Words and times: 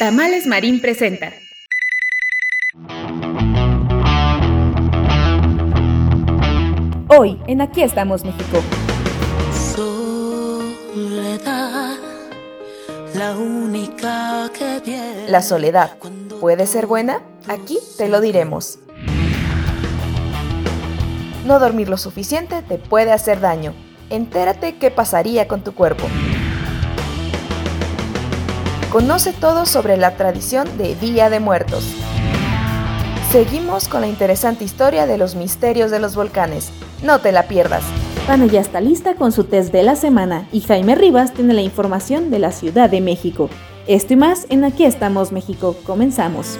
Tamales 0.00 0.46
Marín 0.46 0.80
presenta. 0.80 1.30
Hoy 7.08 7.38
en 7.46 7.60
Aquí 7.60 7.82
estamos 7.82 8.24
México. 8.24 8.62
la 13.14 13.36
única 13.36 14.50
que 14.58 15.26
La 15.28 15.42
soledad, 15.42 15.98
¿puede 16.40 16.66
ser 16.66 16.86
buena? 16.86 17.20
Aquí 17.46 17.78
te 17.98 18.08
lo 18.08 18.22
diremos. 18.22 18.78
No 21.44 21.58
dormir 21.58 21.90
lo 21.90 21.98
suficiente 21.98 22.62
te 22.62 22.78
puede 22.78 23.12
hacer 23.12 23.40
daño. 23.40 23.74
Entérate 24.08 24.78
qué 24.78 24.90
pasaría 24.90 25.46
con 25.46 25.62
tu 25.62 25.74
cuerpo. 25.74 26.06
Conoce 28.90 29.32
todo 29.32 29.66
sobre 29.66 29.96
la 29.96 30.16
tradición 30.16 30.66
de 30.76 30.96
Día 30.96 31.30
de 31.30 31.38
Muertos. 31.38 31.84
Seguimos 33.30 33.86
con 33.86 34.00
la 34.00 34.08
interesante 34.08 34.64
historia 34.64 35.06
de 35.06 35.16
los 35.16 35.36
misterios 35.36 35.92
de 35.92 36.00
los 36.00 36.16
volcanes. 36.16 36.72
No 37.04 37.20
te 37.20 37.30
la 37.30 37.44
pierdas. 37.44 37.84
Pana 38.26 38.46
ya 38.46 38.60
está 38.60 38.80
lista 38.80 39.14
con 39.14 39.30
su 39.30 39.44
test 39.44 39.72
de 39.72 39.84
la 39.84 39.94
semana 39.94 40.48
y 40.50 40.60
Jaime 40.62 40.96
Rivas 40.96 41.32
tiene 41.32 41.54
la 41.54 41.62
información 41.62 42.32
de 42.32 42.40
la 42.40 42.50
Ciudad 42.50 42.90
de 42.90 43.00
México. 43.00 43.48
Esto 43.86 44.14
y 44.14 44.16
más 44.16 44.46
en 44.50 44.64
Aquí 44.64 44.84
estamos 44.84 45.30
México. 45.30 45.76
Comenzamos. 45.84 46.58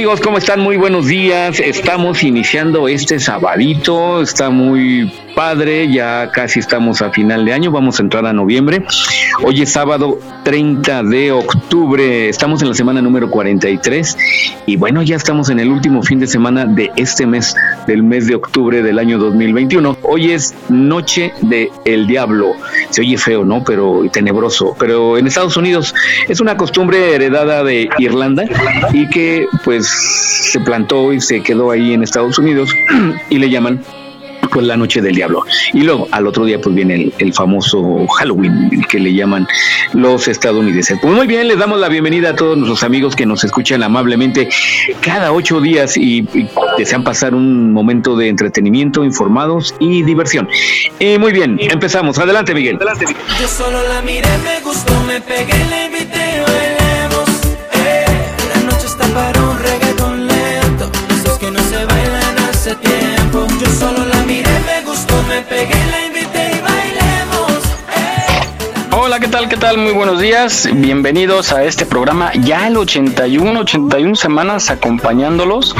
Amigos, 0.00 0.22
¿cómo 0.22 0.38
están? 0.38 0.60
Muy 0.60 0.78
buenos 0.78 1.08
días. 1.08 1.60
Estamos 1.60 2.22
iniciando 2.22 2.88
este 2.88 3.20
sabadito, 3.20 4.22
está 4.22 4.48
muy 4.48 5.12
padre, 5.34 5.92
ya 5.92 6.30
casi 6.32 6.58
estamos 6.60 7.02
a 7.02 7.10
final 7.10 7.44
de 7.44 7.52
año, 7.52 7.70
vamos 7.70 8.00
a 8.00 8.02
entrar 8.02 8.24
a 8.24 8.32
noviembre. 8.32 8.82
Hoy 9.42 9.60
es 9.60 9.72
sábado 9.72 10.18
30 10.44 11.02
de 11.02 11.32
octubre, 11.32 12.30
estamos 12.30 12.62
en 12.62 12.68
la 12.68 12.74
semana 12.74 13.02
número 13.02 13.30
43 13.30 14.16
y 14.64 14.76
bueno, 14.76 15.02
ya 15.02 15.16
estamos 15.16 15.50
en 15.50 15.60
el 15.60 15.68
último 15.68 16.02
fin 16.02 16.18
de 16.18 16.26
semana 16.26 16.64
de 16.64 16.90
este 16.96 17.26
mes, 17.26 17.54
del 17.86 18.02
mes 18.02 18.26
de 18.26 18.36
octubre 18.36 18.82
del 18.82 18.98
año 18.98 19.18
2021. 19.18 19.98
Hoy 20.02 20.32
es 20.32 20.54
Noche 20.70 21.34
de 21.42 21.70
el 21.84 22.06
Diablo. 22.06 22.54
Se 22.90 23.00
oye 23.00 23.16
feo, 23.16 23.44
¿no? 23.44 23.62
Pero 23.64 24.02
tenebroso. 24.12 24.76
Pero 24.78 25.16
en 25.18 25.26
Estados 25.26 25.56
Unidos 25.56 25.94
es 26.28 26.40
una 26.40 26.56
costumbre 26.56 27.14
heredada 27.14 27.62
de 27.64 27.88
Irlanda 27.98 28.44
y 28.92 29.08
que 29.08 29.46
pues 29.64 29.88
se 30.52 30.60
plantó 30.60 31.12
y 31.12 31.20
se 31.20 31.42
quedó 31.42 31.70
ahí 31.70 31.92
en 31.92 32.02
Estados 32.02 32.38
Unidos 32.38 32.74
y 33.30 33.38
le 33.38 33.50
llaman 33.50 33.80
pues 34.50 34.66
la 34.66 34.76
noche 34.76 35.00
del 35.00 35.14
diablo. 35.14 35.44
Y 35.72 35.82
luego 35.82 36.08
al 36.10 36.26
otro 36.26 36.44
día 36.44 36.60
pues 36.60 36.74
viene 36.74 37.12
el, 37.18 37.32
famoso 37.32 38.06
Halloween 38.18 38.70
que 38.88 38.98
le 38.98 39.14
llaman 39.14 39.46
los 39.92 40.28
estadounidenses. 40.28 40.98
Pues 41.00 41.14
muy 41.14 41.26
bien, 41.26 41.48
les 41.48 41.58
damos 41.58 41.78
la 41.78 41.88
bienvenida 41.88 42.30
a 42.30 42.36
todos 42.36 42.56
nuestros 42.56 42.82
amigos 42.82 43.14
que 43.14 43.24
nos 43.24 43.44
escuchan 43.44 43.82
amablemente 43.82 44.48
cada 45.00 45.32
ocho 45.32 45.60
días 45.60 45.96
y, 45.96 46.26
desean 46.76 47.04
pasar 47.04 47.34
un 47.34 47.72
momento 47.72 48.16
de 48.16 48.28
entretenimiento, 48.28 49.04
informados 49.04 49.74
y 49.78 50.02
diversión. 50.02 50.48
Y 50.98 51.18
muy 51.18 51.32
bien, 51.32 51.58
empezamos. 51.60 52.18
Adelante, 52.18 52.54
Miguel. 52.54 52.76
Adelante, 52.76 53.06
Miguel. 53.06 53.22
Yo 53.40 53.48
solo 53.48 53.82
la 53.88 54.02
miré, 54.02 54.28
me 54.44 54.60
gustó, 54.60 54.92
me 55.04 55.20
pegué, 55.20 55.64
le 55.70 55.86
invité, 55.86 56.79
Hola, 68.92 69.18
¿qué 69.18 69.28
tal? 69.28 69.48
¿Qué 69.48 69.56
tal? 69.56 69.78
Muy 69.78 69.92
buenos 69.92 70.20
días. 70.20 70.68
Bienvenidos 70.72 71.52
a 71.52 71.64
este 71.64 71.86
programa. 71.86 72.32
Ya 72.34 72.68
el 72.68 72.76
81, 72.76 73.60
81 73.60 74.14
semanas 74.14 74.70
acompañándolos 74.70 75.74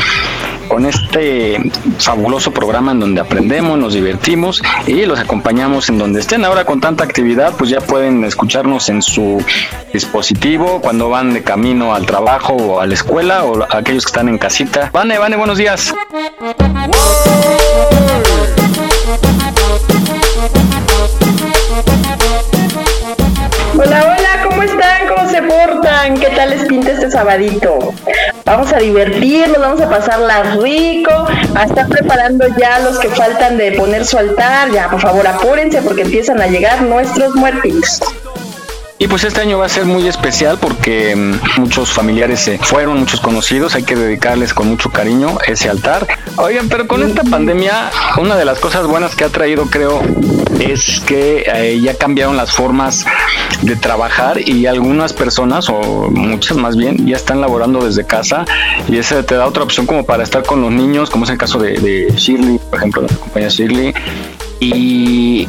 con 0.70 0.86
este 0.86 1.58
fabuloso 1.98 2.52
programa 2.52 2.92
en 2.92 3.00
donde 3.00 3.20
aprendemos, 3.20 3.76
nos 3.76 3.92
divertimos 3.92 4.62
y 4.86 5.04
los 5.04 5.18
acompañamos 5.18 5.88
en 5.88 5.98
donde 5.98 6.20
estén. 6.20 6.44
Ahora 6.44 6.64
con 6.64 6.80
tanta 6.80 7.02
actividad, 7.02 7.54
pues 7.58 7.70
ya 7.70 7.80
pueden 7.80 8.24
escucharnos 8.24 8.88
en 8.88 9.02
su 9.02 9.44
dispositivo 9.92 10.80
cuando 10.80 11.08
van 11.08 11.34
de 11.34 11.42
camino 11.42 11.92
al 11.92 12.06
trabajo 12.06 12.54
o 12.54 12.80
a 12.80 12.86
la 12.86 12.94
escuela 12.94 13.44
o 13.44 13.64
aquellos 13.64 14.04
que 14.04 14.10
están 14.10 14.28
en 14.28 14.38
casita. 14.38 14.90
Vane, 14.92 15.18
Vane, 15.18 15.36
buenos 15.36 15.58
días. 15.58 15.92
¿Qué 26.00 26.30
tal 26.34 26.48
les 26.48 26.64
pinta 26.64 26.92
este 26.92 27.10
sabadito? 27.10 27.78
Vamos 28.46 28.72
a 28.72 28.78
divertirnos, 28.78 29.58
vamos 29.58 29.82
a 29.82 29.90
pasarla 29.90 30.56
rico, 30.56 31.10
a 31.54 31.64
estar 31.64 31.88
preparando 31.88 32.46
ya 32.56 32.78
los 32.78 32.98
que 32.98 33.10
faltan 33.10 33.58
de 33.58 33.72
poner 33.72 34.06
su 34.06 34.16
altar. 34.16 34.70
Ya, 34.70 34.88
por 34.88 34.98
favor, 34.98 35.26
apúrense 35.26 35.82
porque 35.82 36.00
empiezan 36.00 36.40
a 36.40 36.46
llegar 36.46 36.80
nuestros 36.80 37.34
muertos. 37.34 38.00
Y 39.02 39.08
pues 39.08 39.24
este 39.24 39.40
año 39.40 39.58
va 39.58 39.64
a 39.64 39.68
ser 39.70 39.86
muy 39.86 40.06
especial 40.06 40.58
porque 40.60 41.16
mm, 41.16 41.58
muchos 41.58 41.90
familiares 41.90 42.40
se 42.40 42.58
fueron, 42.58 42.98
muchos 42.98 43.18
conocidos, 43.22 43.74
hay 43.74 43.82
que 43.82 43.96
dedicarles 43.96 44.52
con 44.52 44.68
mucho 44.68 44.90
cariño 44.90 45.38
ese 45.46 45.70
altar. 45.70 46.06
Oigan, 46.36 46.68
pero 46.68 46.86
con 46.86 47.02
esta 47.02 47.24
pandemia, 47.24 47.90
una 48.18 48.36
de 48.36 48.44
las 48.44 48.58
cosas 48.58 48.86
buenas 48.86 49.16
que 49.16 49.24
ha 49.24 49.30
traído, 49.30 49.64
creo, 49.70 50.02
es 50.58 51.00
que 51.00 51.44
eh, 51.46 51.80
ya 51.80 51.96
cambiaron 51.96 52.36
las 52.36 52.52
formas 52.52 53.06
de 53.62 53.74
trabajar 53.74 54.46
y 54.46 54.66
algunas 54.66 55.14
personas, 55.14 55.70
o 55.70 56.10
muchas 56.10 56.58
más 56.58 56.76
bien, 56.76 57.06
ya 57.06 57.16
están 57.16 57.40
laborando 57.40 57.82
desde 57.82 58.04
casa 58.04 58.44
y 58.86 58.98
ese 58.98 59.22
te 59.22 59.34
da 59.34 59.46
otra 59.46 59.62
opción 59.62 59.86
como 59.86 60.04
para 60.04 60.24
estar 60.24 60.42
con 60.42 60.60
los 60.60 60.72
niños, 60.72 61.08
como 61.08 61.24
es 61.24 61.30
el 61.30 61.38
caso 61.38 61.58
de, 61.58 61.78
de 61.78 62.12
Shirley, 62.14 62.60
por 62.68 62.78
ejemplo, 62.78 63.00
la 63.00 63.16
compañía 63.16 63.48
Shirley. 63.48 63.94
Y 64.60 65.48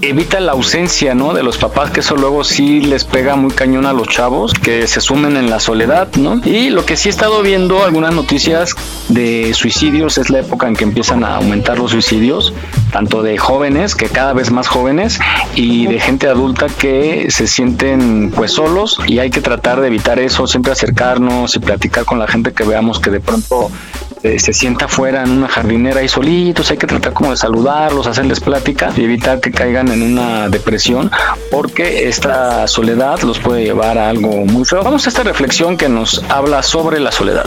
evita 0.00 0.40
la 0.40 0.52
ausencia, 0.52 1.14
¿no? 1.14 1.34
De 1.34 1.42
los 1.42 1.58
papás, 1.58 1.90
que 1.90 2.00
eso 2.00 2.16
luego 2.16 2.44
sí 2.44 2.80
les 2.80 3.04
pega 3.04 3.36
muy 3.36 3.50
cañón 3.50 3.86
a 3.86 3.92
los 3.92 4.08
chavos, 4.08 4.54
que 4.54 4.86
se 4.86 5.00
sumen 5.00 5.36
en 5.36 5.50
la 5.50 5.60
soledad, 5.60 6.08
¿no? 6.16 6.40
Y 6.44 6.70
lo 6.70 6.84
que 6.84 6.96
sí 6.96 7.08
he 7.08 7.10
estado 7.10 7.42
viendo 7.42 7.84
algunas 7.84 8.14
noticias 8.14 8.74
de 9.08 9.52
suicidios, 9.54 10.18
es 10.18 10.30
la 10.30 10.40
época 10.40 10.68
en 10.68 10.74
que 10.74 10.84
empiezan 10.84 11.24
a 11.24 11.36
aumentar 11.36 11.78
los 11.78 11.90
suicidios, 11.90 12.52
tanto 12.92 13.22
de 13.22 13.38
jóvenes, 13.38 13.94
que 13.94 14.08
cada 14.08 14.32
vez 14.32 14.50
más 14.50 14.68
jóvenes, 14.68 15.18
y 15.54 15.86
de 15.86 16.00
gente 16.00 16.28
adulta 16.28 16.66
que 16.66 17.30
se 17.30 17.46
sienten 17.46 18.32
pues 18.34 18.52
solos 18.52 18.98
y 19.06 19.18
hay 19.18 19.30
que 19.30 19.40
tratar 19.40 19.80
de 19.80 19.88
evitar 19.88 20.18
eso, 20.18 20.46
siempre 20.46 20.72
acercarnos 20.72 21.54
y 21.56 21.58
platicar 21.58 22.04
con 22.04 22.18
la 22.18 22.26
gente 22.26 22.52
que 22.52 22.64
veamos 22.64 23.00
que 23.00 23.10
de 23.10 23.20
pronto 23.20 23.70
eh, 24.22 24.38
se 24.38 24.52
sienta 24.52 24.84
afuera 24.84 25.24
en 25.24 25.30
una 25.30 25.48
jardinera 25.48 26.00
ahí 26.00 26.08
solitos, 26.08 26.70
hay 26.70 26.76
que 26.76 26.86
tratar 26.86 27.12
como 27.12 27.30
de 27.30 27.36
saludarlos, 27.36 28.06
hacerles 28.06 28.38
plática 28.38 28.92
y 28.96 29.02
evitar 29.04 29.40
que 29.40 29.50
caigan 29.50 29.88
en 29.88 30.02
una 30.02 30.48
depresión, 30.48 31.10
porque 31.50 32.08
esta 32.08 32.68
soledad 32.68 33.20
los 33.22 33.40
puede 33.40 33.64
llevar 33.64 33.98
a 33.98 34.08
algo 34.08 34.46
muy 34.46 34.64
feo. 34.64 34.84
Vamos 34.84 35.06
a 35.06 35.08
esta 35.08 35.24
reflexión 35.24 35.76
que 35.76 35.88
nos 35.88 36.22
habla 36.30 36.62
sobre 36.62 37.00
la 37.00 37.10
soledad. 37.10 37.46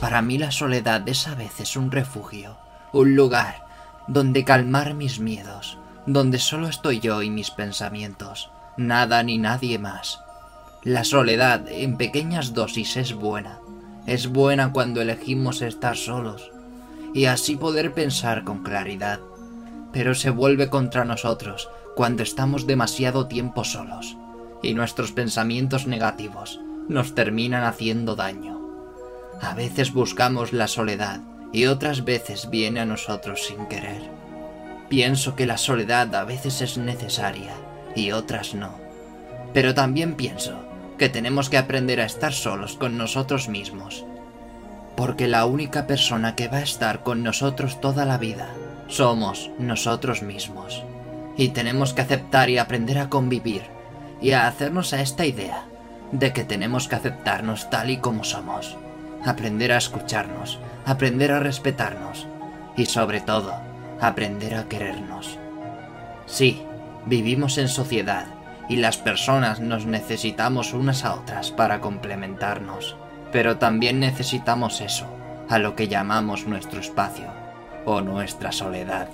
Para 0.00 0.22
mí 0.22 0.38
la 0.38 0.52
soledad 0.52 1.02
es 1.08 1.26
a 1.26 1.34
veces 1.34 1.76
un 1.76 1.90
refugio, 1.90 2.56
un 2.92 3.16
lugar 3.16 3.64
donde 4.06 4.44
calmar 4.44 4.94
mis 4.94 5.18
miedos, 5.18 5.78
donde 6.06 6.38
solo 6.38 6.68
estoy 6.68 7.00
yo 7.00 7.22
y 7.22 7.30
mis 7.30 7.50
pensamientos, 7.50 8.50
nada 8.76 9.22
ni 9.22 9.38
nadie 9.38 9.78
más. 9.78 10.20
La 10.82 11.04
soledad 11.04 11.66
en 11.68 11.96
pequeñas 11.96 12.52
dosis 12.52 12.96
es 12.96 13.14
buena, 13.14 13.60
es 14.06 14.28
buena 14.28 14.72
cuando 14.72 15.00
elegimos 15.00 15.62
estar 15.62 15.96
solos 15.96 16.50
y 17.14 17.26
así 17.26 17.56
poder 17.56 17.94
pensar 17.94 18.44
con 18.44 18.62
claridad, 18.62 19.20
pero 19.92 20.14
se 20.14 20.30
vuelve 20.30 20.68
contra 20.68 21.04
nosotros 21.04 21.70
cuando 21.94 22.22
estamos 22.22 22.66
demasiado 22.66 23.28
tiempo 23.28 23.64
solos 23.64 24.16
y 24.62 24.74
nuestros 24.74 25.12
pensamientos 25.12 25.86
negativos 25.86 26.60
nos 26.88 27.14
terminan 27.14 27.64
haciendo 27.64 28.16
daño. 28.16 28.60
A 29.40 29.54
veces 29.54 29.92
buscamos 29.92 30.52
la 30.52 30.68
soledad 30.68 31.20
y 31.52 31.66
otras 31.66 32.04
veces 32.04 32.50
viene 32.50 32.80
a 32.80 32.84
nosotros 32.84 33.44
sin 33.46 33.66
querer. 33.66 34.02
Pienso 34.88 35.34
que 35.34 35.46
la 35.46 35.56
soledad 35.56 36.14
a 36.14 36.24
veces 36.24 36.60
es 36.60 36.76
necesaria 36.76 37.54
y 37.94 38.12
otras 38.12 38.54
no. 38.54 38.70
Pero 39.52 39.74
también 39.74 40.14
pienso 40.14 40.58
que 40.98 41.08
tenemos 41.08 41.50
que 41.50 41.58
aprender 41.58 42.00
a 42.00 42.06
estar 42.06 42.32
solos 42.32 42.76
con 42.76 42.98
nosotros 42.98 43.48
mismos. 43.48 44.04
Porque 44.96 45.26
la 45.26 45.46
única 45.46 45.86
persona 45.86 46.36
que 46.36 46.48
va 46.48 46.58
a 46.58 46.62
estar 46.62 47.02
con 47.02 47.22
nosotros 47.22 47.80
toda 47.80 48.04
la 48.04 48.18
vida 48.18 48.48
somos 48.86 49.50
nosotros 49.58 50.22
mismos. 50.22 50.84
Y 51.36 51.48
tenemos 51.48 51.92
que 51.92 52.02
aceptar 52.02 52.48
y 52.48 52.58
aprender 52.58 52.98
a 52.98 53.08
convivir 53.08 53.62
y 54.20 54.32
a 54.32 54.46
hacernos 54.46 54.92
a 54.92 55.00
esta 55.00 55.26
idea 55.26 55.64
de 56.12 56.32
que 56.32 56.44
tenemos 56.44 56.86
que 56.86 56.94
aceptarnos 56.94 57.70
tal 57.70 57.90
y 57.90 57.96
como 57.96 58.22
somos. 58.22 58.76
Aprender 59.24 59.72
a 59.72 59.78
escucharnos, 59.78 60.60
aprender 60.86 61.32
a 61.32 61.40
respetarnos 61.40 62.26
y 62.76 62.86
sobre 62.86 63.20
todo, 63.20 63.54
aprender 64.00 64.54
a 64.54 64.68
querernos. 64.68 65.38
Sí, 66.26 66.62
vivimos 67.06 67.58
en 67.58 67.68
sociedad 67.68 68.26
y 68.68 68.76
las 68.76 68.96
personas 68.96 69.60
nos 69.60 69.86
necesitamos 69.86 70.72
unas 70.72 71.04
a 71.04 71.14
otras 71.14 71.50
para 71.50 71.80
complementarnos, 71.80 72.96
pero 73.32 73.58
también 73.58 74.00
necesitamos 74.00 74.80
eso, 74.80 75.06
a 75.48 75.58
lo 75.58 75.76
que 75.76 75.88
llamamos 75.88 76.46
nuestro 76.46 76.80
espacio 76.80 77.26
o 77.84 78.00
nuestra 78.00 78.52
soledad. 78.52 79.08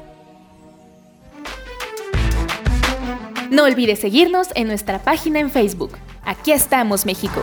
No 3.50 3.64
olvides 3.64 3.98
seguirnos 3.98 4.48
en 4.54 4.68
nuestra 4.68 5.00
página 5.00 5.40
en 5.40 5.50
Facebook. 5.50 5.98
Aquí 6.24 6.52
estamos, 6.52 7.04
México. 7.04 7.42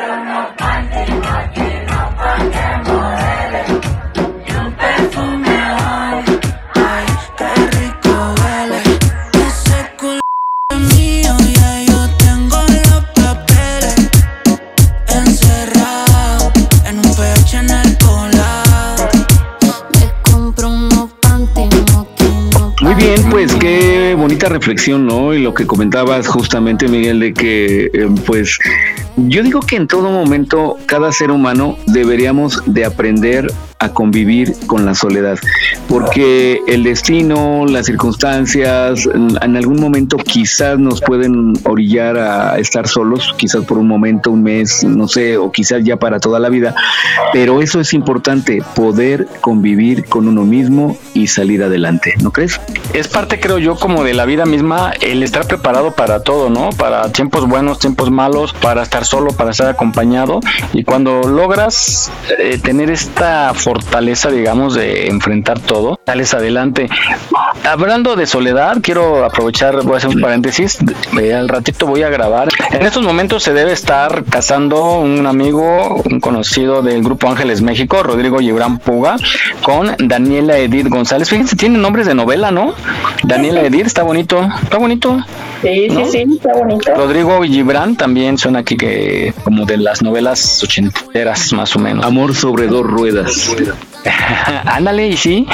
Reflexión, 24.49 25.05
¿no? 25.05 25.33
Y 25.33 25.41
lo 25.41 25.53
que 25.53 25.65
comentabas 25.65 26.27
justamente, 26.27 26.87
Miguel, 26.87 27.19
de 27.19 27.33
que, 27.33 27.91
eh, 27.93 28.07
pues, 28.25 28.57
yo 29.17 29.43
digo 29.43 29.59
que 29.61 29.75
en 29.75 29.87
todo 29.87 30.09
momento 30.09 30.77
cada 30.85 31.11
ser 31.11 31.31
humano 31.31 31.77
deberíamos 31.87 32.63
de 32.65 32.85
aprender 32.85 33.51
a 33.81 33.89
convivir 33.89 34.55
con 34.67 34.85
la 34.85 34.93
soledad, 34.93 35.39
porque 35.89 36.61
el 36.67 36.83
destino, 36.83 37.65
las 37.65 37.87
circunstancias, 37.87 39.09
en 39.11 39.57
algún 39.57 39.81
momento 39.81 40.17
quizás 40.17 40.77
nos 40.77 41.01
pueden 41.01 41.53
orillar 41.63 42.17
a 42.17 42.59
estar 42.59 42.87
solos, 42.87 43.33
quizás 43.37 43.65
por 43.65 43.79
un 43.79 43.87
momento, 43.87 44.29
un 44.29 44.43
mes, 44.43 44.83
no 44.83 45.07
sé, 45.07 45.37
o 45.37 45.51
quizás 45.51 45.83
ya 45.83 45.97
para 45.97 46.19
toda 46.19 46.39
la 46.39 46.49
vida, 46.49 46.75
pero 47.33 47.61
eso 47.61 47.79
es 47.79 47.93
importante, 47.93 48.61
poder 48.75 49.27
convivir 49.41 50.05
con 50.05 50.27
uno 50.27 50.43
mismo 50.43 50.95
y 51.15 51.27
salir 51.27 51.63
adelante, 51.63 52.13
¿no 52.21 52.31
crees? 52.31 52.61
Es 52.93 53.07
parte, 53.07 53.39
creo 53.39 53.57
yo, 53.57 53.75
como 53.75 54.03
de 54.03 54.13
la 54.13 54.25
vida 54.25 54.45
misma, 54.45 54.93
el 55.01 55.23
estar 55.23 55.47
preparado 55.47 55.91
para 55.93 56.21
todo, 56.21 56.51
¿no? 56.51 56.69
Para 56.69 57.11
tiempos 57.11 57.47
buenos, 57.47 57.79
tiempos 57.79 58.11
malos, 58.11 58.53
para 58.53 58.83
estar 58.83 59.05
solo, 59.05 59.31
para 59.31 59.49
estar 59.49 59.67
acompañado, 59.67 60.39
y 60.71 60.83
cuando 60.83 61.23
logras 61.23 62.11
eh, 62.37 62.59
tener 62.61 62.91
esta 62.91 63.53
fortaleza, 63.71 64.29
digamos, 64.29 64.73
de 64.73 65.07
enfrentar 65.07 65.57
todo, 65.57 65.97
sales 66.05 66.33
adelante. 66.33 66.89
Hablando 67.63 68.17
de 68.17 68.27
soledad, 68.27 68.79
quiero 68.81 69.23
aprovechar, 69.23 69.81
voy 69.83 69.93
a 69.93 69.97
hacer 69.97 70.09
un 70.09 70.19
paréntesis, 70.19 70.79
eh, 71.17 71.33
al 71.33 71.47
ratito 71.47 71.87
voy 71.87 72.03
a 72.03 72.09
grabar. 72.09 72.49
En 72.71 72.85
estos 72.85 73.01
momentos 73.01 73.43
se 73.43 73.53
debe 73.53 73.71
estar 73.71 74.25
casando 74.25 74.99
un 74.99 75.25
amigo, 75.25 76.03
un 76.03 76.19
conocido 76.19 76.81
del 76.81 77.01
Grupo 77.01 77.29
Ángeles 77.29 77.61
México, 77.61 78.03
Rodrigo 78.03 78.39
Gibran 78.39 78.77
Puga, 78.77 79.15
con 79.61 79.95
Daniela 79.99 80.57
Edith 80.57 80.89
González. 80.89 81.29
Fíjense, 81.29 81.55
tiene 81.55 81.77
nombres 81.77 82.07
de 82.07 82.13
novela, 82.13 82.51
¿no? 82.51 82.73
Daniela 83.23 83.61
Edith, 83.61 83.85
está 83.85 84.03
bonito, 84.03 84.49
está 84.63 84.79
bonito. 84.79 85.23
Sí, 85.61 85.87
sí, 85.89 86.05
sí, 86.11 86.25
está 86.35 86.53
bonito. 86.57 86.93
Rodrigo 86.93 87.41
Gibran 87.43 87.95
también 87.95 88.37
suena 88.37 88.59
aquí 88.59 88.75
que 88.75 89.33
como 89.45 89.65
de 89.65 89.77
las 89.77 90.01
novelas 90.01 90.61
ochenteras 90.61 91.53
más 91.53 91.73
o 91.75 91.79
menos. 91.79 92.03
Amor 92.05 92.35
sobre 92.35 92.67
dos 92.67 92.85
ruedas. 92.85 93.55
Ándale, 94.65 95.07
y 95.07 95.17
sí, 95.17 95.47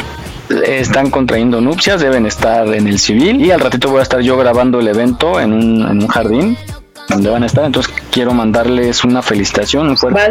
están 0.65 1.09
contrayendo 1.09 1.61
nupcias, 1.61 2.01
deben 2.01 2.25
estar 2.25 2.67
en 2.73 2.87
el 2.87 2.99
civil 2.99 3.43
y 3.43 3.51
al 3.51 3.59
ratito 3.59 3.89
voy 3.89 3.99
a 3.99 4.03
estar 4.03 4.21
yo 4.21 4.37
grabando 4.37 4.79
el 4.79 4.87
evento 4.87 5.39
en 5.39 5.53
un, 5.53 5.81
en 5.81 6.01
un 6.01 6.07
jardín 6.07 6.57
donde 7.09 7.29
van 7.29 7.43
a 7.43 7.45
estar, 7.45 7.65
entonces 7.65 7.93
quiero 8.11 8.33
mandarles 8.33 9.03
una 9.03 9.21
felicitación. 9.21 9.89
Un 9.89 9.97
fuerte 9.97 10.21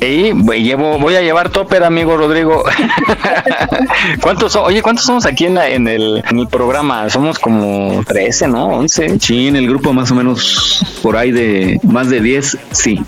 y 0.00 0.62
llevo, 0.62 0.98
voy 0.98 1.16
a 1.16 1.22
llevar 1.22 1.50
topper, 1.50 1.84
amigo 1.84 2.16
Rodrigo. 2.16 2.64
¿Cuántos 4.20 4.56
Oye, 4.56 4.82
¿cuántos 4.82 5.04
somos 5.04 5.26
aquí 5.26 5.46
en, 5.46 5.58
en, 5.58 5.88
el, 5.88 6.22
en, 6.28 6.38
el, 6.38 6.48
programa? 6.48 7.08
Somos 7.10 7.38
como 7.38 8.02
13, 8.06 8.48
¿no? 8.48 8.66
11. 8.66 9.18
Sí, 9.20 9.48
en 9.48 9.56
el 9.56 9.68
grupo 9.68 9.92
más 9.92 10.10
o 10.10 10.14
menos 10.14 10.84
por 11.02 11.16
ahí 11.16 11.32
de 11.32 11.80
más 11.82 12.10
de 12.10 12.20
10, 12.20 12.58
sí. 12.70 13.00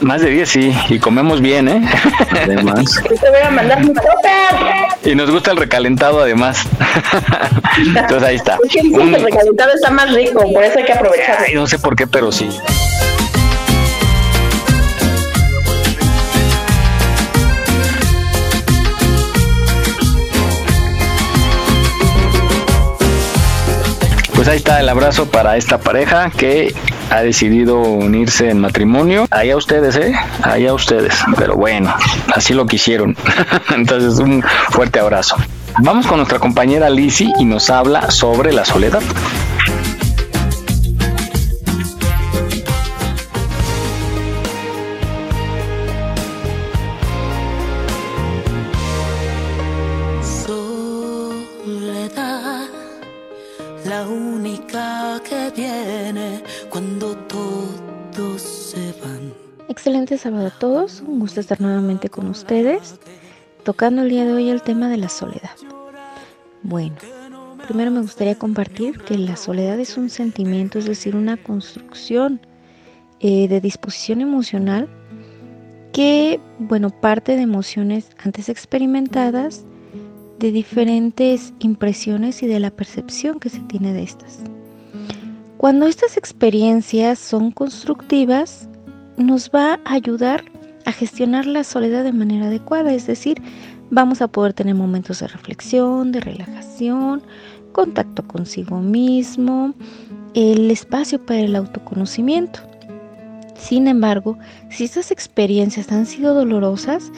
Más 0.00 0.20
de 0.20 0.30
10, 0.30 0.48
sí. 0.48 0.74
Y 0.88 0.98
comemos 0.98 1.40
bien, 1.40 1.68
¿eh? 1.68 1.88
Además. 2.30 3.00
te 3.08 3.30
voy 3.30 3.40
a 3.44 3.50
mandar 3.50 3.80
mi 3.80 3.92
topper. 3.92 4.82
Y 5.04 5.14
nos 5.14 5.30
gusta 5.30 5.52
el 5.52 5.56
recalentado, 5.56 6.20
además. 6.20 6.64
Entonces 7.78 8.22
ahí 8.22 8.36
está. 8.36 8.58
El 8.74 9.22
recalentado 9.22 9.72
está 9.74 9.90
más 9.90 10.12
rico, 10.12 10.44
por 10.52 10.62
eso 10.62 10.78
hay 10.78 10.84
que 10.84 10.92
aprovecharlo. 10.92 11.60
no 11.60 11.66
sé 11.66 11.78
por 11.78 11.96
qué, 11.96 12.06
pero 12.06 12.30
sí. 12.32 12.48
Pues 24.42 24.50
ahí 24.50 24.56
está 24.56 24.80
el 24.80 24.88
abrazo 24.88 25.30
para 25.30 25.56
esta 25.56 25.78
pareja 25.78 26.28
que 26.30 26.74
ha 27.10 27.22
decidido 27.22 27.78
unirse 27.78 28.50
en 28.50 28.58
matrimonio. 28.58 29.28
Allá 29.30 29.56
ustedes, 29.56 29.94
¿eh? 29.94 30.12
Allá 30.42 30.74
ustedes. 30.74 31.14
Pero 31.38 31.54
bueno, 31.54 31.94
así 32.34 32.52
lo 32.52 32.66
quisieron. 32.66 33.16
Entonces, 33.72 34.18
un 34.18 34.42
fuerte 34.70 34.98
abrazo. 34.98 35.36
Vamos 35.78 36.08
con 36.08 36.16
nuestra 36.16 36.40
compañera 36.40 36.90
Lizzie 36.90 37.32
y 37.38 37.44
nos 37.44 37.70
habla 37.70 38.10
sobre 38.10 38.52
la 38.52 38.64
soledad. 38.64 39.00
Excelente 60.12 60.40
sábado 60.40 60.54
a 60.54 60.58
todos, 60.58 61.02
un 61.06 61.20
gusto 61.20 61.40
estar 61.40 61.58
nuevamente 61.58 62.10
con 62.10 62.28
ustedes, 62.28 62.96
tocando 63.64 64.02
el 64.02 64.10
día 64.10 64.26
de 64.26 64.34
hoy 64.34 64.50
el 64.50 64.60
tema 64.60 64.90
de 64.90 64.98
la 64.98 65.08
soledad. 65.08 65.56
Bueno, 66.62 66.96
primero 67.66 67.90
me 67.90 68.02
gustaría 68.02 68.34
compartir 68.34 68.98
que 68.98 69.16
la 69.16 69.36
soledad 69.36 69.80
es 69.80 69.96
un 69.96 70.10
sentimiento, 70.10 70.78
es 70.78 70.84
decir, 70.84 71.16
una 71.16 71.38
construcción 71.38 72.42
eh, 73.20 73.48
de 73.48 73.62
disposición 73.62 74.20
emocional 74.20 74.86
que, 75.94 76.38
bueno, 76.58 76.90
parte 76.90 77.34
de 77.34 77.42
emociones 77.42 78.10
antes 78.22 78.50
experimentadas, 78.50 79.64
de 80.38 80.52
diferentes 80.52 81.54
impresiones 81.58 82.42
y 82.42 82.48
de 82.48 82.60
la 82.60 82.70
percepción 82.70 83.40
que 83.40 83.48
se 83.48 83.60
tiene 83.60 83.94
de 83.94 84.02
estas. 84.02 84.40
Cuando 85.56 85.86
estas 85.86 86.18
experiencias 86.18 87.18
son 87.18 87.50
constructivas, 87.50 88.68
nos 89.16 89.50
va 89.50 89.80
a 89.84 89.94
ayudar 89.94 90.44
a 90.84 90.92
gestionar 90.92 91.46
la 91.46 91.64
soledad 91.64 92.04
de 92.04 92.12
manera 92.12 92.46
adecuada, 92.46 92.92
es 92.92 93.06
decir, 93.06 93.40
vamos 93.90 94.22
a 94.22 94.28
poder 94.28 94.52
tener 94.52 94.74
momentos 94.74 95.20
de 95.20 95.28
reflexión, 95.28 96.12
de 96.12 96.20
relajación, 96.20 97.22
contacto 97.72 98.26
consigo 98.26 98.80
mismo, 98.80 99.74
el 100.34 100.70
espacio 100.70 101.24
para 101.24 101.40
el 101.40 101.56
autoconocimiento. 101.56 102.60
Sin 103.54 103.86
embargo, 103.86 104.38
si 104.70 104.84
estas 104.84 105.10
experiencias 105.10 105.92
han 105.92 106.06
sido 106.06 106.34
dolorosas, 106.34 107.12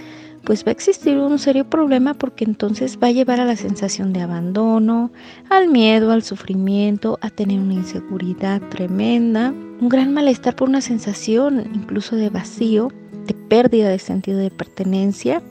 pues 0.44 0.64
va 0.64 0.70
a 0.70 0.72
existir 0.72 1.16
un 1.16 1.38
serio 1.38 1.68
problema 1.68 2.14
porque 2.14 2.44
entonces 2.44 2.98
va 3.02 3.08
a 3.08 3.12
llevar 3.12 3.40
a 3.40 3.44
la 3.44 3.56
sensación 3.56 4.12
de 4.12 4.20
abandono, 4.20 5.10
al 5.48 5.68
miedo, 5.68 6.12
al 6.12 6.22
sufrimiento, 6.22 7.18
a 7.22 7.30
tener 7.30 7.58
una 7.60 7.74
inseguridad 7.74 8.60
tremenda, 8.68 9.50
un 9.80 9.88
gran 9.88 10.12
malestar 10.12 10.54
por 10.54 10.68
una 10.68 10.80
sensación 10.80 11.70
incluso 11.74 12.16
de 12.16 12.30
vacío, 12.30 12.92
de 13.26 13.34
pérdida 13.34 13.88
de 13.88 13.98
sentido 13.98 14.38
de 14.38 14.50
pertenencia. 14.50 15.42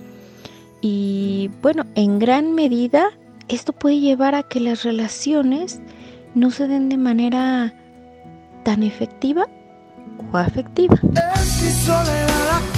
Y 0.81 1.49
bueno, 1.61 1.85
en 1.95 2.19
gran 2.19 2.53
medida 2.53 3.09
esto 3.47 3.73
puede 3.73 3.99
llevar 3.99 4.35
a 4.35 4.43
que 4.43 4.59
las 4.59 4.83
relaciones 4.83 5.81
no 6.35 6.51
se 6.51 6.67
den 6.67 6.89
de 6.89 6.97
manera 6.97 7.73
tan 8.63 8.83
efectiva 8.83 9.47
o 10.31 10.37
afectiva. 10.37 10.95
Es 11.15 12.72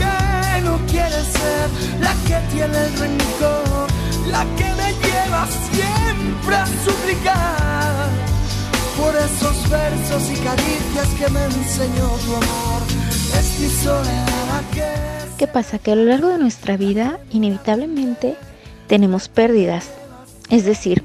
quiere 0.95 1.21
ser, 1.37 1.67
la 1.99 2.13
que 2.25 2.37
tiene 2.53 2.77
el 2.85 2.93
rencor, 2.97 3.87
la 4.31 4.43
que 4.55 4.69
me 4.79 4.89
lleva 5.03 5.45
siempre 5.71 6.55
a 6.55 6.65
suplicar 6.85 8.09
por 8.97 9.13
esos 9.13 9.69
versos 9.69 10.23
y 10.31 10.35
caricias 10.35 11.09
que 11.19 11.29
me 11.29 11.43
enseñó 11.43 12.07
tu 12.25 12.35
amor. 12.35 12.81
Es 13.37 13.59
mi 13.59 13.67
soledad 13.67 14.61
que... 14.73 14.85
¿Qué 15.37 15.47
pasa? 15.47 15.79
Que 15.79 15.91
a 15.91 15.95
lo 15.95 16.05
largo 16.05 16.29
de 16.29 16.37
nuestra 16.37 16.77
vida 16.77 17.19
inevitablemente 17.31 18.35
tenemos 18.87 19.27
pérdidas, 19.27 19.89
es 20.49 20.63
decir, 20.63 21.03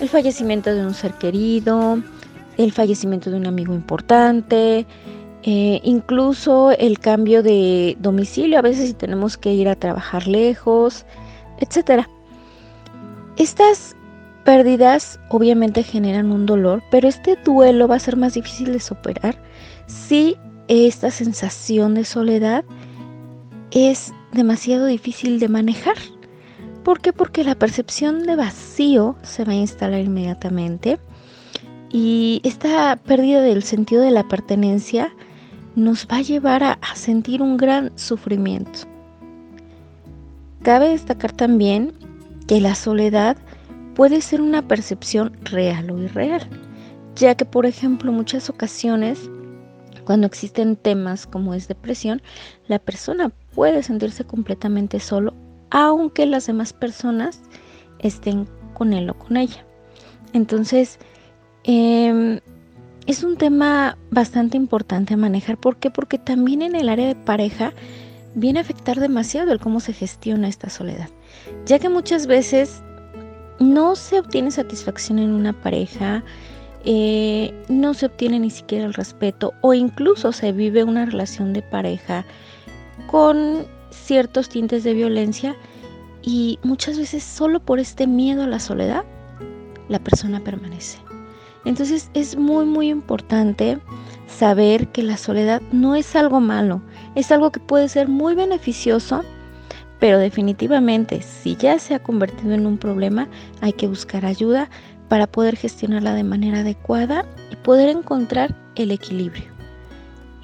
el 0.00 0.08
fallecimiento 0.08 0.72
de 0.72 0.86
un 0.86 0.94
ser 0.94 1.14
querido, 1.14 2.00
el 2.58 2.72
fallecimiento 2.72 3.30
de 3.30 3.38
un 3.38 3.46
amigo 3.46 3.74
importante, 3.74 4.86
eh, 5.48 5.80
incluso 5.84 6.72
el 6.72 6.98
cambio 6.98 7.40
de 7.40 7.96
domicilio, 8.00 8.58
a 8.58 8.62
veces 8.62 8.88
si 8.88 8.94
tenemos 8.94 9.36
que 9.36 9.54
ir 9.54 9.68
a 9.68 9.76
trabajar 9.76 10.26
lejos, 10.26 11.06
etc. 11.60 12.04
Estas 13.36 13.94
pérdidas 14.44 15.20
obviamente 15.28 15.84
generan 15.84 16.32
un 16.32 16.46
dolor, 16.46 16.82
pero 16.90 17.06
este 17.06 17.36
duelo 17.44 17.86
va 17.86 17.94
a 17.94 18.00
ser 18.00 18.16
más 18.16 18.34
difícil 18.34 18.72
de 18.72 18.80
superar 18.80 19.36
si 19.86 20.36
esta 20.66 21.12
sensación 21.12 21.94
de 21.94 22.04
soledad 22.04 22.64
es 23.70 24.12
demasiado 24.32 24.86
difícil 24.86 25.38
de 25.38 25.48
manejar. 25.48 25.96
¿Por 26.82 27.00
qué? 27.00 27.12
Porque 27.12 27.44
la 27.44 27.54
percepción 27.54 28.26
de 28.26 28.34
vacío 28.34 29.14
se 29.22 29.44
va 29.44 29.52
a 29.52 29.56
instalar 29.56 30.00
inmediatamente 30.00 30.98
y 31.88 32.40
esta 32.42 32.96
pérdida 32.96 33.42
del 33.42 33.62
sentido 33.62 34.02
de 34.02 34.10
la 34.10 34.26
pertenencia 34.26 35.12
nos 35.76 36.08
va 36.10 36.16
a 36.16 36.22
llevar 36.22 36.64
a, 36.64 36.78
sentir 36.94 37.42
un 37.42 37.56
gran 37.56 37.96
sufrimiento. 37.96 38.80
Cabe 40.62 40.88
destacar 40.88 41.32
también 41.32 41.92
que 42.48 42.60
la 42.60 42.74
soledad 42.74 43.36
puede 43.94 44.22
ser 44.22 44.40
una 44.40 44.66
percepción 44.66 45.36
real 45.44 45.90
o 45.90 46.02
irreal, 46.02 46.48
ya 47.14 47.34
que 47.34 47.44
por 47.44 47.66
ejemplo 47.66 48.10
muchas 48.10 48.50
ocasiones 48.50 49.30
cuando 50.04 50.26
existen 50.26 50.76
temas 50.76 51.26
como 51.26 51.52
es 51.52 51.68
depresión, 51.68 52.22
la 52.68 52.78
persona 52.78 53.30
puede 53.54 53.82
sentirse 53.82 54.24
completamente 54.24 54.98
solo, 55.00 55.34
aunque 55.70 56.26
las 56.26 56.46
demás 56.46 56.72
personas 56.72 57.42
estén 57.98 58.48
con 58.74 58.92
él 58.92 59.10
o 59.10 59.14
con 59.14 59.36
ella. 59.36 59.64
Entonces, 60.32 60.98
eh, 61.64 62.40
es 63.06 63.22
un 63.22 63.36
tema 63.36 63.96
bastante 64.10 64.56
importante 64.56 65.14
a 65.14 65.16
manejar. 65.16 65.58
¿Por 65.58 65.76
qué? 65.76 65.90
Porque 65.90 66.18
también 66.18 66.62
en 66.62 66.74
el 66.74 66.88
área 66.88 67.06
de 67.06 67.14
pareja 67.14 67.72
viene 68.34 68.58
a 68.58 68.62
afectar 68.62 69.00
demasiado 69.00 69.52
el 69.52 69.60
cómo 69.60 69.80
se 69.80 69.92
gestiona 69.92 70.48
esta 70.48 70.70
soledad. 70.70 71.08
Ya 71.66 71.78
que 71.78 71.88
muchas 71.88 72.26
veces 72.26 72.82
no 73.60 73.96
se 73.96 74.18
obtiene 74.18 74.50
satisfacción 74.50 75.18
en 75.18 75.30
una 75.30 75.52
pareja, 75.52 76.24
eh, 76.84 77.54
no 77.68 77.94
se 77.94 78.06
obtiene 78.06 78.38
ni 78.38 78.50
siquiera 78.50 78.84
el 78.84 78.94
respeto 78.94 79.54
o 79.60 79.72
incluso 79.72 80.32
se 80.32 80.52
vive 80.52 80.84
una 80.84 81.06
relación 81.06 81.52
de 81.52 81.62
pareja 81.62 82.24
con 83.06 83.66
ciertos 83.90 84.48
tintes 84.48 84.84
de 84.84 84.94
violencia 84.94 85.56
y 86.22 86.58
muchas 86.62 86.98
veces 86.98 87.22
solo 87.22 87.60
por 87.60 87.78
este 87.78 88.06
miedo 88.06 88.42
a 88.42 88.46
la 88.46 88.60
soledad 88.60 89.04
la 89.88 90.00
persona 90.00 90.40
permanece. 90.40 91.05
Entonces 91.66 92.10
es 92.14 92.36
muy 92.36 92.64
muy 92.64 92.88
importante 92.88 93.78
saber 94.28 94.88
que 94.88 95.02
la 95.02 95.16
soledad 95.16 95.60
no 95.72 95.96
es 95.96 96.14
algo 96.14 96.40
malo, 96.40 96.80
es 97.16 97.32
algo 97.32 97.50
que 97.50 97.58
puede 97.58 97.88
ser 97.88 98.08
muy 98.08 98.36
beneficioso, 98.36 99.24
pero 99.98 100.18
definitivamente 100.18 101.22
si 101.22 101.56
ya 101.56 101.78
se 101.80 101.94
ha 101.94 102.02
convertido 102.02 102.54
en 102.54 102.66
un 102.66 102.78
problema 102.78 103.28
hay 103.60 103.72
que 103.72 103.88
buscar 103.88 104.24
ayuda 104.24 104.70
para 105.08 105.26
poder 105.26 105.56
gestionarla 105.56 106.14
de 106.14 106.22
manera 106.22 106.60
adecuada 106.60 107.26
y 107.50 107.56
poder 107.56 107.88
encontrar 107.88 108.54
el 108.76 108.92
equilibrio. 108.92 109.50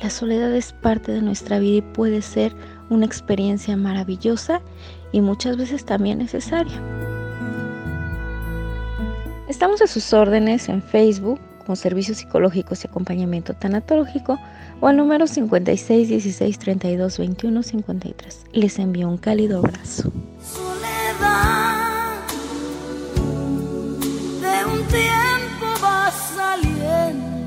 La 0.02 0.11
soledad 0.11 0.52
es 0.52 0.73
parte 0.73 1.12
de 1.12 1.23
nuestra 1.23 1.61
vida 1.61 1.76
y 1.76 1.83
puede 1.83 2.23
ser 2.23 2.52
una 2.91 3.07
experiencia 3.07 3.76
maravillosa 3.76 4.61
y 5.12 5.21
muchas 5.21 5.57
veces 5.57 5.85
también 5.85 6.19
necesaria. 6.19 7.12
Estamos 9.53 9.83
a 9.83 9.87
sus 9.87 10.15
órdenes 10.15 10.71
en 10.71 10.83
Facebook 10.83 11.39
con 11.67 11.77
servicios 11.77 12.17
psicológicos 12.17 12.83
y 12.83 12.87
acompañamiento 12.87 13.53
tanatológico 13.53 14.39
o 14.81 14.87
al 14.87 14.97
número 14.97 15.27
56 15.27 16.09
16 16.09 16.59
32 16.59 17.19
21 17.19 17.63
53. 17.63 18.47
Les 18.55 18.79
envío 18.79 19.11
un 19.11 19.19
cálido 19.19 19.59
abrazo. 19.59 20.11
Soledad 20.43 22.23
de 24.41 24.65
un 24.65 24.83
tiempo 24.89 25.67
va 25.85 26.11
saliendo. 26.11 27.47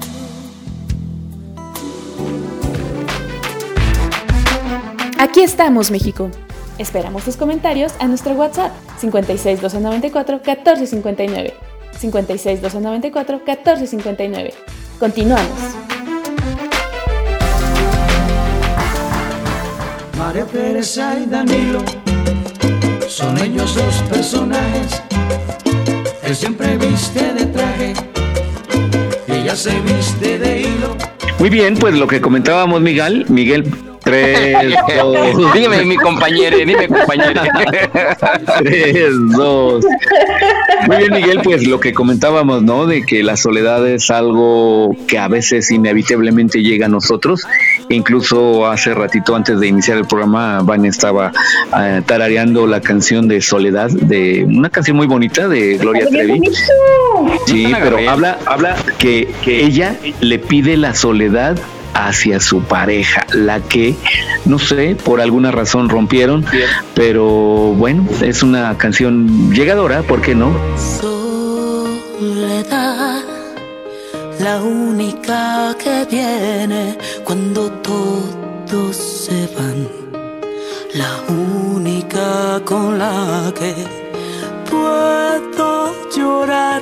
Aquí 5.18 5.42
estamos, 5.42 5.90
México. 5.90 6.30
Esperamos 6.78 7.24
tus 7.24 7.36
comentarios 7.36 7.96
a 7.98 8.08
nuestro 8.08 8.34
WhatsApp 8.34 8.74
56 9.00 9.60
294 9.60 10.36
1459. 10.36 11.75
56 11.98 12.62
294 12.62 13.42
1459. 13.46 14.54
Continuamos. 15.00 15.50
María 20.18 20.46
Teresa 20.46 21.18
y 21.20 21.26
Danilo 21.26 21.84
son 23.08 23.38
ellos 23.38 23.76
los 23.76 23.96
personajes 24.10 25.02
que 26.26 26.36
siempre 26.36 26.78
viste 26.78 27.34
de 27.34 27.46
traje 27.46 27.94
y 29.28 29.46
ya 29.46 29.56
se 29.56 29.80
viste 29.82 30.40
de 30.40 30.62
hilo. 30.62 30.96
Muy 31.40 31.50
bien, 31.50 31.76
pues 31.78 31.94
lo 31.96 32.08
que 32.08 32.22
comentábamos 32.22 32.82
Miguel, 32.82 33.26
Miguel 33.30 33.64
Tres, 34.06 34.76
dos. 34.98 35.54
Dime, 35.54 35.84
mi 35.84 35.98
compañero, 35.98 36.58
dime, 36.58 36.88
compañero. 36.88 37.42
Tres, 38.60 39.10
dos. 39.36 39.84
Muy 40.88 40.98
bien, 40.98 41.14
Miguel, 41.14 41.40
pues 41.44 41.66
lo 41.66 41.80
que 41.80 41.94
comentábamos, 41.94 42.62
¿no? 42.62 42.86
De 42.86 43.04
que 43.04 43.24
la 43.24 43.36
soledad 43.36 43.86
es 43.88 44.12
algo 44.12 44.96
que 45.08 45.18
a 45.18 45.28
veces 45.28 45.72
inevitablemente 45.72 46.62
llega 46.62 46.86
a 46.86 46.90
nosotros. 46.90 47.42
Incluso 47.90 48.68
hace 48.68 48.94
ratito, 48.94 49.36
antes 49.36 49.60
de 49.60 49.68
iniciar 49.68 49.98
el 49.98 50.06
programa, 50.06 50.62
Van 50.62 50.86
estaba 50.86 51.32
eh, 51.80 52.02
tarareando 52.06 52.68
la 52.68 52.82
canción 52.82 53.28
de 53.28 53.42
Soledad, 53.42 53.90
de 53.90 54.46
una 54.46 54.70
canción 54.70 54.98
muy 54.98 55.08
bonita 55.08 55.48
de 55.48 55.78
Gloria 55.78 56.08
Trevi. 56.08 56.42
Sí, 57.48 57.74
pero 57.82 57.98
habla, 58.10 58.38
habla 58.46 58.76
que, 59.00 59.34
que 59.44 59.64
ella 59.64 59.96
le 60.22 60.38
pide 60.38 60.78
la 60.78 60.94
soledad 60.94 61.58
hacia 61.96 62.40
su 62.40 62.62
pareja, 62.62 63.26
la 63.34 63.62
que, 63.62 63.96
no 64.46 64.60
sé, 64.60 64.96
por 65.04 65.22
alguna 65.22 65.50
razón 65.52 65.90
rompieron, 65.90 66.46
pero 66.94 67.26
bueno, 67.74 68.06
es 68.22 68.44
una 68.44 68.78
canción 68.78 69.52
llegadora, 69.54 70.04
¿por 70.04 70.22
qué 70.22 70.36
no? 70.36 70.52
Soledad, 72.20 73.22
la 74.40 74.62
única 74.62 75.76
que 75.82 76.06
viene 76.12 76.98
cuando 77.24 77.72
todos 77.72 78.96
se 78.96 79.48
van, 79.58 79.88
la 80.94 81.18
única 81.34 82.62
con 82.66 83.00
la 83.00 83.54
que 83.58 83.74
puedo 84.70 85.96
llorar, 86.16 86.82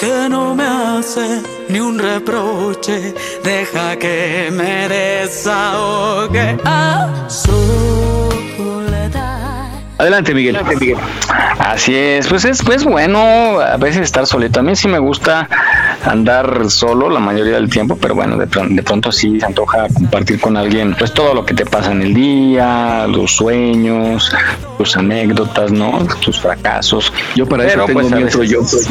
que 0.00 0.28
no 0.30 0.54
me 0.54 0.64
hace 0.64 1.42
ni 1.68 1.78
un 1.78 1.98
reproche, 1.98 3.14
deja 3.44 3.98
que 3.98 4.48
me 4.50 4.88
desahogue. 4.88 6.58
Ah, 6.64 7.26
soledad. 7.28 7.70
Adelante, 10.00 10.32
Miguel. 10.34 10.58
Así 11.58 11.94
es, 11.94 12.26
pues 12.26 12.44
es 12.46 12.62
pues 12.62 12.84
bueno 12.84 13.60
a 13.60 13.76
veces 13.76 14.00
estar 14.02 14.26
solito. 14.26 14.60
A 14.60 14.62
mí 14.62 14.74
sí 14.74 14.88
me 14.88 14.98
gusta 14.98 15.46
andar 16.06 16.70
solo 16.70 17.10
la 17.10 17.20
mayoría 17.20 17.54
del 17.56 17.68
tiempo, 17.68 17.98
pero 18.00 18.14
bueno, 18.14 18.38
de, 18.38 18.46
pron- 18.48 18.74
de 18.74 18.82
pronto 18.82 19.12
sí 19.12 19.38
se 19.38 19.44
antoja 19.44 19.86
compartir 19.92 20.40
con 20.40 20.56
alguien 20.56 20.94
pues 20.98 21.12
todo 21.12 21.34
lo 21.34 21.44
que 21.44 21.52
te 21.52 21.66
pasa 21.66 21.92
en 21.92 22.00
el 22.00 22.14
día, 22.14 23.06
los 23.08 23.36
sueños, 23.36 24.34
tus 24.78 24.96
anécdotas, 24.96 25.70
¿no? 25.70 26.06
Tus 26.24 26.40
fracasos. 26.40 27.12
Yo 27.34 27.46
para 27.46 27.64
Pero, 27.64 27.84
eso 27.84 27.86
tengo 27.86 28.00
pues, 28.00 28.12
mi 28.12 28.22
otro 28.24 28.42
yo. 28.44 28.62
veces- 28.62 28.88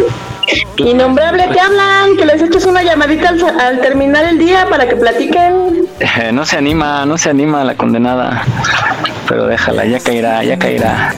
Innombrable, 0.78 1.48
te 1.52 1.60
hablan, 1.60 2.16
que 2.18 2.26
les 2.26 2.42
eches 2.42 2.66
una 2.66 2.84
llamadita 2.84 3.30
al, 3.30 3.60
al 3.60 3.82
terminar 3.82 4.26
el 4.26 4.38
día 4.38 4.68
para 4.70 4.88
que 4.88 4.96
platiquen. 4.96 5.88
No 6.34 6.46
se 6.46 6.58
anima, 6.58 7.06
no 7.06 7.18
se 7.18 7.30
anima 7.30 7.64
la 7.64 7.76
condenada. 7.76 8.44
Pero 9.28 9.48
déjala, 9.48 9.86
ya 9.86 10.00
caerá, 10.00 10.44
ya 10.44 10.58
caerá. 10.58 11.14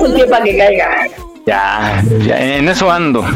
Un 0.00 0.14
pie 0.14 0.26
para 0.26 0.44
que 0.44 0.56
caiga. 0.56 1.06
Ya, 1.46 2.02
ya, 2.20 2.38
en 2.38 2.68
eso 2.68 2.90
ando. 2.90 3.24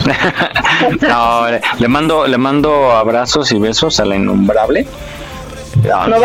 No, 1.00 1.46
le, 1.78 1.88
mando, 1.88 2.26
le 2.26 2.36
mando 2.36 2.92
abrazos 2.92 3.50
y 3.52 3.58
besos 3.58 4.00
a 4.00 4.04
la 4.04 4.16
innombrable. 4.16 4.86
No, 5.82 6.08
¿No? 6.08 6.16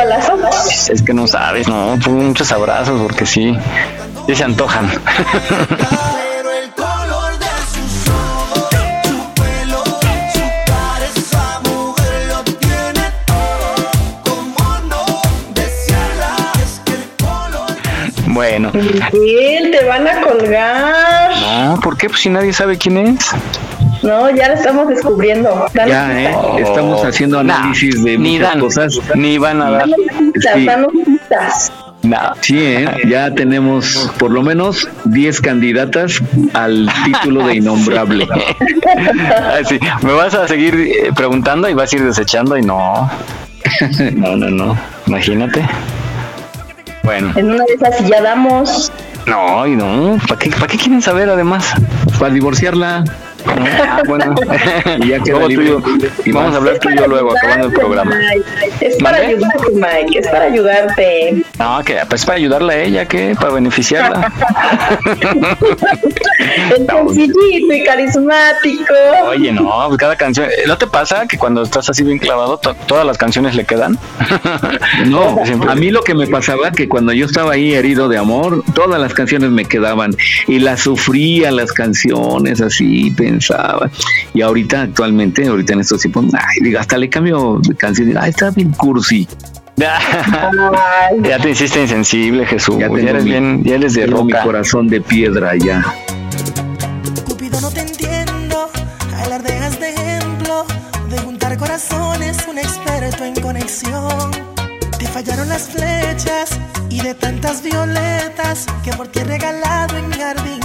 Es 0.90 1.02
que 1.02 1.14
no 1.14 1.28
sabes, 1.28 1.68
no, 1.68 1.98
pues 2.04 2.10
muchos 2.10 2.52
abrazos 2.52 3.02
porque 3.02 3.26
sí, 3.26 3.56
sí 4.28 4.36
se 4.36 4.44
antojan. 4.44 4.90
Bueno, 18.40 18.72
Miguel, 19.12 19.72
te 19.78 19.84
van 19.86 20.08
a 20.08 20.22
colgar. 20.22 21.32
no, 21.42 21.80
¿por 21.82 21.98
qué? 21.98 22.08
Pues 22.08 22.22
si 22.22 22.30
nadie 22.30 22.54
sabe 22.54 22.78
quién 22.78 22.96
es. 22.96 23.32
No, 24.02 24.30
ya 24.34 24.48
lo 24.48 24.54
estamos 24.54 24.88
descubriendo. 24.88 25.66
Danos 25.74 25.92
Ya, 25.92 26.22
¿eh? 26.22 26.34
Estamos 26.60 27.04
haciendo 27.04 27.44
Nah, 27.44 27.58
análisis 27.60 28.02
de 28.02 28.18
ni 28.18 28.36
muchas 28.38 28.50
dan, 28.52 28.60
cosas. 28.62 29.00
ni 29.16 29.38
van 29.38 29.62
a 29.62 29.72
dar. 29.72 29.86
pistas, 30.34 30.54
Sí. 30.56 30.66
danos 30.66 30.92
pistas. 31.06 31.72
Nah. 32.04 32.32
Sí, 32.40 32.58
¿eh? 32.60 32.88
ya 33.10 33.30
tenemos 33.36 34.10
por 34.18 34.32
lo 34.32 34.42
menos 34.42 34.88
10 35.04 35.42
candidatas 35.42 36.22
al 36.54 36.90
título 37.04 37.46
de 37.46 37.56
innombrable. 37.58 38.26
Sí, 39.68 39.78
Me 40.02 40.14
vas 40.14 40.34
a 40.34 40.48
seguir 40.48 40.76
eh, 40.76 41.12
preguntando 41.14 41.68
y 41.68 41.74
vas 41.74 41.92
a 41.92 41.96
ir 41.98 42.06
desechando 42.06 42.58
y 42.58 42.62
no. 42.62 43.12
No, 44.16 44.38
no, 44.38 44.50
no. 44.50 44.78
Imagínate. 45.08 45.62
Bueno, 47.10 47.34
En 47.36 47.50
una 47.52 47.64
de 47.66 47.74
esas 47.74 47.98
si 47.98 48.08
ya 48.08 48.22
damos. 48.22 48.92
no, 49.26 49.66
y 49.66 49.76
no. 49.76 50.20
¿Para 50.28 50.38
qué, 50.38 50.52
¿Para 50.52 50.68
qué 50.68 50.78
quieren 50.78 51.02
saber 51.02 51.28
además? 51.28 51.74
Para 52.20 52.32
divorciarla. 52.32 53.04
Ah, 53.46 54.02
bueno. 54.08 54.36
Y 55.02 55.08
ya 55.10 55.20
queda 55.20 55.40
Luego 55.40 55.46
tú 55.48 55.52
y 55.52 55.56
yo- 55.68 55.80
libre. 55.80 56.10
Y 56.26 56.32
vamos 56.32 56.54
a 56.54 56.58
hablar 56.58 56.80
tú 56.80 56.90
y 56.90 56.98
yo 56.98 57.08
luego, 57.08 57.32
acabando 57.36 57.68
el 57.68 57.74
programa. 57.74 58.16
Mike. 58.16 58.86
Es 58.88 58.96
para 59.02 59.18
ayudarte, 59.18 59.72
Mike. 59.74 60.20
Es 60.20 60.28
para 60.28 60.44
ayudarte. 60.46 61.44
No, 61.58 61.84
que 61.84 61.98
pues 62.10 62.26
para 62.26 62.38
ayudarle 62.38 62.74
a 62.74 62.82
ella, 62.84 63.06
¿qué? 63.06 63.36
Para 63.40 63.54
beneficiarla. 63.54 64.32
Es 66.40 66.86
sencillito 66.88 67.74
y 67.74 67.84
carismático. 67.84 68.94
Oye, 69.28 69.52
no, 69.52 69.70
pues 69.88 69.98
cada 69.98 70.16
canción. 70.16 70.48
¿No 70.68 70.78
te 70.78 70.88
pasa 70.88 71.28
que 71.28 71.38
cuando 71.38 71.62
estás 71.64 71.90
así 71.90 72.04
bien 72.04 72.18
clavado, 72.18 72.58
to- 72.58 72.76
todas 72.88 73.06
las 73.06 73.18
canciones 73.18 73.56
le 73.56 73.66
quedan? 73.66 73.98
No, 75.08 75.38
Siempre. 75.46 75.70
a 75.72 75.76
mí 75.76 75.90
lo 75.92 76.02
que 76.04 76.14
me 76.14 76.28
pasaba 76.28 76.72
que 76.72 76.88
cuando 76.88 77.12
yo 77.14 77.26
estaba 77.26 77.54
ahí 77.54 77.74
herido 77.74 78.08
de 78.10 78.18
amor, 78.18 78.64
todas 78.74 79.00
las 79.02 79.14
canciones 79.14 79.50
me 79.52 79.66
quedaban 79.66 80.16
y 80.48 80.60
las 80.60 80.82
sufría 80.82 81.52
las 81.52 81.72
canciones 81.74 82.62
así, 82.62 83.12
pensaba. 83.40 83.90
Y 84.34 84.42
ahorita 84.42 84.82
actualmente, 84.84 85.48
ahorita 85.48 85.74
en 85.74 85.80
estos 85.82 86.02
tiempos, 86.02 86.26
ay, 86.34 86.58
digo, 86.62 86.80
hasta 86.80 86.98
le 86.98 87.10
cambio 87.10 87.60
de 87.64 87.76
canción, 87.76 88.14
ay, 88.20 88.30
está 88.32 88.52
bien 88.52 88.72
cursi. 88.72 89.28
Ya 91.24 91.40
te 91.40 91.52
hiciste 91.52 91.82
insensible, 91.82 92.46
Jesús. 92.46 92.76
Ya 92.80 92.90
Ya, 92.90 93.10
eres 93.12 93.24
mi- 93.24 93.30
bien, 93.32 93.64
ya 93.64 93.76
eres 93.76 93.94
de 93.94 94.06
Tengo 94.06 94.26
mi 94.26 94.34
roca. 94.34 94.44
corazón 94.44 94.88
de 94.88 95.00
piedra 95.02 95.56
ya. 95.56 95.84
Cupido 97.26 97.62
no 97.62 97.72
te 97.72 97.82
entiendo, 97.82 98.70
alardeas 99.26 99.80
de 99.80 99.90
ejemplo, 99.94 100.66
de 101.10 101.18
juntar 101.20 101.58
corazones, 101.58 102.38
un 102.50 102.58
experto 102.58 103.24
en 103.24 103.36
conexión. 103.42 104.32
Te 105.00 105.08
fallaron 105.08 105.48
las 105.48 105.70
flechas 105.70 106.60
y 106.90 107.00
de 107.02 107.14
tantas 107.16 107.64
violetas 107.64 108.66
que 108.84 108.92
por 108.92 109.08
ti 109.08 109.20
he 109.20 109.24
regalado 109.24 109.98
en 109.98 110.10
mi 110.10 110.16
jardín 110.16 110.60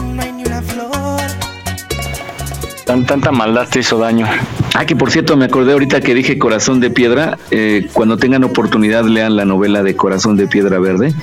Tan, 2.85 3.07
tanta 3.07 3.33
maldad 3.33 3.66
te 3.70 3.81
hizo 3.81 3.99
daño. 3.99 4.27
Ah, 4.75 4.85
que 4.85 4.94
por 4.94 5.11
cierto, 5.11 5.37
me 5.37 5.47
acordé 5.47 5.73
ahorita 5.73 6.01
que 6.03 6.14
dije 6.14 6.38
Corazón 6.38 6.81
de 6.81 6.90
Piedra. 6.90 7.38
eh, 7.51 7.88
cuando 7.92 8.18
tengan 8.18 8.44
oportunidad, 8.44 9.05
lean 9.05 9.37
la 9.37 9.44
novela 9.47 9.83
de 9.83 9.97
Corazón 9.97 10.37
de 10.37 10.47
Piedra 10.47 10.79
Verde 10.79 11.14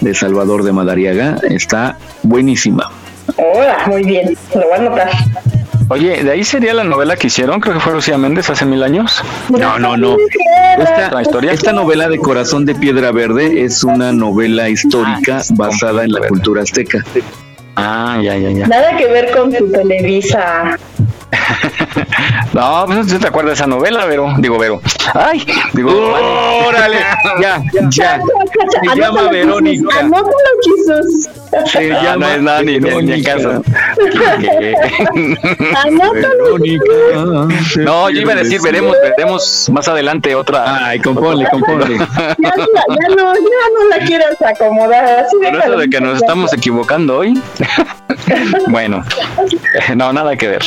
de 0.00 0.14
Salvador 0.14 0.62
de 0.62 0.72
Madariaga. 0.72 1.36
Está 1.50 1.96
buenísima. 2.22 2.90
hola, 3.36 3.78
muy 3.86 4.04
bien. 4.04 4.36
Lo 4.54 4.60
voy 4.62 4.72
a 4.72 4.76
anotar. 4.76 5.10
Oye, 5.90 6.22
¿de 6.22 6.30
ahí 6.30 6.44
sería 6.44 6.74
la 6.74 6.84
novela 6.84 7.16
que 7.16 7.28
hicieron? 7.28 7.60
Creo 7.60 7.74
que 7.74 7.80
fue 7.80 7.94
Lucía 7.94 8.18
Méndez 8.18 8.50
hace 8.50 8.66
mil 8.66 8.82
años. 8.82 9.22
No, 9.48 9.78
no, 9.78 9.96
no. 9.96 10.16
Esta, 10.78 11.10
¿La 11.10 11.22
historia? 11.22 11.50
esta 11.52 11.72
novela 11.72 12.08
de 12.10 12.18
Corazón 12.18 12.66
de 12.66 12.74
Piedra 12.74 13.10
Verde 13.10 13.64
es 13.64 13.82
una 13.82 14.12
novela 14.12 14.68
histórica 14.68 15.42
basada 15.54 16.04
en 16.04 16.12
la 16.12 16.28
cultura 16.28 16.62
azteca. 16.62 17.02
Ah. 17.80 18.20
Nada 18.66 18.96
que 18.96 19.06
ver 19.06 19.30
con 19.30 19.52
tu 19.52 19.70
Televisa. 19.70 20.76
No, 22.52 22.84
pues 22.86 23.06
no 23.12 23.18
te 23.18 23.26
acuerdas 23.28 23.50
de 23.50 23.54
esa 23.54 23.66
novela, 23.66 24.04
Vero. 24.06 24.34
Digo, 24.38 24.58
Vero. 24.58 24.80
Ay, 25.14 25.44
digo, 25.74 25.90
¡Órale! 26.66 26.96
Ya, 27.40 27.62
ya. 27.90 28.20
Se 28.92 28.96
llama 29.00 29.28
Verónica. 29.30 30.08
Se 31.66 31.92
Ah, 31.92 32.02
llama 32.02 32.26
no 32.26 32.32
es 32.34 32.42
nada, 32.42 32.62
ni, 32.62 32.78
ni, 32.80 32.90
ni 33.02 33.12
en. 33.12 33.62
Anótalo. 35.76 36.58
Verónica. 36.58 36.84
No, 37.78 38.10
yo 38.10 38.20
iba 38.20 38.32
a 38.32 38.36
decir, 38.36 38.60
veremos, 38.62 38.96
veremos 39.02 39.68
más 39.72 39.88
adelante 39.88 40.34
otra. 40.34 40.86
Ay, 40.86 40.98
componle, 41.00 41.46
componle. 41.50 41.98
Ya, 42.38 42.50
no 42.56 42.64
la- 42.66 42.96
ya 43.00 43.08
no, 43.16 43.34
ya 43.34 43.64
no 43.78 43.88
la 43.90 44.06
quieras 44.06 44.36
acomodar. 44.42 45.04
Así 45.04 45.36
Por 45.36 45.54
eso 45.60 45.76
de 45.76 45.90
que 45.90 46.00
nos 46.00 46.16
estamos 46.20 46.52
equivocando 46.52 47.18
hoy. 47.18 47.40
bueno, 48.68 49.04
no, 49.94 50.12
nada 50.12 50.36
que 50.36 50.48
ver. 50.48 50.62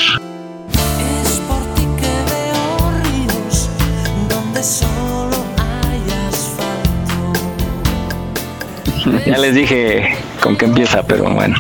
Ya 9.26 9.38
les 9.38 9.56
dije 9.56 10.16
con 10.42 10.56
qué 10.56 10.66
empieza, 10.66 11.02
pero 11.04 11.24
bueno. 11.32 11.58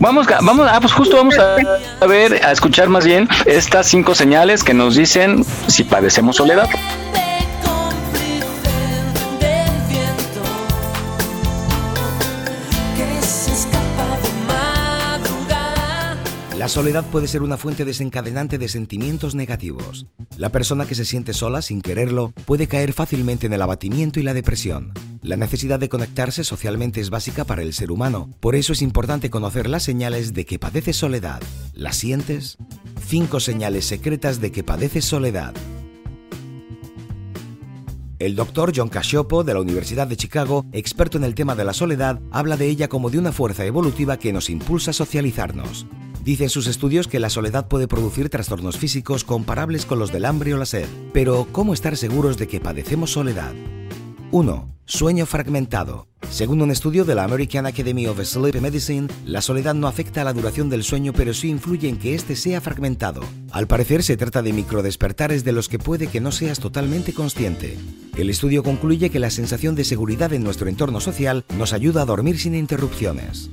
Vamos, 0.00 0.26
vamos, 0.42 0.68
ah, 0.70 0.78
pues 0.80 0.92
justo 0.92 1.16
vamos 1.16 1.36
a 1.38 2.06
ver, 2.06 2.44
a 2.44 2.52
escuchar 2.52 2.88
más 2.88 3.04
bien 3.06 3.28
estas 3.46 3.86
cinco 3.86 4.14
señales 4.14 4.64
que 4.64 4.74
nos 4.74 4.96
dicen 4.96 5.44
si 5.68 5.84
padecemos 5.84 6.36
soledad. 6.36 6.68
La 16.66 16.70
soledad 16.70 17.04
puede 17.12 17.28
ser 17.28 17.42
una 17.42 17.56
fuente 17.56 17.84
desencadenante 17.84 18.58
de 18.58 18.66
sentimientos 18.66 19.36
negativos. 19.36 20.08
La 20.36 20.50
persona 20.50 20.84
que 20.84 20.96
se 20.96 21.04
siente 21.04 21.32
sola 21.32 21.62
sin 21.62 21.80
quererlo 21.80 22.32
puede 22.44 22.66
caer 22.66 22.92
fácilmente 22.92 23.46
en 23.46 23.52
el 23.52 23.62
abatimiento 23.62 24.18
y 24.18 24.24
la 24.24 24.34
depresión. 24.34 24.92
La 25.22 25.36
necesidad 25.36 25.78
de 25.78 25.88
conectarse 25.88 26.42
socialmente 26.42 27.00
es 27.00 27.08
básica 27.08 27.44
para 27.44 27.62
el 27.62 27.72
ser 27.72 27.92
humano, 27.92 28.30
por 28.40 28.56
eso 28.56 28.72
es 28.72 28.82
importante 28.82 29.30
conocer 29.30 29.68
las 29.68 29.84
señales 29.84 30.34
de 30.34 30.44
que 30.44 30.58
padeces 30.58 30.96
soledad. 30.96 31.40
¿Las 31.72 31.98
sientes? 31.98 32.56
Cinco 33.06 33.38
señales 33.38 33.84
secretas 33.84 34.40
de 34.40 34.50
que 34.50 34.64
padeces 34.64 35.04
soledad. 35.04 35.54
El 38.18 38.34
doctor 38.34 38.72
John 38.74 38.88
Cacioppo 38.88 39.44
de 39.44 39.52
la 39.52 39.60
Universidad 39.60 40.06
de 40.06 40.16
Chicago, 40.16 40.64
experto 40.72 41.18
en 41.18 41.24
el 41.24 41.34
tema 41.34 41.54
de 41.54 41.64
la 41.64 41.74
soledad, 41.74 42.18
habla 42.30 42.56
de 42.56 42.66
ella 42.66 42.88
como 42.88 43.10
de 43.10 43.18
una 43.18 43.30
fuerza 43.30 43.66
evolutiva 43.66 44.18
que 44.18 44.32
nos 44.32 44.48
impulsa 44.48 44.92
a 44.92 44.94
socializarnos. 44.94 45.86
Dice 46.24 46.44
en 46.44 46.50
sus 46.50 46.66
estudios 46.66 47.08
que 47.08 47.20
la 47.20 47.28
soledad 47.28 47.68
puede 47.68 47.88
producir 47.88 48.30
trastornos 48.30 48.78
físicos 48.78 49.22
comparables 49.22 49.84
con 49.84 49.98
los 49.98 50.12
del 50.12 50.24
hambre 50.24 50.54
o 50.54 50.56
la 50.56 50.64
sed. 50.64 50.88
Pero, 51.12 51.46
¿cómo 51.52 51.74
estar 51.74 51.94
seguros 51.98 52.38
de 52.38 52.48
que 52.48 52.58
padecemos 52.58 53.12
soledad? 53.12 53.52
1. 54.30 54.74
Sueño 54.86 55.26
fragmentado. 55.26 56.08
Según 56.30 56.60
un 56.60 56.70
estudio 56.70 57.04
de 57.04 57.14
la 57.14 57.24
American 57.24 57.66
Academy 57.66 58.06
of 58.06 58.20
Sleep 58.22 58.60
Medicine, 58.60 59.08
la 59.24 59.40
soledad 59.40 59.74
no 59.74 59.86
afecta 59.86 60.20
a 60.20 60.24
la 60.24 60.32
duración 60.32 60.68
del 60.68 60.84
sueño, 60.84 61.12
pero 61.12 61.32
sí 61.32 61.48
influye 61.48 61.88
en 61.88 61.98
que 61.98 62.14
éste 62.14 62.36
sea 62.36 62.60
fragmentado. 62.60 63.22
Al 63.52 63.66
parecer 63.66 64.02
se 64.02 64.16
trata 64.16 64.42
de 64.42 64.52
microdespertares 64.52 65.44
de 65.44 65.52
los 65.52 65.68
que 65.68 65.78
puede 65.78 66.08
que 66.08 66.20
no 66.20 66.32
seas 66.32 66.58
totalmente 66.58 67.14
consciente. 67.14 67.78
El 68.16 68.28
estudio 68.28 68.62
concluye 68.62 69.10
que 69.10 69.18
la 69.18 69.30
sensación 69.30 69.74
de 69.74 69.84
seguridad 69.84 70.32
en 70.32 70.42
nuestro 70.44 70.68
entorno 70.68 71.00
social 71.00 71.44
nos 71.56 71.72
ayuda 71.72 72.02
a 72.02 72.06
dormir 72.06 72.38
sin 72.38 72.54
interrupciones. 72.54 73.50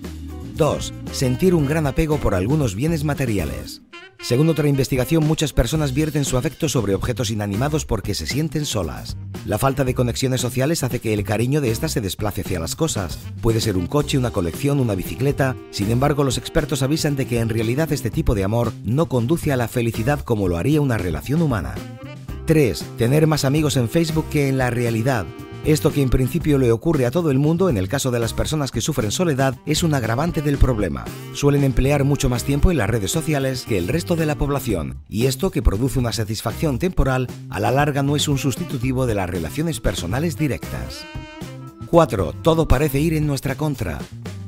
2. 0.56 0.94
Sentir 1.12 1.56
un 1.56 1.66
gran 1.66 1.88
apego 1.88 2.18
por 2.18 2.36
algunos 2.36 2.76
bienes 2.76 3.04
materiales. 3.04 3.82
Según 4.24 4.48
otra 4.48 4.70
investigación, 4.70 5.28
muchas 5.28 5.52
personas 5.52 5.94
vierten 5.94 6.24
su 6.24 6.38
afecto 6.38 6.70
sobre 6.70 6.96
objetos 6.96 7.30
inanimados 7.30 7.86
porque 7.86 8.16
se 8.16 8.26
sienten 8.26 8.66
solas. 8.66 9.18
La 9.46 9.58
falta 9.58 9.84
de 9.84 9.94
conexiones 9.94 10.40
sociales 10.40 10.82
hace 10.82 11.02
que 11.02 11.14
el 11.14 11.26
cariño 11.26 11.60
de 11.60 11.72
estas 11.72 11.92
se 11.92 12.00
desplace 12.00 12.40
hacia 12.40 12.62
las 12.62 12.78
cosas. 12.78 13.20
Puede 13.42 13.60
ser 13.60 13.76
un 13.76 13.86
coche, 13.86 14.18
una 14.18 14.32
colección, 14.32 14.80
una 14.80 14.96
bicicleta. 14.96 15.58
Sin 15.72 15.92
embargo, 15.92 16.24
los 16.24 16.38
expertos 16.38 16.84
avisan 16.84 17.18
de 17.18 17.28
que 17.28 17.42
en 17.42 17.50
realidad 17.50 17.92
este 17.92 18.10
tipo 18.10 18.34
de 18.34 18.46
amor 18.46 18.72
no 18.86 19.10
conduce 19.10 19.52
a 19.52 19.58
la 19.58 19.68
felicidad 19.68 20.22
como 20.22 20.48
lo 20.48 20.56
haría 20.56 20.80
una 20.80 20.98
relación 20.98 21.42
humana. 21.42 21.76
3. 22.46 22.86
Tener 22.98 23.28
más 23.28 23.44
amigos 23.44 23.76
en 23.76 23.90
Facebook 23.90 24.30
que 24.30 24.48
en 24.48 24.58
la 24.58 24.70
realidad. 24.70 25.26
Esto 25.66 25.94
que 25.94 26.02
en 26.02 26.10
principio 26.10 26.58
le 26.58 26.74
ocurre 26.74 27.06
a 27.06 27.12
todo 27.12 27.32
el 27.32 27.40
mundo 27.40 27.70
en 27.70 27.78
el 27.78 27.88
caso 27.88 28.12
de 28.12 28.20
las 28.20 28.34
personas 28.34 28.70
que 28.70 28.82
sufren 28.82 29.12
soledad 29.12 29.56
es 29.66 29.82
un 29.82 29.94
agravante 29.94 30.42
del 30.42 30.58
problema. 30.58 31.06
Suelen 31.34 31.64
emplear 31.64 32.04
mucho 32.04 32.28
más 32.28 32.44
tiempo 32.44 32.70
en 32.70 32.76
las 32.76 32.90
redes 32.90 33.12
sociales 33.12 33.64
que 33.66 33.78
el 33.78 33.88
resto 33.88 34.18
de 34.18 34.26
la 34.26 34.36
población, 34.36 34.98
y 35.08 35.28
esto 35.28 35.52
que 35.52 35.62
produce 35.62 36.00
una 36.00 36.12
satisfacción 36.12 36.80
temporal, 36.80 37.28
a 37.50 37.62
la 37.62 37.72
larga 37.72 38.04
no 38.04 38.18
es 38.18 38.28
un 38.28 38.38
sustitutivo 38.38 39.06
de 39.06 39.16
las 39.16 39.30
relaciones 39.30 39.80
personales 39.80 40.38
directas. 40.38 41.06
4. 41.90 42.34
Todo 42.42 42.68
parece 42.68 43.00
ir 43.00 43.14
en 43.14 43.26
nuestra 43.26 43.56
contra. 43.56 44.00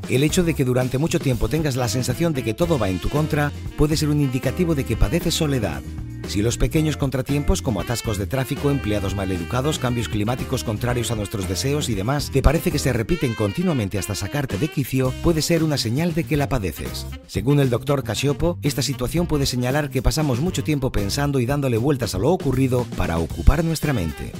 El 0.09 0.21
hecho 0.21 0.43
de 0.43 0.53
que 0.53 0.65
durante 0.65 0.97
mucho 0.97 1.19
tiempo 1.19 1.47
tengas 1.47 1.77
la 1.77 1.87
sensación 1.87 2.33
de 2.33 2.43
que 2.43 2.53
todo 2.53 2.77
va 2.77 2.89
en 2.89 2.99
tu 2.99 3.07
contra 3.07 3.53
puede 3.77 3.95
ser 3.95 4.09
un 4.09 4.19
indicativo 4.19 4.75
de 4.75 4.83
que 4.83 4.97
padeces 4.97 5.33
soledad. 5.33 5.81
Si 6.27 6.41
los 6.41 6.57
pequeños 6.57 6.97
contratiempos 6.97 7.61
como 7.61 7.81
atascos 7.81 8.17
de 8.17 8.25
tráfico, 8.25 8.71
empleados 8.71 9.15
maleducados, 9.15 9.79
cambios 9.79 10.09
climáticos 10.09 10.63
contrarios 10.63 11.11
a 11.11 11.15
nuestros 11.15 11.47
deseos 11.47 11.89
y 11.89 11.95
demás 11.95 12.31
te 12.31 12.41
parece 12.41 12.71
que 12.71 12.79
se 12.79 12.93
repiten 12.93 13.33
continuamente 13.33 13.97
hasta 13.97 14.15
sacarte 14.15 14.57
de 14.57 14.67
quicio, 14.67 15.13
puede 15.23 15.41
ser 15.41 15.63
una 15.63 15.77
señal 15.77 16.13
de 16.13 16.23
que 16.23 16.37
la 16.37 16.49
padeces. 16.49 17.05
Según 17.27 17.59
el 17.59 17.69
doctor 17.69 18.03
Casiopo, 18.03 18.57
esta 18.61 18.81
situación 18.81 19.27
puede 19.27 19.45
señalar 19.45 19.89
que 19.89 20.01
pasamos 20.01 20.39
mucho 20.39 20.63
tiempo 20.63 20.91
pensando 20.91 21.39
y 21.39 21.45
dándole 21.45 21.77
vueltas 21.77 22.15
a 22.15 22.19
lo 22.19 22.31
ocurrido 22.31 22.85
para 22.97 23.17
ocupar 23.17 23.63
nuestra 23.63 23.93
mente. 23.93 24.31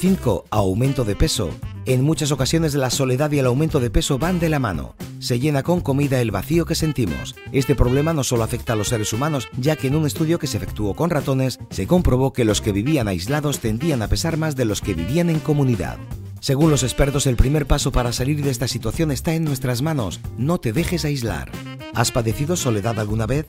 5. 0.00 0.46
Aumento 0.48 1.04
de 1.04 1.14
peso. 1.14 1.50
En 1.84 2.02
muchas 2.02 2.32
ocasiones 2.32 2.74
la 2.74 2.88
soledad 2.88 3.30
y 3.32 3.38
el 3.38 3.44
aumento 3.44 3.80
de 3.80 3.90
peso 3.90 4.18
van 4.18 4.40
de 4.40 4.48
la 4.48 4.58
mano. 4.58 4.94
Se 5.18 5.38
llena 5.38 5.62
con 5.62 5.82
comida 5.82 6.22
el 6.22 6.30
vacío 6.30 6.64
que 6.64 6.74
sentimos. 6.74 7.36
Este 7.52 7.74
problema 7.74 8.14
no 8.14 8.24
solo 8.24 8.42
afecta 8.42 8.72
a 8.72 8.76
los 8.76 8.88
seres 8.88 9.12
humanos, 9.12 9.50
ya 9.58 9.76
que 9.76 9.88
en 9.88 9.96
un 9.96 10.06
estudio 10.06 10.38
que 10.38 10.46
se 10.46 10.56
efectuó 10.56 10.94
con 10.96 11.10
ratones 11.10 11.58
se 11.68 11.86
comprobó 11.86 12.32
que 12.32 12.46
los 12.46 12.62
que 12.62 12.72
vivían 12.72 13.08
aislados 13.08 13.58
tendían 13.58 14.00
a 14.00 14.08
pesar 14.08 14.38
más 14.38 14.56
de 14.56 14.64
los 14.64 14.80
que 14.80 14.94
vivían 14.94 15.28
en 15.28 15.38
comunidad. 15.38 15.98
Según 16.40 16.70
los 16.70 16.82
expertos, 16.82 17.26
el 17.26 17.36
primer 17.36 17.66
paso 17.66 17.92
para 17.92 18.14
salir 18.14 18.42
de 18.42 18.48
esta 18.48 18.68
situación 18.68 19.10
está 19.10 19.34
en 19.34 19.44
nuestras 19.44 19.82
manos. 19.82 20.20
No 20.38 20.60
te 20.60 20.72
dejes 20.72 21.04
aislar. 21.04 21.52
¿Has 21.92 22.10
padecido 22.10 22.56
soledad 22.56 22.98
alguna 22.98 23.26
vez? 23.26 23.48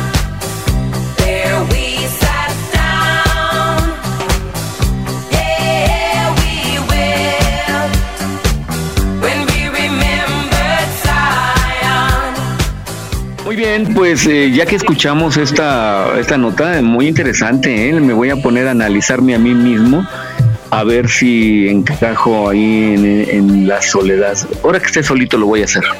Muy 13.51 13.57
bien, 13.57 13.93
pues 13.93 14.25
eh, 14.27 14.49
ya 14.49 14.65
que 14.65 14.77
escuchamos 14.77 15.35
esta, 15.35 16.17
esta 16.17 16.37
nota, 16.37 16.81
muy 16.81 17.05
interesante, 17.05 17.89
¿eh? 17.89 17.99
me 17.99 18.13
voy 18.13 18.29
a 18.29 18.37
poner 18.37 18.65
a 18.69 18.71
analizarme 18.71 19.35
a 19.35 19.39
mí 19.39 19.53
mismo, 19.53 20.07
a 20.69 20.85
ver 20.85 21.09
si 21.09 21.67
encajo 21.67 22.47
ahí 22.47 22.93
en, 22.93 23.29
en 23.29 23.67
la 23.67 23.81
soledad. 23.81 24.37
Ahora 24.63 24.79
que 24.79 24.85
esté 24.85 25.03
solito 25.03 25.37
lo 25.37 25.47
voy 25.47 25.63
a 25.63 25.65
hacer. 25.65 25.83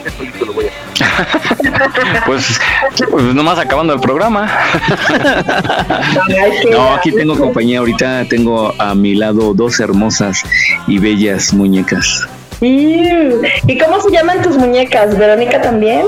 Pues, 2.26 2.60
pues 3.10 3.24
nomás 3.34 3.58
acabando 3.58 3.94
el 3.94 4.00
programa. 4.00 4.50
No, 6.72 6.94
aquí 6.94 7.12
tengo 7.12 7.38
compañía, 7.38 7.80
ahorita 7.80 8.26
tengo 8.30 8.74
a 8.80 8.96
mi 8.96 9.16
lado 9.16 9.54
dos 9.54 9.80
hermosas 9.80 10.44
y 10.88 11.00
bellas 11.00 11.54
muñecas. 11.54 12.28
Iu. 12.62 13.42
¿Y 13.68 13.78
cómo 13.80 14.00
se 14.02 14.12
llaman 14.12 14.42
tus 14.44 14.56
muñecas? 14.58 15.18
¿Verónica 15.18 15.60
también? 15.62 16.02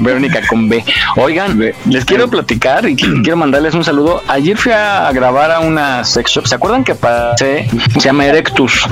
Verónica 0.00 0.40
con 0.48 0.68
B. 0.68 0.84
Oigan, 1.16 1.58
les 1.88 2.04
quiero 2.04 2.28
platicar 2.28 2.88
y 2.88 2.96
qu- 2.96 3.22
quiero 3.22 3.36
mandarles 3.36 3.74
un 3.74 3.84
saludo. 3.84 4.22
Ayer 4.28 4.56
fui 4.56 4.72
a 4.72 5.10
grabar 5.12 5.50
a 5.50 5.60
una 5.60 6.04
sex 6.04 6.30
shop. 6.30 6.46
¿Se 6.46 6.54
acuerdan 6.54 6.84
que 6.84 6.94
pasé? 6.94 7.68
Se 7.94 8.00
llama 8.00 8.26
Erectus. 8.26 8.86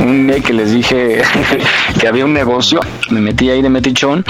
Un 0.00 0.26
día 0.28 0.40
que 0.40 0.52
les 0.52 0.72
dije 0.72 1.22
que 2.00 2.08
había 2.08 2.24
un 2.24 2.32
negocio. 2.32 2.80
Me 3.10 3.20
metí 3.20 3.50
ahí 3.50 3.62
de 3.62 3.68
metichón 3.68 4.24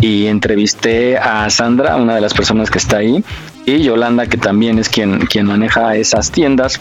y 0.00 0.26
entrevisté 0.26 1.18
a 1.18 1.48
Sandra, 1.50 1.96
una 1.96 2.14
de 2.14 2.20
las 2.20 2.34
personas 2.34 2.70
que 2.70 2.78
está 2.78 2.98
ahí, 2.98 3.24
y 3.66 3.82
Yolanda, 3.82 4.26
que 4.26 4.36
también 4.36 4.78
es 4.78 4.88
quien, 4.88 5.20
quien 5.26 5.46
maneja 5.46 5.96
esas 5.96 6.30
tiendas. 6.30 6.78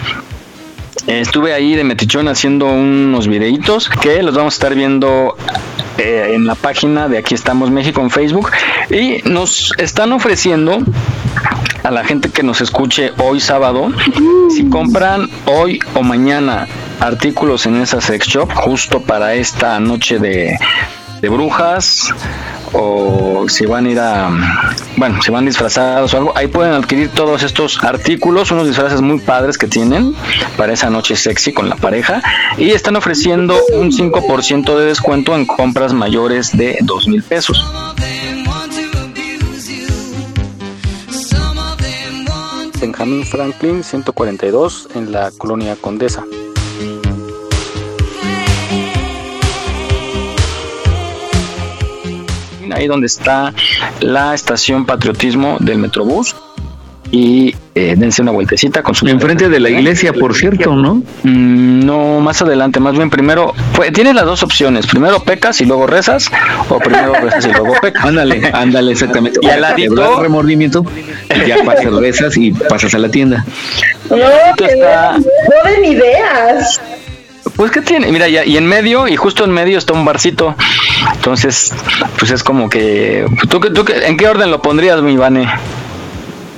Estuve 1.08 1.54
ahí 1.54 1.76
de 1.76 1.84
metichón 1.84 2.28
haciendo 2.28 2.68
unos 2.68 3.28
videitos 3.28 3.90
que 3.90 4.24
los 4.24 4.36
vamos 4.36 4.54
a 4.54 4.56
estar 4.56 4.76
viendo 4.76 5.36
eh, 5.98 6.32
en 6.34 6.46
la 6.46 6.56
página 6.56 7.08
de 7.08 7.18
Aquí 7.18 7.36
estamos 7.36 7.72
México 7.72 8.02
en 8.02 8.10
Facebook. 8.10 8.52
Y 8.90 9.22
nos 9.30 9.74
están 9.78 10.14
ofreciendo 10.14 10.80
a 11.84 11.92
la 11.92 12.04
gente 12.06 12.30
que 12.30 12.44
nos 12.44 12.62
escuche 12.62 13.12
hoy 13.18 13.40
sábado 13.40 13.92
si 14.50 14.70
compran 14.70 15.30
hoy 15.46 15.80
o 15.96 16.02
mañana 16.02 16.68
artículos 17.00 17.66
en 17.66 17.82
esa 17.82 18.00
sex 18.00 18.28
shop 18.28 18.54
justo 18.54 19.02
para 19.02 19.34
esta 19.34 19.80
noche 19.82 20.18
de 20.20 20.58
de 21.24 21.30
brujas 21.30 22.14
o 22.74 23.46
si 23.48 23.66
van 23.66 23.86
a 23.86 23.90
ir 23.90 24.00
a, 24.00 24.30
bueno, 24.98 25.22
si 25.22 25.32
van 25.32 25.46
disfrazados 25.46 26.14
o 26.14 26.18
algo, 26.18 26.34
ahí 26.36 26.48
pueden 26.48 26.74
adquirir 26.74 27.10
todos 27.10 27.44
estos 27.44 27.84
artículos, 27.84 28.52
unos 28.52 28.68
disfraces 28.68 29.02
muy 29.02 29.20
padres 29.20 29.58
que 29.58 29.68
tienen 29.68 30.16
para 30.58 30.74
esa 30.74 30.90
noche 30.90 31.16
sexy 31.16 31.54
con 31.54 31.70
la 31.70 31.76
pareja 31.76 32.22
y 32.58 32.72
están 32.72 32.96
ofreciendo 32.96 33.58
un 33.74 33.92
5% 33.92 34.78
de 34.78 34.86
descuento 34.86 35.36
en 35.36 35.46
compras 35.46 35.94
mayores 35.94 36.56
de 36.56 36.78
2 36.82 37.08
mil 37.08 37.24
pesos. 37.24 37.66
Benjamin 42.80 43.26
Franklin 43.26 43.82
142 43.82 44.90
en 44.96 45.14
la 45.14 45.32
colonia 45.32 45.78
Condesa. 45.80 46.26
Ahí 52.74 52.88
donde 52.88 53.08
está 53.08 53.54
la 54.00 54.34
estación 54.34 54.86
Patriotismo 54.86 55.58
del 55.60 55.78
Metrobús. 55.80 56.36
Y 57.12 57.56
eh, 57.76 57.96
dense 57.96 58.24
una 58.24 58.32
vueltecita 58.32 58.82
con 58.82 58.96
su 58.96 59.08
enfrente 59.08 59.48
de 59.50 59.60
la 59.60 59.70
iglesia 59.70 60.14
por 60.14 60.34
cierto 60.34 60.76
no 60.76 60.96
mm, 61.24 61.86
no 61.86 62.20
más 62.22 62.42
adelante 62.42 62.80
más 62.80 62.96
bien 62.96 63.12
primero 63.12 63.54
pues, 63.76 63.94
tienes 63.94 64.16
las 64.16 64.26
dos 64.26 64.42
opciones 64.42 64.88
primero 64.88 65.20
pecas 65.24 65.62
y 65.62 65.66
luego 65.66 65.86
rezas 65.86 66.32
o 66.70 66.80
primero 66.80 67.14
rezas 67.22 67.46
y 67.46 67.52
luego 67.52 67.74
pecas. 67.82 68.04
Ándale 68.06 68.50
ándale 68.54 68.92
exactamente. 68.94 69.40
Y 69.44 69.50
al 69.50 69.62
ladito 69.62 70.22
remordimiento 70.22 70.86
ya 71.46 71.64
pasas 71.64 71.94
rezas 71.94 72.38
y 72.38 72.52
pasas 72.52 72.96
a 72.96 73.00
la 73.00 73.10
tienda. 73.10 73.46
No, 74.10 74.18
está... 74.18 75.18
no 75.18 75.72
den 75.72 75.86
ideas 75.86 76.82
pues 77.56 77.72
que 77.72 77.82
tiene, 77.82 78.12
mira, 78.12 78.28
ya, 78.28 78.46
y 78.46 78.58
en 78.58 78.66
medio, 78.66 79.08
y 79.08 79.16
justo 79.16 79.44
en 79.46 79.52
medio 79.52 79.78
está 79.78 79.94
un 79.94 80.06
barcito. 80.06 80.56
Entonces, 81.14 81.74
pues 82.18 82.32
es 82.32 82.44
como 82.44 82.70
que. 82.70 83.26
¿Tú, 83.50 83.60
tú, 83.60 83.86
¿En 84.06 84.18
qué 84.18 84.28
orden 84.28 84.52
lo 84.52 84.62
pondrías, 84.62 85.02
mi 85.02 85.18
Vane? 85.18 85.48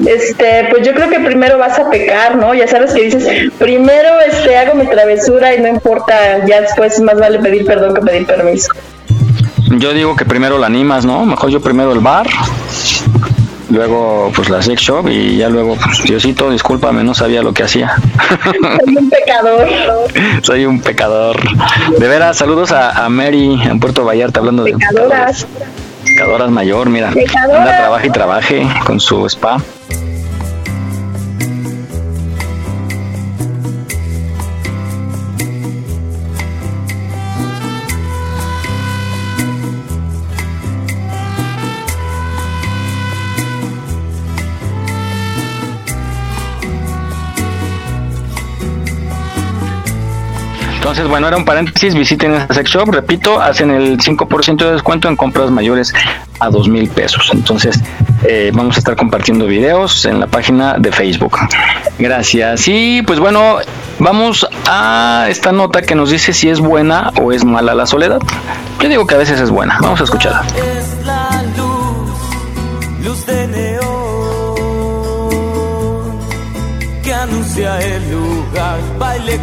Este, 0.05 0.67
pues 0.69 0.85
yo 0.85 0.93
creo 0.93 1.09
que 1.09 1.19
primero 1.19 1.57
vas 1.57 1.79
a 1.79 1.89
pecar, 1.89 2.35
¿no? 2.35 2.53
Ya 2.53 2.67
sabes 2.67 2.93
que 2.93 3.03
dices, 3.03 3.51
primero 3.57 4.19
este 4.21 4.57
hago 4.57 4.75
mi 4.75 4.87
travesura 4.87 5.55
y 5.55 5.61
no 5.61 5.69
importa, 5.69 6.45
ya 6.45 6.61
después 6.61 6.99
más 7.01 7.17
vale 7.17 7.39
pedir 7.39 7.65
perdón 7.65 7.93
que 7.93 8.01
pedir 8.01 8.25
permiso. 8.25 8.73
Yo 9.77 9.93
digo 9.93 10.15
que 10.15 10.25
primero 10.25 10.57
la 10.57 10.67
animas, 10.67 11.05
¿no? 11.05 11.25
Mejor 11.25 11.49
yo 11.49 11.61
primero 11.61 11.93
el 11.93 11.99
bar 11.99 12.27
luego 13.69 14.31
pues 14.35 14.49
la 14.49 14.61
sex 14.61 14.81
shop 14.81 15.07
y 15.09 15.37
ya 15.37 15.49
luego 15.49 15.75
pues, 15.75 16.03
Diosito, 16.03 16.49
discúlpame, 16.49 17.03
no 17.03 17.13
sabía 17.13 17.41
lo 17.41 17.53
que 17.53 17.63
hacía. 17.63 17.95
Soy 18.43 18.95
un 18.95 19.09
pecador. 19.09 19.67
Soy 20.41 20.65
un 20.65 20.81
pecador. 20.81 21.37
De 21.97 22.07
veras, 22.07 22.37
saludos 22.37 22.71
a, 22.71 23.07
Mary 23.09 23.61
en 23.63 23.79
Puerto 23.79 24.05
Vallarta 24.05 24.39
hablando 24.39 24.63
de 24.63 24.73
pecadoras. 24.73 25.47
Pecadoras 26.03 26.49
mayor, 26.51 26.89
mira. 26.89 27.09
Anda, 27.09 27.77
trabaje 27.77 28.07
y 28.07 28.11
trabaje 28.11 28.67
con 28.85 28.99
su 28.99 29.25
spa. 29.25 29.57
Entonces, 50.95 51.11
bueno, 51.11 51.27
era 51.27 51.35
un 51.35 51.43
paréntesis, 51.43 51.93
visiten 51.93 52.33
esa 52.35 52.53
sex 52.53 52.69
shop, 52.69 52.89
repito, 52.89 53.41
hacen 53.41 53.69
el 53.69 53.97
5% 53.97 54.55
de 54.55 54.71
descuento 54.71 55.09
en 55.09 55.17
compras 55.17 55.51
mayores 55.51 55.93
a 56.39 56.49
dos 56.49 56.69
mil 56.69 56.87
pesos. 56.87 57.31
Entonces, 57.33 57.81
eh, 58.23 58.49
vamos 58.53 58.77
a 58.77 58.79
estar 58.79 58.95
compartiendo 58.95 59.45
videos 59.45 60.05
en 60.05 60.21
la 60.21 60.27
página 60.27 60.75
de 60.75 60.93
Facebook. 60.93 61.37
Gracias. 61.99 62.69
Y 62.69 63.01
pues 63.01 63.19
bueno, 63.19 63.57
vamos 63.99 64.47
a 64.69 65.25
esta 65.27 65.51
nota 65.51 65.81
que 65.81 65.95
nos 65.95 66.11
dice 66.11 66.31
si 66.31 66.47
es 66.47 66.61
buena 66.61 67.11
o 67.21 67.33
es 67.33 67.43
mala 67.43 67.75
la 67.75 67.85
soledad. 67.85 68.21
Yo 68.79 68.87
digo 68.87 69.05
que 69.05 69.15
a 69.15 69.17
veces 69.17 69.41
es 69.41 69.49
buena. 69.49 69.77
Vamos 69.81 69.99
a 69.99 70.05
escucharla. 70.05 70.45
El 77.57 78.11
lugar, 78.11 78.79
baile 78.99 79.39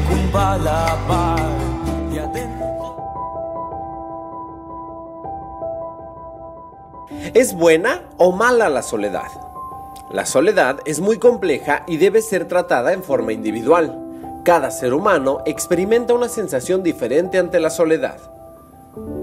la 0.63 0.97
¿Es 7.35 7.55
buena 7.55 8.11
o 8.19 8.31
mala 8.33 8.69
la 8.69 8.83
soledad? 8.83 9.29
La 10.11 10.27
soledad 10.27 10.81
es 10.85 11.01
muy 11.01 11.19
compleja 11.19 11.83
y 11.87 11.97
debe 11.97 12.21
ser 12.21 12.47
tratada 12.47 12.93
en 12.93 13.03
forma 13.03 13.33
individual. 13.33 14.43
Cada 14.45 14.71
ser 14.71 14.93
humano 14.93 15.41
experimenta 15.47 16.13
una 16.13 16.29
sensación 16.29 16.83
diferente 16.83 17.39
ante 17.39 17.59
la 17.59 17.71
soledad. 17.71 18.19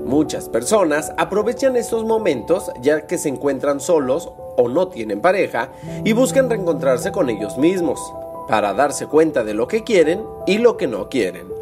Muchas 0.06 0.50
personas 0.50 1.14
aprovechan 1.18 1.76
estos 1.76 2.04
momentos 2.04 2.72
ya 2.82 3.06
que 3.06 3.20
se 3.20 3.30
encuentran 3.30 3.80
solos 3.80 4.32
o 4.58 4.68
no 4.70 4.88
tienen 4.88 5.22
pareja 5.22 5.70
y 6.04 6.14
buscan 6.14 6.50
reencontrarse 6.50 7.12
con 7.12 7.30
ellos 7.30 7.60
mismos 7.60 8.00
para 8.48 8.74
darse 8.74 9.06
cuenta 9.06 9.44
de 9.44 9.54
lo 9.54 9.68
que 9.68 9.84
quieren 9.84 10.24
y 10.48 10.58
lo 10.58 10.78
que 10.78 10.88
no 10.88 11.10
quieren. 11.10 11.60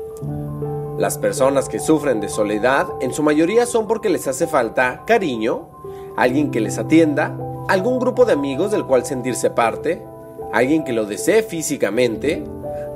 Las 0.98 1.20
personas 1.20 1.70
que 1.70 1.80
sufren 1.80 2.22
de 2.22 2.30
soledad 2.30 2.88
en 3.02 3.14
su 3.14 3.22
mayoría 3.22 3.66
son 3.66 3.86
porque 3.86 4.10
les 4.10 4.28
hace 4.28 4.48
falta 4.48 5.04
cariño, 5.06 5.68
alguien 6.18 6.52
que 6.52 6.60
les 6.60 6.78
atienda, 6.78 7.38
algún 7.70 8.00
grupo 8.00 8.26
de 8.26 8.34
amigos 8.34 8.72
del 8.72 8.86
cual 8.86 9.06
sentirse 9.06 9.50
parte, 9.50 10.02
alguien 10.52 10.84
que 10.84 10.92
lo 10.92 11.06
desee 11.06 11.44
físicamente, 11.44 12.44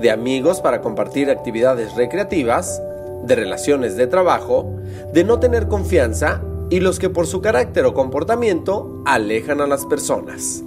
de 0.01 0.11
amigos 0.11 0.59
para 0.59 0.81
compartir 0.81 1.29
actividades 1.29 1.95
recreativas, 1.95 2.81
de 3.23 3.35
relaciones 3.35 3.95
de 3.95 4.07
trabajo, 4.07 4.73
de 5.13 5.23
no 5.23 5.39
tener 5.39 5.67
confianza 5.67 6.41
y 6.71 6.79
los 6.79 6.97
que 6.97 7.09
por 7.09 7.27
su 7.27 7.41
carácter 7.41 7.85
o 7.85 7.93
comportamiento 7.93 9.03
alejan 9.05 9.61
a 9.61 9.67
las 9.67 9.85
personas. 9.85 10.63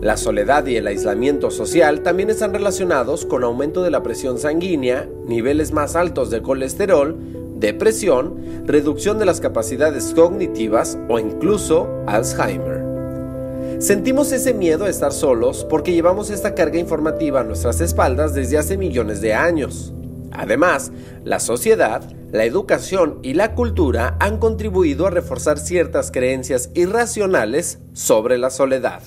La 0.00 0.16
soledad 0.16 0.66
y 0.66 0.76
el 0.76 0.86
aislamiento 0.86 1.50
social 1.50 2.02
también 2.02 2.30
están 2.30 2.52
relacionados 2.52 3.26
con 3.26 3.44
aumento 3.44 3.82
de 3.82 3.90
la 3.90 4.02
presión 4.02 4.38
sanguínea, 4.38 5.08
niveles 5.26 5.72
más 5.72 5.94
altos 5.94 6.30
de 6.30 6.40
colesterol, 6.40 7.16
depresión, 7.58 8.64
reducción 8.66 9.18
de 9.18 9.24
las 9.24 9.40
capacidades 9.40 10.12
cognitivas 10.14 10.98
o 11.08 11.18
incluso 11.18 11.88
Alzheimer. 12.06 12.84
Sentimos 13.80 14.32
ese 14.32 14.54
miedo 14.54 14.86
a 14.86 14.90
estar 14.90 15.12
solos 15.12 15.64
porque 15.68 15.92
llevamos 15.92 16.30
esta 16.30 16.54
carga 16.54 16.78
informativa 16.78 17.40
a 17.40 17.44
nuestras 17.44 17.80
espaldas 17.80 18.34
desde 18.34 18.58
hace 18.58 18.76
millones 18.76 19.20
de 19.20 19.34
años. 19.34 19.92
Además, 20.32 20.92
la 21.24 21.40
sociedad, 21.40 22.02
la 22.32 22.44
educación 22.44 23.18
y 23.22 23.34
la 23.34 23.54
cultura 23.54 24.16
han 24.20 24.38
contribuido 24.38 25.06
a 25.06 25.10
reforzar 25.10 25.58
ciertas 25.58 26.10
creencias 26.10 26.70
irracionales 26.74 27.78
sobre 27.92 28.36
la 28.36 28.50
soledad. 28.50 29.02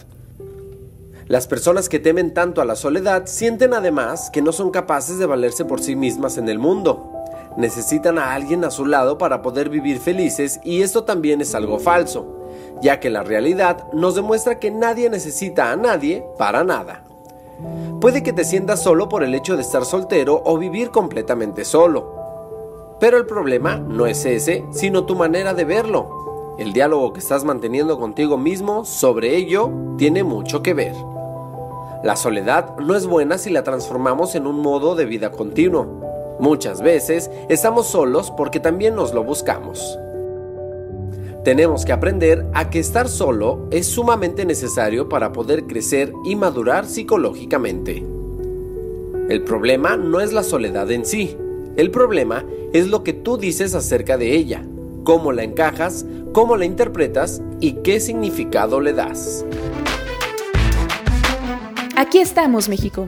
Las 1.27 1.47
personas 1.47 1.87
que 1.87 1.99
temen 1.99 2.33
tanto 2.33 2.61
a 2.61 2.65
la 2.65 2.75
soledad 2.75 3.23
sienten 3.25 3.73
además 3.73 4.29
que 4.31 4.41
no 4.41 4.51
son 4.51 4.71
capaces 4.71 5.17
de 5.17 5.25
valerse 5.25 5.63
por 5.63 5.81
sí 5.81 5.95
mismas 5.95 6.37
en 6.37 6.49
el 6.49 6.59
mundo. 6.59 7.20
Necesitan 7.57 8.17
a 8.17 8.33
alguien 8.33 8.63
a 8.63 8.71
su 8.71 8.85
lado 8.85 9.17
para 9.17 9.41
poder 9.41 9.69
vivir 9.69 9.99
felices 9.99 10.59
y 10.63 10.81
esto 10.81 11.03
también 11.03 11.41
es 11.41 11.53
algo 11.53 11.79
falso, 11.79 12.25
ya 12.81 12.99
que 12.99 13.09
la 13.09 13.23
realidad 13.23 13.91
nos 13.93 14.15
demuestra 14.15 14.59
que 14.59 14.71
nadie 14.71 15.09
necesita 15.09 15.71
a 15.71 15.75
nadie 15.75 16.25
para 16.37 16.63
nada. 16.63 17.03
Puede 17.99 18.23
que 18.23 18.33
te 18.33 18.45
sientas 18.45 18.81
solo 18.81 19.09
por 19.09 19.23
el 19.23 19.35
hecho 19.35 19.55
de 19.55 19.61
estar 19.61 19.85
soltero 19.85 20.41
o 20.45 20.57
vivir 20.57 20.89
completamente 20.89 21.65
solo. 21.65 22.15
Pero 22.99 23.17
el 23.17 23.25
problema 23.25 23.77
no 23.77 24.07
es 24.07 24.25
ese, 24.25 24.65
sino 24.71 25.05
tu 25.05 25.15
manera 25.15 25.53
de 25.53 25.65
verlo. 25.65 26.55
El 26.57 26.73
diálogo 26.73 27.13
que 27.13 27.19
estás 27.19 27.43
manteniendo 27.43 27.99
contigo 27.99 28.37
mismo 28.37 28.85
sobre 28.85 29.35
ello 29.35 29.69
tiene 29.97 30.23
mucho 30.23 30.63
que 30.63 30.73
ver. 30.73 30.95
La 32.03 32.15
soledad 32.15 32.77
no 32.77 32.95
es 32.95 33.05
buena 33.05 33.37
si 33.37 33.51
la 33.51 33.63
transformamos 33.63 34.35
en 34.35 34.47
un 34.47 34.59
modo 34.59 34.95
de 34.95 35.05
vida 35.05 35.31
continuo. 35.31 35.87
Muchas 36.41 36.81
veces 36.81 37.29
estamos 37.49 37.85
solos 37.85 38.31
porque 38.35 38.59
también 38.59 38.95
nos 38.95 39.13
lo 39.13 39.23
buscamos. 39.23 39.99
Tenemos 41.43 41.85
que 41.85 41.91
aprender 41.91 42.47
a 42.55 42.71
que 42.71 42.79
estar 42.79 43.09
solo 43.09 43.67
es 43.69 43.85
sumamente 43.85 44.43
necesario 44.43 45.07
para 45.07 45.33
poder 45.33 45.67
crecer 45.67 46.11
y 46.25 46.35
madurar 46.35 46.87
psicológicamente. 46.87 48.03
El 49.29 49.43
problema 49.43 49.97
no 49.97 50.19
es 50.19 50.33
la 50.33 50.41
soledad 50.41 50.89
en 50.89 51.05
sí, 51.05 51.37
el 51.75 51.91
problema 51.91 52.43
es 52.73 52.87
lo 52.87 53.03
que 53.03 53.13
tú 53.13 53.37
dices 53.37 53.75
acerca 53.75 54.17
de 54.17 54.35
ella, 54.35 54.65
cómo 55.03 55.33
la 55.33 55.43
encajas, 55.43 56.07
cómo 56.33 56.57
la 56.57 56.65
interpretas 56.65 57.39
y 57.59 57.73
qué 57.83 57.99
significado 57.99 58.81
le 58.81 58.93
das. 58.93 59.45
Aquí 61.95 62.17
estamos, 62.17 62.67
México. 62.67 63.07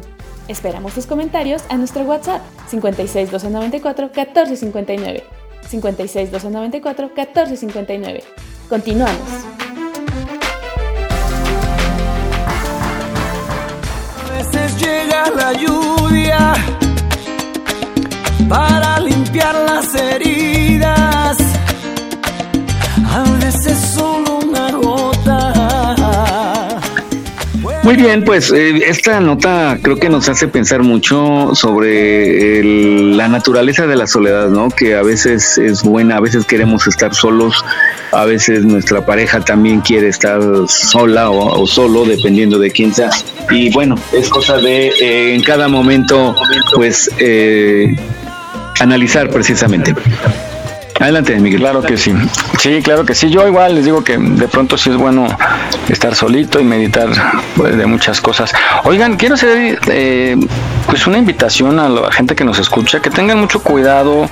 Esperamos 0.54 0.94
tus 0.94 1.08
comentarios 1.08 1.64
a 1.70 1.78
nuestro 1.78 2.04
WhatsApp 2.04 2.40
56 2.68 3.32
294 3.32 4.06
1459. 4.06 5.24
56 5.68 6.32
294 6.32 7.08
1459. 7.08 8.24
Continuamos. 8.70 9.18
A 14.22 14.38
veces 14.38 14.80
llega 14.80 15.32
la 15.32 15.54
lluvia 15.54 16.54
para 18.48 19.00
limpiar 19.00 19.56
las 19.56 19.96
heridas. 19.96 21.38
A 23.10 23.24
veces 23.44 23.76
solo 23.96 24.38
una 24.38 24.72
gota. 24.72 25.13
Muy 27.84 27.98
bien, 27.98 28.24
pues 28.24 28.50
eh, 28.54 28.78
esta 28.88 29.20
nota 29.20 29.78
creo 29.82 29.98
que 29.98 30.08
nos 30.08 30.30
hace 30.30 30.48
pensar 30.48 30.84
mucho 30.84 31.50
sobre 31.54 32.60
el- 32.60 33.18
la 33.18 33.28
naturaleza 33.28 33.86
de 33.88 33.98
la 33.98 34.08
soledad, 34.08 34.48
¿no? 34.48 34.70
Que 34.70 34.96
a 34.96 35.02
veces 35.02 35.58
es 35.58 35.84
buena, 35.84 36.16
a 36.16 36.20
veces 36.22 36.46
queremos 36.46 36.88
estar 36.88 37.14
solos, 37.14 37.64
a 38.14 38.24
veces 38.24 38.64
nuestra 38.64 39.06
pareja 39.06 39.42
también 39.42 39.82
quiere 39.82 40.08
estar 40.08 40.42
sola 40.70 41.30
o, 41.30 41.62
o 41.62 41.68
solo, 41.68 42.06
dependiendo 42.06 42.58
de 42.58 42.72
quién 42.72 42.94
sea. 42.94 43.10
Y 43.52 43.70
bueno, 43.74 43.96
es 44.14 44.30
cosa 44.30 44.56
de 44.58 44.88
eh, 45.02 45.36
en 45.36 45.44
cada 45.44 45.68
momento, 45.68 46.36
pues, 46.76 47.12
eh, 47.20 47.94
analizar 48.80 49.30
precisamente. 49.30 49.94
Adelante, 51.00 51.36
Miguel. 51.40 51.60
Claro 51.60 51.82
que 51.82 51.98
sí. 51.98 52.14
Sí, 52.60 52.82
claro 52.82 53.06
que 53.06 53.16
sí. 53.16 53.30
Yo 53.30 53.48
igual 53.48 53.76
les 53.76 53.86
digo 53.86 54.04
que 54.04 54.18
de 54.18 54.48
pronto 54.48 54.78
sí 54.78 54.90
es 54.90 54.98
bueno 54.98 55.28
estar 55.90 56.16
solito 56.16 56.60
y 56.60 56.64
meditar 56.64 57.10
pues, 57.56 57.76
de 57.76 57.86
muchas 57.86 58.22
cosas. 58.22 58.54
Oigan, 58.84 59.18
quiero 59.18 59.36
hacer 59.36 59.80
eh, 59.88 60.38
pues 60.86 61.08
una 61.08 61.18
invitación 61.18 61.80
a 61.80 61.90
la 61.90 62.12
gente 62.12 62.36
que 62.36 62.46
nos 62.46 62.60
escucha, 62.60 63.02
que 63.02 63.10
tengan 63.10 63.40
mucho 63.40 63.62
cuidado 63.62 64.30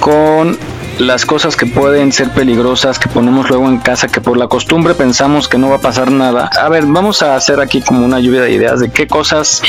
con 0.00 0.58
las 0.98 1.26
cosas 1.26 1.56
que 1.56 1.66
pueden 1.66 2.12
ser 2.12 2.30
peligrosas 2.30 2.98
que 2.98 3.08
ponemos 3.08 3.48
luego 3.48 3.68
en 3.68 3.78
casa, 3.78 4.08
que 4.08 4.20
por 4.20 4.36
la 4.36 4.48
costumbre 4.48 4.94
pensamos 4.94 5.48
que 5.48 5.58
no 5.58 5.68
va 5.68 5.76
a 5.76 5.80
pasar 5.80 6.10
nada. 6.10 6.50
A 6.60 6.68
ver, 6.68 6.84
vamos 6.86 7.22
a 7.22 7.36
hacer 7.36 7.60
aquí 7.60 7.82
como 7.82 8.04
una 8.04 8.20
lluvia 8.20 8.42
de 8.42 8.52
ideas 8.52 8.80
de 8.80 8.90
qué 8.90 9.06
cosas, 9.06 9.62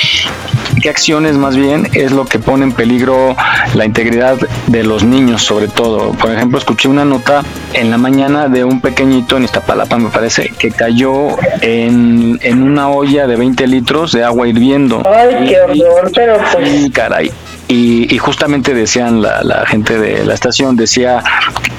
qué 0.81 0.89
acciones 0.89 1.37
más 1.37 1.55
bien 1.55 1.89
es 1.93 2.11
lo 2.11 2.25
que 2.25 2.39
pone 2.39 2.63
en 2.63 2.71
peligro 2.71 3.35
la 3.73 3.85
integridad 3.85 4.37
de 4.67 4.83
los 4.83 5.03
niños, 5.03 5.43
sobre 5.43 5.67
todo. 5.67 6.11
Por 6.11 6.31
ejemplo, 6.31 6.57
escuché 6.57 6.87
una 6.87 7.05
nota 7.05 7.43
en 7.73 7.91
la 7.91 7.97
mañana 7.97 8.47
de 8.47 8.63
un 8.63 8.79
pequeñito 8.81 9.37
en 9.37 9.43
Iztapalapa, 9.43 9.97
me 9.97 10.09
parece, 10.09 10.51
que 10.57 10.71
cayó 10.71 11.37
en, 11.61 12.39
en 12.41 12.63
una 12.63 12.89
olla 12.89 13.27
de 13.27 13.35
20 13.35 13.67
litros 13.67 14.11
de 14.13 14.23
agua 14.23 14.47
hirviendo. 14.47 15.03
Ay, 15.05 15.47
qué 15.47 15.59
horror, 15.59 16.11
pero 16.13 16.37
pues 16.53 16.69
Sí, 16.69 16.89
caray. 16.89 17.31
Y, 17.69 18.13
y 18.13 18.17
justamente 18.17 18.73
decían 18.73 19.21
la, 19.21 19.43
la 19.43 19.65
gente 19.65 19.99
de 19.99 20.23
la 20.23 20.33
estación, 20.33 20.77
decía 20.77 21.21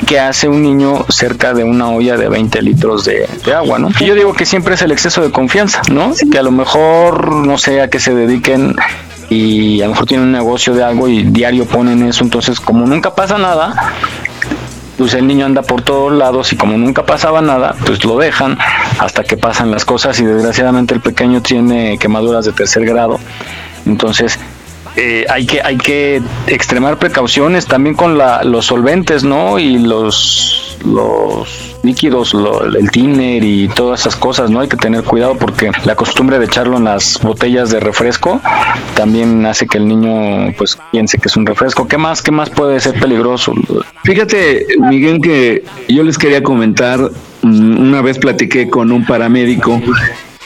que 0.06 0.20
hace 0.20 0.46
un 0.48 0.62
niño 0.62 1.06
cerca 1.08 1.54
de 1.54 1.64
una 1.64 1.88
olla 1.88 2.16
de 2.16 2.28
20 2.28 2.60
litros 2.60 3.04
de, 3.04 3.26
de 3.44 3.54
agua, 3.54 3.78
¿no? 3.78 3.88
Y 3.98 4.04
yo 4.04 4.14
digo 4.14 4.34
que 4.34 4.44
siempre 4.44 4.74
es 4.74 4.82
el 4.82 4.90
exceso 4.90 5.22
de 5.22 5.30
confianza, 5.30 5.80
¿no? 5.90 6.12
Que 6.30 6.38
a 6.38 6.42
lo 6.42 6.50
mejor 6.50 7.32
no 7.32 7.56
sé 7.56 7.80
a 7.80 7.88
qué 7.88 8.00
se 8.00 8.14
dediquen 8.14 8.76
y 9.30 9.80
a 9.80 9.84
lo 9.84 9.90
mejor 9.92 10.06
tienen 10.06 10.26
un 10.26 10.32
negocio 10.32 10.74
de 10.74 10.84
algo 10.84 11.08
y 11.08 11.22
diario 11.22 11.66
ponen 11.66 12.02
eso, 12.02 12.24
entonces 12.24 12.60
como 12.60 12.86
nunca 12.86 13.14
pasa 13.14 13.38
nada, 13.38 13.92
pues 14.96 15.14
el 15.14 15.26
niño 15.26 15.46
anda 15.46 15.62
por 15.62 15.82
todos 15.82 16.12
lados 16.12 16.52
y 16.52 16.56
como 16.56 16.76
nunca 16.76 17.04
pasaba 17.06 17.40
nada, 17.40 17.74
pues 17.86 18.04
lo 18.04 18.18
dejan 18.18 18.58
hasta 18.98 19.22
que 19.22 19.36
pasan 19.36 19.70
las 19.70 19.84
cosas 19.84 20.18
y 20.20 20.24
desgraciadamente 20.24 20.94
el 20.94 21.00
pequeño 21.00 21.40
tiene 21.40 21.98
quemaduras 21.98 22.44
de 22.44 22.52
tercer 22.52 22.84
grado. 22.84 23.20
Entonces, 23.86 24.38
eh, 24.96 25.24
hay 25.28 25.46
que 25.46 25.60
hay 25.62 25.76
que 25.78 26.20
extremar 26.46 26.98
precauciones 26.98 27.66
también 27.66 27.94
con 27.94 28.18
la, 28.18 28.42
los 28.44 28.66
solventes, 28.66 29.24
¿no? 29.24 29.58
Y 29.58 29.78
los 29.78 30.64
líquidos, 31.82 32.34
lo- 32.34 32.64
el 32.64 32.90
tiner 32.90 33.42
y 33.44 33.68
todas 33.68 34.00
esas 34.00 34.16
cosas, 34.16 34.50
¿no? 34.50 34.60
Hay 34.60 34.68
que 34.68 34.76
tener 34.76 35.04
cuidado 35.04 35.36
porque 35.36 35.70
la 35.84 35.94
costumbre 35.94 36.38
de 36.38 36.44
echarlo 36.46 36.76
en 36.76 36.84
las 36.84 37.20
botellas 37.22 37.70
de 37.70 37.80
refresco 37.80 38.40
también 38.94 39.44
hace 39.46 39.66
que 39.66 39.78
el 39.78 39.86
niño 39.88 40.52
pues 40.56 40.78
piense 40.90 41.18
que 41.18 41.28
es 41.28 41.36
un 41.36 41.46
refresco. 41.46 41.86
¿Qué 41.86 41.98
más? 41.98 42.22
¿Qué 42.22 42.30
más 42.30 42.50
puede 42.50 42.80
ser 42.80 42.98
peligroso? 42.98 43.52
Fíjate, 44.04 44.66
Miguel, 44.80 45.20
que 45.20 45.64
yo 45.88 46.02
les 46.02 46.18
quería 46.18 46.42
comentar, 46.42 46.98
mm, 47.42 47.78
una 47.88 48.02
vez 48.02 48.18
platiqué 48.18 48.68
con 48.68 48.90
un 48.92 49.04
paramédico 49.06 49.80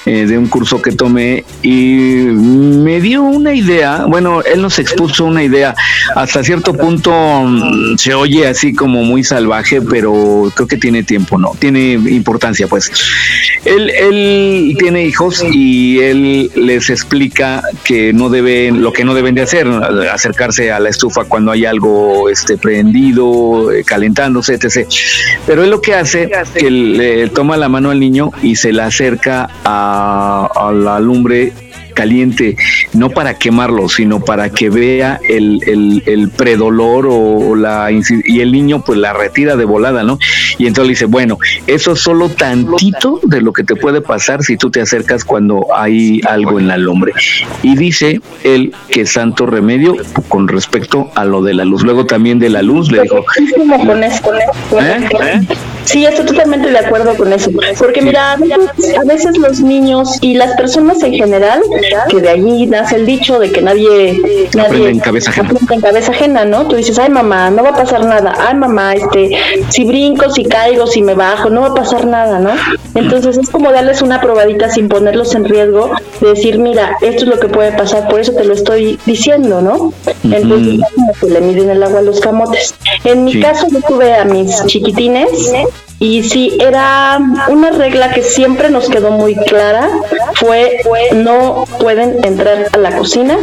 eh, 0.05 0.27
de 0.27 0.37
un 0.37 0.49
curso 0.49 0.83
que 0.83 0.93
tomé 0.93 1.45
y 1.63 1.77
me 1.77 3.01
dio 3.01 3.23
una 3.23 3.55
idea, 3.55 4.05
bueno, 4.07 4.43
él 4.43 4.61
nos 4.61 4.79
expuso 4.79 5.25
una 5.25 5.45
idea, 5.45 5.75
hasta 6.17 6.43
cierto 6.43 6.75
punto 6.75 7.13
mm, 7.13 7.97
se 7.99 8.15
oye 8.15 8.47
así 8.47 8.75
como 8.75 9.05
muy 9.05 9.23
salvaje, 9.23 9.81
pero 9.81 10.51
creo 10.55 10.67
que 10.67 10.77
tiene 10.77 11.03
tiempo, 11.05 11.39
¿no? 11.39 11.53
Tiene 11.59 11.93
importancia, 11.93 12.67
pues. 12.67 12.91
Él, 13.65 13.91
él 13.91 14.77
tiene 14.79 15.05
hijos 15.05 15.45
y 15.53 16.01
él 16.01 16.51
les 16.57 16.91
explica 16.91 17.63
que 17.85 18.13
no 18.13 18.29
deben, 18.29 18.83
lo 18.83 18.93
que 18.93 19.05
no 19.05 19.15
deben 19.15 19.37
de 19.37 19.43
hacer, 19.43 19.69
acercarse 20.13 20.73
a 20.73 20.81
la 20.81 20.89
estufa 20.89 21.25
cuando 21.25 21.53
hay 21.53 21.65
algo 21.65 22.29
este, 22.29 22.57
prendido, 22.57 23.71
eh, 23.71 23.85
calentándose, 23.85 24.55
etc. 24.55 24.89
Pero 25.47 25.63
él 25.63 25.71
lo 25.71 25.81
que 25.81 25.95
hace, 25.95 26.29
que 26.55 26.71
le 26.71 27.29
toma 27.29 27.57
la 27.57 27.69
mano 27.69 27.91
al 27.91 28.01
niño 28.01 28.31
y 28.43 28.57
se 28.57 28.73
la 28.73 28.87
acerca 28.87 29.49
a, 29.65 29.92
a 29.93 30.73
la 30.73 31.01
lumbre 31.01 31.53
caliente, 31.93 32.57
no 32.93 33.11
para 33.11 33.35
quemarlo, 33.39 33.89
sino 33.89 34.21
para 34.25 34.51
que 34.51 34.71
vea 34.71 35.21
el, 35.29 35.61
el, 35.67 36.03
el 36.07 36.31
predolor 36.31 37.07
o, 37.07 37.15
o 37.15 37.55
la 37.55 37.91
y 37.93 38.41
el 38.41 38.53
niño 38.53 38.83
pues 38.85 38.99
la 38.99 39.13
retira 39.13 39.57
de 39.57 39.65
volada, 39.65 40.03
¿no? 40.03 40.19
Y 40.59 40.67
entonces 40.67 40.87
le 40.87 40.93
dice, 40.93 41.05
bueno, 41.07 41.39
eso 41.67 41.93
es 41.93 42.01
solo 42.01 42.29
tantito 42.29 43.21
de 43.23 43.41
lo 43.41 43.53
que 43.53 43.65
te 43.65 43.77
puede 43.77 44.01
pasar 44.01 44.43
si 44.43 44.57
tú 44.57 44.71
te 44.71 44.81
acercas 44.81 45.25
cuando 45.25 45.67
hay 45.75 46.21
algo 46.29 46.59
en 46.59 46.69
la 46.69 46.77
lumbre. 46.77 47.13
Y 47.63 47.77
dice 47.77 48.21
él 48.43 48.75
que 48.89 49.07
santo 49.07 49.47
remedio 49.47 49.97
con 50.29 50.49
respecto 50.49 51.11
a 51.15 51.25
lo 51.25 51.43
de 51.43 51.55
la 51.55 51.65
luz. 51.65 51.83
Luego 51.83 52.07
también 52.07 52.39
de 52.39 52.49
la 52.49 52.63
luz 52.63 52.91
le 52.91 53.03
dijo, 53.03 53.25
¿Eh? 54.81 55.09
¿Eh? 55.23 55.41
Sí, 55.85 56.05
estoy 56.07 56.25
totalmente 56.27 56.71
de 56.71 56.79
acuerdo 56.79 57.15
con 57.17 57.33
eso. 57.33 57.51
Porque 57.79 58.01
mira, 58.03 58.33
a 58.33 58.37
veces, 58.37 58.97
a 58.99 59.05
veces 59.05 59.37
los 59.39 59.61
niños 59.61 60.19
y 60.21 60.35
las 60.35 60.57
personas 60.57 61.03
en 61.03 61.15
general, 61.15 61.61
que 62.09 62.21
de 62.21 62.29
allí 62.31 62.67
nace 62.67 62.97
el 62.97 63.07
dicho 63.07 63.39
de 63.39 63.51
que 63.51 63.61
nadie, 63.63 64.19
nadie 64.55 64.67
Aprende 64.67 64.89
en 64.91 64.99
cabeza 65.01 65.31
ajena. 65.31 65.49
aprende 65.51 65.75
en 65.75 65.81
cabeza 65.81 66.11
ajena, 66.13 66.45
¿no? 66.45 66.67
Tú 66.69 66.77
dices, 66.77 66.99
ay 66.99 67.11
mamá, 67.11 67.51
no 67.51 67.63
va 67.63 67.71
a 67.71 67.77
pasar 67.77 68.05
nada. 68.05 68.35
Ay 68.39 68.55
mamá, 68.55 68.95
este, 68.95 69.31
si 69.71 69.85
brinco, 69.85 70.31
si 70.31 70.45
caigo, 70.45 70.87
si 70.87 71.03
me 71.03 71.15
bajo, 71.15 71.51
no 71.51 71.63
va 71.63 71.69
a 71.69 71.75
pasar 71.75 72.07
nada, 72.07 72.39
¿no? 72.39 72.51
Entonces 72.95 73.37
es 73.39 73.49
como 73.51 73.71
darles 73.73 74.03
una 74.03 74.21
probadita 74.21 74.71
sin 74.71 74.89
ponerlos 74.89 75.35
en 75.35 75.45
riesgo, 75.45 75.91
de 76.21 76.29
decir, 76.29 76.59
mira, 76.59 76.97
esto 77.01 77.25
es 77.25 77.29
lo 77.31 77.41
que 77.41 77.49
puede 77.49 77.73
pasar, 77.73 78.09
por 78.09 78.21
eso 78.21 78.33
te 78.33 78.45
lo 78.45 78.55
estoy 78.55 78.99
diciendo, 79.07 79.61
¿no? 79.61 79.93
Entonces 80.23 80.79
ya 80.79 80.87
como 80.95 81.13
que 81.15 81.27
le 81.27 81.41
miden 81.41 81.71
el 81.71 81.83
agua 81.83 81.99
a 81.99 82.03
los 82.03 82.21
camotes. 82.21 82.75
En 83.05 83.25
mi 83.25 83.33
Sí. 83.33 83.41
caso 83.41 83.67
yo 83.71 83.81
tuve 83.81 84.15
a 84.15 84.25
mis 84.25 84.65
chiquitines 84.67 85.53
y 86.03 86.25
sí, 86.25 86.59
era 86.59 87.21
una 87.49 87.71
regla 87.71 88.11
que 88.11 88.25
siempre 88.25 88.71
nos 88.71 88.89
quedó 88.89 89.13
muy 89.13 89.37
clara, 89.37 89.89
fue 90.35 90.81
no 91.15 91.65
pueden 91.79 92.25
entrar 92.25 92.67
a 92.73 92.77
la 92.79 92.97
cocina, 92.97 93.39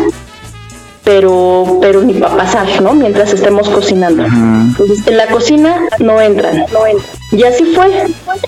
pero 1.05 1.79
pero 1.81 2.01
ni 2.01 2.15
para 2.15 2.35
pasar, 2.35 2.81
¿no? 2.81 2.93
Mientras 2.95 3.31
estemos 3.31 3.69
cocinando. 3.69 4.25
Entonces, 4.25 5.07
en 5.07 5.15
la 5.15 5.27
cocina 5.27 5.83
no 5.99 6.19
entran, 6.19 6.65
no 6.73 6.85
entran. 6.85 7.09
Y 7.31 7.43
así 7.43 7.63
fue. 7.73 8.07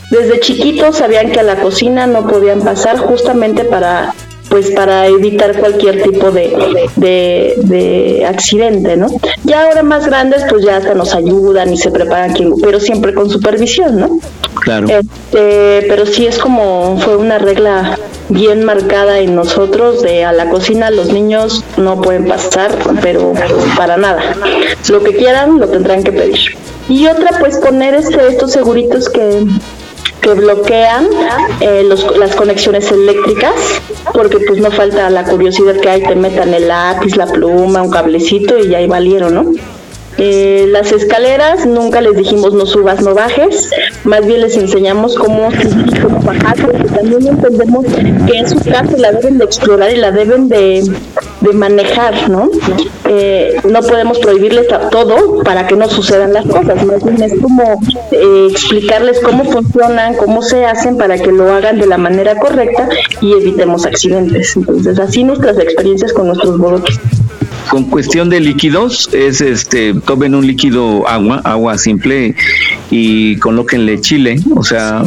Desde 0.09 0.41
chiquitos 0.41 0.97
sabían 0.97 1.31
que 1.31 1.39
a 1.39 1.43
la 1.43 1.55
cocina 1.55 2.05
no 2.05 2.27
podían 2.27 2.59
pasar 2.59 2.97
justamente 2.97 3.63
para 3.63 4.13
pues 4.51 4.69
para 4.71 5.07
evitar 5.07 5.57
cualquier 5.57 6.03
tipo 6.03 6.29
de, 6.29 6.53
de, 6.97 7.55
de 7.57 8.25
accidente, 8.25 8.97
¿no? 8.97 9.07
Ya 9.45 9.63
ahora 9.63 9.81
más 9.81 10.05
grandes 10.05 10.43
pues 10.49 10.65
ya 10.65 10.75
hasta 10.75 10.93
nos 10.93 11.15
ayudan 11.15 11.71
y 11.73 11.77
se 11.77 11.89
preparan, 11.89 12.35
pero 12.61 12.81
siempre 12.81 13.13
con 13.13 13.29
supervisión, 13.29 13.99
¿no? 13.99 14.19
claro. 14.61 14.87
Este, 14.89 15.85
pero 15.87 16.05
sí 16.05 16.27
es 16.27 16.37
como 16.37 16.99
fue 16.99 17.15
una 17.15 17.37
regla 17.37 17.97
bien 18.29 18.63
marcada 18.63 19.19
en 19.19 19.35
nosotros 19.35 20.01
de 20.01 20.25
a 20.25 20.33
la 20.33 20.49
cocina 20.49 20.91
los 20.91 21.11
niños 21.11 21.63
no 21.77 22.01
pueden 22.01 22.27
pasar, 22.27 22.71
pero 23.01 23.33
para 23.77 23.97
nada. 23.97 24.21
Lo 24.89 25.01
que 25.01 25.15
quieran 25.15 25.59
lo 25.59 25.67
tendrán 25.67 26.03
que 26.03 26.11
pedir. 26.11 26.57
Y 26.89 27.07
otra 27.07 27.39
pues 27.39 27.57
poner 27.57 27.93
este 27.93 28.27
estos 28.27 28.51
seguritos 28.51 29.07
que 29.07 29.45
que 30.21 30.33
bloquean 30.33 31.07
eh, 31.61 31.83
los- 31.87 32.17
las 32.17 32.35
conexiones 32.35 32.91
eléctricas, 32.91 33.53
porque 34.13 34.39
pues 34.39 34.59
no 34.59 34.69
falta 34.71 35.09
la 35.09 35.23
curiosidad 35.23 35.75
que 35.77 35.89
hay, 35.89 36.03
te 36.03 36.15
metan 36.15 36.53
el 36.53 36.67
lápiz, 36.67 37.15
la 37.15 37.25
pluma, 37.27 37.81
un 37.81 37.89
cablecito 37.91 38.57
y 38.59 38.73
ahí 38.75 38.87
valieron, 38.87 39.33
¿no? 39.33 39.45
Eh, 40.17 40.65
las 40.69 40.91
escaleras 40.91 41.65
nunca 41.65 42.01
les 42.01 42.15
dijimos 42.17 42.53
no 42.53 42.65
subas, 42.65 43.01
no 43.01 43.15
bajes, 43.15 43.71
más 44.03 44.25
bien 44.27 44.41
les 44.41 44.57
enseñamos 44.57 45.15
cómo 45.15 45.49
cómo 46.03 46.19
bajar, 46.21 46.55
porque 46.61 46.83
también 46.83 47.25
entendemos 47.27 47.85
que 48.27 48.39
es 48.39 48.49
su 48.51 48.57
casa 48.59 48.89
y 48.95 48.99
la 48.99 49.13
deben 49.13 49.37
de 49.37 49.45
explorar 49.45 49.91
y 49.91 49.95
la 49.95 50.11
deben 50.11 50.49
de, 50.49 50.83
de 51.41 51.53
manejar, 51.53 52.29
¿no? 52.29 52.49
Eh, 53.05 53.59
no 53.69 53.81
podemos 53.81 54.19
prohibirles 54.19 54.67
todo 54.91 55.43
para 55.43 55.67
que 55.67 55.75
no 55.75 55.89
sucedan 55.89 56.33
las 56.33 56.45
cosas, 56.45 56.85
más 56.85 57.03
bien 57.03 57.21
es 57.21 57.33
como 57.41 57.81
eh, 58.11 58.47
explicarles 58.49 59.19
cómo 59.19 59.43
funcionan, 59.45 60.15
cómo 60.15 60.41
se 60.41 60.65
hacen 60.65 60.97
para 60.97 61.17
que 61.17 61.31
lo 61.31 61.51
hagan 61.51 61.79
de 61.79 61.87
la 61.87 61.97
manera 61.97 62.37
correcta 62.37 62.87
y 63.19 63.33
evitemos 63.33 63.85
accidentes. 63.85 64.55
Entonces, 64.55 64.99
así 64.99 65.23
nuestras 65.23 65.57
experiencias 65.57 66.13
con 66.13 66.27
nuestros 66.27 66.57
bodoques 66.57 66.99
con 67.69 67.85
cuestión 67.85 68.29
de 68.29 68.39
líquidos 68.39 69.09
es 69.13 69.39
este 69.39 69.93
tomen 69.93 70.35
un 70.35 70.45
líquido 70.45 71.07
agua 71.07 71.41
agua 71.43 71.77
simple 71.77 72.35
y 72.89 73.37
colóquenle 73.37 74.01
chile 74.01 74.39
o 74.55 74.63
sea 74.63 75.03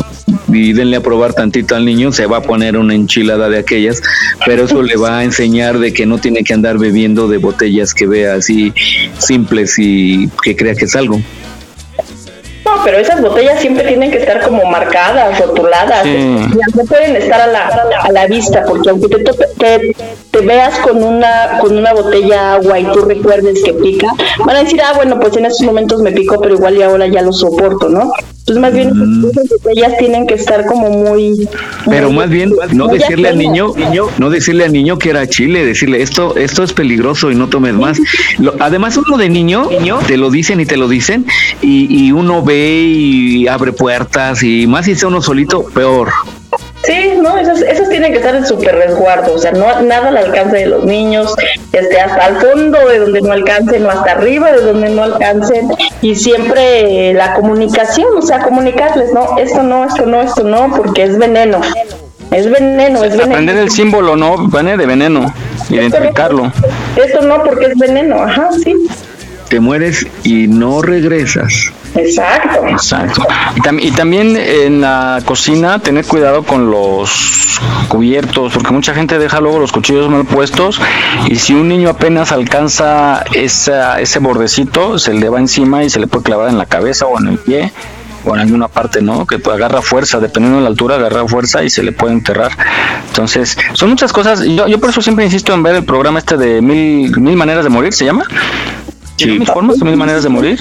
y 0.55 0.73
denle 0.73 0.97
a 0.97 1.01
probar 1.01 1.35
tantito 1.35 1.75
al 1.75 1.85
niño 1.85 2.13
se 2.13 2.27
va 2.27 2.39
a 2.39 2.43
poner 2.43 2.77
una 2.77 2.95
enchilada 2.95 3.49
de 3.49 3.59
aquellas 3.59 4.01
pero 4.47 4.65
eso 4.65 4.83
le 4.83 4.97
va 4.97 5.19
a 5.19 5.25
enseñar 5.25 5.79
de 5.79 5.93
que 5.93 6.07
no 6.07 6.19
tiene 6.19 6.45
que 6.45 6.55
andar 6.55 6.79
bebiendo 6.79 7.29
de 7.29 7.39
botellas 7.39 7.95
que 7.95 8.07
vea 8.07 8.35
así 8.35 8.73
simples 9.19 9.75
y 9.79 10.29
que 10.43 10.57
crea 10.57 10.75
que 10.75 10.85
es 10.85 10.97
algo 10.97 11.21
no, 12.65 12.83
pero 12.83 12.99
esas 12.99 13.21
botellas 13.21 13.61
siempre 13.61 13.87
tienen 13.87 14.11
que 14.11 14.19
estar 14.19 14.41
como 14.43 14.65
marcadas, 14.65 15.39
rotuladas. 15.39 16.07
No 16.07 16.85
pueden 16.89 17.15
estar 17.17 17.41
a 17.41 17.47
la, 17.47 17.69
a 18.01 18.11
la 18.11 18.27
vista, 18.27 18.65
porque 18.67 18.89
aunque 18.89 19.09
te, 19.09 19.23
te, 19.59 19.97
te, 20.31 20.41
veas 20.41 20.79
con 20.79 21.03
una, 21.03 21.59
con 21.61 21.77
una 21.77 21.93
botella 21.93 22.55
agua 22.55 22.79
y 22.79 22.85
tú 22.85 23.03
recuerdes 23.03 23.63
que 23.63 23.75
pica, 23.75 24.09
van 24.47 24.57
a 24.57 24.63
decir, 24.65 24.81
ah, 24.81 24.93
bueno, 24.97 25.21
pues 25.21 25.37
en 25.37 25.45
estos 25.45 25.67
momentos 25.67 26.01
me 26.01 26.13
picó, 26.13 26.41
pero 26.41 26.55
igual 26.55 26.77
y 26.79 26.83
ahora 26.83 27.07
ya 27.07 27.21
lo 27.21 27.33
soporto, 27.33 27.91
¿no? 27.91 28.11
Entonces 28.47 28.61
más 28.61 28.75
bien 28.75 28.91
mm. 28.95 29.31
ellas 29.75 29.97
tienen 29.99 30.27
que 30.27 30.35
estar 30.35 30.67
como 30.67 30.91
muy... 30.91 31.49
Pero 31.89 32.13
más 32.13 32.29
bien 32.29 32.53
no 32.75 32.89
decirle 32.89 33.29
al 33.31 33.39
niño, 33.39 33.73
niño, 33.75 34.09
no 34.19 34.29
decirle 34.29 34.65
al 34.65 34.73
niño 34.75 34.99
que 34.99 35.09
era 35.09 35.27
chile, 35.27 35.65
decirle 35.65 36.03
esto, 36.03 36.37
esto 36.37 36.63
es 36.63 36.75
peligroso 36.75 37.31
y 37.31 37.35
no 37.37 37.49
tomes 37.49 37.73
más. 37.73 37.99
además 38.61 38.99
uno 38.99 39.17
de 39.17 39.31
niño, 39.31 39.71
niño, 39.71 39.99
te 40.07 40.19
lo 40.19 40.31
dicen 40.31 40.61
y 40.61 40.67
te 40.67 40.77
lo 40.77 40.89
dicen 40.89 41.25
y, 41.63 41.87
y 41.89 42.13
uno 42.13 42.43
ve 42.43 42.83
y 42.87 43.49
abre 43.49 43.73
puertas 43.73 44.43
y 44.43 44.67
más 44.67 44.85
si 44.85 44.95
sea 44.95 45.09
uno 45.09 45.23
solito, 45.23 45.65
peor. 45.65 46.11
Sí, 46.87 47.15
no, 47.21 47.39
esas, 47.39 47.63
esas 47.63 47.89
tienen 47.89 48.13
que 48.13 48.19
estar 48.19 48.35
en 48.35 48.47
súper 48.47 48.75
resguardo, 48.75 49.35
o 49.35 49.39
sea, 49.39 49.53
no, 49.53 49.81
nada 49.83 50.09
al 50.09 50.17
alcance 50.19 50.57
de 50.57 50.67
los 50.67 50.85
niños, 50.85 51.35
este, 51.73 51.99
hasta 51.99 52.29
el 52.29 52.37
fondo 52.37 52.79
de 52.89 52.99
donde 52.99 53.23
no 53.23 53.33
alcancen 53.33 53.87
o 53.87 53.91
hasta 53.91 54.13
arriba 54.13 54.53
de 54.53 54.61
donde 54.61 54.91
no 54.91 55.05
alcancen 55.05 55.71
y 56.03 56.15
siempre 56.15 57.15
la 57.15 57.33
comunicación, 57.35 58.09
o 58.19 58.23
sea, 58.23 58.41
comunicarles, 58.41 59.13
no, 59.15 59.39
esto 59.39 59.63
no, 59.63 59.87
esto 59.87 60.05
no, 60.05 60.21
esto 60.21 60.45
no, 60.45 60.73
porque 60.77 61.05
es 61.05 61.17
veneno. 61.17 61.61
Es 62.31 62.51
veneno, 62.51 63.05
es 63.05 63.13
veneno. 63.13 63.33
Aprender 63.33 63.57
el 63.57 63.71
símbolo, 63.71 64.17
¿no? 64.17 64.49
Viene 64.49 64.77
de 64.77 64.87
veneno, 64.87 65.33
identificarlo. 65.71 66.51
Esto 66.97 67.23
no, 67.23 67.43
porque 67.45 67.67
es 67.67 67.79
veneno, 67.79 68.23
ajá, 68.23 68.51
sí. 68.53 68.75
Te 69.49 69.61
mueres 69.61 70.07
y 70.25 70.49
no 70.49 70.83
regresas. 70.83 71.73
Exacto. 71.95 72.67
Exacto. 72.69 73.27
Y, 73.81 73.91
también 73.93 74.37
en 74.37 74.81
la 74.81 75.21
cocina 75.25 75.79
tener 75.79 76.05
cuidado 76.05 76.43
con 76.43 76.71
los 76.71 77.61
cubiertos, 77.89 78.53
porque 78.53 78.73
mucha 78.73 78.95
gente 78.95 79.19
deja 79.19 79.41
luego 79.41 79.59
los 79.59 79.73
cuchillos 79.73 80.09
mal 80.09 80.25
puestos 80.25 80.81
y 81.29 81.37
si 81.37 81.55
un 81.55 81.69
niño 81.69 81.91
apenas 81.91 82.33
alcanza 82.33 83.25
esa, 83.33 84.01
ese 84.01 84.19
bordecito, 84.19 84.99
se 84.99 85.15
le 85.15 85.29
va 85.29 85.39
encima 85.39 85.85
y 85.85 85.91
se 85.91 86.01
le 86.01 86.07
puede 86.07 86.25
clavar 86.25 86.49
en 86.49 86.59
la 86.59 86.67
cabeza 86.67 87.07
o 87.07 87.19
en 87.21 87.29
el 87.29 87.39
pie 87.39 87.73
o 88.25 88.35
en 88.35 88.41
alguna 88.41 88.69
parte, 88.69 89.03
¿no? 89.03 89.27
Que 89.27 89.37
agarra 89.51 89.83
fuerza, 89.83 90.19
dependiendo 90.19 90.59
de 90.59 90.65
la 90.65 90.71
altura, 90.71 90.97
agarra 90.97 91.27
fuerza 91.29 91.63
y 91.63 91.71
se 91.71 91.83
le 91.83 91.93
puede 91.93 92.15
enterrar. 92.15 92.53
Entonces, 93.09 93.57
son 93.75 93.91
muchas 93.91 94.13
cosas. 94.13 94.43
Yo, 94.43 94.67
yo 94.67 94.81
por 94.81 94.91
eso 94.91 95.03
siempre 95.03 95.25
insisto 95.25 95.53
en 95.53 95.63
ver 95.63 95.77
el 95.77 95.85
programa 95.85 96.19
este 96.19 96.37
de 96.37 96.63
Mil, 96.63 97.17
mil 97.21 97.37
Maneras 97.37 97.65
de 97.65 97.71
Morir, 97.71 97.93
¿se 97.93 98.05
llama? 98.05 98.25
Sí. 99.17 99.39
Formas, 99.47 99.79
mil 99.83 99.97
maneras 99.97 100.25
de 100.25 100.29
morir, 100.29 100.59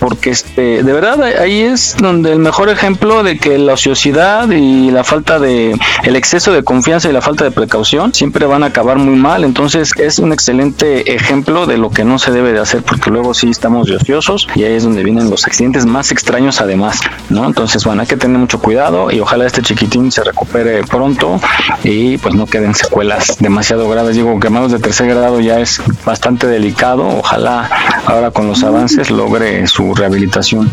porque 0.00 0.30
este, 0.30 0.82
de 0.82 0.92
verdad 0.92 1.22
ahí 1.22 1.60
es 1.60 1.96
donde 1.98 2.32
el 2.32 2.38
mejor 2.38 2.70
ejemplo 2.70 3.22
de 3.22 3.38
que 3.38 3.58
la 3.58 3.74
ociosidad 3.74 4.48
y 4.50 4.90
la 4.90 5.04
falta 5.04 5.38
de, 5.38 5.78
el 6.02 6.16
exceso 6.16 6.52
de 6.52 6.62
confianza 6.62 7.10
y 7.10 7.12
la 7.12 7.20
falta 7.20 7.44
de 7.44 7.50
precaución 7.50 8.14
siempre 8.14 8.46
van 8.46 8.62
a 8.62 8.66
acabar 8.66 8.96
muy 8.96 9.16
mal. 9.16 9.44
Entonces 9.44 9.92
es 9.98 10.18
un 10.18 10.32
excelente 10.32 11.14
ejemplo 11.14 11.66
de 11.66 11.76
lo 11.76 11.90
que 11.90 12.04
no 12.04 12.18
se 12.18 12.32
debe 12.32 12.52
de 12.52 12.60
hacer, 12.60 12.82
porque 12.82 13.10
luego 13.10 13.34
sí 13.34 13.50
estamos 13.50 13.86
de 13.86 13.96
ociosos 13.96 14.48
y 14.54 14.64
ahí 14.64 14.74
es 14.74 14.84
donde 14.84 15.02
vienen 15.02 15.28
los 15.28 15.46
accidentes 15.46 15.84
más 15.84 16.10
extraños 16.12 16.60
además, 16.60 17.00
¿no? 17.28 17.46
Entonces, 17.46 17.84
bueno, 17.84 18.02
hay 18.02 18.08
que 18.08 18.16
tener 18.16 18.38
mucho 18.38 18.58
cuidado 18.58 19.10
y 19.10 19.20
ojalá 19.20 19.46
este 19.46 19.62
chiquitín 19.62 20.10
se 20.10 20.24
recupere 20.24 20.82
pronto 20.84 21.40
y 21.84 22.16
pues 22.18 22.34
no 22.34 22.46
queden 22.46 22.74
secuelas 22.74 23.36
demasiado 23.38 23.88
graves. 23.88 24.16
Digo, 24.16 24.38
quemados 24.40 24.72
de 24.72 24.78
tercer 24.78 25.08
grado 25.08 25.40
ya 25.40 25.60
es 25.60 25.82
bastante 26.04 26.46
delicado, 26.46 27.06
ojalá 27.06 27.68
ahora 28.06 28.30
con 28.30 28.46
los 28.48 28.62
avances 28.62 29.10
logre 29.10 29.66
su 29.66 29.94
rehabilitación 29.94 30.70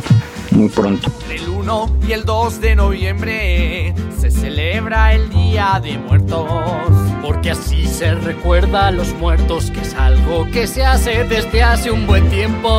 muy 0.51 0.69
pronto. 0.69 1.11
El 1.29 1.47
1 1.49 1.97
y 2.07 2.11
el 2.13 2.25
2 2.25 2.61
de 2.61 2.75
noviembre 2.75 3.93
se 4.19 4.31
celebra 4.31 5.13
el 5.13 5.29
Día 5.29 5.79
de 5.81 5.97
Muertos, 5.97 6.47
porque 7.21 7.51
así 7.51 7.85
se 7.87 8.15
recuerda 8.15 8.87
a 8.87 8.91
los 8.91 9.13
muertos, 9.13 9.71
que 9.71 9.81
es 9.81 9.93
algo 9.93 10.49
que 10.51 10.67
se 10.67 10.85
hace 10.85 11.23
desde 11.25 11.63
hace 11.63 11.91
un 11.91 12.07
buen 12.07 12.29
tiempo. 12.29 12.69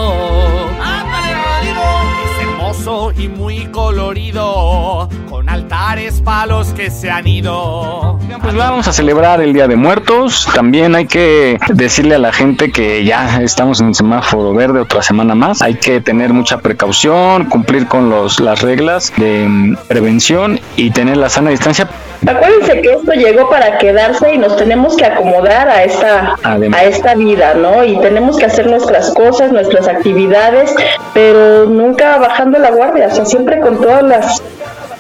¡Ándale, 0.81 2.30
hermoso 2.71 3.13
y 3.17 3.29
muy 3.29 3.67
colorido, 3.67 5.09
con 5.29 5.49
altares 5.49 6.21
palos 6.21 6.73
que 6.73 6.91
se 6.91 7.11
han 7.11 7.27
ido. 7.27 8.19
Pues 8.41 8.55
vamos 8.55 8.87
a 8.87 8.93
celebrar 8.93 9.41
el 9.41 9.53
Día 9.53 9.67
de 9.67 9.77
Muertos. 9.77 10.49
También 10.55 10.95
hay 10.95 11.07
que 11.07 11.59
decirle 11.69 12.15
a 12.15 12.19
la 12.19 12.33
gente 12.33 12.71
que 12.71 13.05
ya 13.05 13.43
estamos 13.43 13.81
en 13.81 13.95
semáforo 13.95 14.55
verde 14.55 14.81
otra 14.81 15.03
semana 15.03 15.35
más. 15.35 15.63
Hay 15.63 15.75
que 15.75 16.01
tener 16.01 16.33
mucha 16.33 16.59
precaución, 16.59 17.47
cumplir 17.47 17.87
con 17.87 18.09
los, 18.09 18.39
las 18.39 18.63
reglas 18.63 19.13
de 19.17 19.47
mm, 19.49 19.77
prevención 19.89 20.61
y 20.77 20.91
tener 20.91 21.17
la 21.17 21.29
sana 21.29 21.51
distancia. 21.51 21.89
Acuérdense 22.27 22.83
que 22.83 22.93
esto 22.93 23.13
llegó 23.13 23.49
para 23.49 23.79
quedarse 23.79 24.35
y 24.35 24.39
nos 24.39 24.57
tenemos 24.57 24.95
que 24.95 25.07
acomodar 25.07 25.69
a 25.69 25.85
esta, 25.85 26.37
a 26.45 26.85
esta 26.85 27.15
vida, 27.15 27.55
¿no? 27.55 27.83
Y 27.83 27.99
tenemos 28.01 28.37
que 28.37 28.45
hacer 28.45 28.67
nuestras 28.67 29.15
cosas, 29.15 29.53
nuestras 29.53 29.89
actividades, 29.89 30.75
pero 31.15 31.65
nunca 31.65 32.19
bajando 32.19 32.59
la 32.61 32.71
guardia, 32.71 33.09
o 33.09 33.15
sea, 33.15 33.25
siempre 33.25 33.61
con 33.61 33.81
todas 33.81 34.03
las 34.03 34.43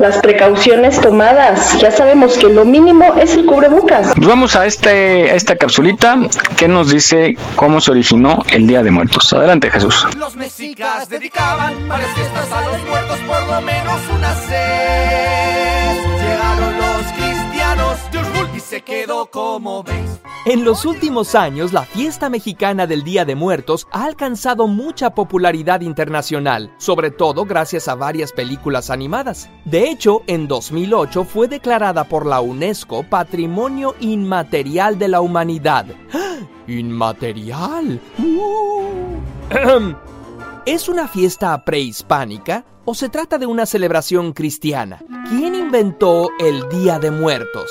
las 0.00 0.16
precauciones 0.18 1.00
tomadas. 1.00 1.78
Ya 1.78 1.90
sabemos 1.90 2.36
que 2.38 2.48
lo 2.48 2.64
mínimo 2.64 3.14
es 3.14 3.34
el 3.34 3.44
cubrebocas. 3.44 4.12
Pues 4.16 4.26
vamos 4.26 4.56
a, 4.56 4.66
este, 4.66 5.30
a 5.30 5.34
esta 5.34 5.56
capsulita 5.56 6.16
que 6.56 6.66
nos 6.66 6.90
dice 6.90 7.36
cómo 7.54 7.80
se 7.80 7.90
originó 7.92 8.42
el 8.50 8.66
Día 8.66 8.82
de 8.82 8.90
Muertos. 8.90 9.32
Adelante, 9.32 9.70
Jesús. 9.70 10.06
Los 10.16 10.34
mexicas 10.36 11.08
dedicaban 11.08 11.86
varias 11.86 12.11
fiestas 12.14 12.50
a 12.50 12.61
los 12.62 12.88
muertos, 12.88 13.18
por 13.28 13.46
lo 13.46 13.61
menos 13.61 14.00
una 14.16 14.34
vez. 14.48 16.00
Llegaron 16.22 16.76
los 16.78 17.12
cristianos, 17.12 17.98
y 18.56 18.61
se 18.61 18.80
quedó 18.80 19.26
como 19.26 19.82
veis. 19.82 20.09
En 20.47 20.64
los 20.64 20.86
últimos 20.86 21.34
años, 21.34 21.74
la 21.74 21.82
fiesta 21.82 22.30
mexicana 22.30 22.86
del 22.86 23.05
Día 23.05 23.26
de 23.26 23.34
Muertos 23.34 23.86
ha 23.93 24.07
alcanzado 24.07 24.66
mucha 24.68 25.14
popularidad 25.14 25.82
internacional, 25.82 26.72
sobre 26.78 27.11
todo 27.11 27.45
gracias 27.45 27.88
a 27.88 27.95
varias 27.95 28.32
películas 28.32 28.88
animadas. 28.88 29.51
De 29.66 29.91
hecho, 29.91 30.22
en 30.26 30.49
2008 30.49 31.24
fue 31.24 31.47
declarada 31.47 32.05
por 32.05 32.24
la 32.24 32.41
UNESCO 32.41 33.03
Patrimonio 33.03 33.95
Inmaterial 34.01 34.99
de 34.99 35.09
la 35.09 35.20
Humanidad. 35.20 35.84
¿Inmaterial? 36.66 38.01
¡Uh! 38.18 39.18
¿Es 40.64 40.88
una 40.88 41.07
fiesta 41.07 41.62
prehispánica 41.66 42.64
o 42.86 42.95
se 42.95 43.11
trata 43.11 43.36
de 43.36 43.45
una 43.45 43.66
celebración 43.66 44.32
cristiana? 44.32 45.03
¿Quién 45.28 45.55
inventó 45.55 46.30
el 46.38 46.66
Día 46.70 46.99
de 46.99 47.11
Muertos? 47.11 47.70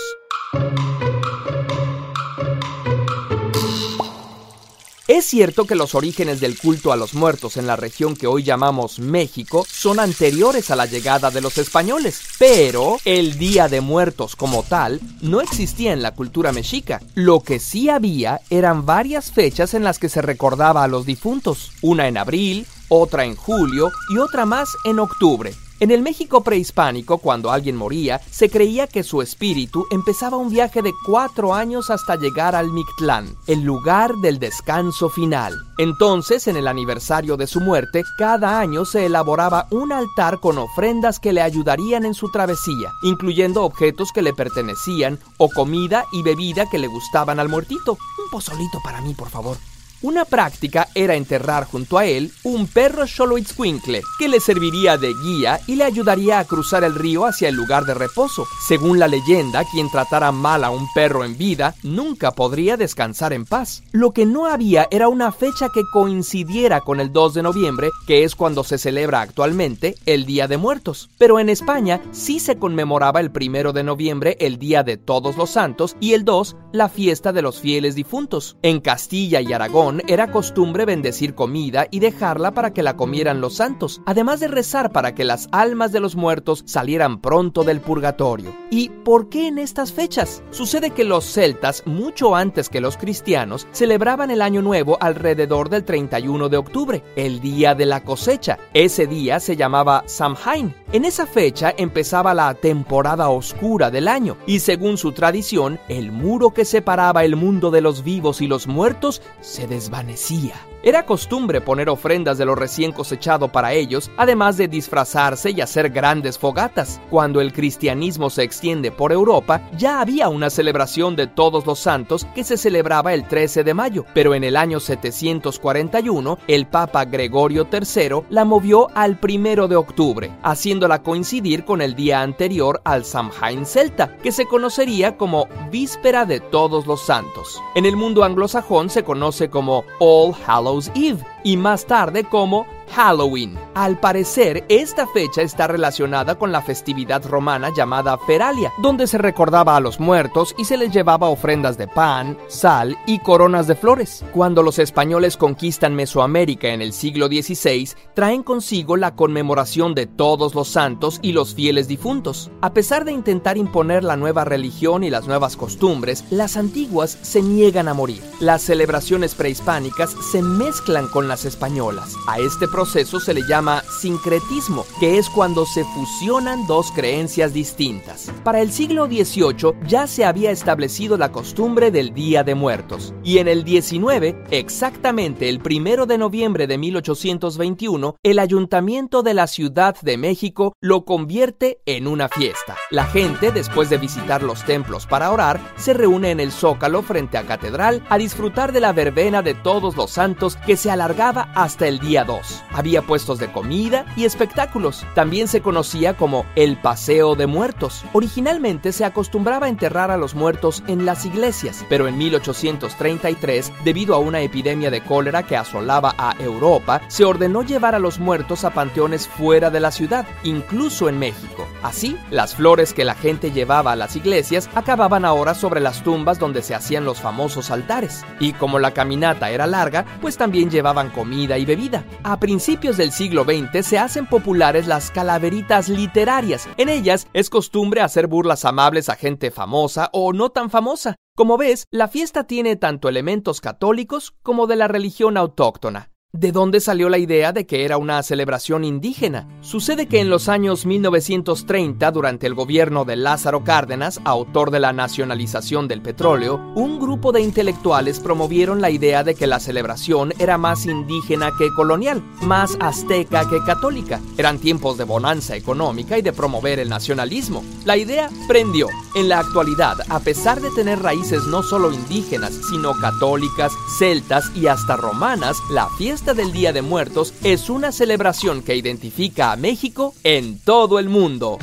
Es 5.10 5.26
cierto 5.26 5.66
que 5.66 5.74
los 5.74 5.95
orígenes 5.95 6.39
del 6.39 6.55
culto 6.55 6.91
a 6.91 6.95
los 6.95 7.16
muertos 7.16 7.57
en 7.57 7.66
la 7.66 7.76
región 7.76 8.16
que 8.16 8.28
hoy 8.28 8.43
llamamos 8.43 8.99
México 8.99 9.66
son 9.68 9.99
anteriores 9.99 10.70
a 10.70 10.76
la 10.76 10.86
llegada 10.86 11.32
de 11.32 11.41
los 11.41 11.57
españoles, 11.57 12.22
pero 12.38 12.99
el 13.05 13.39
Día 13.39 13.68
de 13.70 13.82
Muertos 13.82 14.36
como 14.36 14.62
tal 14.62 15.01
no 15.22 15.41
existía 15.41 15.93
en 15.93 16.03
la 16.03 16.14
cultura 16.14 16.51
mexica. 16.51 17.01
Lo 17.16 17.39
que 17.39 17.57
sí 17.57 17.89
había 17.89 18.41
eran 18.51 18.86
varias 18.86 19.32
fechas 19.32 19.74
en 19.74 19.84
las 19.84 19.97
que 19.97 20.10
se 20.10 20.22
recordaba 20.22 20.84
a 20.84 20.88
los 20.88 21.07
difuntos, 21.07 21.72
una 21.82 22.07
en 22.07 22.16
abril, 22.16 22.68
otra 22.88 23.26
en 23.26 23.36
julio 23.36 23.89
y 24.14 24.20
otra 24.20 24.45
más 24.45 24.70
en 24.86 24.99
octubre. 24.99 25.55
En 25.82 25.91
el 25.91 26.01
México 26.01 26.43
prehispánico, 26.43 27.19
cuando 27.19 27.51
alguien 27.51 27.77
moría, 27.77 28.19
se 28.30 28.49
creía 28.49 28.86
que 28.86 29.01
su 29.01 29.21
espíritu 29.21 29.86
empezaba 29.91 30.36
un 30.36 30.49
viaje 30.49 30.82
de 30.82 30.91
cuatro 31.05 31.53
años 31.53 31.89
hasta 31.89 32.17
llegar 32.17 32.53
al 32.53 32.69
Mictlán, 32.73 33.38
el 33.47 33.61
lugar 33.61 34.13
del 34.15 34.39
descanso 34.39 35.09
final. 35.09 35.55
Entonces, 35.77 36.47
en 36.47 36.57
el 36.57 36.67
aniversario 36.67 37.38
de 37.38 37.47
su 37.47 37.61
muerte, 37.61 38.03
cada 38.17 38.59
año 38.59 38.84
se 38.84 39.05
elaboraba 39.05 39.67
un 39.71 39.93
altar 39.93 40.41
con 40.41 40.57
ofrendas 40.57 41.17
que 41.21 41.32
le 41.32 41.41
ayudarían 41.41 42.03
en 42.03 42.13
su 42.13 42.30
travesía, 42.30 42.91
incluyendo 43.01 43.63
objetos 43.63 44.11
que 44.11 44.21
le 44.21 44.34
pertenecían 44.34 45.17
o 45.38 45.47
comida 45.47 46.03
y 46.11 46.23
bebida 46.23 46.69
que 46.69 46.77
le 46.77 46.88
gustaban 46.88 47.39
al 47.39 47.47
muertito. 47.47 47.93
Un 47.93 48.30
pozolito 48.30 48.80
para 48.84 48.99
mí, 48.99 49.13
por 49.13 49.30
favor. 49.30 49.55
Una 50.01 50.23
práctica 50.23 50.87
era 50.95 51.15
enterrar 51.15 51.65
junto 51.65 51.97
a 51.97 52.05
él 52.05 52.31
un 52.43 52.67
perro 52.67 53.05
Xoloitzcuincle 53.05 54.01
que 54.17 54.29
le 54.29 54.39
serviría 54.39 54.97
de 54.97 55.13
guía 55.13 55.59
y 55.67 55.75
le 55.75 55.83
ayudaría 55.83 56.39
a 56.39 56.45
cruzar 56.45 56.85
el 56.85 56.95
río 56.95 57.25
hacia 57.25 57.49
el 57.49 57.55
lugar 57.55 57.83
de 57.83 57.95
reposo. 57.95 58.47
Según 58.65 58.97
la 58.97 59.09
leyenda, 59.09 59.65
quien 59.65 59.91
tratara 59.91 60.31
mal 60.31 60.63
a 60.63 60.69
un 60.69 60.87
perro 60.93 61.25
en 61.25 61.37
vida 61.37 61.75
nunca 61.83 62.31
podría 62.31 62.77
descansar 62.77 63.33
en 63.33 63.45
paz. 63.45 63.83
Lo 63.91 64.11
que 64.11 64.25
no 64.25 64.45
había 64.45 64.87
era 64.89 65.09
una 65.09 65.33
fecha 65.33 65.67
que 65.73 65.83
coincidiera 65.91 66.79
con 66.79 67.01
el 67.01 67.11
2 67.11 67.33
de 67.33 67.43
noviembre, 67.43 67.89
que 68.07 68.23
es 68.23 68.35
cuando 68.35 68.63
se 68.63 68.77
celebra 68.77 69.19
actualmente 69.19 69.95
el 70.05 70.25
Día 70.25 70.47
de 70.47 70.55
Muertos. 70.55 71.09
Pero 71.17 71.39
en 71.39 71.49
España 71.49 72.01
sí 72.11 72.39
se 72.39 72.57
conmemoraba 72.57 73.19
el 73.19 73.31
1 73.35 73.73
de 73.73 73.83
noviembre 73.83 74.37
el 74.39 74.59
Día 74.59 74.83
de 74.83 74.95
Todos 74.95 75.35
los 75.35 75.49
Santos 75.49 75.97
y 75.99 76.13
el 76.13 76.23
2 76.23 76.55
la 76.71 76.87
fiesta 76.87 77.33
de 77.33 77.41
los 77.41 77.59
fieles 77.59 77.95
difuntos. 77.95 78.55
En 78.61 78.79
Castilla 78.79 79.41
y 79.41 79.51
Aragón 79.51 79.88
era 80.07 80.31
costumbre 80.31 80.85
bendecir 80.85 81.35
comida 81.35 81.87
y 81.91 81.99
dejarla 81.99 82.51
para 82.51 82.73
que 82.73 82.83
la 82.83 82.95
comieran 82.95 83.41
los 83.41 83.55
santos, 83.55 84.01
además 84.05 84.39
de 84.39 84.47
rezar 84.47 84.91
para 84.91 85.15
que 85.15 85.23
las 85.23 85.47
almas 85.51 85.91
de 85.91 85.99
los 85.99 86.15
muertos 86.15 86.63
salieran 86.65 87.19
pronto 87.21 87.63
del 87.63 87.81
purgatorio. 87.81 88.55
¿Y 88.69 88.89
por 88.89 89.29
qué 89.29 89.47
en 89.47 89.57
estas 89.57 89.91
fechas? 89.93 90.43
Sucede 90.51 90.91
que 90.91 91.03
los 91.03 91.25
celtas, 91.25 91.83
mucho 91.85 92.35
antes 92.35 92.69
que 92.69 92.81
los 92.81 92.97
cristianos, 92.97 93.67
celebraban 93.71 94.31
el 94.31 94.41
Año 94.41 94.61
Nuevo 94.61 94.97
alrededor 95.01 95.69
del 95.69 95.83
31 95.83 96.49
de 96.49 96.57
octubre, 96.57 97.03
el 97.15 97.39
día 97.39 97.75
de 97.75 97.85
la 97.85 98.03
cosecha. 98.03 98.59
Ese 98.73 99.07
día 99.07 99.39
se 99.39 99.55
llamaba 99.55 100.03
Samhain. 100.05 100.75
En 100.91 101.05
esa 101.05 101.25
fecha 101.25 101.73
empezaba 101.77 102.33
la 102.33 102.53
temporada 102.53 103.29
oscura 103.29 103.91
del 103.91 104.07
año 104.07 104.37
y 104.45 104.59
según 104.59 104.97
su 104.97 105.11
tradición, 105.11 105.79
el 105.87 106.11
muro 106.11 106.51
que 106.51 106.65
separaba 106.65 107.23
el 107.23 107.35
mundo 107.35 107.71
de 107.71 107.81
los 107.81 108.03
vivos 108.03 108.41
y 108.41 108.47
los 108.47 108.67
muertos 108.67 109.21
se 109.41 109.67
desvanecía. 109.80 110.68
Era 110.89 111.05
costumbre 111.05 111.61
poner 111.61 111.87
ofrendas 111.87 112.39
de 112.39 112.45
lo 112.45 112.55
recién 112.55 112.91
cosechado 112.91 113.49
para 113.49 113.73
ellos, 113.73 114.09
además 114.17 114.57
de 114.57 114.67
disfrazarse 114.67 115.51
y 115.51 115.61
hacer 115.61 115.91
grandes 115.91 116.39
fogatas. 116.39 116.99
Cuando 117.11 117.41
el 117.41 117.53
cristianismo 117.53 118.31
se 118.31 118.41
extiende 118.41 118.91
por 118.91 119.11
Europa, 119.11 119.61
ya 119.77 120.01
había 120.01 120.29
una 120.29 120.49
celebración 120.49 121.15
de 121.15 121.27
todos 121.27 121.67
los 121.67 121.77
santos 121.77 122.25
que 122.33 122.43
se 122.43 122.57
celebraba 122.57 123.13
el 123.13 123.27
13 123.27 123.63
de 123.63 123.75
mayo, 123.75 124.03
pero 124.15 124.33
en 124.33 124.43
el 124.43 124.55
año 124.55 124.79
741 124.79 126.39
el 126.47 126.65
Papa 126.65 127.05
Gregorio 127.05 127.67
III 127.71 128.23
la 128.31 128.43
movió 128.43 128.87
al 128.95 129.19
1 129.21 129.67
de 129.67 129.75
octubre, 129.75 130.31
haciéndola 130.41 131.03
coincidir 131.03 131.65
con 131.65 131.83
el 131.83 131.93
día 131.93 132.23
anterior 132.23 132.81
al 132.83 133.05
Samhain 133.05 133.67
celta, 133.67 134.17
que 134.23 134.31
se 134.31 134.47
conocería 134.47 135.17
como 135.17 135.47
Víspera 135.71 136.25
de 136.25 136.39
Todos 136.39 136.87
los 136.87 137.05
Santos. 137.05 137.61
En 137.75 137.85
el 137.85 137.95
mundo 137.95 138.23
anglosajón 138.23 138.89
se 138.89 139.03
conoce 139.03 139.51
como 139.51 139.83
All 139.99 140.33
Hallows 140.47 140.78
Eve 140.95 141.25
y 141.43 141.57
más 141.57 141.85
tarde 141.85 142.23
como 142.23 142.65
Halloween. 142.91 143.57
Al 143.75 143.99
parecer, 143.99 144.65
esta 144.67 145.07
fecha 145.07 145.41
está 145.41 145.67
relacionada 145.67 146.35
con 146.35 146.51
la 146.51 146.61
festividad 146.61 147.25
romana 147.25 147.71
llamada 147.73 148.17
Feralia, 148.17 148.73
donde 148.81 149.07
se 149.07 149.17
recordaba 149.17 149.75
a 149.75 149.79
los 149.79 149.99
muertos 149.99 150.55
y 150.57 150.65
se 150.65 150.77
les 150.77 150.91
llevaba 150.91 151.29
ofrendas 151.29 151.77
de 151.77 151.87
pan, 151.87 152.37
sal 152.47 152.97
y 153.05 153.19
coronas 153.19 153.67
de 153.67 153.75
flores. 153.75 154.25
Cuando 154.33 154.63
los 154.63 154.79
españoles 154.79 155.37
conquistan 155.37 155.95
Mesoamérica 155.95 156.69
en 156.69 156.81
el 156.81 156.93
siglo 156.93 157.27
XVI, 157.27 157.89
traen 158.13 158.43
consigo 158.43 158.97
la 158.97 159.15
conmemoración 159.15 159.95
de 159.95 160.07
todos 160.07 160.55
los 160.55 160.67
santos 160.67 161.19
y 161.21 161.31
los 161.31 161.55
fieles 161.55 161.87
difuntos. 161.87 162.51
A 162.61 162.73
pesar 162.73 163.05
de 163.05 163.11
intentar 163.11 163.57
imponer 163.57 164.03
la 164.03 164.17
nueva 164.17 164.43
religión 164.43 165.03
y 165.03 165.09
las 165.09 165.27
nuevas 165.27 165.55
costumbres, 165.55 166.25
las 166.29 166.57
antiguas 166.57 167.17
se 167.21 167.41
niegan 167.41 167.87
a 167.87 167.93
morir. 167.93 168.21
Las 168.39 168.63
celebraciones 168.63 169.35
prehispánicas 169.35 170.15
se 170.31 170.41
mezclan 170.41 171.07
con 171.07 171.27
las 171.30 171.45
españolas. 171.45 172.15
A 172.27 172.39
este 172.39 172.67
proceso 172.67 173.19
se 173.19 173.34
le 173.34 173.47
llama 173.47 173.84
sincretismo, 174.01 174.86
que 174.99 175.17
es 175.17 175.30
cuando 175.30 175.65
se 175.65 175.86
fusionan 175.86 176.67
dos 176.67 176.91
creencias 176.91 177.53
distintas. 177.53 178.32
Para 178.43 178.59
el 178.59 178.71
siglo 178.71 179.05
XVIII 179.05 179.75
ya 179.88 180.07
se 180.07 180.25
había 180.25 180.51
establecido 180.51 181.17
la 181.17 181.32
costumbre 181.32 181.91
del 181.91 182.13
Día 182.13 182.43
de 182.43 182.55
Muertos, 182.55 183.13
y 183.23 183.38
en 183.38 183.47
el 183.47 183.65
XIX, 183.65 184.36
exactamente 184.51 185.47
el 185.47 185.59
primero 185.59 186.05
de 186.05 186.17
noviembre 186.17 186.67
de 186.67 186.77
1821, 186.77 188.15
el 188.23 188.39
Ayuntamiento 188.39 189.23
de 189.23 189.34
la 189.34 189.47
Ciudad 189.47 189.95
de 190.01 190.17
México 190.17 190.73
lo 190.82 191.05
convierte 191.05 191.82
en 191.86 192.07
una 192.07 192.27
fiesta. 192.27 192.75
La 192.91 193.05
gente, 193.05 193.51
después 193.51 193.89
de 193.89 193.97
visitar 193.97 194.43
los 194.43 194.65
templos 194.65 195.05
para 195.05 195.32
orar, 195.32 195.59
se 195.77 195.93
reúne 195.93 196.32
en 196.32 196.39
el 196.39 196.51
Zócalo 196.51 197.01
frente 197.03 197.38
a 197.38 197.43
Catedral 197.43 198.03
a 198.09 198.17
disfrutar 198.17 198.71
de 198.71 198.80
la 198.80 198.93
verbena 198.93 199.41
de 199.41 199.53
todos 199.53 199.95
los 199.95 200.11
santos 200.11 200.55
que 200.65 200.77
se 200.77 200.89
hasta 201.20 201.86
el 201.88 201.99
día 201.99 202.24
2. 202.24 202.63
Había 202.72 203.01
puestos 203.01 203.39
de 203.39 203.51
comida 203.51 204.05
y 204.15 204.24
espectáculos. 204.24 205.05
También 205.15 205.49
se 205.49 205.61
conocía 205.61 206.15
como 206.15 206.45
el 206.55 206.78
Paseo 206.78 207.36
de 207.36 207.45
Muertos. 207.45 208.05
Originalmente 208.13 208.93
se 208.93 209.03
acostumbraba 209.03 209.67
enterrar 209.67 210.11
a 210.11 210.17
los 210.17 210.34
muertos 210.34 210.82
en 210.88 211.05
las 211.05 211.26
iglesias, 211.26 211.86
pero 211.89 212.07
en 212.07 212.17
1833, 212.17 213.74
debido 213.84 214.15
a 214.15 214.20
una 214.20 214.39
epidemia 214.41 214.89
de 214.91 215.01
cólera 215.03 215.43
que 215.43 215.57
asolaba 215.57 216.15
a 216.17 216.36
Europa, 216.39 217.01
se 217.09 217.26
ordenó 217.26 217.63
llevar 217.63 217.95
a 217.95 217.99
los 217.99 218.20
muertos 218.20 218.63
a 218.63 218.70
panteones 218.70 219.28
fuera 219.28 219.70
de 219.70 219.82
la 219.82 219.91
ciudad, 219.91 220.26
incluso 220.43 221.09
en 221.09 221.20
México. 221.20 221.67
Así, 221.84 222.17
las 222.32 222.55
flores 222.55 222.93
que 222.93 223.03
la 223.03 223.15
gente 223.15 223.51
llevaba 223.51 223.91
a 223.91 223.97
las 223.97 224.15
iglesias 224.15 224.70
acababan 224.74 225.26
ahora 225.26 225.53
sobre 225.53 225.82
las 225.82 226.01
tumbas 226.01 226.39
donde 226.39 226.61
se 226.61 226.76
hacían 226.76 227.03
los 227.03 227.20
famosos 227.20 227.72
altares. 227.72 228.24
Y 228.39 228.53
como 228.53 228.80
la 228.80 228.91
caminata 228.91 229.49
era 229.49 229.67
larga, 229.67 230.05
pues 230.22 230.38
también 230.38 230.70
llevaban 230.70 231.09
comida 231.10 231.57
y 231.57 231.66
bebida. 231.66 232.05
A 232.24 232.39
principios 232.39 232.97
del 232.97 233.12
siglo 233.12 233.43
XX 233.43 233.86
se 233.86 233.97
hacen 233.97 234.26
populares 234.26 234.88
las 234.88 235.12
calaveritas 235.12 235.89
literarias. 235.89 236.68
En 236.78 236.89
ellas 236.89 237.28
es 237.34 237.49
costumbre 237.49 238.01
hacer 238.01 238.28
burlas 238.28 238.66
amables 238.66 239.10
a 239.10 239.16
gente 239.16 239.51
famosa 239.51 240.10
o 240.14 240.34
no 240.34 240.49
tan 240.49 240.70
famosa. 240.70 241.16
Como 241.36 241.57
ves, 241.57 241.86
la 241.91 242.07
fiesta 242.07 242.43
tiene 242.43 242.76
tanto 242.76 243.07
elementos 243.07 243.62
católicos 243.62 244.34
como 244.43 244.68
de 244.68 244.76
la 244.76 244.88
religión 244.88 245.38
autóctona. 245.38 246.09
¿De 246.32 246.51
dónde 246.51 246.80
salió 246.80 247.09
la 247.09 247.17
idea 247.17 247.53
de 247.53 247.65
que 247.65 247.86
era 247.86 247.97
una 247.97 248.21
celebración 248.21 248.84
indígena? 248.84 249.47
Sucede 249.61 250.05
que 250.05 250.19
en 250.19 250.30
los 250.30 250.47
años 250.47 250.86
1930, 250.86 252.11
durante 252.11 252.45
el 252.45 252.53
gobierno 252.53 253.03
de 253.03 253.15
Lázaro 253.15 253.63
Cárdenas, 253.63 254.21
autor 254.25 254.69
de 254.69 254.80
la 254.80 254.93
nacionalización 254.93 255.88
del 255.88 256.03
petróleo, 256.03 256.57
un 256.75 256.99
grupo 256.99 257.32
de 257.32 257.41
intelectuales 257.41 258.19
promovieron 258.19 258.80
la 258.80 258.91
idea 258.91 259.23
de 259.23 259.34
que 259.34 259.47
la 259.47 259.59
celebración 259.59 260.32
era 260.38 260.59
más 260.59 260.86
indígena 260.86 261.51
que 261.57 261.73
colonial, 261.75 262.21
más 262.43 262.77
azteca 262.80 263.49
que 263.49 263.63
católica. 263.65 264.21
Eran 264.38 264.59
tiempos 264.59 264.99
de 264.99 265.05
bonanza 265.05 265.55
económica 265.55 266.15
y 266.15 266.21
de 266.21 266.32
promover 266.32 266.77
el 266.77 266.89
nacionalismo. 266.89 267.63
La 267.86 267.97
idea 267.97 268.30
prendió. 268.47 268.88
En 269.15 269.30
la 269.30 269.39
actualidad, 269.39 269.97
a 270.09 270.19
pesar 270.19 270.61
de 270.61 270.69
tener 270.69 270.99
raíces 270.99 271.41
no 271.47 271.63
solo 271.63 271.91
indígenas, 271.91 272.53
sino 272.69 272.93
católicas, 272.99 273.71
celtas 273.97 274.51
y 274.55 274.67
hasta 274.67 274.95
romanas, 274.95 275.57
la 275.71 275.89
fiesta 275.97 276.18
del 276.26 276.51
Día 276.51 276.74
de 276.74 276.82
Muertos 276.82 277.34
es 277.43 277.70
una 277.70 277.91
celebración 277.91 278.61
que 278.61 278.76
identifica 278.76 279.51
a 279.51 279.55
México 279.55 280.13
en 280.24 280.59
todo 280.59 280.99
el 280.99 281.07
mundo. 281.07 281.57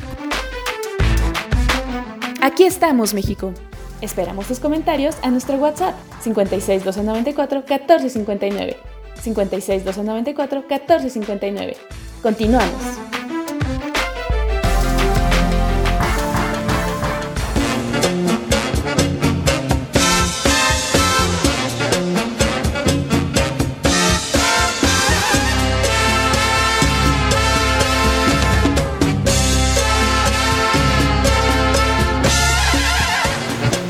Aquí 2.40 2.64
estamos, 2.64 3.12
México. 3.12 3.52
Esperamos 4.00 4.46
tus 4.46 4.58
comentarios 4.58 5.16
a 5.22 5.30
nuestro 5.30 5.56
WhatsApp 5.56 5.94
56 6.22 6.84
294 6.84 7.58
1459. 7.68 8.76
56 9.22 9.84
294 9.84 10.60
1459. 10.68 11.76
Continuamos. 12.22 13.15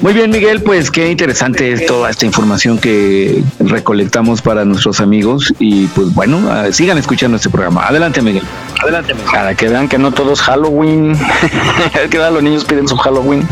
Muy 0.07 0.15
bien, 0.15 0.31
Miguel, 0.31 0.63
pues 0.63 0.93
qué 0.93 1.11
interesante 1.11 1.73
es 1.73 1.85
toda 1.85 2.09
esta 2.09 2.25
información 2.27 2.79
que 2.79 3.43
recolectamos 3.59 4.41
para 4.41 4.65
nuestros 4.65 5.01
amigos 5.01 5.53
y 5.59 5.89
pues 5.89 6.15
bueno, 6.15 6.41
sigan 6.71 6.97
escuchando 6.97 7.39
este 7.39 7.51
programa. 7.51 7.89
Adelante, 7.89 8.23
Miguel. 8.23 8.45
Adelante, 8.81 9.15
Miguel. 9.15 9.33
Para 9.33 9.57
que 9.57 9.69
vean 9.69 9.89
que 9.89 9.99
no 9.99 10.13
todo 10.13 10.35
es 10.35 10.41
Halloween. 10.43 11.19
que 12.11 12.19
los 12.19 12.41
niños 12.41 12.65
piden 12.65 12.87
su 12.87 12.97
Halloween, 12.97 13.49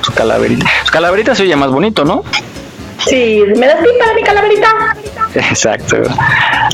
su 0.00 0.10
calaverita. 0.12 0.66
Su 0.84 0.90
calaverita 0.90 1.34
se 1.34 1.42
oye 1.42 1.54
más 1.54 1.70
bonito, 1.70 2.02
¿no? 2.06 2.24
Sí, 3.06 3.42
¿me 3.56 3.66
das 3.66 3.78
tip 3.82 3.98
para 3.98 4.14
mi 4.14 4.22
calaverita? 4.22 4.96
Exacto. 5.34 5.96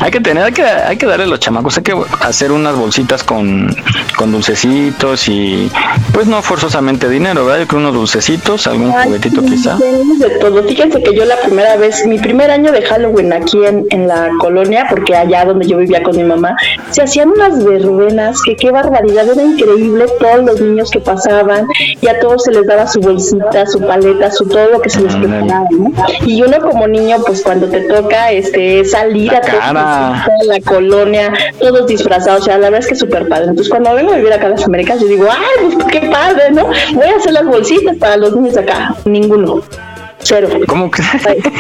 Hay 0.01 0.11
que 0.11 0.21
tener, 0.21 0.45
hay 0.45 0.53
que, 0.53 0.63
hay 0.63 0.97
que 0.97 1.07
darle 1.07 1.25
a 1.25 1.29
los 1.29 1.41
chamacos, 1.41 1.77
hay 1.77 1.83
que 1.83 1.95
hacer 2.21 2.53
unas 2.53 2.77
bolsitas 2.77 3.23
con, 3.23 3.75
con 4.17 4.33
dulcecitos 4.33 5.29
y 5.29 5.71
pues 6.13 6.27
no 6.27 6.43
forzosamente 6.43 7.09
dinero, 7.09 7.45
¿verdad? 7.45 7.61
Yo 7.61 7.67
creo 7.67 7.81
unos 7.81 7.95
dulcecitos, 7.95 8.67
algún 8.67 8.93
juguetito 8.93 9.43
quizá. 9.43 9.77
De 9.77 10.31
todo. 10.41 10.63
Fíjense 10.65 11.03
que 11.03 11.15
yo 11.15 11.25
la 11.25 11.37
primera 11.37 11.77
vez, 11.77 12.07
mi 12.07 12.19
primer 12.19 12.51
año 12.51 12.73
de 12.73 12.83
Halloween 12.83 13.33
aquí 13.33 13.65
en, 13.65 13.87
en 13.91 14.09
la 14.09 14.31
colonia, 14.39 14.87
porque 14.89 15.15
allá 15.15 15.45
donde 15.45 15.67
yo 15.67 15.79
vivía 15.79 16.03
con 16.03 16.17
mi 16.17 16.25
mamá, 16.25 16.57
se 16.91 17.03
hacían 17.03 17.31
unas 17.31 17.65
verbenas, 17.65 18.41
que 18.43 18.57
qué 18.57 18.71
barbaridad, 18.71 19.29
era 19.29 19.43
increíble 19.43 20.07
todos 20.19 20.45
los 20.45 20.61
niños 20.61 20.91
que 20.91 21.01
pasaban 21.01 21.67
y 22.01 22.09
a 22.09 22.19
todos 22.21 22.45
se 22.45 22.53
les 22.53 22.67
daba 22.67 22.87
su 22.87 23.01
bolsita, 23.01 23.67
su 23.67 23.81
paleta, 23.81 24.31
su 24.31 24.47
todo 24.47 24.71
lo 24.73 24.81
que 24.81 24.91
se 24.91 25.01
les 25.01 25.15
preparaba, 25.15 25.67
¿no? 25.71 25.93
Y 26.25 26.43
uno 26.43 26.59
como 26.61 26.87
niño, 26.87 27.17
pues 27.27 27.43
cuando 27.43 27.69
te 27.69 27.81
toca 27.83 28.31
este 28.33 28.85
salir 28.85 29.35
a 29.35 29.41
toda 29.41 30.27
la 30.45 30.61
colonia, 30.65 31.33
todos 31.59 31.87
disfrazados, 31.87 32.43
o 32.43 32.45
sea, 32.45 32.59
la 32.59 32.71
verdad 32.71 32.81
es 32.81 32.87
que 32.87 32.95
es 32.95 33.01
súper 33.01 33.29
padre. 33.29 33.47
Entonces 33.51 33.69
cuando 33.69 33.95
vengo 33.95 34.13
a 34.13 34.17
vivir 34.17 34.33
acá 34.33 34.47
a 34.47 34.51
las 34.51 34.65
Américas, 34.65 35.01
yo 35.01 35.07
digo, 35.07 35.27
ay, 35.31 35.75
pues 35.75 35.87
qué 35.87 36.09
padre, 36.11 36.51
¿no? 36.53 36.67
Voy 36.95 37.07
a 37.07 37.17
hacer 37.17 37.33
las 37.33 37.47
bolsitas 37.47 37.97
para 37.97 38.17
los 38.17 38.35
niños 38.35 38.57
acá. 38.57 38.95
Ninguno 39.05 39.63
cero. 40.27 40.49
¿Cómo 40.67 40.91
que? 40.91 41.03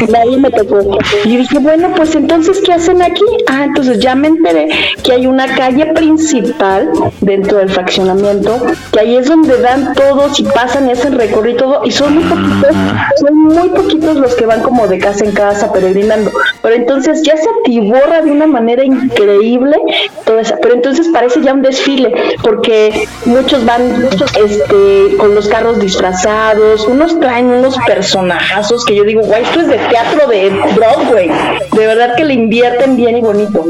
Nadie 0.08 0.36
me 0.38 0.50
tocó. 0.50 0.98
Y 1.24 1.36
dije, 1.36 1.58
bueno, 1.58 1.92
pues 1.96 2.14
entonces, 2.14 2.60
¿qué 2.64 2.72
hacen 2.72 3.02
aquí? 3.02 3.24
Ah, 3.48 3.64
entonces 3.64 4.00
ya 4.00 4.14
me 4.14 4.28
enteré 4.28 4.68
que 5.02 5.12
hay 5.12 5.26
una 5.26 5.46
calle 5.46 5.86
principal 5.94 6.90
dentro 7.20 7.58
del 7.58 7.70
fraccionamiento, 7.70 8.60
que 8.92 9.00
ahí 9.00 9.16
es 9.16 9.26
donde 9.26 9.60
dan 9.60 9.94
todos 9.94 10.38
y 10.40 10.44
pasan 10.44 10.88
y 10.88 10.92
hacen 10.92 11.16
recorrido 11.16 11.56
y 11.56 11.58
todo, 11.58 11.80
y 11.84 11.90
son 11.90 12.14
muy 12.14 12.24
poquitos, 12.24 12.76
son 13.20 13.36
muy 13.36 13.68
poquitos 13.68 14.16
los 14.16 14.34
que 14.34 14.46
van 14.46 14.62
como 14.62 14.86
de 14.88 14.98
casa 14.98 15.24
en 15.24 15.32
casa 15.32 15.72
peregrinando. 15.72 16.30
Pero 16.62 16.74
entonces 16.74 17.22
ya 17.22 17.36
se 17.36 17.48
atiborra 17.60 18.22
de 18.22 18.30
una 18.30 18.46
manera 18.46 18.84
increíble 18.84 19.76
toda 20.24 20.40
esa. 20.40 20.56
Pero 20.56 20.74
entonces 20.74 21.08
parece 21.12 21.40
ya 21.42 21.54
un 21.54 21.62
desfile, 21.62 22.12
porque 22.42 23.06
muchos 23.24 23.64
van 23.64 24.08
este, 24.44 25.16
con 25.18 25.34
los 25.34 25.48
carros 25.48 25.78
disfrazados, 25.78 26.86
unos 26.86 27.18
traen 27.20 27.46
unos 27.46 27.76
personajes 27.86 28.55
que 28.86 28.94
yo 28.94 29.04
digo, 29.04 29.22
guay, 29.22 29.42
esto 29.42 29.60
es 29.60 29.68
de 29.68 29.78
teatro 29.78 30.26
de 30.28 30.50
Broadway. 30.74 31.30
De 31.72 31.86
verdad 31.86 32.14
que 32.16 32.24
le 32.24 32.34
invierten 32.34 32.96
bien 32.96 33.16
y 33.18 33.20
bonito. 33.20 33.66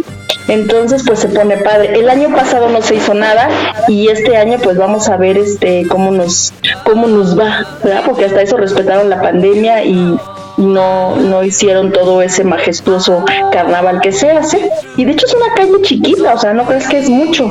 Entonces, 0.48 1.02
pues 1.04 1.18
se 1.20 1.28
pone 1.28 1.56
padre. 1.56 1.98
El 1.98 2.08
año 2.08 2.34
pasado 2.34 2.68
no 2.68 2.80
se 2.82 2.96
hizo 2.96 3.14
nada 3.14 3.48
y 3.88 4.08
este 4.08 4.36
año 4.36 4.58
pues 4.62 4.76
vamos 4.76 5.08
a 5.08 5.16
ver 5.16 5.36
este 5.36 5.86
cómo 5.88 6.12
nos 6.12 6.52
cómo 6.84 7.08
nos 7.08 7.38
va, 7.38 7.66
¿verdad? 7.82 8.02
Porque 8.06 8.26
hasta 8.26 8.42
eso 8.42 8.56
respetaron 8.56 9.10
la 9.10 9.20
pandemia 9.20 9.84
y, 9.84 10.16
no, 10.56 11.16
no 11.16 11.44
hicieron 11.44 11.92
todo 11.92 12.22
ese 12.22 12.42
majestuoso 12.42 13.24
carnaval 13.52 14.00
que 14.00 14.12
se 14.12 14.30
hace. 14.30 14.70
Y 14.96 15.04
de 15.04 15.12
hecho 15.12 15.26
es 15.26 15.34
una 15.34 15.52
calle 15.54 15.82
chiquita, 15.82 16.32
o 16.32 16.38
sea, 16.38 16.54
no 16.54 16.64
crees 16.64 16.88
que 16.88 16.98
es 16.98 17.10
mucho 17.10 17.50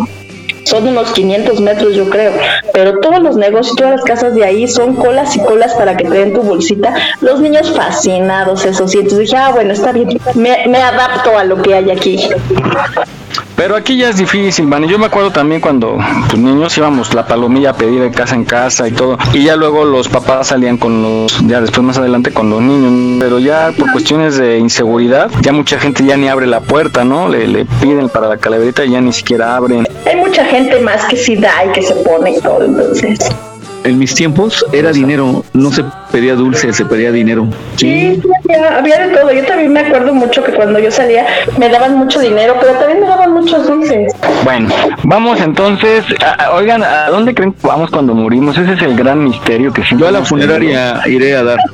son 0.66 0.88
unos 0.88 1.12
500 1.12 1.62
metros 1.62 1.96
yo 1.96 2.10
creo, 2.10 2.34
pero 2.74 3.00
todos 3.00 3.22
los 3.22 3.38
negocios, 3.38 3.76
todas 3.76 3.94
las 3.96 4.04
casas 4.04 4.36
de 4.36 4.44
ahí 4.44 4.68
son 4.68 4.96
colas 4.96 5.36
y 5.36 5.40
colas 5.40 5.74
para 5.76 5.96
que 5.96 6.04
te 6.06 6.18
den 6.18 6.34
tu 6.34 6.42
bolsita. 6.42 6.94
Los 7.22 7.40
niños 7.40 7.72
fascinados, 7.72 8.66
eso 8.66 8.88
sí, 8.88 8.98
entonces 8.98 9.30
dije, 9.30 9.38
ah, 9.38 9.52
bueno, 9.54 9.74
está 9.74 9.92
bien, 9.92 10.10
me, 10.34 10.68
me 10.68 10.78
adapto 10.82 11.38
a 11.38 11.44
lo 11.44 11.62
que 11.62 11.76
hay 11.76 11.92
aquí. 11.92 12.20
Pero 13.56 13.76
aquí 13.76 13.98
ya 13.98 14.10
es 14.10 14.18
difícil, 14.18 14.68
man. 14.68 14.84
Yo 14.88 15.00
me 15.00 15.06
acuerdo 15.06 15.32
también 15.32 15.62
cuando 15.62 15.98
pues, 16.30 16.42
niños 16.42 16.78
íbamos 16.78 17.14
la 17.14 17.26
palomilla 17.26 17.72
a 17.72 17.74
pedir 17.74 18.02
de 18.02 18.12
casa 18.12 18.36
en 18.36 18.44
casa 18.44 18.88
y 18.88 18.92
todo. 18.92 19.18
Y 19.34 19.46
ya 19.46 19.56
luego 19.56 19.86
los 19.86 20.10
papás 20.10 20.48
salían 20.48 20.78
con 20.78 21.02
los, 21.02 21.40
ya 21.48 21.62
después 21.62 21.84
más 21.84 21.98
adelante 21.98 22.32
con 22.32 22.50
los 22.50 22.62
niños. 22.62 23.18
Pero 23.20 23.40
ya 23.40 23.72
por 23.78 23.92
cuestiones 23.92 24.38
de 24.38 24.58
inseguridad, 24.58 25.32
ya 25.42 25.54
mucha 25.54 25.80
gente 25.80 26.04
ya 26.04 26.18
ni 26.18 26.28
abre 26.28 26.48
la 26.48 26.60
puerta, 26.60 27.06
¿no? 27.06 27.30
Le, 27.30 27.48
le 27.48 27.66
piden 27.66 28.10
para 28.10 28.28
la 28.28 28.38
calaverita 28.38 28.84
y 28.84 28.92
ya 28.92 29.02
ni 29.02 29.14
siquiera 29.14 29.56
abren. 29.56 29.88
Hay 30.06 30.16
mucha 30.18 30.46
gente 30.46 30.80
más 30.82 31.06
que 31.06 31.16
sí 31.16 31.36
da 31.36 31.66
y 31.66 31.72
que 31.72 31.82
se 31.82 31.96
pone 31.96 32.32
y 32.32 32.42
todo, 32.42 32.66
entonces 32.66 33.20
en 33.86 34.00
mis 34.00 34.14
tiempos 34.16 34.66
era 34.74 34.92
dinero, 34.92 35.46
no 35.54 35.72
se 35.72 35.86
pedía 36.12 36.36
dulce, 36.36 36.74
se 36.74 36.86
pedía 36.86 37.12
dinero. 37.12 37.48
Sí, 37.76 38.20
había, 38.78 39.08
de 39.08 39.16
todo. 39.16 39.32
Yo 39.32 39.46
también 39.46 39.72
me 39.72 39.82
acuerdo 39.82 40.14
mucho 40.14 40.44
que 40.44 40.52
cuando 40.54 40.80
yo 40.80 40.92
salía 40.92 41.26
me 41.58 41.70
daban 41.70 41.96
mucho 41.96 42.20
dinero, 42.20 42.56
pero 42.60 42.74
también 42.74 43.02
me 43.02 43.08
daban 43.08 43.34
muchos 43.34 43.68
dulces. 43.68 44.14
Bueno, 44.44 44.70
vamos 45.04 45.40
entonces, 45.40 46.04
oigan, 46.54 46.84
¿a 46.84 47.10
dónde 47.10 47.34
creen 47.36 47.54
que 47.54 47.68
vamos 47.68 47.92
cuando 47.92 48.16
morimos? 48.16 48.58
Ese 48.58 48.74
es 48.74 48.82
el 48.82 48.96
gran 48.96 49.24
misterio 49.24 49.72
que 49.72 49.84
Yo 49.98 50.08
a 50.08 50.12
la 50.12 50.26
funeraria 50.26 51.02
iré 51.06 51.36
a 51.36 51.44
dar. 51.44 51.60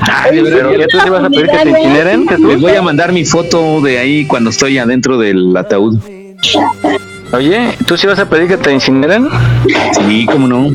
Ay, 0.00 0.40
pero 0.42 0.76
ya 0.76 0.86
tú 0.86 0.98
te 0.98 1.10
vas 1.10 1.24
a 1.24 1.30
pedir 1.30 1.46
que 1.46 1.58
te 1.58 1.68
incineren. 1.68 2.26
Les 2.46 2.60
voy 2.60 2.72
a 2.72 2.82
mandar 2.82 3.12
mi 3.12 3.24
foto 3.24 3.80
de 3.80 3.98
ahí 3.98 4.24
cuando 4.26 4.50
estoy 4.50 4.78
adentro 4.78 5.18
del 5.18 5.56
ataúd. 5.56 5.98
Oye, 7.34 7.76
¿tú 7.86 7.96
sí 7.96 8.06
vas 8.06 8.18
a 8.20 8.28
pedir 8.28 8.46
que 8.46 8.56
te 8.56 8.72
incineren? 8.72 9.28
Sí, 9.92 10.24
cómo 10.24 10.46
no. 10.46 10.70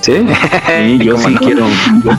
¿Sí? 0.00 0.26
Sí, 0.66 0.98
yo 1.04 1.18
sí 1.18 1.34
quiero 1.34 1.66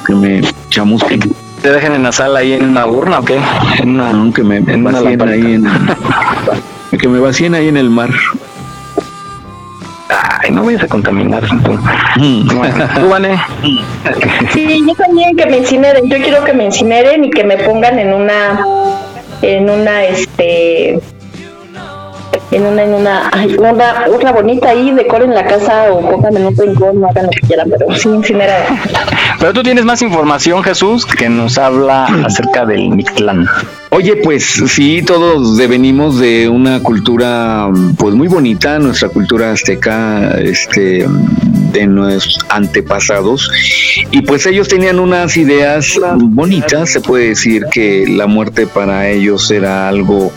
que 0.06 0.14
me 0.14 0.41
chamusquen. 0.70 1.20
¿Te 1.64 1.72
dejen 1.72 1.94
en 1.94 2.04
la 2.04 2.12
sala 2.12 2.39
ahí 2.39 2.54
en 2.54 2.70
una 2.70 2.86
urna 2.86 3.20
o 3.20 3.26
qué? 3.26 3.39
En 3.80 3.89
una, 3.89 4.14
no, 4.14 4.32
que 4.32 4.44
me 4.44 4.58
en 4.58 4.84
vacíen 4.84 5.22
ahí 5.28 5.54
en... 5.54 5.66
que 7.00 7.08
me 7.08 7.20
vacíen 7.20 7.56
ahí 7.56 7.68
en 7.68 7.78
el 7.78 7.89
mar. 7.89 8.12
Ay, 10.10 10.52
no 10.52 10.64
vayas 10.64 10.84
a 10.84 10.88
contaminar. 10.88 11.44
Mm. 12.18 12.48
¿Tú, 12.48 13.10
Vane? 13.10 13.41
Sí, 14.54 14.84
yo 14.88 14.94
también 14.94 15.36
que 15.36 15.48
me 15.48 15.58
incineren. 15.58 16.08
Yo 16.08 16.18
quiero 16.18 16.44
que 16.44 16.54
me 16.54 16.66
incineren 16.66 17.26
y 17.26 17.32
que 17.32 17.44
me 17.44 17.58
pongan 17.58 17.98
en 17.98 18.14
una... 18.14 18.60
En 19.41 19.70
una, 19.70 20.06
este 20.06 21.02
en 22.56 22.66
una, 22.66 22.84
en 22.84 22.93
una, 22.93 23.30
ay, 23.32 23.56
una, 23.58 23.74
otra 24.10 24.32
bonita 24.32 24.70
ahí, 24.70 24.91
decoren 24.91 25.34
la 25.34 25.45
casa 25.45 25.91
o 25.91 26.01
pónganme 26.01 26.39
en 26.39 26.45
un 26.47 26.58
rincón, 26.58 27.01
no 27.01 27.08
hagan 27.08 27.26
lo 27.26 27.32
que 27.32 27.41
quieran, 27.41 27.70
pero 27.70 27.95
sí 27.95 28.10
incinerar. 28.10 28.66
Pero 29.39 29.54
tú 29.54 29.64
tienes 29.64 29.86
más 29.86 30.01
información, 30.01 30.64
Jesús, 30.64 31.06
que 31.06 31.30
nos 31.30 31.58
habla 31.58 32.06
acerca 32.26 32.66
del 32.66 32.89
Mictlán. 32.89 33.47
Oye, 33.89 34.16
pues 34.18 34.43
sí, 34.68 35.04
todos 35.06 35.56
devenimos 35.58 36.20
de 36.20 36.49
una 36.49 36.82
cultura 36.82 37.70
pues 37.97 38.16
muy 38.16 38.28
bonita, 38.28 38.80
nuestra 38.80 39.10
cultura 39.10 39.51
azteca, 39.51 40.32
este 40.39 41.06
de 41.74 41.88
nuestros 41.88 42.39
antepasados 42.49 43.51
y 44.12 44.22
pues 44.22 44.45
ellos 44.45 44.68
tenían 44.68 44.99
unas 44.99 45.36
ideas 45.38 45.99
bonitas, 46.18 46.91
se 46.91 47.01
puede 47.01 47.30
decir 47.30 47.66
que 47.72 48.06
la 48.08 48.28
muerte 48.28 48.68
para 48.68 49.10
ellos 49.10 49.51
era 49.51 49.89
algo 49.89 50.32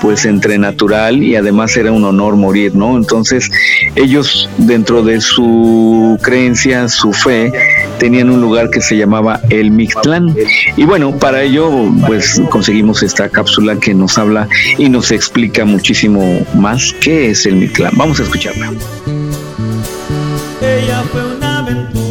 pues 0.00 0.24
entre 0.24 0.58
natural 0.58 1.22
y 1.22 1.36
además 1.36 1.76
era 1.76 1.92
un 1.92 2.04
honor 2.04 2.36
morir, 2.36 2.74
¿no? 2.74 2.96
Entonces 2.96 3.50
ellos 3.94 4.48
dentro 4.58 5.02
de 5.02 5.20
su 5.20 6.18
creencia, 6.22 6.88
su 6.88 7.12
fe, 7.12 7.52
tenían 7.98 8.30
un 8.30 8.40
lugar 8.40 8.70
que 8.70 8.80
se 8.80 8.96
llamaba 8.96 9.40
el 9.50 9.70
Mictlán. 9.70 10.34
Y 10.76 10.84
bueno, 10.84 11.16
para 11.18 11.42
ello 11.42 11.70
pues 12.06 12.40
conseguimos 12.50 13.02
esta 13.02 13.28
cápsula 13.28 13.76
que 13.76 13.94
nos 13.94 14.18
habla 14.18 14.48
y 14.78 14.88
nos 14.88 15.10
explica 15.10 15.64
muchísimo 15.64 16.46
más 16.54 16.94
qué 17.00 17.30
es 17.30 17.46
el 17.46 17.56
Mictlán. 17.56 17.92
Vamos 17.96 18.20
a 18.20 18.24
escucharla. 18.24 18.72
Ella 20.60 21.02
fue 21.10 21.36
una 21.36 21.58
aventura. 21.58 22.03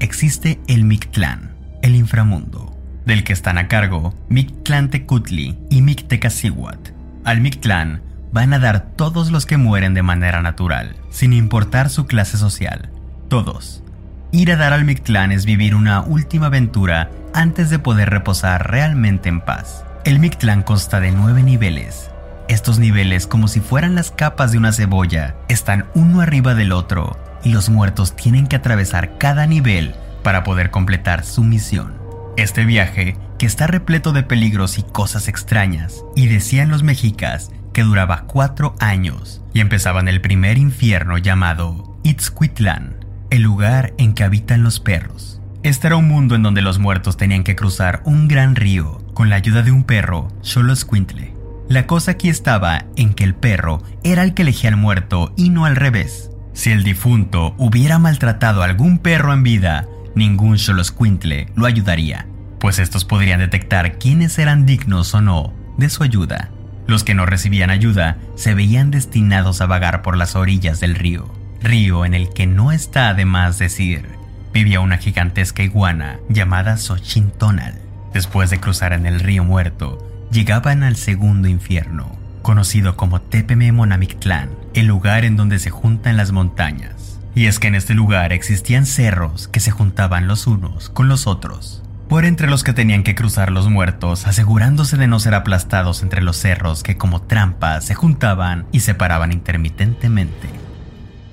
Existe 0.00 0.60
el 0.66 0.84
Mictlán, 0.84 1.52
el 1.82 1.94
inframundo 1.94 2.76
del 3.04 3.22
que 3.22 3.32
están 3.32 3.56
a 3.56 3.68
cargo 3.68 4.12
Mictlán 4.28 4.90
Tecutli 4.90 5.56
y 5.70 5.80
Mictecacihuat. 5.80 6.90
Al 7.24 7.40
Mictlán 7.40 8.02
van 8.32 8.52
a 8.52 8.58
dar 8.58 8.90
todos 8.96 9.30
los 9.30 9.46
que 9.46 9.56
mueren 9.56 9.94
de 9.94 10.02
manera 10.02 10.42
natural, 10.42 10.96
sin 11.10 11.32
importar 11.32 11.88
su 11.88 12.06
clase 12.06 12.36
social. 12.36 12.90
Todos. 13.28 13.84
Ir 14.32 14.50
a 14.50 14.56
dar 14.56 14.72
al 14.72 14.84
Mictlán 14.84 15.30
es 15.30 15.46
vivir 15.46 15.76
una 15.76 16.00
última 16.00 16.46
aventura 16.46 17.10
antes 17.32 17.70
de 17.70 17.78
poder 17.78 18.10
reposar 18.10 18.68
realmente 18.70 19.28
en 19.28 19.40
paz. 19.40 19.84
El 20.04 20.18
Mictlán 20.18 20.62
consta 20.62 20.98
de 20.98 21.12
nueve 21.12 21.44
niveles. 21.44 22.10
Estos 22.48 22.80
niveles, 22.80 23.28
como 23.28 23.46
si 23.46 23.60
fueran 23.60 23.94
las 23.94 24.10
capas 24.10 24.50
de 24.50 24.58
una 24.58 24.72
cebolla, 24.72 25.36
están 25.48 25.86
uno 25.94 26.22
arriba 26.22 26.54
del 26.54 26.72
otro 26.72 27.16
y 27.44 27.52
los 27.52 27.68
muertos 27.68 28.16
tienen 28.16 28.46
que 28.46 28.56
atravesar 28.56 29.18
cada 29.18 29.46
nivel 29.46 29.94
para 30.22 30.44
poder 30.44 30.70
completar 30.70 31.24
su 31.24 31.44
misión. 31.44 31.94
Este 32.36 32.64
viaje 32.64 33.16
que 33.38 33.46
está 33.46 33.66
repleto 33.66 34.12
de 34.12 34.22
peligros 34.22 34.78
y 34.78 34.82
cosas 34.82 35.28
extrañas, 35.28 36.04
y 36.16 36.26
decían 36.26 36.68
los 36.68 36.82
mexicas 36.82 37.50
que 37.72 37.84
duraba 37.84 38.24
cuatro 38.26 38.74
años 38.80 39.40
y 39.54 39.60
empezaba 39.60 40.00
en 40.00 40.08
el 40.08 40.20
primer 40.20 40.58
infierno 40.58 41.18
llamado 41.18 41.96
Itzcuitlán, 42.02 43.04
el 43.30 43.42
lugar 43.42 43.94
en 43.98 44.14
que 44.14 44.24
habitan 44.24 44.62
los 44.62 44.80
perros. 44.80 45.40
Este 45.62 45.86
era 45.86 45.96
un 45.96 46.08
mundo 46.08 46.34
en 46.34 46.42
donde 46.42 46.62
los 46.62 46.78
muertos 46.78 47.16
tenían 47.16 47.44
que 47.44 47.56
cruzar 47.56 48.02
un 48.04 48.28
gran 48.28 48.56
río 48.56 49.04
con 49.14 49.30
la 49.30 49.36
ayuda 49.36 49.62
de 49.62 49.72
un 49.72 49.84
perro, 49.84 50.28
Xoloscuintle. 50.42 51.34
La 51.68 51.86
cosa 51.86 52.12
aquí 52.12 52.28
estaba 52.28 52.86
en 52.96 53.14
que 53.14 53.24
el 53.24 53.34
perro 53.34 53.82
era 54.02 54.22
el 54.22 54.34
que 54.34 54.42
elegía 54.42 54.70
al 54.70 54.76
muerto 54.76 55.32
y 55.36 55.50
no 55.50 55.64
al 55.64 55.76
revés. 55.76 56.30
Si 56.58 56.72
el 56.72 56.82
difunto 56.82 57.54
hubiera 57.56 58.00
maltratado 58.00 58.62
a 58.62 58.64
algún 58.64 58.98
perro 58.98 59.32
en 59.32 59.44
vida, 59.44 59.86
ningún 60.16 60.58
Xoloscuintle 60.58 61.46
lo 61.54 61.66
ayudaría, 61.66 62.26
pues 62.58 62.80
estos 62.80 63.04
podrían 63.04 63.38
detectar 63.38 63.96
quiénes 63.98 64.36
eran 64.40 64.66
dignos 64.66 65.14
o 65.14 65.20
no 65.20 65.54
de 65.76 65.88
su 65.88 66.02
ayuda. 66.02 66.50
Los 66.88 67.04
que 67.04 67.14
no 67.14 67.26
recibían 67.26 67.70
ayuda 67.70 68.16
se 68.34 68.54
veían 68.54 68.90
destinados 68.90 69.60
a 69.60 69.66
vagar 69.66 70.02
por 70.02 70.16
las 70.16 70.34
orillas 70.34 70.80
del 70.80 70.96
río, 70.96 71.32
río 71.62 72.04
en 72.04 72.12
el 72.12 72.28
que 72.30 72.48
no 72.48 72.72
está 72.72 73.14
de 73.14 73.24
más 73.24 73.60
decir, 73.60 74.08
vivía 74.52 74.80
una 74.80 74.98
gigantesca 74.98 75.62
iguana 75.62 76.18
llamada 76.28 76.76
Xochintonal. 76.76 77.74
Después 78.12 78.50
de 78.50 78.58
cruzar 78.58 78.92
en 78.94 79.06
el 79.06 79.20
río 79.20 79.44
muerto, 79.44 80.04
llegaban 80.32 80.82
al 80.82 80.96
segundo 80.96 81.46
infierno, 81.46 82.18
conocido 82.42 82.96
como 82.96 83.20
Tepememonamictlán, 83.20 84.48
el 84.74 84.86
lugar 84.86 85.24
en 85.24 85.36
donde 85.36 85.58
se 85.58 85.70
juntan 85.70 86.16
las 86.16 86.32
montañas. 86.32 87.20
Y 87.34 87.46
es 87.46 87.58
que 87.58 87.68
en 87.68 87.74
este 87.74 87.94
lugar 87.94 88.32
existían 88.32 88.86
cerros 88.86 89.48
que 89.48 89.60
se 89.60 89.70
juntaban 89.70 90.26
los 90.26 90.46
unos 90.46 90.88
con 90.88 91.08
los 91.08 91.26
otros, 91.26 91.82
por 92.08 92.24
entre 92.24 92.48
los 92.48 92.64
que 92.64 92.72
tenían 92.72 93.02
que 93.02 93.14
cruzar 93.14 93.50
los 93.50 93.68
muertos, 93.68 94.26
asegurándose 94.26 94.96
de 94.96 95.06
no 95.06 95.20
ser 95.20 95.34
aplastados 95.34 96.02
entre 96.02 96.22
los 96.22 96.36
cerros 96.36 96.82
que 96.82 96.96
como 96.96 97.22
trampas 97.22 97.84
se 97.84 97.94
juntaban 97.94 98.66
y 98.72 98.80
separaban 98.80 99.30
intermitentemente. 99.32 100.48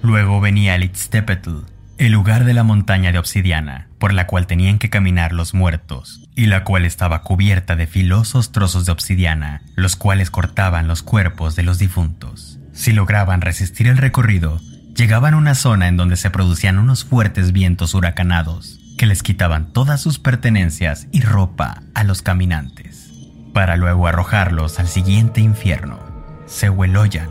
Luego 0.01 0.41
venía 0.41 0.75
el 0.75 0.83
Itztepetl, 0.83 1.61
el 1.97 2.11
lugar 2.11 2.43
de 2.43 2.53
la 2.53 2.63
montaña 2.63 3.13
de 3.13 3.19
obsidiana, 3.19 3.88
por 3.99 4.13
la 4.13 4.27
cual 4.27 4.47
tenían 4.47 4.79
que 4.79 4.89
caminar 4.89 5.31
los 5.31 5.53
muertos, 5.53 6.27
y 6.36 6.47
la 6.47 6.65
cual 6.65 6.86
estaba 6.86 7.21
cubierta 7.21 7.77
de 7.77 7.88
filosos 7.88 8.51
trozos 8.51 8.86
de 8.86 8.91
obsidiana, 8.91 9.61
los 9.75 9.95
cuales 9.95 10.29
cortaban 10.29 10.88
los 10.88 11.03
cuerpos 11.03 11.55
de 11.55 11.63
los 11.63 11.79
difuntos. 11.79 12.54
Si 12.76 12.91
lograban 12.91 13.39
resistir 13.41 13.88
el 13.88 13.97
recorrido, 13.97 14.59
llegaban 14.95 15.34
a 15.34 15.38
una 15.38 15.55
zona 15.55 15.88
en 15.88 15.95
donde 15.95 16.17
se 16.17 16.30
producían 16.30 16.78
unos 16.78 17.05
fuertes 17.05 17.53
vientos 17.53 17.93
huracanados, 17.93 18.80
que 18.97 19.05
les 19.05 19.23
quitaban 19.23 19.71
todas 19.71 20.01
sus 20.01 20.19
pertenencias 20.19 21.07
y 21.11 21.21
ropa 21.21 21.84
a 21.93 22.03
los 22.03 22.21
caminantes, 22.21 23.11
para 23.53 23.78
luego 23.78 24.07
arrojarlos 24.07 24.78
al 24.80 24.89
siguiente 24.89 25.39
infierno, 25.39 25.99
Sehueloyan, 26.47 27.30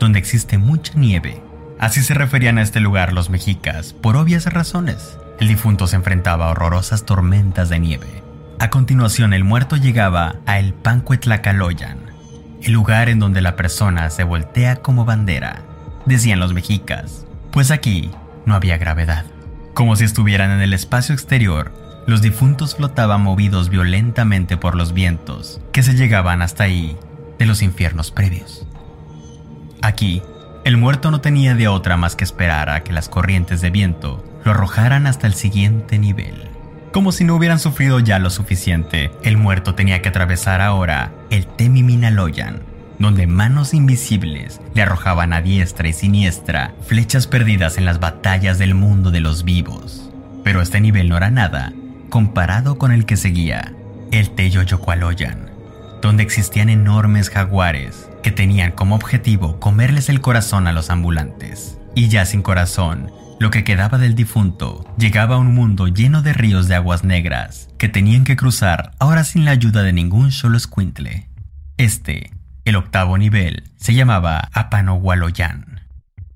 donde 0.00 0.18
existe 0.18 0.56
mucha 0.56 0.94
nieve. 0.94 1.42
Así 1.78 2.02
se 2.02 2.14
referían 2.14 2.56
a 2.56 2.62
este 2.62 2.80
lugar 2.80 3.12
los 3.12 3.28
mexicas, 3.28 3.92
por 3.92 4.16
obvias 4.16 4.46
razones. 4.46 5.18
El 5.38 5.48
difunto 5.48 5.86
se 5.86 5.96
enfrentaba 5.96 6.46
a 6.46 6.50
horrorosas 6.50 7.04
tormentas 7.04 7.68
de 7.68 7.78
nieve. 7.78 8.22
A 8.58 8.70
continuación, 8.70 9.34
el 9.34 9.44
muerto 9.44 9.76
llegaba 9.76 10.36
a 10.46 10.58
el 10.58 10.72
Pancuetlacaloyan, 10.72 12.07
el 12.62 12.72
lugar 12.72 13.08
en 13.08 13.18
donde 13.18 13.40
la 13.40 13.56
persona 13.56 14.10
se 14.10 14.24
voltea 14.24 14.76
como 14.76 15.04
bandera, 15.04 15.62
decían 16.06 16.40
los 16.40 16.54
mexicas, 16.54 17.26
pues 17.50 17.70
aquí 17.70 18.10
no 18.46 18.54
había 18.54 18.78
gravedad. 18.78 19.24
Como 19.74 19.94
si 19.96 20.04
estuvieran 20.04 20.50
en 20.50 20.60
el 20.60 20.72
espacio 20.72 21.14
exterior, 21.14 21.72
los 22.06 22.22
difuntos 22.22 22.74
flotaban 22.74 23.22
movidos 23.22 23.68
violentamente 23.68 24.56
por 24.56 24.74
los 24.74 24.92
vientos 24.92 25.60
que 25.72 25.82
se 25.82 25.94
llegaban 25.94 26.42
hasta 26.42 26.64
ahí 26.64 26.96
de 27.38 27.46
los 27.46 27.62
infiernos 27.62 28.10
previos. 28.10 28.66
Aquí, 29.82 30.22
el 30.64 30.76
muerto 30.76 31.10
no 31.10 31.20
tenía 31.20 31.54
de 31.54 31.68
otra 31.68 31.96
más 31.96 32.16
que 32.16 32.24
esperar 32.24 32.70
a 32.70 32.82
que 32.82 32.92
las 32.92 33.08
corrientes 33.08 33.60
de 33.60 33.70
viento 33.70 34.24
lo 34.44 34.50
arrojaran 34.50 35.06
hasta 35.06 35.26
el 35.26 35.34
siguiente 35.34 35.98
nivel. 35.98 36.47
Como 36.92 37.12
si 37.12 37.24
no 37.24 37.34
hubieran 37.36 37.58
sufrido 37.58 38.00
ya 38.00 38.18
lo 38.18 38.30
suficiente, 38.30 39.10
el 39.22 39.36
muerto 39.36 39.74
tenía 39.74 40.00
que 40.00 40.08
atravesar 40.08 40.62
ahora 40.62 41.12
el 41.30 41.46
Temiminaloyan, 41.46 42.62
donde 42.98 43.26
manos 43.26 43.74
invisibles 43.74 44.60
le 44.74 44.82
arrojaban 44.82 45.34
a 45.34 45.42
diestra 45.42 45.88
y 45.88 45.92
siniestra 45.92 46.74
flechas 46.86 47.26
perdidas 47.26 47.76
en 47.76 47.84
las 47.84 48.00
batallas 48.00 48.58
del 48.58 48.74
mundo 48.74 49.10
de 49.10 49.20
los 49.20 49.44
vivos. 49.44 50.10
Pero 50.44 50.62
este 50.62 50.80
nivel 50.80 51.10
no 51.10 51.16
era 51.18 51.30
nada 51.30 51.72
comparado 52.08 52.78
con 52.78 52.90
el 52.90 53.04
que 53.04 53.18
seguía, 53.18 53.74
el 54.10 54.30
Teyoyocualoyan, 54.30 55.50
donde 56.00 56.22
existían 56.22 56.70
enormes 56.70 57.28
jaguares 57.28 58.08
que 58.22 58.30
tenían 58.30 58.72
como 58.72 58.94
objetivo 58.94 59.60
comerles 59.60 60.08
el 60.08 60.22
corazón 60.22 60.66
a 60.66 60.72
los 60.72 60.88
ambulantes. 60.88 61.78
Y 61.94 62.08
ya 62.08 62.24
sin 62.24 62.42
corazón, 62.42 63.10
lo 63.40 63.50
que 63.50 63.64
quedaba 63.64 63.98
del 63.98 64.14
difunto 64.14 64.84
llegaba 64.98 65.36
a 65.36 65.38
un 65.38 65.54
mundo 65.54 65.88
lleno 65.88 66.22
de 66.22 66.32
ríos 66.32 66.68
de 66.68 66.74
aguas 66.74 67.04
negras 67.04 67.68
que 67.78 67.88
tenían 67.88 68.24
que 68.24 68.36
cruzar 68.36 68.92
ahora 68.98 69.24
sin 69.24 69.44
la 69.44 69.52
ayuda 69.52 69.82
de 69.82 69.92
ningún 69.92 70.32
solo 70.32 70.56
escuintle. 70.56 71.28
Este 71.76 72.32
el 72.68 72.76
octavo 72.76 73.16
nivel 73.16 73.64
se 73.76 73.94
llamaba 73.94 74.50
Apanohualoyan. 74.52 75.86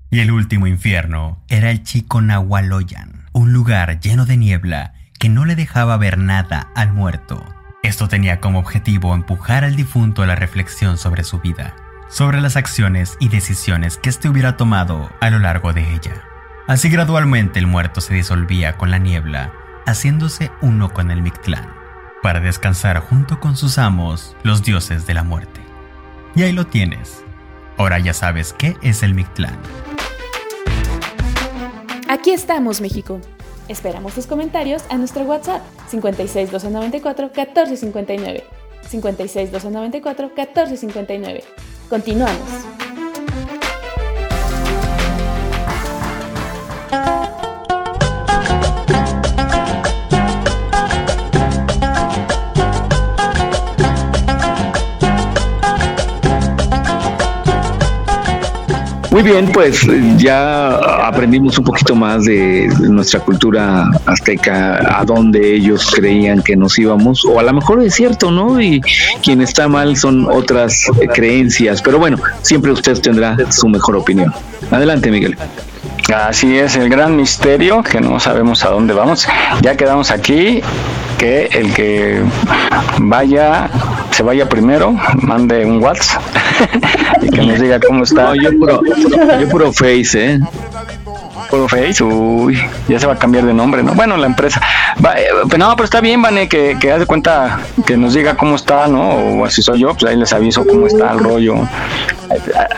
Y 0.09 0.19
el 0.19 0.31
último 0.31 0.65
infierno 0.65 1.43
era 1.47 1.69
el 1.69 1.83
Chico 1.83 2.21
Nahualoyan, 2.21 3.25
un 3.33 3.53
lugar 3.53 3.99
lleno 3.99 4.25
de 4.25 4.37
niebla 4.37 4.93
que 5.19 5.29
no 5.29 5.45
le 5.45 5.55
dejaba 5.55 5.95
ver 5.97 6.17
nada 6.17 6.71
al 6.75 6.91
muerto. 6.91 7.45
Esto 7.83 8.07
tenía 8.07 8.39
como 8.39 8.57
objetivo 8.57 9.13
empujar 9.13 9.63
al 9.63 9.75
difunto 9.75 10.23
a 10.23 10.25
la 10.25 10.35
reflexión 10.35 10.97
sobre 10.97 11.23
su 11.23 11.39
vida, 11.39 11.75
sobre 12.09 12.41
las 12.41 12.55
acciones 12.55 13.15
y 13.19 13.27
decisiones 13.27 13.97
que 13.97 14.09
éste 14.09 14.27
hubiera 14.27 14.57
tomado 14.57 15.11
a 15.21 15.29
lo 15.29 15.37
largo 15.37 15.71
de 15.71 15.93
ella. 15.93 16.32
Así 16.65 16.87
gradualmente 16.87 17.59
el 17.59 17.67
muerto 17.67 17.99
se 17.99 18.13
disolvía 18.13 18.77
con 18.77 18.89
la 18.89 18.97
niebla, 18.97 19.51
haciéndose 19.85 20.49
uno 20.61 20.93
con 20.93 21.11
el 21.11 21.21
Mictlán, 21.21 21.73
para 22.21 22.39
descansar 22.39 22.99
junto 22.99 23.41
con 23.41 23.57
sus 23.57 23.77
amos, 23.77 24.33
los 24.43 24.63
dioses 24.63 25.05
de 25.05 25.13
la 25.13 25.23
muerte. 25.23 25.59
Y 26.35 26.43
ahí 26.43 26.53
lo 26.53 26.65
tienes. 26.65 27.21
Ahora 27.77 27.99
ya 27.99 28.13
sabes 28.13 28.53
qué 28.53 28.77
es 28.81 29.03
el 29.03 29.13
Mictlán. 29.13 29.57
Aquí 32.07 32.31
estamos, 32.31 32.79
México. 32.79 33.19
Esperamos 33.67 34.13
tus 34.13 34.25
comentarios 34.25 34.83
a 34.89 34.97
nuestro 34.97 35.23
WhatsApp 35.23 35.61
56 35.89 36.49
294 36.49 37.25
1459. 37.25 38.43
56 38.87 39.51
294 39.51 40.31
1459. 40.33 41.43
Continuamos. 41.89 42.82
Muy 59.13 59.21
bien, 59.21 59.51
pues 59.51 59.85
ya 60.17 60.75
aprendimos 61.05 61.55
un 61.59 61.65
poquito 61.65 61.93
más 61.93 62.25
de 62.25 62.67
nuestra 62.79 63.19
cultura 63.19 63.87
azteca, 64.07 64.99
a 64.99 65.05
dónde 65.05 65.53
ellos 65.53 65.87
creían 65.93 66.41
que 66.41 66.55
nos 66.55 66.79
íbamos, 66.79 67.23
o 67.23 67.39
a 67.39 67.43
lo 67.43 67.53
mejor 67.53 67.83
es 67.83 67.93
cierto, 67.93 68.31
¿no? 68.31 68.59
Y 68.59 68.81
quien 69.21 69.43
está 69.43 69.67
mal 69.67 69.95
son 69.97 70.25
otras 70.25 70.87
creencias, 71.13 71.79
pero 71.83 71.99
bueno, 71.99 72.17
siempre 72.41 72.71
usted 72.71 72.99
tendrá 73.01 73.37
su 73.51 73.69
mejor 73.69 73.97
opinión. 73.97 74.33
Adelante, 74.71 75.11
Miguel. 75.11 75.37
Así 76.11 76.57
es, 76.57 76.75
el 76.75 76.89
gran 76.89 77.15
misterio, 77.15 77.81
que 77.81 78.01
no 78.01 78.19
sabemos 78.19 78.65
a 78.65 78.69
dónde 78.69 78.93
vamos. 78.93 79.27
Ya 79.61 79.77
quedamos 79.77 80.11
aquí, 80.11 80.61
que 81.17 81.45
el 81.45 81.73
que 81.73 82.21
vaya, 82.99 83.69
se 84.11 84.23
vaya 84.23 84.49
primero, 84.49 84.95
mande 85.21 85.65
un 85.65 85.81
WhatsApp 85.81 86.21
y 87.21 87.29
que 87.29 87.41
nos 87.41 87.59
diga 87.59 87.79
cómo 87.79 88.03
está. 88.03 88.33
yo 88.35 88.51
puro, 88.57 88.81
yo 89.39 89.49
puro 89.49 89.71
Face, 89.71 90.33
¿eh? 90.33 90.39
Face, 91.67 92.03
uy, 92.03 92.59
ya 92.87 92.99
se 92.99 93.07
va 93.07 93.13
a 93.13 93.19
cambiar 93.19 93.45
de 93.45 93.53
nombre, 93.53 93.83
¿no? 93.83 93.93
Bueno, 93.93 94.17
la 94.17 94.27
empresa. 94.27 94.61
Va, 95.03 95.13
eh, 95.13 95.27
pero 95.49 95.57
no, 95.57 95.75
pero 95.75 95.85
está 95.85 96.01
bien, 96.01 96.21
Vane, 96.21 96.47
que, 96.47 96.77
que 96.79 96.91
hace 96.91 97.05
cuenta 97.05 97.59
que 97.85 97.97
nos 97.97 98.13
diga 98.13 98.35
cómo 98.35 98.55
está, 98.55 98.87
¿no? 98.87 99.41
O 99.41 99.49
si 99.49 99.61
soy 99.61 99.81
yo, 99.81 99.93
pues 99.93 100.05
ahí 100.05 100.17
les 100.17 100.33
aviso 100.33 100.65
cómo 100.65 100.87
está 100.87 101.11
el 101.11 101.19
rollo. 101.19 101.55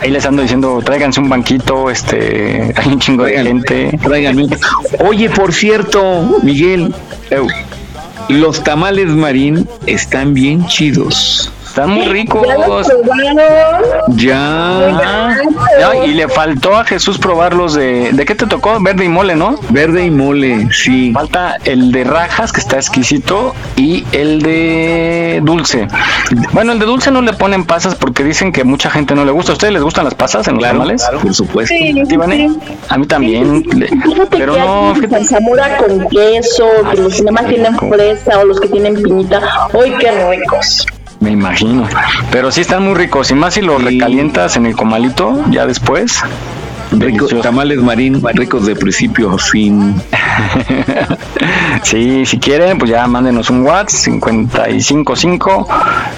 Ahí 0.00 0.10
les 0.10 0.26
ando 0.26 0.42
diciendo, 0.42 0.80
tráiganse 0.84 1.20
un 1.20 1.28
banquito, 1.28 1.90
este, 1.90 2.72
hay 2.76 2.88
un 2.88 2.98
chingo 2.98 3.24
de 3.24 3.42
gente. 3.42 3.98
Tráiganme. 4.02 4.46
Oye, 5.00 5.30
por 5.30 5.52
cierto, 5.52 6.38
Miguel, 6.42 6.94
los 8.28 8.62
tamales 8.62 9.08
marín 9.08 9.68
están 9.86 10.34
bien 10.34 10.66
chidos. 10.66 11.52
Están 11.76 11.90
muy 11.90 12.06
ricos. 12.06 12.46
¿Ya 14.16 15.36
Ya. 15.78 16.06
y 16.06 16.14
le 16.14 16.26
faltó 16.26 16.74
a 16.74 16.84
Jesús 16.86 17.18
probar 17.18 17.52
los 17.52 17.74
de. 17.74 18.12
¿De 18.14 18.24
qué 18.24 18.34
te 18.34 18.46
tocó? 18.46 18.80
Verde 18.80 19.04
y 19.04 19.10
mole, 19.10 19.36
¿no? 19.36 19.60
Verde 19.68 20.06
y 20.06 20.10
mole, 20.10 20.68
sí. 20.72 21.12
Falta 21.12 21.58
el 21.64 21.92
de 21.92 22.04
rajas, 22.04 22.50
que 22.50 22.60
está 22.60 22.76
exquisito, 22.76 23.54
y 23.76 24.06
el 24.12 24.40
de 24.40 25.42
dulce. 25.44 25.86
Bueno, 26.52 26.72
el 26.72 26.78
de 26.78 26.86
dulce 26.86 27.10
no 27.10 27.20
le 27.20 27.34
ponen 27.34 27.66
pasas 27.66 27.94
porque 27.94 28.24
dicen 28.24 28.52
que 28.52 28.64
mucha 28.64 28.88
gente 28.88 29.14
no 29.14 29.26
le 29.26 29.32
gusta. 29.32 29.52
¿A 29.52 29.56
ustedes 29.56 29.74
les 29.74 29.82
gustan 29.82 30.06
las 30.06 30.14
pasas 30.14 30.48
en 30.48 30.54
los 30.54 30.64
tamales? 30.64 31.06
por 31.22 31.34
supuesto. 31.34 31.74
Sí, 31.76 31.94
A 32.88 32.96
mí 32.96 33.06
también. 33.06 33.66
Pero 34.30 34.56
no. 34.56 34.94
Fíjate. 34.94 35.24
Zamora 35.24 35.76
con 35.76 36.08
queso, 36.08 36.66
que 36.90 36.96
los 37.02 37.22
demás 37.22 37.46
tienen 37.48 37.76
fresa 37.76 38.38
o 38.38 38.46
los 38.46 38.60
que 38.60 38.68
tienen 38.68 38.94
piñita. 38.94 39.42
¡Uy, 39.74 39.92
qué 40.00 40.30
ricos! 40.30 40.86
Me 41.20 41.30
imagino. 41.30 41.88
Pero 42.30 42.52
sí 42.52 42.60
están 42.60 42.84
muy 42.84 42.94
ricos. 42.94 43.30
Y 43.30 43.34
más 43.34 43.54
si 43.54 43.62
los 43.62 43.82
recalientas 43.82 44.56
en 44.56 44.66
el 44.66 44.76
comalito, 44.76 45.44
ya 45.50 45.66
después. 45.66 46.22
Ricos, 46.92 47.34
tamales 47.42 47.78
marín, 47.82 48.22
ricos 48.34 48.64
de 48.66 48.76
principio 48.76 49.32
a 49.32 49.38
fin. 49.38 50.00
sí, 51.82 52.24
si 52.24 52.38
quieren, 52.38 52.78
pues 52.78 52.90
ya 52.90 53.06
mándenos 53.06 53.50
un 53.50 53.62
WhatsApp 53.62 54.14
555 54.22 55.68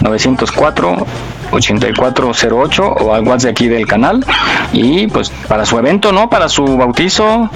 904 0.01 1.07
8408 1.51 2.85
o 2.85 3.15
al 3.15 3.23
WhatsApp 3.23 3.39
de 3.39 3.51
aquí 3.51 3.69
del 3.69 3.87
canal 3.87 4.25
y 4.73 5.07
pues 5.07 5.31
para 5.31 5.65
su 5.65 5.79
evento, 5.79 6.13
¿no? 6.13 6.29
Para 6.29 6.49
su 6.49 6.65
bautizo, 6.77 7.49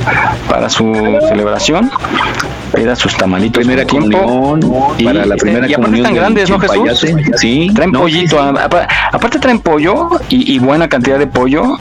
para 0.49 0.69
su 0.69 0.93
celebración, 1.29 1.91
pida 2.75 2.97
sus 2.97 3.17
tamalitos 3.17 3.65
primera 3.65 3.85
tiempo 3.85 4.59
y, 4.97 5.05
para 5.05 5.27
la 5.27 5.37
primera 5.37 5.69
y 5.69 5.75
aparte 5.75 5.97
están 5.97 6.15
grandes, 6.15 6.51
¿no, 6.51 6.59
Jesús? 6.59 7.07
Sí, 7.37 7.71
traen 7.75 7.93
pollito, 7.93 8.41
aparte 8.41 9.39
traen 9.39 9.61
pollo 9.61 10.09
y, 10.29 10.55
y 10.55 10.59
buena 10.59 10.89
cantidad 10.89 11.19
de 11.19 11.27
pollo 11.27 11.79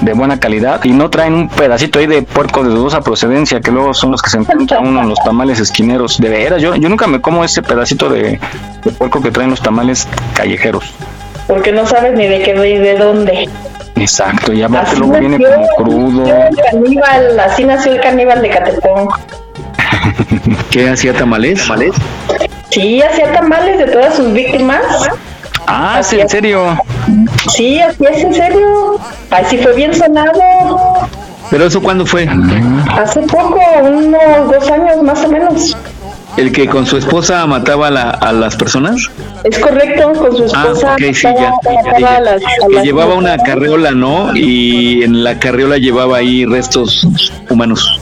de 0.00 0.12
buena 0.12 0.38
calidad 0.38 0.84
y 0.84 0.90
no 0.90 1.08
traen 1.08 1.34
un 1.34 1.48
pedacito 1.48 1.98
ahí 1.98 2.06
de 2.06 2.22
puerco 2.22 2.62
de 2.62 2.70
dudosa 2.70 3.00
procedencia 3.00 3.60
que 3.60 3.70
luego 3.70 3.94
son 3.94 4.10
los 4.10 4.20
que 4.20 4.30
se 4.30 4.38
encuentran 4.38 4.86
uno 4.86 5.02
en 5.02 5.08
los 5.08 5.18
tamales 5.24 5.60
esquineros. 5.60 6.18
De 6.18 6.28
veras, 6.28 6.60
yo, 6.60 6.74
yo 6.74 6.88
nunca 6.88 7.06
me 7.06 7.20
como 7.20 7.44
ese 7.44 7.62
pedacito 7.62 8.08
de, 8.08 8.38
de 8.84 8.90
puerco 8.92 9.22
que 9.22 9.30
traen 9.30 9.50
los 9.50 9.62
tamales 9.62 10.08
callejeros. 10.34 10.92
Porque 11.46 11.72
no 11.72 11.86
sabes 11.86 12.16
ni 12.16 12.26
de 12.26 12.42
qué 12.42 12.52
y 12.52 12.78
de 12.78 12.96
dónde. 12.96 13.48
Exacto, 13.96 14.52
y 14.52 14.62
aparte 14.62 14.96
luego 14.96 15.18
viene 15.18 15.38
como 15.38 15.68
crudo. 15.76 16.26
El 16.26 16.56
caníbal, 16.70 17.40
así 17.40 17.64
nació 17.64 17.92
el 17.92 18.00
caníbal 18.00 18.42
de 18.42 18.50
Catepón. 18.50 19.08
¿Qué 20.70 20.88
hacía 20.88 21.12
tamales? 21.12 21.62
¿Tamales? 21.62 21.94
Sí, 22.70 23.00
hacía 23.02 23.32
tamales 23.32 23.78
de 23.78 23.86
todas 23.86 24.14
sus 24.14 24.32
víctimas. 24.32 24.82
Ah, 25.66 26.00
sí, 26.02 26.20
en 26.20 26.28
serio. 26.28 26.78
Sí, 27.48 27.80
así 27.80 28.04
es 28.04 28.24
en 28.24 28.34
serio. 28.34 28.98
Así 29.30 29.58
fue 29.58 29.74
bien 29.74 29.94
sonado. 29.94 30.40
¿Pero 31.50 31.66
eso 31.66 31.80
cuándo 31.80 32.04
fue? 32.04 32.28
Hace 32.90 33.20
poco, 33.22 33.60
unos 33.82 34.50
dos 34.50 34.70
años 34.70 35.02
más 35.02 35.24
o 35.24 35.28
menos. 35.28 35.76
¿El 36.36 36.50
que 36.52 36.66
con 36.66 36.84
su 36.84 36.96
esposa 36.96 37.46
mataba 37.46 37.86
a, 37.88 37.90
la, 37.90 38.10
a 38.10 38.32
las 38.32 38.56
personas? 38.56 39.08
Es 39.44 39.58
correcto, 39.58 40.12
con 40.14 40.36
su 40.36 40.44
esposa. 40.44 40.90
Ah, 40.90 40.94
ok, 40.94 41.14
sí, 41.14 41.22
ya. 41.22 41.52
mataba 41.84 42.16
a 42.16 42.20
las- 42.20 42.42
a 42.42 42.66
Que 42.68 42.74
las 42.74 42.84
llevaba 42.84 43.14
una 43.14 43.38
carriola, 43.38 43.92
¿no? 43.92 44.34
Y 44.34 45.02
en 45.04 45.22
la 45.22 45.38
carriola 45.38 45.78
llevaba 45.78 46.16
ahí 46.18 46.44
restos 46.44 47.06
humanos. 47.48 48.00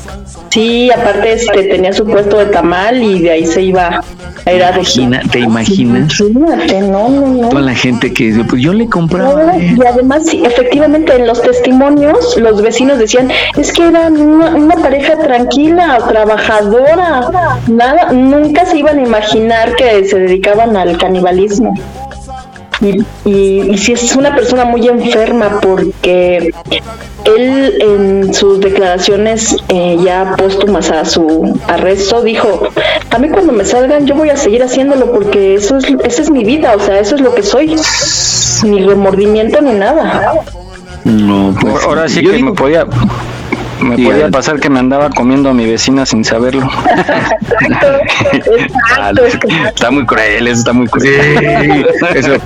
Sí, 0.53 0.91
aparte 0.91 1.33
este, 1.33 1.63
tenía 1.65 1.95
su 1.95 2.05
puesto 2.05 2.37
de 2.37 2.45
tamal 2.47 3.03
y 3.03 3.21
de 3.23 3.31
ahí 3.31 3.47
se 3.47 3.63
iba 3.63 4.03
a 4.45 4.53
ir 4.53 4.63
a 4.63 4.71
Imagina- 4.73 5.23
¿Te 5.31 5.39
imaginas? 5.39 6.21
Imagínate, 6.21 6.81
no, 6.83 7.09
no, 7.09 7.27
no. 7.27 7.49
Toda 7.49 7.63
la 7.63 7.75
gente 7.75 8.13
que 8.13 8.25
dice, 8.25 8.45
pues 8.45 8.61
yo 8.61 8.75
le 8.75 8.87
compraba. 8.87 9.45
No, 9.45 9.59
y 9.59 9.79
además, 9.87 10.27
sí, 10.27 10.43
efectivamente, 10.45 11.15
en 11.17 11.27
los 11.27 11.41
testimonios, 11.41 12.37
los 12.37 12.61
vecinos 12.61 12.99
decían, 12.99 13.31
es 13.57 13.73
que 13.73 13.87
eran 13.89 14.21
una, 14.21 14.55
una 14.55 14.75
pareja 14.77 15.17
tranquila, 15.17 15.99
trabajadora, 16.07 17.31
nada, 17.69 18.13
nunca 18.13 18.67
se 18.67 18.77
iban 18.79 18.99
a 18.99 19.03
imaginar 19.03 19.75
que 19.77 20.05
se 20.05 20.19
dedicaban 20.19 20.77
al 20.77 20.99
canibalismo. 20.99 21.73
Y, 22.83 22.99
y, 23.25 23.71
y 23.71 23.79
sí 23.79 23.93
es 23.93 24.17
una 24.17 24.35
persona 24.35 24.65
muy 24.65 24.89
enferma 24.89 25.61
porque 25.61 26.53
él 27.25 27.75
en 27.81 28.35
sus 28.35 28.59
declaraciones 28.61 29.57
eh, 29.69 29.97
ya 30.05 30.35
póstumas 30.37 30.91
a 30.91 31.05
su 31.05 31.59
arresto 31.69 32.23
dijo, 32.23 32.69
a 33.11 33.19
mí 33.19 33.29
cuando 33.29 33.53
me 33.53 33.65
salgan 33.65 34.05
yo 34.07 34.17
voy 34.17 34.31
a 34.31 34.37
seguir 34.37 34.65
haciéndolo 34.65 35.13
porque 35.13 35.55
eso 35.55 35.77
es, 35.79 35.85
esa 36.05 36.23
es 36.23 36.31
mi 36.31 36.43
vida, 36.45 36.75
o 36.77 36.81
sea, 36.81 36.99
eso 36.99 37.15
es 37.15 37.21
lo 37.21 37.33
que 37.35 37.45
soy, 37.45 37.77
ni 38.65 38.83
remordimiento 38.85 39.61
ni 39.61 39.73
nada. 39.75 40.35
No, 41.05 41.55
pues. 41.61 41.85
Ahora 41.85 42.09
sí 42.09 42.21
yo 42.23 42.31
que 42.31 42.37
digo- 42.39 42.51
me 42.51 42.55
podía 42.57 42.87
me 43.85 43.97
Sí, 43.97 44.05
podía 44.05 44.31
pasar 44.31 44.61
que 44.61 44.69
me 44.71 44.79
andaba 44.79 45.11
comiendo 45.11 45.51
a 45.51 45.55
mi 45.55 45.67
vecina 45.67 46.07
sin 46.07 46.25
saberlo. 46.25 46.69
Exacto, 47.61 49.23
que 49.41 49.69
Está 49.75 49.91
muy 49.91 50.07
cruel, 50.07 50.47
eso 50.47 50.59
está 50.59 50.73
muy 50.73 50.87
cruel. 50.89 51.87
eso. 52.15 52.33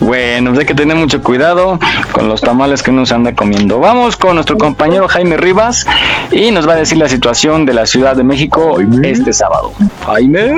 Bueno, 0.00 0.50
pues 0.50 0.60
hay 0.60 0.66
que 0.66 0.74
tener 0.74 0.96
mucho 0.96 1.22
cuidado 1.22 1.78
con 2.12 2.28
los 2.28 2.40
tamales 2.40 2.82
que 2.82 2.90
uno 2.90 3.06
se 3.06 3.14
anda 3.14 3.34
comiendo. 3.34 3.78
Vamos 3.78 4.16
con 4.16 4.34
nuestro 4.34 4.56
compañero 4.56 5.08
Jaime 5.08 5.36
Rivas 5.36 5.86
y 6.30 6.50
nos 6.50 6.68
va 6.68 6.74
a 6.74 6.76
decir 6.76 6.98
la 6.98 7.08
situación 7.08 7.66
de 7.66 7.74
la 7.74 7.86
Ciudad 7.86 8.16
de 8.16 8.24
México 8.24 8.78
este 9.02 9.32
sábado. 9.32 9.72
Jaime. 10.06 10.52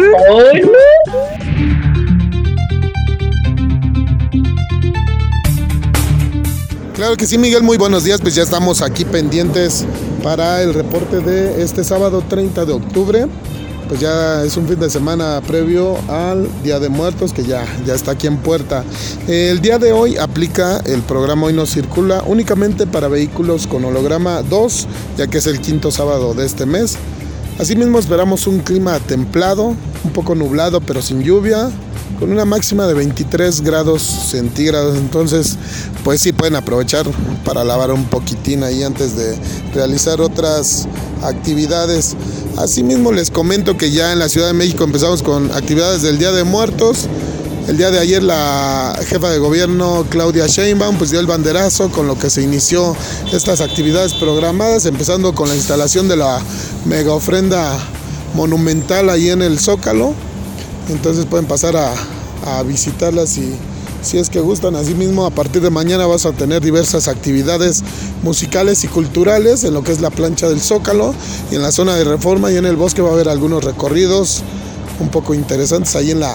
Claro 6.94 7.16
que 7.16 7.26
sí, 7.26 7.38
Miguel, 7.38 7.62
muy 7.62 7.76
buenos 7.76 8.02
días. 8.02 8.20
Pues 8.20 8.34
ya 8.34 8.42
estamos 8.42 8.82
aquí 8.82 9.04
pendientes 9.04 9.86
para 10.28 10.62
el 10.62 10.74
reporte 10.74 11.20
de 11.20 11.62
este 11.62 11.82
sábado 11.82 12.22
30 12.28 12.66
de 12.66 12.72
octubre. 12.74 13.26
Pues 13.88 13.98
ya 13.98 14.44
es 14.44 14.58
un 14.58 14.68
fin 14.68 14.78
de 14.78 14.90
semana 14.90 15.40
previo 15.40 15.96
al 16.06 16.46
Día 16.62 16.78
de 16.78 16.90
Muertos 16.90 17.32
que 17.32 17.44
ya, 17.44 17.64
ya 17.86 17.94
está 17.94 18.10
aquí 18.10 18.26
en 18.26 18.36
puerta. 18.36 18.84
El 19.26 19.62
día 19.62 19.78
de 19.78 19.92
hoy 19.92 20.18
aplica 20.18 20.80
el 20.84 21.00
programa 21.00 21.46
Hoy 21.46 21.54
no 21.54 21.64
circula 21.64 22.22
únicamente 22.26 22.86
para 22.86 23.08
vehículos 23.08 23.66
con 23.66 23.86
holograma 23.86 24.42
2, 24.42 24.86
ya 25.16 25.28
que 25.28 25.38
es 25.38 25.46
el 25.46 25.62
quinto 25.62 25.90
sábado 25.90 26.34
de 26.34 26.44
este 26.44 26.66
mes. 26.66 26.98
Asimismo 27.58 27.98
esperamos 27.98 28.46
un 28.46 28.58
clima 28.58 28.98
templado, 28.98 29.68
un 30.04 30.12
poco 30.12 30.34
nublado 30.34 30.82
pero 30.82 31.00
sin 31.00 31.22
lluvia, 31.22 31.70
con 32.18 32.32
una 32.32 32.44
máxima 32.44 32.86
de 32.86 32.94
23 32.94 33.60
grados 33.62 34.02
centígrados. 34.02 34.96
Entonces, 34.98 35.56
pues 36.04 36.20
sí 36.20 36.32
pueden 36.32 36.56
aprovechar 36.56 37.06
para 37.44 37.64
lavar 37.64 37.92
un 37.92 38.04
poquitín 38.04 38.64
ahí 38.64 38.82
antes 38.82 39.16
de 39.16 39.36
realizar 39.74 40.20
otras 40.20 40.88
actividades. 41.22 42.16
Asimismo 42.56 43.12
les 43.12 43.30
comento 43.30 43.76
que 43.76 43.90
ya 43.90 44.12
en 44.12 44.18
la 44.18 44.28
Ciudad 44.28 44.48
de 44.48 44.54
México 44.54 44.84
empezamos 44.84 45.22
con 45.22 45.50
actividades 45.52 46.02
del 46.02 46.18
Día 46.18 46.32
de 46.32 46.44
Muertos. 46.44 47.08
El 47.68 47.76
día 47.76 47.90
de 47.90 47.98
ayer 47.98 48.22
la 48.22 48.98
jefa 49.06 49.28
de 49.28 49.38
gobierno 49.38 50.06
Claudia 50.08 50.46
Sheinbaum 50.46 50.96
pues 50.96 51.10
dio 51.10 51.20
el 51.20 51.26
banderazo 51.26 51.90
con 51.90 52.06
lo 52.06 52.18
que 52.18 52.30
se 52.30 52.40
inició 52.40 52.96
estas 53.30 53.60
actividades 53.60 54.14
programadas, 54.14 54.86
empezando 54.86 55.34
con 55.34 55.50
la 55.50 55.54
instalación 55.54 56.08
de 56.08 56.16
la 56.16 56.40
mega 56.86 57.12
ofrenda 57.12 57.78
monumental 58.34 59.10
ahí 59.10 59.28
en 59.28 59.42
el 59.42 59.58
Zócalo. 59.58 60.14
Entonces 60.88 61.26
pueden 61.26 61.46
pasar 61.46 61.76
a, 61.76 61.94
visitarlas 62.62 63.30
si, 63.30 63.54
si 64.02 64.16
es 64.16 64.30
que 64.30 64.40
gustan. 64.40 64.74
Asimismo, 64.74 65.26
a 65.26 65.30
partir 65.30 65.60
de 65.60 65.70
mañana 65.70 66.06
vas 66.06 66.24
a 66.24 66.32
tener 66.32 66.62
diversas 66.62 67.08
actividades 67.08 67.82
musicales 68.22 68.84
y 68.84 68.88
culturales 68.88 69.64
en 69.64 69.74
lo 69.74 69.82
que 69.82 69.92
es 69.92 70.00
la 70.00 70.10
plancha 70.10 70.48
del 70.48 70.60
Zócalo 70.60 71.14
y 71.50 71.56
en 71.56 71.62
la 71.62 71.72
zona 71.72 71.94
de 71.96 72.04
reforma 72.04 72.50
y 72.50 72.56
en 72.56 72.64
el 72.64 72.76
bosque 72.76 73.02
va 73.02 73.10
a 73.10 73.12
haber 73.12 73.28
algunos 73.28 73.64
recorridos 73.64 74.42
un 74.98 75.10
poco 75.10 75.34
interesantes 75.34 75.94
ahí 75.94 76.10
en 76.10 76.20
la, 76.20 76.34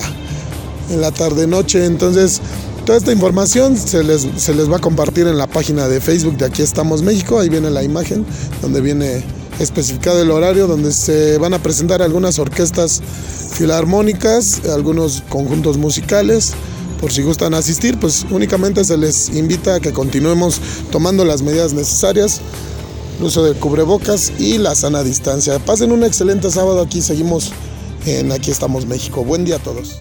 en 0.92 1.02
la 1.02 1.12
tarde-noche. 1.12 1.86
Entonces, 1.86 2.40
toda 2.86 2.98
esta 2.98 3.12
información 3.12 3.76
se 3.76 4.04
les, 4.04 4.28
se 4.38 4.54
les 4.54 4.72
va 4.72 4.78
a 4.78 4.82
compartir 4.82 5.26
en 5.28 5.38
la 5.38 5.48
página 5.48 5.88
de 5.88 6.00
Facebook 6.00 6.38
de 6.38 6.46
Aquí 6.46 6.62
estamos 6.62 7.02
México. 7.02 7.40
Ahí 7.40 7.50
viene 7.50 7.72
la 7.72 7.84
imagen 7.84 8.26
donde 8.62 8.82
viene 8.82 9.24
especificado 9.60 10.22
el 10.22 10.32
horario, 10.32 10.68
donde 10.68 10.92
se 10.92 11.38
van 11.38 11.54
a 11.54 11.60
presentar 11.60 12.02
algunas 12.02 12.40
orquestas 12.40 13.02
filarmónicas, 13.54 14.66
algunos 14.66 15.24
conjuntos 15.30 15.78
musicales. 15.78 16.54
Por 17.00 17.12
si 17.12 17.22
gustan 17.22 17.54
asistir, 17.54 18.00
pues 18.00 18.26
únicamente 18.30 18.84
se 18.86 18.98
les 18.98 19.30
invita 19.30 19.76
a 19.76 19.80
que 19.80 19.92
continuemos 19.92 20.62
tomando 20.90 21.26
las 21.26 21.42
medidas 21.42 21.74
necesarias, 21.74 22.40
el 23.20 23.26
uso 23.26 23.44
de 23.44 23.54
cubrebocas 23.54 24.32
y 24.40 24.58
la 24.58 24.74
sana 24.74 25.04
distancia. 25.04 25.60
Pasen 25.60 25.92
un 25.92 26.04
excelente 26.04 26.50
sábado, 26.50 26.82
aquí 26.82 27.02
seguimos 27.02 27.52
en 28.06 28.32
Aquí 28.32 28.52
estamos 28.52 28.86
México. 28.86 29.24
Buen 29.24 29.46
día 29.46 29.58
a 29.58 29.60
todos. 29.60 30.00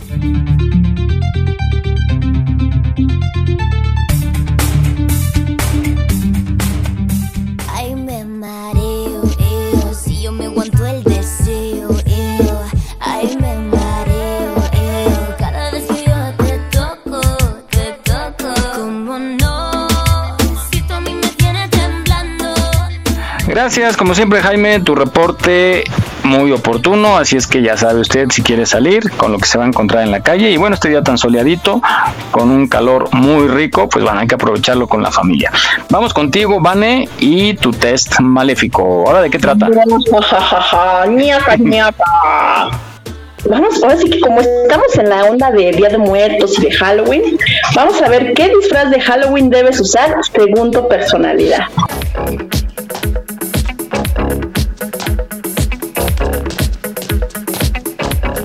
Gracias, 23.53 23.99
como 23.99 24.15
siempre 24.15 24.41
Jaime, 24.41 24.81
tu 24.81 24.95
reporte 24.95 25.85
muy 26.25 26.51
oportuno, 26.53 27.19
así 27.19 27.37
es 27.37 27.47
que 27.47 27.61
ya 27.61 27.77
sabe 27.77 28.01
usted 28.01 28.29
si 28.31 28.41
quiere 28.41 28.65
salir 28.65 29.11
con 29.19 29.31
lo 29.31 29.37
que 29.37 29.45
se 29.45 29.59
va 29.59 29.65
a 29.65 29.67
encontrar 29.67 30.05
en 30.05 30.11
la 30.11 30.23
calle 30.23 30.51
y 30.51 30.57
bueno, 30.57 30.73
este 30.73 30.89
día 30.89 31.03
tan 31.03 31.19
soleadito, 31.19 31.83
con 32.31 32.51
un 32.51 32.67
calor 32.67 33.13
muy 33.13 33.49
rico, 33.49 33.91
pues 33.91 34.07
bueno, 34.07 34.21
hay 34.21 34.27
que 34.27 34.37
aprovecharlo 34.37 34.89
con 34.89 35.03
la 35.03 35.11
familia. 35.11 35.53
Vamos 35.91 36.15
contigo, 36.15 36.63
Vane, 36.63 37.11
y 37.19 37.53
tu 37.53 37.73
test 37.73 38.21
maléfico. 38.21 39.05
¿Ahora 39.07 39.21
de 39.21 39.29
qué 39.29 39.39
trata? 39.39 39.69
Vamos, 43.45 43.83
ahora 43.83 43.99
sí 43.99 44.09
que 44.09 44.21
como 44.21 44.41
estamos 44.41 44.97
en 44.97 45.11
la 45.11 45.25
onda 45.25 45.51
de 45.51 45.73
Día 45.73 45.91
de 45.91 45.99
Muertos 45.99 46.59
y 46.59 46.63
de 46.63 46.73
Halloween, 46.73 47.37
vamos 47.75 48.01
a 48.01 48.09
ver 48.09 48.33
qué 48.35 48.49
disfraz 48.49 48.91
de 48.91 48.99
Halloween 48.99 49.51
debes 49.51 49.79
usar 49.79 50.15
según 50.33 50.71
tu 50.71 50.89
personalidad. 50.89 51.67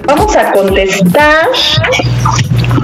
Vamos 0.08 0.36
a 0.38 0.54
contestar 0.54 1.50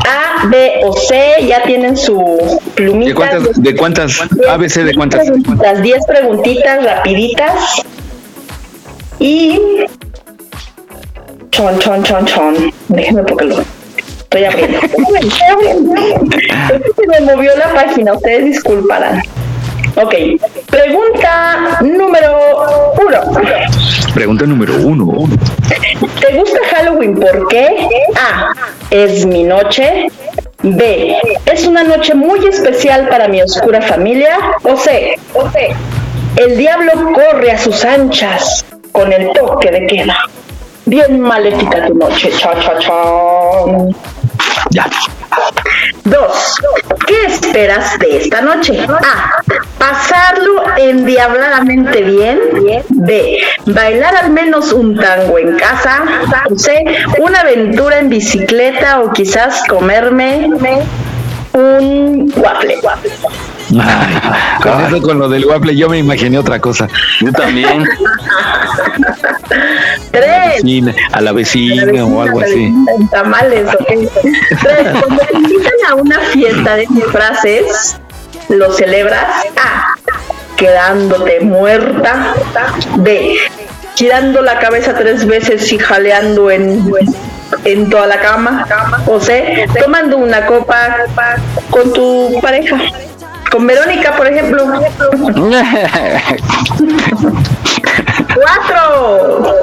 A, 0.05 0.45
B 0.47 0.81
o 0.83 0.91
C. 0.91 1.47
Ya 1.47 1.63
tienen 1.63 1.95
su 1.95 2.59
plumita. 2.75 3.09
¿De 3.09 3.15
cuántas? 3.15 3.63
¿De 3.63 3.75
cuántas? 3.75 4.21
ABC 4.49 4.73
de 4.83 4.93
cuántas? 4.93 5.27
Las 5.61 5.81
10 5.81 6.05
preguntitas 6.05 6.83
rapiditas. 6.83 7.81
Y 9.19 9.57
chon, 11.51 11.79
chon, 11.79 12.03
chon, 12.03 12.25
chon. 12.25 12.73
Déjenme 12.89 13.23
porque 13.23 13.45
lo. 13.45 13.63
Estoy 14.23 14.43
abriendo. 14.43 14.79
Se 16.95 17.07
me 17.07 17.21
movió 17.21 17.55
la 17.55 17.73
página, 17.73 18.13
ustedes 18.13 18.45
disculparán. 18.45 19.21
Ok, 19.95 20.15
pregunta 20.71 21.77
número 21.81 22.35
uno. 22.97 23.19
Pregunta 24.13 24.45
número 24.45 24.75
uno. 24.77 25.27
¿Te 26.19 26.35
gusta 26.35 26.59
Halloween? 26.71 27.19
¿Por 27.19 27.47
qué? 27.47 27.87
A. 28.15 28.53
Es 28.89 29.25
mi 29.25 29.43
noche. 29.43 30.09
B. 30.63 31.15
Es 31.45 31.67
una 31.67 31.83
noche 31.83 32.15
muy 32.15 32.45
especial 32.47 33.07
para 33.09 33.27
mi 33.27 33.41
oscura 33.41 33.81
familia. 33.81 34.37
O 34.63 34.75
C. 34.77 35.15
O 35.33 35.47
C. 35.49 35.75
El 36.37 36.57
diablo 36.57 36.91
corre 37.13 37.51
a 37.51 37.59
sus 37.59 37.85
anchas 37.85 38.65
con 38.91 39.13
el 39.13 39.31
toque 39.33 39.69
de 39.69 39.85
queda. 39.85 40.17
Bien 40.85 41.19
maléfica 41.19 41.85
tu 41.85 41.93
noche. 41.93 42.31
Cha, 42.31 42.53
cha, 42.59 42.79
cha. 42.79 42.91
Ya. 44.71 44.89
Dos. 46.05 46.57
¿Qué 47.07 47.25
esperas 47.25 47.97
de 47.99 48.17
esta 48.17 48.41
noche? 48.41 48.85
A. 48.89 49.41
Pasarlo 49.77 50.63
endiabladamente 50.77 52.01
bien. 52.01 52.39
B. 52.89 53.37
Bailar 53.65 54.15
al 54.15 54.31
menos 54.31 54.73
un 54.73 54.97
tango 54.97 55.39
en 55.39 55.57
casa. 55.57 56.03
C. 56.57 56.83
Una 57.19 57.41
aventura 57.41 57.99
en 57.99 58.09
bicicleta 58.09 59.01
o 59.01 59.11
quizás 59.11 59.63
comerme 59.67 60.49
un 61.53 62.33
waffle. 62.35 62.77
Ay, 63.81 64.61
con 64.61 64.85
eso, 64.85 65.01
con 65.01 65.19
lo 65.19 65.29
del 65.29 65.45
waffle, 65.45 65.75
yo 65.75 65.89
me 65.89 65.97
imaginé 65.97 66.37
otra 66.37 66.59
cosa. 66.59 66.87
Yo 67.21 67.31
también. 67.31 67.85
Tres. 70.11 70.55
Vecina, 70.55 70.93
a 71.11 71.21
la 71.21 71.31
vecina 71.31 72.05
o 72.05 72.21
algo 72.21 72.41
así. 72.41 72.65
En 72.65 73.07
tamales, 73.09 73.67
ok. 73.73 73.87
Tres. 74.61 74.87
Cuando 74.99 75.23
te 75.23 75.37
invitan 75.37 75.73
a 75.89 75.95
una 75.95 76.19
fiesta 76.19 76.75
de 76.75 76.87
disfraces, 76.89 77.97
¿lo 78.49 78.71
celebras? 78.73 79.25
A. 79.57 79.95
Quedándote 80.55 81.39
muerta. 81.41 82.33
B. 82.97 83.35
Girando 83.95 84.41
la 84.41 84.59
cabeza 84.59 84.93
tres 84.95 85.25
veces 85.25 85.71
y 85.71 85.77
jaleando 85.77 86.49
en, 86.51 86.91
en 87.65 87.89
toda 87.89 88.07
la 88.07 88.19
cama. 88.19 88.65
O 89.07 89.19
C. 89.19 89.67
Tomando 89.79 90.17
una 90.17 90.45
copa 90.45 90.97
con 91.69 91.91
tu 91.93 92.39
pareja. 92.41 92.77
Con 93.53 93.67
Verónica, 93.67 94.15
por 94.17 94.25
ejemplo. 94.25 94.65
Cuatro. 98.33 99.55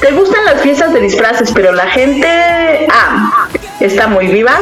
¿Te 0.00 0.12
gustan 0.12 0.44
las 0.44 0.60
fiestas 0.60 0.92
de 0.92 1.00
disfraces, 1.00 1.50
pero 1.52 1.72
la 1.72 1.86
gente 1.88 2.86
A 2.92 3.48
está 3.80 4.06
muy 4.06 4.28
viva? 4.28 4.56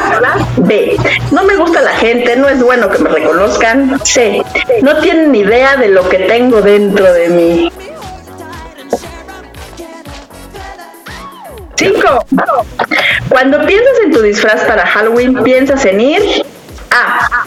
B. 0.57 0.97
No 1.33 1.45
me 1.45 1.57
gusta 1.57 1.83
la 1.83 1.93
gente, 1.93 2.35
no 2.37 2.49
es 2.49 2.63
bueno 2.63 2.89
que 2.89 2.97
me 3.01 3.11
reconozcan. 3.11 4.01
C. 4.07 4.43
No 4.81 4.97
tienen 5.01 5.35
idea 5.35 5.77
de 5.77 5.89
lo 5.89 6.09
que 6.09 6.21
tengo 6.21 6.63
dentro 6.63 7.13
de 7.13 7.29
mí. 7.29 7.71
Cinco. 11.77 12.25
Cuando 13.29 13.67
piensas 13.67 13.99
en 14.03 14.13
tu 14.13 14.23
disfraz 14.23 14.65
para 14.65 14.87
Halloween, 14.87 15.43
piensas 15.43 15.85
en 15.85 16.01
ir 16.01 16.23
A. 16.91 17.45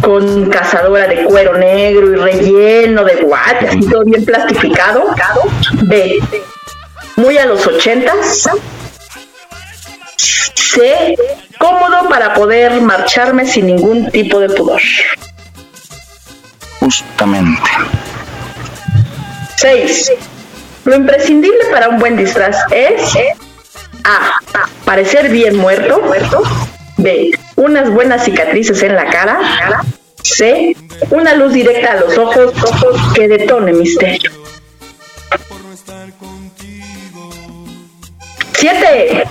Con 0.00 0.50
cazadora 0.50 1.06
de 1.08 1.24
cuero 1.24 1.56
negro 1.56 2.12
y 2.12 2.16
relleno 2.16 3.04
de 3.04 3.16
guantes 3.16 3.74
y 3.74 3.80
todo 3.88 4.04
bien 4.04 4.24
plastificado. 4.24 5.14
B. 5.82 6.18
Muy 7.16 7.38
a 7.38 7.46
los 7.46 7.66
ochentas. 7.66 8.48
C. 10.16 11.16
Cómodo 11.58 12.08
para 12.08 12.34
poder 12.34 12.80
marcharme 12.82 13.46
sin 13.46 13.66
ningún 13.66 14.10
tipo 14.10 14.38
de 14.38 14.50
pudor. 14.50 14.82
Justamente. 16.80 17.70
6. 19.56 20.12
Lo 20.84 20.94
imprescindible 20.94 21.64
para 21.72 21.88
un 21.88 21.98
buen 21.98 22.16
disfraz 22.16 22.56
es 22.70 23.16
A. 24.04 24.40
Parecer 24.84 25.30
bien 25.30 25.56
muerto. 25.56 26.02
B. 26.98 27.30
Unas 27.56 27.90
buenas 27.90 28.24
cicatrices 28.24 28.82
en 28.82 28.94
la 28.94 29.06
cara. 29.06 29.38
C. 30.22 30.76
Una 31.10 31.34
luz 31.34 31.52
directa 31.52 31.92
a 31.92 32.00
los 32.00 32.16
ojos, 32.18 32.52
que 33.14 33.28
detone 33.28 33.72
misterio. 33.72 34.30
7. 38.54 39.24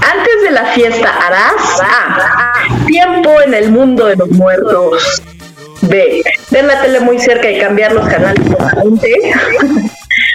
Antes 0.00 0.42
de 0.42 0.50
la 0.52 0.64
fiesta 0.66 1.10
harás 1.18 1.80
A. 1.82 2.86
Tiempo 2.86 3.40
en 3.42 3.54
el 3.54 3.70
mundo 3.70 4.06
de 4.06 4.16
los 4.16 4.30
muertos. 4.30 5.22
B. 5.82 6.22
Ver 6.50 6.64
la 6.64 6.80
tele 6.80 7.00
muy 7.00 7.18
cerca 7.18 7.50
y 7.50 7.58
cambiar 7.58 7.92
los 7.92 8.08
canales. 8.08 8.42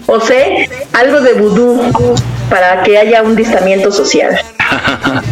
O 0.08 0.20
C. 0.20 0.70
Algo 0.94 1.22
de 1.22 1.34
vudú 1.34 2.16
para 2.50 2.84
que 2.84 2.98
haya 2.98 3.22
un 3.24 3.36
distamiento 3.36 3.92
social. 3.92 4.40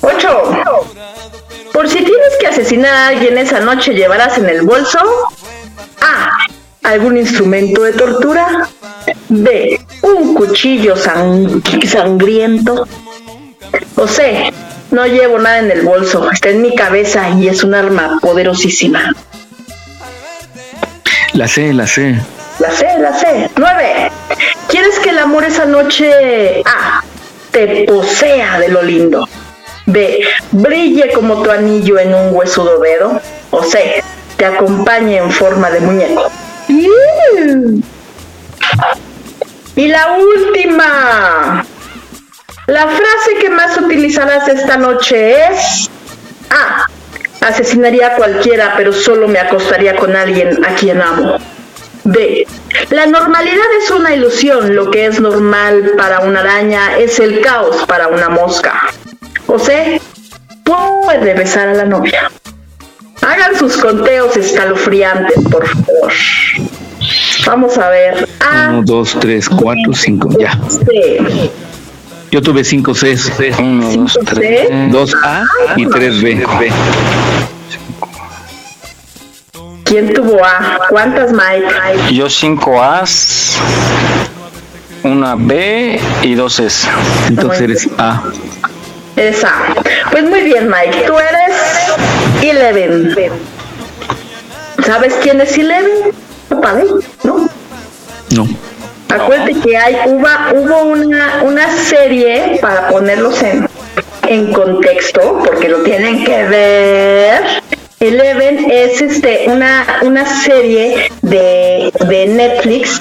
8. 0.00 0.42
Por 1.72 1.88
si 1.88 1.98
tienes 1.98 2.36
que 2.40 2.46
asesinar 2.48 2.92
a 2.94 3.08
alguien 3.08 3.38
esa 3.38 3.60
noche, 3.60 3.92
llevarás 3.94 4.38
en 4.38 4.48
el 4.48 4.62
bolso 4.62 4.98
A. 6.00 6.30
Algún 6.82 7.16
instrumento 7.16 7.82
de 7.82 7.92
tortura. 7.92 8.68
B. 9.28 9.80
Un 10.02 10.34
cuchillo 10.34 10.94
sang- 10.96 11.62
sangriento. 11.86 12.86
O 13.96 14.06
C. 14.06 14.52
No 14.90 15.06
llevo 15.06 15.38
nada 15.38 15.58
en 15.60 15.70
el 15.70 15.82
bolso. 15.82 16.30
Está 16.30 16.50
en 16.50 16.60
mi 16.62 16.74
cabeza 16.74 17.30
y 17.30 17.48
es 17.48 17.62
un 17.64 17.74
arma 17.74 18.18
poderosísima. 18.20 19.14
La 21.32 21.48
sé, 21.48 21.72
la 21.72 21.86
sé. 21.86 22.16
La 22.58 22.70
sé, 22.70 22.86
la 22.98 23.14
sé. 23.18 23.50
9. 23.56 24.12
¿Quieres 24.68 24.98
que 24.98 25.10
el 25.10 25.18
amor 25.18 25.44
esa 25.44 25.64
noche 25.64 26.62
A. 26.66 27.02
Te 27.52 27.84
posea 27.86 28.58
de 28.58 28.68
lo 28.68 28.82
lindo? 28.82 29.28
B. 29.86 30.20
Brille 30.52 31.12
como 31.12 31.42
tu 31.42 31.50
anillo 31.50 31.98
en 31.98 32.14
un 32.14 32.34
huesudo 32.34 32.80
dedo. 32.80 33.20
O 33.50 33.62
C. 33.62 34.02
Te 34.36 34.46
acompañe 34.46 35.18
en 35.18 35.30
forma 35.30 35.70
de 35.70 35.80
muñeco. 35.80 36.30
Mm. 36.68 37.80
Y 39.76 39.88
la 39.88 40.16
última. 40.16 41.64
La 42.66 42.86
frase 42.86 43.34
que 43.40 43.50
más 43.50 43.76
utilizarás 43.76 44.48
esta 44.48 44.76
noche 44.76 45.46
es 45.46 45.90
A. 46.50 46.86
Asesinaría 47.46 48.08
a 48.08 48.16
cualquiera, 48.16 48.74
pero 48.76 48.92
solo 48.92 49.28
me 49.28 49.40
acostaría 49.40 49.96
con 49.96 50.16
alguien 50.16 50.64
a 50.64 50.74
quien 50.74 51.02
amo. 51.02 51.38
B. 52.04 52.46
La 52.90 53.06
normalidad 53.06 53.66
es 53.82 53.90
una 53.90 54.14
ilusión. 54.14 54.74
Lo 54.74 54.90
que 54.90 55.06
es 55.06 55.20
normal 55.20 55.92
para 55.96 56.20
una 56.20 56.40
araña 56.40 56.96
es 56.98 57.18
el 57.18 57.40
caos 57.40 57.84
para 57.86 58.08
una 58.08 58.28
mosca. 58.28 58.80
O 59.46 59.58
C. 59.58 60.00
Puede 60.64 61.34
besar 61.34 61.68
a 61.68 61.74
la 61.74 61.84
novia. 61.84 62.30
Hagan 63.20 63.56
sus 63.56 63.76
conteos 63.76 64.36
escalofriantes, 64.36 65.38
por 65.50 65.66
favor. 65.66 66.12
Vamos 67.46 67.78
a 67.78 67.88
ver. 67.90 68.28
A. 68.40 68.70
Uno, 68.70 68.82
dos, 68.84 69.16
tres, 69.20 69.48
cuatro, 69.48 69.92
cinco, 69.92 70.28
ya. 70.38 70.58
C. 70.68 71.50
Yo 72.30 72.40
tuve 72.40 72.64
cinco 72.64 72.94
Cs. 72.94 73.32
Uno, 73.58 73.90
dos, 73.92 74.18
tres. 74.24 74.68
Dos 74.90 75.14
A 75.22 75.44
y 75.76 75.86
tres 75.86 76.22
B. 76.22 76.42
¿Quién 79.92 80.14
tuvo 80.14 80.42
A? 80.42 80.78
¿Cuántas, 80.88 81.32
Mike? 81.32 82.14
Yo 82.14 82.30
cinco 82.30 82.82
A's, 82.82 83.58
una 85.02 85.34
B 85.36 86.00
y 86.22 86.34
dos 86.34 86.58
S. 86.60 86.88
Entonces 87.28 87.60
eres 87.60 87.88
A. 87.98 88.22
Eres 89.16 89.44
A. 89.44 89.52
Pues 90.10 90.24
muy 90.24 90.44
bien, 90.44 90.70
Mike. 90.70 91.04
Tú 91.06 91.12
eres 91.18 92.42
Eleven. 92.42 93.36
¿Sabes 94.82 95.12
quién 95.22 95.42
es 95.42 95.58
Eleven? 95.58 96.12
Padre, 96.62 96.86
¿no? 97.24 97.50
No. 98.34 98.48
Acuérdate 99.10 99.60
que 99.60 99.76
hay 99.76 99.94
hubo, 100.06 100.26
hubo 100.54 100.82
una, 100.84 101.42
una 101.42 101.70
serie 101.70 102.58
para 102.62 102.88
ponerlos 102.88 103.42
en, 103.42 103.68
en 104.26 104.54
contexto, 104.54 105.42
porque 105.44 105.68
lo 105.68 105.82
tienen 105.82 106.24
que 106.24 106.44
ver. 106.44 107.61
Eleven 108.02 108.68
es 108.68 109.00
este 109.00 109.44
una, 109.46 110.00
una 110.02 110.26
serie 110.26 111.08
de, 111.22 111.92
de 112.08 112.26
Netflix 112.26 113.00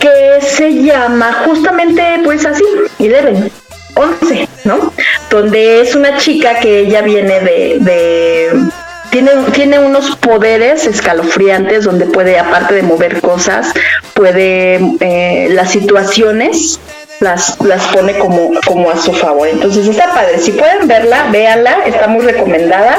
que 0.00 0.40
se 0.40 0.72
llama 0.82 1.44
justamente 1.44 2.02
pues 2.24 2.46
así, 2.46 2.64
Eleven, 2.98 3.50
11, 3.94 4.48
¿no? 4.64 4.90
Donde 5.28 5.82
es 5.82 5.94
una 5.94 6.16
chica 6.16 6.60
que 6.60 6.80
ella 6.80 7.02
viene 7.02 7.40
de, 7.40 7.76
de 7.80 8.70
tiene, 9.10 9.32
tiene 9.52 9.78
unos 9.78 10.16
poderes 10.16 10.86
escalofriantes 10.86 11.84
donde 11.84 12.06
puede, 12.06 12.38
aparte 12.38 12.74
de 12.74 12.82
mover 12.82 13.20
cosas, 13.20 13.72
puede 14.14 14.80
eh, 15.00 15.48
las 15.50 15.72
situaciones 15.72 16.80
las, 17.20 17.58
las 17.64 17.86
pone 17.88 18.16
como, 18.18 18.50
como 18.64 18.90
a 18.90 18.96
su 18.96 19.12
favor. 19.12 19.48
Entonces 19.48 19.88
está 19.88 20.14
padre. 20.14 20.38
Si 20.38 20.52
pueden 20.52 20.86
verla, 20.86 21.28
véanla, 21.32 21.78
está 21.86 22.06
muy 22.06 22.24
recomendada. 22.24 22.96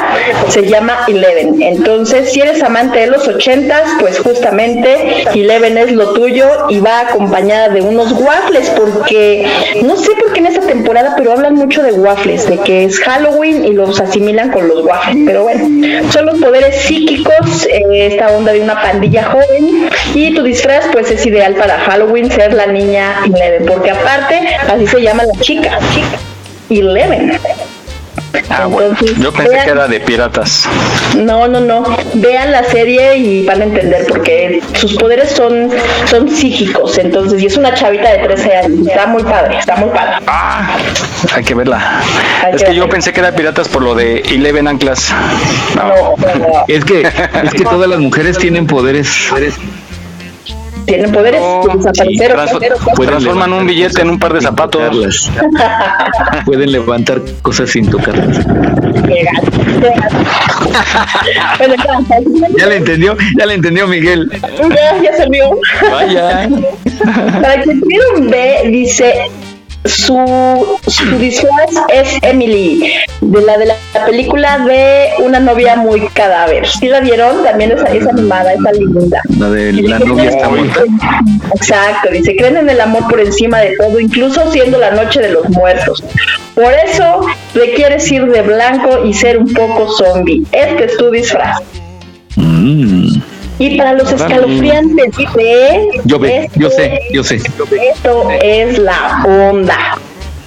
Se 0.49 0.67
llama 0.67 1.05
Eleven. 1.07 1.61
Entonces, 1.61 2.31
si 2.31 2.41
eres 2.41 2.61
amante 2.61 2.99
de 2.99 3.07
los 3.07 3.27
ochentas, 3.27 3.83
pues 3.99 4.19
justamente 4.19 5.23
Eleven 5.33 5.77
es 5.77 5.91
lo 5.91 6.13
tuyo 6.13 6.47
y 6.69 6.79
va 6.79 7.01
acompañada 7.01 7.69
de 7.69 7.81
unos 7.81 8.11
waffles, 8.11 8.69
porque 8.71 9.47
no 9.83 9.95
sé 9.95 10.11
por 10.15 10.33
qué 10.33 10.39
en 10.39 10.47
esta 10.47 10.61
temporada, 10.61 11.13
pero 11.17 11.31
hablan 11.31 11.55
mucho 11.55 11.81
de 11.81 11.93
waffles, 11.93 12.47
de 12.49 12.57
que 12.59 12.85
es 12.85 12.99
Halloween 12.99 13.65
y 13.65 13.73
los 13.73 13.99
asimilan 13.99 14.51
con 14.51 14.67
los 14.67 14.83
waffles. 14.83 15.23
Pero 15.25 15.43
bueno, 15.43 16.11
son 16.11 16.25
los 16.25 16.39
poderes 16.39 16.75
psíquicos, 16.81 17.67
eh, 17.67 18.07
esta 18.07 18.29
onda 18.29 18.51
de 18.51 18.61
una 18.61 18.81
pandilla 18.81 19.23
joven 19.23 19.89
y 20.13 20.33
tu 20.33 20.43
disfraz 20.43 20.85
pues 20.91 21.11
es 21.11 21.25
ideal 21.25 21.55
para 21.55 21.79
Halloween 21.79 22.31
ser 22.31 22.53
la 22.53 22.67
niña 22.67 23.21
Eleven, 23.25 23.65
porque 23.65 23.91
aparte 23.91 24.08
así 24.67 24.87
se 24.87 25.01
llama 25.01 25.23
la 25.23 25.39
chica, 25.39 25.77
chica, 25.93 26.17
Eleven. 26.69 27.39
Ah, 28.49 28.65
bueno. 28.65 28.95
Yo 29.19 29.31
pensé 29.31 29.57
que 29.63 29.69
era 29.69 29.87
de 29.87 29.99
piratas. 29.99 30.67
No, 31.17 31.47
no, 31.47 31.59
no. 31.59 31.83
Vean 32.15 32.51
la 32.51 32.63
serie 32.63 33.17
y 33.17 33.45
van 33.45 33.61
a 33.61 33.65
entender 33.65 34.05
porque 34.07 34.61
sus 34.73 34.95
poderes 34.95 35.31
son, 35.31 35.69
son 36.09 36.29
psíquicos. 36.29 36.97
Entonces, 36.97 37.41
y 37.41 37.47
es 37.47 37.57
una 37.57 37.73
chavita 37.73 38.11
de 38.11 38.19
13 38.19 38.55
años. 38.55 38.87
Está 38.87 39.07
muy 39.07 39.23
padre, 39.23 39.57
está 39.57 39.75
muy 39.75 39.89
padre. 39.89 40.23
Ah, 40.27 40.77
hay 41.33 41.43
que 41.43 41.55
verla. 41.55 42.01
Hay 42.43 42.55
es 42.55 42.63
que 42.63 42.69
que 42.69 42.75
yo 42.75 42.89
pensé 42.89 43.13
que 43.13 43.19
era 43.19 43.31
piratas 43.31 43.67
por 43.67 43.81
lo 43.81 43.95
de 43.95 44.19
Eleven 44.19 44.67
Anclas. 44.67 45.11
No, 45.75 46.15
no, 46.17 46.35
no. 46.35 46.65
Es 46.67 46.85
que, 46.85 47.01
es 47.01 47.53
que 47.53 47.63
todas 47.63 47.89
las 47.89 47.99
mujeres 47.99 48.37
tienen 48.37 48.67
poderes. 48.67 49.09
Tienen 50.89 51.11
poderes 51.11 51.41
de 51.41 51.77
desaparecer. 51.77 52.31
Transfor- 52.35 52.95
Pueden 52.95 53.09
transforman 53.11 53.53
un 53.53 53.65
billete 53.67 54.01
en 54.01 54.09
un 54.09 54.19
par 54.19 54.33
de 54.33 54.41
zapatos. 54.41 55.29
Pueden 56.45 56.71
levantar 56.71 57.21
cosas 57.41 57.69
sin 57.69 57.89
tocarlas. 57.89 58.37
ya, 59.07 59.31
Ya 62.57 62.65
le 62.67 62.75
entendió, 62.77 63.15
ya 63.37 63.45
le 63.45 63.53
entendió 63.55 63.87
Miguel. 63.87 64.29
ya, 64.31 65.17
ya 65.17 65.25
vio. 65.29 65.51
Vaya. 65.91 66.49
Para 67.41 67.61
que 67.63 67.69
un 67.71 68.29
B, 68.29 68.61
dice 68.71 69.13
su, 69.85 70.79
su 70.87 71.17
disfraz 71.17 71.71
es 71.93 72.17
Emily, 72.21 72.93
de 73.21 73.41
la 73.41 73.57
de 73.57 73.65
la 73.67 73.75
película 74.05 74.59
de 74.59 75.09
una 75.23 75.39
novia 75.39 75.75
muy 75.75 76.01
cadáver. 76.09 76.67
¿Sí 76.67 76.87
la 76.87 76.99
vieron? 76.99 77.43
También 77.43 77.71
es, 77.71 77.81
es 77.93 78.07
animada, 78.07 78.53
está 78.53 78.71
linda. 78.73 79.21
La 79.37 79.49
de 79.49 79.73
la 79.73 79.99
novia 79.99 80.29
está 80.29 80.49
muerta. 80.49 80.81
Exacto, 81.55 82.09
dice, 82.11 82.35
creen 82.35 82.57
en 82.57 82.69
el 82.69 82.81
amor 82.81 83.07
por 83.09 83.19
encima 83.19 83.59
de 83.59 83.75
todo, 83.77 83.99
incluso 83.99 84.51
siendo 84.51 84.77
la 84.77 84.91
noche 84.91 85.21
de 85.21 85.29
los 85.29 85.49
muertos. 85.49 86.03
Por 86.55 86.73
eso 86.73 87.21
requieres 87.53 88.11
ir 88.11 88.25
de 88.25 88.41
blanco 88.41 89.05
y 89.05 89.13
ser 89.13 89.37
un 89.37 89.53
poco 89.53 89.89
zombie. 89.93 90.43
Este 90.51 90.85
es 90.85 90.97
tu 90.97 91.09
disfraz. 91.09 91.61
Mm. 92.35 93.21
Y 93.59 93.77
para 93.77 93.93
los 93.93 94.11
escalofriantes, 94.11 95.13
Yo 96.05 96.17
ve, 96.17 96.49
yo 96.55 96.69
sé, 96.69 96.99
yo 97.11 97.23
sé. 97.23 97.35
esto 97.35 98.29
es 98.41 98.77
la 98.79 99.23
onda. 99.27 99.97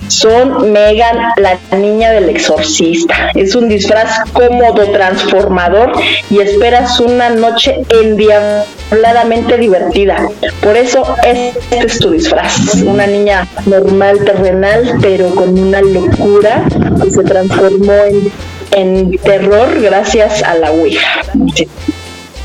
Son 0.09 0.73
Megan, 0.73 1.17
la 1.37 1.59
niña 1.77 2.11
del 2.13 2.29
exorcista. 2.29 3.31
Es 3.35 3.55
un 3.55 3.69
disfraz 3.69 4.19
cómodo, 4.33 4.91
transformador 4.93 5.93
y 6.29 6.41
esperas 6.41 7.01
una 7.01 7.31
noche 7.31 7.77
endiabladamente 7.89 9.57
divertida. 9.59 10.27
Por 10.61 10.77
eso 10.77 11.05
este 11.25 11.79
es 11.79 11.99
tu 11.99 12.11
disfraz. 12.11 12.75
Una 12.83 13.07
niña 13.07 13.47
normal, 13.65 14.19
terrenal, 14.25 14.99
pero 15.01 15.35
con 15.35 15.59
una 15.59 15.81
locura 15.81 16.65
que 17.03 17.11
se 17.11 17.23
transformó 17.23 17.93
en, 18.05 18.33
en 18.73 19.19
terror 19.19 19.81
gracias 19.81 20.43
a 20.43 20.55
la 20.57 20.73
Ouija. 20.73 21.23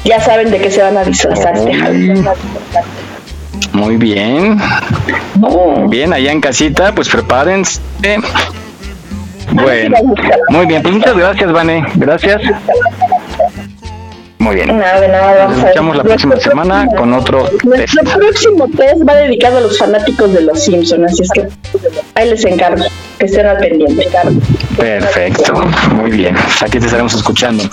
Ya 0.08 0.22
saben 0.22 0.50
de 0.52 0.60
qué 0.60 0.72
se 0.72 0.82
van 0.82 0.98
a 0.98 1.04
disfrazar 1.04 1.54
Halloween. 1.56 2.26
Muy 3.74 3.98
bien. 3.98 4.58
Oh. 5.42 5.88
Bien, 5.90 6.14
allá 6.14 6.32
en 6.32 6.40
casita, 6.42 6.94
pues 6.96 7.10
prepárense. 7.10 7.80
Bueno, 9.52 9.98
muy 10.50 10.66
bien, 10.66 10.82
pues 10.82 10.94
muchas 10.96 11.16
gracias, 11.18 11.52
Vane. 11.52 11.86
Gracias. 11.96 12.42
Muy 14.40 14.56
bien. 14.56 14.78
Nada, 14.78 15.02
de 15.02 15.08
nada, 15.10 15.28
Nos 15.32 15.38
vamos 15.38 15.52
a 15.52 15.56
ver. 15.58 15.66
escuchamos 15.66 15.98
la 15.98 16.04
próxima 16.04 16.34
Nuestro 16.36 16.52
semana 16.52 16.74
próximo- 16.84 17.00
con 17.02 17.14
otro 17.14 17.44
test. 17.46 17.64
Nuestro 17.66 18.04
próximo 18.20 18.68
test 18.78 19.02
va 19.10 19.14
dedicado 19.16 19.58
a 19.58 19.62
los 19.62 19.78
fanáticos 19.78 20.32
de 20.34 20.42
los 20.42 20.64
Simpsons, 20.64 21.04
así 21.12 21.24
es 21.24 21.30
que 21.32 21.48
ahí 22.16 22.30
les 22.30 22.46
encargo 22.46 22.86
que 23.20 23.26
estén 23.26 23.46
al 23.46 23.58
pendiente. 23.58 24.08
Perfecto, 24.78 25.54
muy 25.96 26.12
bien. 26.12 26.36
Aquí 26.62 26.80
te 26.80 26.86
estaremos 26.86 27.14
escuchando. 27.16 27.64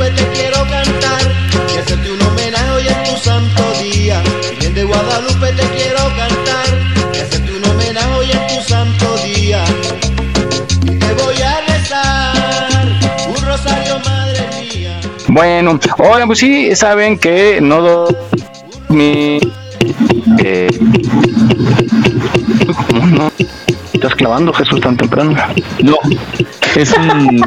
Guadalupe 0.00 0.22
te 0.22 0.32
quiero 0.32 0.56
cantar 0.62 1.20
y 1.74 1.78
hacerte 1.78 2.10
un 2.10 2.22
homenaje 2.22 2.70
hoy 2.70 2.88
en 2.88 3.04
tu 3.04 3.16
santo 3.18 3.62
día. 3.82 4.22
Virgen 4.50 4.74
de 4.74 4.84
Guadalupe 4.84 5.52
te 5.52 5.62
quiero 5.76 5.98
cantar 6.16 7.12
y 7.14 7.18
hacerte 7.18 7.52
un 7.54 7.64
homenaje 7.66 8.14
hoy 8.14 8.30
en 8.32 8.46
tu 8.46 8.62
santo 8.66 9.16
día. 9.18 9.62
Y 10.84 10.98
te 10.98 11.12
voy 11.22 11.42
a 11.42 11.60
rezar 11.68 12.86
un 13.28 13.44
rosario, 13.46 13.98
madre 13.98 14.48
mía. 14.74 15.00
Bueno, 15.28 15.78
ahora 15.98 16.26
pues 16.26 16.38
sí, 16.38 16.74
saben 16.74 17.18
que 17.18 17.60
no 17.60 17.82
do- 17.82 18.16
mi 18.88 19.38
eh, 20.42 20.68
¿cómo 22.88 23.06
no? 23.06 23.30
¿Estás 24.00 24.14
clavando 24.14 24.50
Jesús 24.54 24.80
tan 24.80 24.96
temprano? 24.96 25.36
No, 25.82 25.98
es 26.74 26.90
un. 26.94 27.42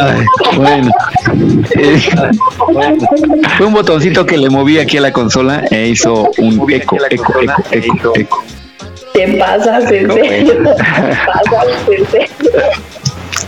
Ay, 0.00 0.24
bueno. 0.54 0.90
Eh, 1.78 1.98
fue 3.56 3.66
un 3.68 3.72
botoncito 3.72 4.26
que 4.26 4.36
le 4.36 4.50
moví 4.50 4.78
aquí 4.78 4.98
a 4.98 5.00
la 5.00 5.14
consola 5.14 5.64
e 5.70 5.88
hizo 5.88 6.30
un 6.36 6.70
eco, 6.70 6.98
eco, 7.08 7.40
eco, 7.40 7.62
eco, 7.70 8.12
eco. 8.16 8.44
Te 9.14 9.38
pasas, 9.38 9.90
en 9.90 10.12
serio. 10.12 10.52
Te 10.52 10.74
pasas, 10.74 11.88
en 11.88 12.06
serio. 12.10 12.50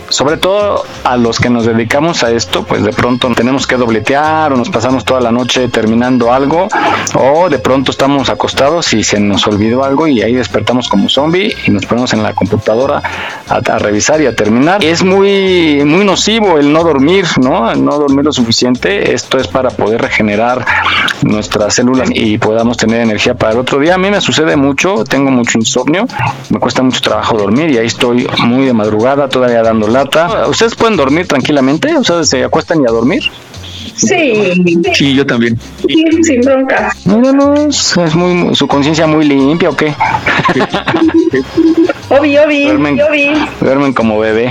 Sobre 0.09 0.37
todo 0.37 0.83
a 1.03 1.17
los 1.17 1.39
que 1.39 1.49
nos 1.49 1.65
dedicamos 1.65 2.23
a 2.23 2.31
esto, 2.31 2.63
pues 2.63 2.83
de 2.83 2.91
pronto 2.91 3.29
tenemos 3.35 3.67
que 3.67 3.77
dobletear 3.77 4.51
o 4.51 4.57
nos 4.57 4.69
pasamos 4.69 5.05
toda 5.05 5.21
la 5.21 5.31
noche 5.31 5.69
terminando 5.69 6.33
algo 6.33 6.67
o 7.15 7.49
de 7.49 7.59
pronto 7.59 7.91
estamos 7.91 8.29
acostados 8.29 8.91
y 8.93 9.03
se 9.03 9.19
nos 9.19 9.45
olvidó 9.47 9.83
algo 9.83 10.07
y 10.07 10.21
ahí 10.21 10.33
despertamos 10.33 10.89
como 10.89 11.09
zombie 11.09 11.55
y 11.65 11.71
nos 11.71 11.85
ponemos 11.85 12.13
en 12.13 12.23
la 12.23 12.33
computadora 12.33 13.01
a, 13.47 13.79
revisar 13.79 14.21
y 14.21 14.25
a 14.25 14.35
terminar. 14.35 14.83
Es 14.83 15.03
muy 15.03 15.83
muy 15.85 16.03
nocivo 16.05 16.57
el 16.57 16.73
no 16.73 16.83
dormir, 16.83 17.25
¿no? 17.39 17.73
No 17.75 17.97
dormir 17.97 18.25
lo 18.25 18.33
suficiente. 18.33 19.13
Esto 19.13 19.37
es 19.37 19.47
para 19.47 19.69
poder 19.69 20.01
regenerar 20.01 20.65
nuestras 21.21 21.75
células 21.75 22.09
y 22.11 22.37
podamos 22.37 22.77
tener 22.77 23.01
energía 23.01 23.35
para 23.35 23.53
el 23.53 23.59
otro 23.59 23.79
día. 23.79 23.95
A 23.95 23.97
mí 23.97 24.09
me 24.09 24.21
sucede 24.21 24.55
mucho, 24.55 25.03
tengo 25.03 25.29
mucho 25.29 25.57
insomnio, 25.57 26.07
me 26.49 26.59
cuesta 26.59 26.81
mucho 26.81 27.01
trabajo 27.01 27.37
dormir 27.37 27.69
y 27.71 27.77
ahí 27.77 27.87
estoy 27.87 28.27
muy 28.43 28.65
de 28.65 28.73
madrugada 28.73 29.29
todavía 29.29 29.61
dando 29.61 29.87
¿Ustedes 30.47 30.75
pueden 30.75 30.97
dormir 30.97 31.27
tranquilamente? 31.27 31.95
¿Ustedes 31.97 32.29
se 32.29 32.43
acuestan 32.43 32.81
y 32.81 32.85
a 32.85 32.91
dormir? 32.91 33.23
Sí. 33.95 34.63
Sí, 34.93 35.13
yo 35.13 35.25
también. 35.25 35.57
Sí, 35.87 36.05
sin 36.23 36.41
bronca. 36.41 36.93
No, 37.05 37.19
no, 37.19 37.33
no, 37.33 37.53
es 37.55 37.97
es 37.97 38.15
muy, 38.15 38.55
su 38.55 38.67
conciencia 38.67 39.07
muy 39.07 39.25
limpia 39.25 39.69
o 39.69 39.75
qué. 39.75 39.93
Obi, 42.11 42.37
obi, 42.39 42.63
Duermen, 42.63 42.99
obi. 43.01 43.29
duermen 43.61 43.93
como 43.93 44.17
bebé. 44.17 44.49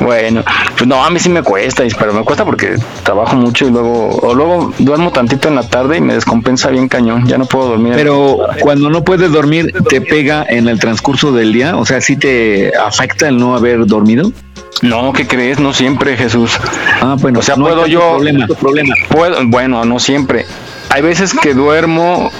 Bueno, 0.00 0.42
pues 0.76 0.86
no, 0.86 1.04
a 1.04 1.10
mí 1.10 1.20
sí 1.20 1.28
me 1.28 1.42
cuesta, 1.42 1.84
pero 1.98 2.14
me 2.14 2.24
cuesta 2.24 2.46
porque 2.46 2.76
trabajo 3.02 3.36
mucho 3.36 3.66
y 3.66 3.70
luego, 3.70 4.08
o 4.08 4.34
luego 4.34 4.72
duermo 4.78 5.12
tantito 5.12 5.48
en 5.48 5.56
la 5.56 5.68
tarde 5.68 5.98
y 5.98 6.00
me 6.00 6.14
descompensa 6.14 6.70
bien 6.70 6.88
cañón, 6.88 7.26
ya 7.26 7.36
no 7.36 7.44
puedo 7.44 7.68
dormir. 7.68 7.92
Pero 7.94 8.38
cuando 8.60 8.88
no 8.88 9.04
puedes 9.04 9.30
dormir, 9.30 9.70
¿te 9.88 10.00
pega 10.00 10.46
en 10.48 10.66
el 10.66 10.80
transcurso 10.80 11.30
del 11.32 11.52
día? 11.52 11.76
O 11.76 11.84
sea, 11.84 12.00
¿sí 12.00 12.16
te 12.16 12.72
afecta 12.74 13.28
el 13.28 13.36
no 13.36 13.54
haber 13.54 13.84
dormido? 13.84 14.32
No, 14.82 15.12
¿qué 15.12 15.26
crees? 15.26 15.58
No 15.60 15.72
siempre, 15.72 16.16
Jesús. 16.16 16.58
Ah, 17.00 17.16
bueno, 17.18 17.38
O 17.38 17.42
sea, 17.42 17.56
no 17.56 17.64
puedo 17.64 17.86
yo. 17.86 18.00
problema. 18.16 18.46
problema. 18.46 18.94
Puedo, 19.08 19.36
bueno, 19.46 19.84
no 19.84 19.98
siempre. 19.98 20.46
Hay 20.90 21.02
veces 21.02 21.32
que 21.34 21.54
duermo, 21.54 22.30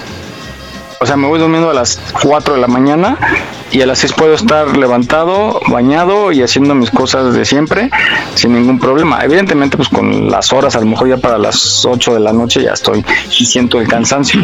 o 0.99 1.05
sea, 1.05 1.17
me 1.17 1.27
voy 1.27 1.39
durmiendo 1.39 1.69
a 1.69 1.73
las 1.73 1.99
4 2.21 2.55
de 2.55 2.61
la 2.61 2.67
mañana 2.67 3.17
y 3.71 3.81
a 3.81 3.85
las 3.85 3.99
6 3.99 4.13
puedo 4.13 4.33
estar 4.33 4.77
levantado, 4.77 5.59
bañado 5.67 6.31
y 6.31 6.41
haciendo 6.41 6.75
mis 6.75 6.91
cosas 6.91 7.33
de 7.33 7.45
siempre 7.45 7.89
sin 8.35 8.53
ningún 8.53 8.79
problema. 8.79 9.23
Evidentemente, 9.23 9.77
pues 9.77 9.89
con 9.89 10.29
las 10.29 10.53
horas, 10.53 10.75
a 10.75 10.79
lo 10.79 10.85
mejor 10.85 11.09
ya 11.09 11.17
para 11.17 11.37
las 11.37 11.85
8 11.85 12.13
de 12.13 12.19
la 12.19 12.33
noche 12.33 12.61
ya 12.61 12.71
estoy 12.71 13.03
y 13.39 13.45
siento 13.45 13.79
el 13.79 13.87
cansancio. 13.87 14.41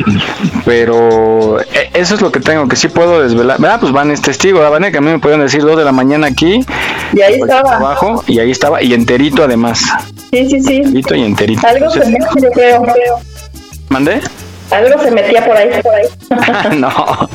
Pero 0.65 1.61
eh, 1.61 1.89
eso 1.93 2.15
es 2.15 2.22
lo 2.22 2.31
que 2.31 2.39
tengo, 2.39 2.68
que 2.68 2.76
sí 2.76 2.88
puedo 2.88 3.22
desvelar. 3.22 3.57
Ah, 3.65 3.77
pues 3.80 3.91
Van 3.91 4.11
es 4.11 4.22
testigo, 4.22 4.60
¿verdad? 4.60 4.91
Que 4.91 4.98
a 4.98 5.02
mí 5.02 5.11
me 5.11 5.19
pueden 5.19 5.39
decir 5.39 5.61
2 5.61 5.77
de 5.77 5.85
la 5.85 5.91
mañana 5.91 6.27
aquí. 6.27 6.65
Y 7.14 7.22
ahí 7.22 7.35
estaba. 7.35 7.76
Abajo, 7.76 8.23
y 8.27 8.39
ahí 8.39 8.52
estaba, 8.52 8.81
y 8.81 8.93
enterito 8.93 9.43
además. 9.43 9.84
Sí, 10.31 10.49
sí, 10.49 10.61
sí. 10.61 10.76
Enterito 10.77 11.15
y 11.15 11.23
enterito. 11.23 11.68
Algo 11.68 11.85
Entonces, 11.85 12.10
metía, 12.10 12.41
yo 12.41 12.52
creo. 12.52 13.19
¿Mandé? 13.89 14.22
Algo 14.72 15.03
se 15.03 15.11
metía 15.11 15.45
por 15.45 15.57
ahí, 15.57 15.69
por 15.84 15.93
ahí. 15.93 16.77
no, 16.77 17.30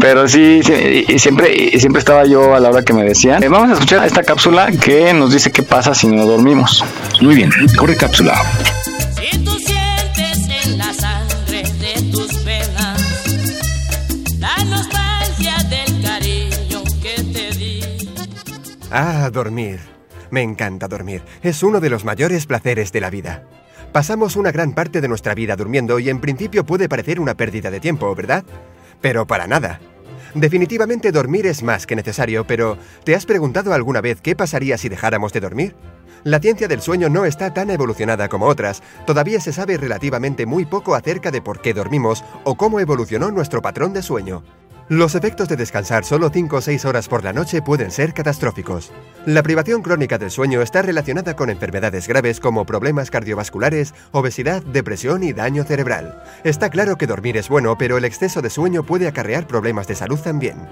pero 0.00 0.26
sí, 0.26 0.60
sí, 0.62 1.04
y 1.06 1.18
siempre, 1.18 1.54
y 1.54 1.78
siempre 1.78 2.00
estaba 2.00 2.24
yo 2.24 2.54
a 2.54 2.60
la 2.60 2.70
hora 2.70 2.82
que 2.82 2.92
me 2.92 3.04
decían. 3.04 3.42
Eh, 3.42 3.48
vamos 3.48 3.70
a 3.70 3.72
escuchar 3.74 4.04
esta 4.04 4.24
cápsula 4.24 4.70
que 4.82 5.12
nos 5.14 5.32
dice 5.32 5.52
qué 5.52 5.62
pasa 5.62 5.94
si 5.94 6.08
no 6.08 6.26
dormimos. 6.26 6.84
Muy 7.20 7.36
bien, 7.36 7.50
corre 7.78 7.96
cápsula. 7.96 8.34
Si 9.14 9.38
tú 9.44 9.52
sientes 9.52 10.66
en 10.66 10.78
la 10.78 10.92
sangre 10.92 11.62
de 11.62 12.10
tus 12.10 12.44
venas 12.44 13.00
la 14.40 14.64
nostalgia 14.64 15.56
del 15.70 16.02
cariño 16.02 16.82
que 17.00 17.22
te 17.32 17.56
di. 17.56 18.08
Ah, 18.90 19.30
dormir. 19.32 19.78
Me 20.30 20.42
encanta 20.42 20.88
dormir. 20.88 21.22
Es 21.44 21.62
uno 21.62 21.78
de 21.78 21.90
los 21.90 22.04
mayores 22.04 22.46
placeres 22.46 22.90
de 22.90 23.00
la 23.00 23.10
vida. 23.10 23.44
Pasamos 23.94 24.34
una 24.34 24.50
gran 24.50 24.72
parte 24.72 25.00
de 25.00 25.06
nuestra 25.06 25.36
vida 25.36 25.54
durmiendo 25.54 26.00
y 26.00 26.10
en 26.10 26.20
principio 26.20 26.66
puede 26.66 26.88
parecer 26.88 27.20
una 27.20 27.36
pérdida 27.36 27.70
de 27.70 27.78
tiempo, 27.78 28.12
¿verdad? 28.12 28.42
Pero 29.00 29.24
para 29.24 29.46
nada. 29.46 29.78
Definitivamente 30.34 31.12
dormir 31.12 31.46
es 31.46 31.62
más 31.62 31.86
que 31.86 31.94
necesario, 31.94 32.44
pero 32.44 32.76
¿te 33.04 33.14
has 33.14 33.24
preguntado 33.24 33.72
alguna 33.72 34.00
vez 34.00 34.20
qué 34.20 34.34
pasaría 34.34 34.78
si 34.78 34.88
dejáramos 34.88 35.32
de 35.32 35.38
dormir? 35.38 35.76
La 36.24 36.40
ciencia 36.40 36.66
del 36.66 36.80
sueño 36.82 37.08
no 37.08 37.24
está 37.24 37.54
tan 37.54 37.70
evolucionada 37.70 38.28
como 38.28 38.46
otras. 38.46 38.82
Todavía 39.06 39.38
se 39.38 39.52
sabe 39.52 39.76
relativamente 39.76 40.44
muy 40.44 40.64
poco 40.64 40.96
acerca 40.96 41.30
de 41.30 41.40
por 41.40 41.60
qué 41.60 41.72
dormimos 41.72 42.24
o 42.42 42.56
cómo 42.56 42.80
evolucionó 42.80 43.30
nuestro 43.30 43.62
patrón 43.62 43.92
de 43.92 44.02
sueño. 44.02 44.42
Los 44.90 45.14
efectos 45.14 45.48
de 45.48 45.56
descansar 45.56 46.04
solo 46.04 46.28
5 46.28 46.56
o 46.56 46.60
6 46.60 46.84
horas 46.84 47.08
por 47.08 47.24
la 47.24 47.32
noche 47.32 47.62
pueden 47.62 47.90
ser 47.90 48.12
catastróficos. 48.12 48.92
La 49.24 49.42
privación 49.42 49.80
crónica 49.80 50.18
del 50.18 50.30
sueño 50.30 50.60
está 50.60 50.82
relacionada 50.82 51.34
con 51.36 51.48
enfermedades 51.48 52.06
graves 52.06 52.38
como 52.38 52.66
problemas 52.66 53.10
cardiovasculares, 53.10 53.94
obesidad, 54.12 54.62
depresión 54.62 55.22
y 55.22 55.32
daño 55.32 55.64
cerebral. 55.64 56.22
Está 56.44 56.68
claro 56.68 56.98
que 56.98 57.06
dormir 57.06 57.38
es 57.38 57.48
bueno, 57.48 57.78
pero 57.78 57.96
el 57.96 58.04
exceso 58.04 58.42
de 58.42 58.50
sueño 58.50 58.82
puede 58.84 59.08
acarrear 59.08 59.46
problemas 59.46 59.86
de 59.86 59.94
salud 59.94 60.18
también. 60.18 60.68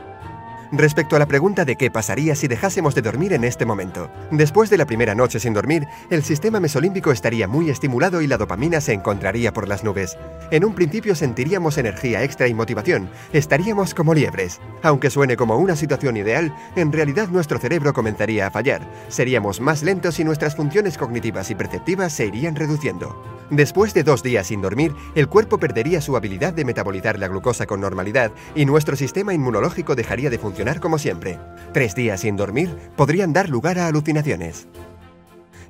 Respecto 0.74 1.16
a 1.16 1.18
la 1.18 1.26
pregunta 1.26 1.66
de 1.66 1.76
qué 1.76 1.90
pasaría 1.90 2.34
si 2.34 2.48
dejásemos 2.48 2.94
de 2.94 3.02
dormir 3.02 3.34
en 3.34 3.44
este 3.44 3.66
momento. 3.66 4.10
Después 4.30 4.70
de 4.70 4.78
la 4.78 4.86
primera 4.86 5.14
noche 5.14 5.38
sin 5.38 5.52
dormir, 5.52 5.86
el 6.08 6.22
sistema 6.22 6.60
mesolímbico 6.60 7.12
estaría 7.12 7.46
muy 7.46 7.68
estimulado 7.68 8.22
y 8.22 8.26
la 8.26 8.38
dopamina 8.38 8.80
se 8.80 8.94
encontraría 8.94 9.52
por 9.52 9.68
las 9.68 9.84
nubes. 9.84 10.16
En 10.50 10.64
un 10.64 10.74
principio 10.74 11.14
sentiríamos 11.14 11.76
energía 11.76 12.22
extra 12.22 12.48
y 12.48 12.54
motivación, 12.54 13.10
estaríamos 13.34 13.92
como 13.92 14.14
liebres. 14.14 14.62
Aunque 14.82 15.10
suene 15.10 15.36
como 15.36 15.58
una 15.58 15.76
situación 15.76 16.16
ideal, 16.16 16.56
en 16.74 16.90
realidad 16.90 17.28
nuestro 17.28 17.58
cerebro 17.58 17.92
comenzaría 17.92 18.46
a 18.46 18.50
fallar, 18.50 18.90
seríamos 19.08 19.60
más 19.60 19.82
lentos 19.82 20.20
y 20.20 20.24
nuestras 20.24 20.56
funciones 20.56 20.96
cognitivas 20.96 21.50
y 21.50 21.54
perceptivas 21.54 22.14
se 22.14 22.24
irían 22.24 22.56
reduciendo. 22.56 23.22
Después 23.50 23.92
de 23.92 24.04
dos 24.04 24.22
días 24.22 24.46
sin 24.46 24.62
dormir, 24.62 24.94
el 25.14 25.28
cuerpo 25.28 25.58
perdería 25.58 26.00
su 26.00 26.16
habilidad 26.16 26.54
de 26.54 26.64
metabolizar 26.64 27.18
la 27.18 27.28
glucosa 27.28 27.66
con 27.66 27.82
normalidad 27.82 28.32
y 28.54 28.64
nuestro 28.64 28.96
sistema 28.96 29.34
inmunológico 29.34 29.94
dejaría 29.94 30.30
de 30.30 30.38
funcionar 30.38 30.61
como 30.80 30.98
siempre. 30.98 31.38
Tres 31.72 31.94
días 31.94 32.20
sin 32.20 32.36
dormir 32.36 32.76
podrían 32.96 33.32
dar 33.32 33.48
lugar 33.48 33.78
a 33.78 33.86
alucinaciones. 33.86 34.66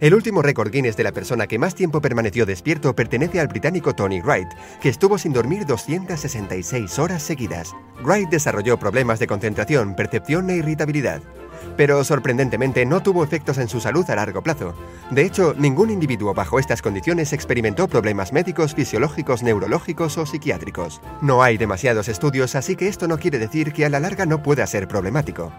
El 0.02 0.14
último 0.14 0.42
récord 0.42 0.72
Guinness 0.72 0.96
de 0.96 1.04
la 1.04 1.12
persona 1.12 1.46
que 1.46 1.60
más 1.60 1.76
tiempo 1.76 2.00
permaneció 2.00 2.44
despierto 2.44 2.92
pertenece 2.92 3.38
al 3.38 3.46
británico 3.46 3.94
Tony 3.94 4.20
Wright, 4.20 4.48
que 4.80 4.88
estuvo 4.88 5.16
sin 5.16 5.32
dormir 5.32 5.64
266 5.64 6.98
horas 6.98 7.22
seguidas. 7.22 7.72
Wright 8.02 8.28
desarrolló 8.28 8.80
problemas 8.80 9.20
de 9.20 9.28
concentración, 9.28 9.94
percepción 9.94 10.50
e 10.50 10.56
irritabilidad. 10.56 11.22
Pero 11.76 12.02
sorprendentemente 12.02 12.84
no 12.84 13.00
tuvo 13.00 13.22
efectos 13.22 13.58
en 13.58 13.68
su 13.68 13.78
salud 13.78 14.04
a 14.10 14.16
largo 14.16 14.42
plazo. 14.42 14.74
De 15.12 15.22
hecho, 15.22 15.54
ningún 15.56 15.88
individuo 15.88 16.34
bajo 16.34 16.58
estas 16.58 16.82
condiciones 16.82 17.32
experimentó 17.32 17.86
problemas 17.86 18.32
médicos, 18.32 18.74
fisiológicos, 18.74 19.44
neurológicos 19.44 20.18
o 20.18 20.26
psiquiátricos. 20.26 21.00
No 21.20 21.44
hay 21.44 21.58
demasiados 21.58 22.08
estudios, 22.08 22.56
así 22.56 22.74
que 22.74 22.88
esto 22.88 23.06
no 23.06 23.18
quiere 23.18 23.38
decir 23.38 23.72
que 23.72 23.84
a 23.84 23.88
la 23.88 24.00
larga 24.00 24.26
no 24.26 24.42
pueda 24.42 24.66
ser 24.66 24.88
problemático. 24.88 25.52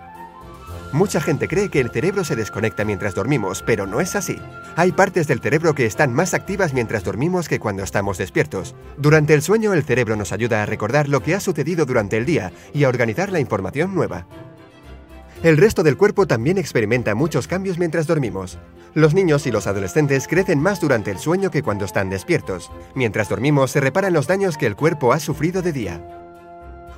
Mucha 0.93 1.19
gente 1.19 1.47
cree 1.47 1.69
que 1.69 1.79
el 1.79 1.89
cerebro 1.89 2.23
se 2.23 2.35
desconecta 2.35 2.85
mientras 2.85 3.15
dormimos, 3.15 3.63
pero 3.65 3.87
no 3.87 3.99
es 3.99 4.15
así. 4.15 4.37
Hay 4.75 4.91
partes 4.91 5.25
del 5.25 5.39
cerebro 5.39 5.73
que 5.73 5.87
están 5.87 6.13
más 6.13 6.35
activas 6.35 6.71
mientras 6.75 7.03
dormimos 7.03 7.49
que 7.49 7.59
cuando 7.59 7.81
estamos 7.81 8.19
despiertos. 8.19 8.75
Durante 8.97 9.33
el 9.33 9.41
sueño 9.41 9.73
el 9.73 9.83
cerebro 9.83 10.15
nos 10.15 10.31
ayuda 10.31 10.61
a 10.61 10.67
recordar 10.67 11.09
lo 11.09 11.21
que 11.21 11.33
ha 11.33 11.39
sucedido 11.39 11.87
durante 11.87 12.15
el 12.15 12.27
día 12.27 12.53
y 12.75 12.83
a 12.83 12.89
organizar 12.89 13.31
la 13.31 13.39
información 13.39 13.95
nueva. 13.95 14.27
El 15.41 15.57
resto 15.57 15.81
del 15.81 15.97
cuerpo 15.97 16.27
también 16.27 16.59
experimenta 16.59 17.15
muchos 17.15 17.47
cambios 17.47 17.79
mientras 17.79 18.05
dormimos. 18.05 18.59
Los 18.93 19.15
niños 19.15 19.47
y 19.47 19.51
los 19.51 19.65
adolescentes 19.65 20.27
crecen 20.27 20.59
más 20.59 20.79
durante 20.79 21.09
el 21.09 21.17
sueño 21.17 21.49
que 21.49 21.63
cuando 21.63 21.85
están 21.85 22.11
despiertos. 22.11 22.71
Mientras 22.93 23.29
dormimos 23.29 23.71
se 23.71 23.79
reparan 23.79 24.13
los 24.13 24.27
daños 24.27 24.57
que 24.57 24.67
el 24.67 24.75
cuerpo 24.75 25.11
ha 25.11 25.19
sufrido 25.19 25.63
de 25.63 25.73
día. 25.73 26.22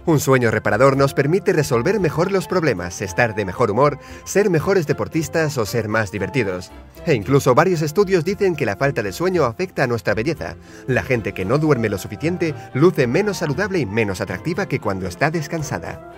Un 0.08 0.20
sueño 0.20 0.52
reparador 0.52 0.98
nos 0.98 1.16
permite 1.16 1.52
resolver 1.52 2.00
mejor 2.00 2.32
los 2.32 2.48
problemas, 2.48 3.02
estar 3.02 3.34
de 3.34 3.44
mejor 3.44 3.72
humor, 3.72 3.98
ser 4.24 4.52
mejores 4.52 4.86
deportistas 4.86 5.58
o 5.58 5.66
ser 5.66 5.88
más 5.88 6.12
divertidos. 6.12 6.72
E 7.08 7.16
incluso 7.16 7.56
varios 7.56 7.82
estudios 7.82 8.24
dicen 8.24 8.56
que 8.56 8.68
la 8.68 8.76
falta 8.76 9.02
de 9.02 9.12
sueño 9.12 9.46
afecta 9.46 9.84
a 9.84 9.88
nuestra 9.88 10.14
belleza. 10.14 10.58
La 10.86 11.02
gente 11.02 11.34
que 11.34 11.44
no 11.44 11.58
duerme 11.58 11.90
lo 11.90 11.98
suficiente 11.98 12.54
luce 12.76 13.08
menos 13.08 13.38
saludable 13.38 13.80
y 13.80 13.88
menos 13.88 14.22
atractiva 14.22 14.68
que 14.68 14.80
cuando 14.80 15.08
está 15.08 15.32
descansada. 15.32 16.12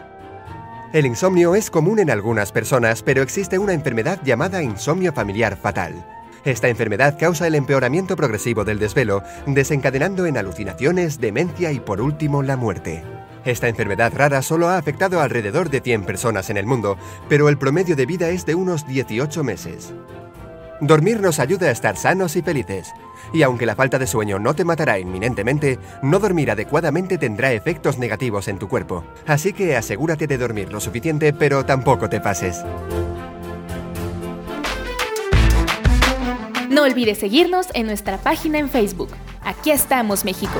El 0.91 1.05
insomnio 1.05 1.55
es 1.55 1.69
común 1.69 1.99
en 1.99 2.11
algunas 2.11 2.51
personas, 2.51 3.03
pero 3.03 3.22
existe 3.22 3.57
una 3.57 3.72
enfermedad 3.72 4.19
llamada 4.22 4.61
insomnio 4.61 5.14
familiar 5.14 5.55
fatal. 5.55 6.05
Esta 6.43 6.68
enfermedad 6.68 7.18
causa 7.18 7.47
el 7.47 7.55
empeoramiento 7.55 8.18
progresivo 8.18 8.65
del 8.65 8.80
desvelo, 8.80 9.23
desencadenando 9.45 10.26
en 10.26 10.38
alucinaciones, 10.38 11.22
demencia 11.22 11.72
y 11.72 11.80
por 11.80 12.01
último 12.01 12.43
la 12.43 12.57
muerte. 12.57 13.16
Esta 13.48 13.69
enfermedad 13.69 14.11
rara 14.14 14.41
solo 14.41 14.68
ha 14.68 14.78
afectado 14.78 15.22
a 15.22 15.24
alrededor 15.24 15.69
de 15.69 15.80
100 15.80 16.03
personas 16.03 16.49
en 16.49 16.57
el 16.57 16.65
mundo, 16.65 16.98
pero 17.30 17.48
el 17.48 17.57
promedio 17.57 17.95
de 17.95 18.06
vida 18.06 18.28
es 18.28 18.45
de 18.45 18.56
unos 18.56 18.86
18 18.86 19.41
meses. 19.41 19.94
Dormir 20.82 21.22
nos 21.22 21.40
ayuda 21.40 21.68
a 21.68 21.72
estar 21.72 21.95
sanos 21.95 22.36
y 22.36 22.41
felices. 22.41 22.91
Y 23.34 23.44
aunque 23.44 23.65
la 23.65 23.78
falta 23.78 23.99
de 23.99 24.06
sueño 24.06 24.38
no 24.38 24.53
te 24.53 24.65
matará 24.65 24.99
inminentemente, 24.99 25.80
no 26.02 26.19
dormir 26.19 26.52
adecuadamente 26.52 27.18
tendrá 27.18 27.53
efectos 27.53 27.98
negativos 27.98 28.49
en 28.49 28.60
tu 28.60 28.68
cuerpo. 28.68 29.06
Así 29.26 29.53
que 29.53 29.78
asegúrate 29.78 30.28
de 30.28 30.38
dormir 30.38 30.74
lo 30.74 30.82
suficiente, 30.82 31.32
pero 31.32 31.65
tampoco 31.65 32.10
te 32.10 32.19
pases. 32.19 32.65
No 36.69 36.84
olvides 36.84 37.18
seguirnos 37.18 37.68
en 37.74 37.86
nuestra 37.86 38.18
página 38.18 38.60
en 38.60 38.68
Facebook. 38.68 39.11
Aquí 39.41 39.72
estamos, 39.72 40.26
México. 40.26 40.60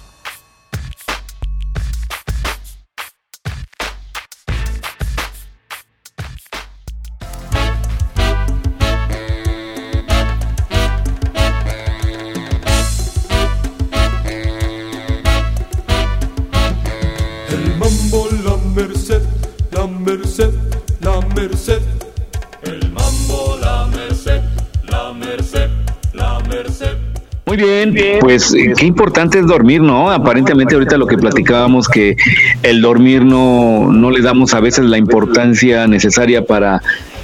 Bien, 27.61 27.95
pues 28.19 28.53
eh, 28.53 28.73
qué 28.75 28.85
importante 28.85 29.39
es 29.39 29.45
dormir, 29.45 29.81
¿no? 29.81 30.09
Aparentemente 30.09 30.73
ahorita 30.73 30.97
lo 30.97 31.05
que 31.05 31.17
platicábamos 31.17 31.87
que 31.87 32.15
el 32.63 32.81
dormir 32.81 33.23
no, 33.23 33.91
no 33.91 34.09
le 34.09 34.21
damos 34.21 34.53
a 34.53 34.59
veces 34.59 34.85
la 34.85 34.97
importancia 34.97 35.85
necesaria 35.87 36.45
para 36.45 36.81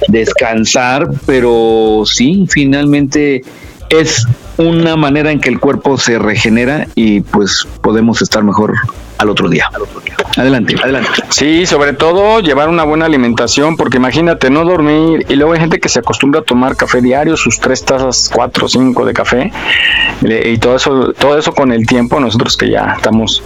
descansar, 0.08 1.08
pero 1.26 2.04
sí, 2.06 2.46
finalmente 2.48 3.42
es 3.90 4.26
una 4.58 4.96
manera 4.96 5.32
en 5.32 5.40
que 5.40 5.48
el 5.48 5.58
cuerpo 5.58 5.98
se 5.98 6.18
regenera 6.18 6.86
y 6.94 7.20
pues 7.20 7.66
podemos 7.80 8.22
estar 8.22 8.44
mejor 8.44 8.74
al 9.18 9.28
otro 9.28 9.48
día. 9.48 9.70
Adelante, 10.36 10.76
adelante. 10.82 11.10
Sí, 11.30 11.66
sobre 11.66 11.92
todo 11.92 12.40
llevar 12.40 12.68
una 12.68 12.84
buena 12.84 13.06
alimentación, 13.06 13.76
porque 13.76 13.96
imagínate 13.96 14.50
no 14.50 14.64
dormir 14.64 15.26
y 15.28 15.34
luego 15.34 15.52
hay 15.52 15.60
gente 15.60 15.80
que 15.80 15.88
se 15.88 15.98
acostumbra 15.98 16.40
a 16.40 16.44
tomar 16.44 16.76
café 16.76 17.00
diario, 17.00 17.36
sus 17.36 17.60
tres 17.60 17.84
tazas, 17.84 18.30
cuatro 18.32 18.66
o 18.66 18.68
cinco 18.68 19.04
de 19.04 19.12
café 19.12 19.52
y 20.22 20.58
todo 20.58 20.76
eso, 20.76 21.12
todo 21.12 21.38
eso 21.38 21.52
con 21.52 21.72
el 21.72 21.86
tiempo, 21.86 22.20
nosotros 22.20 22.56
que 22.56 22.70
ya 22.70 22.94
estamos 22.96 23.42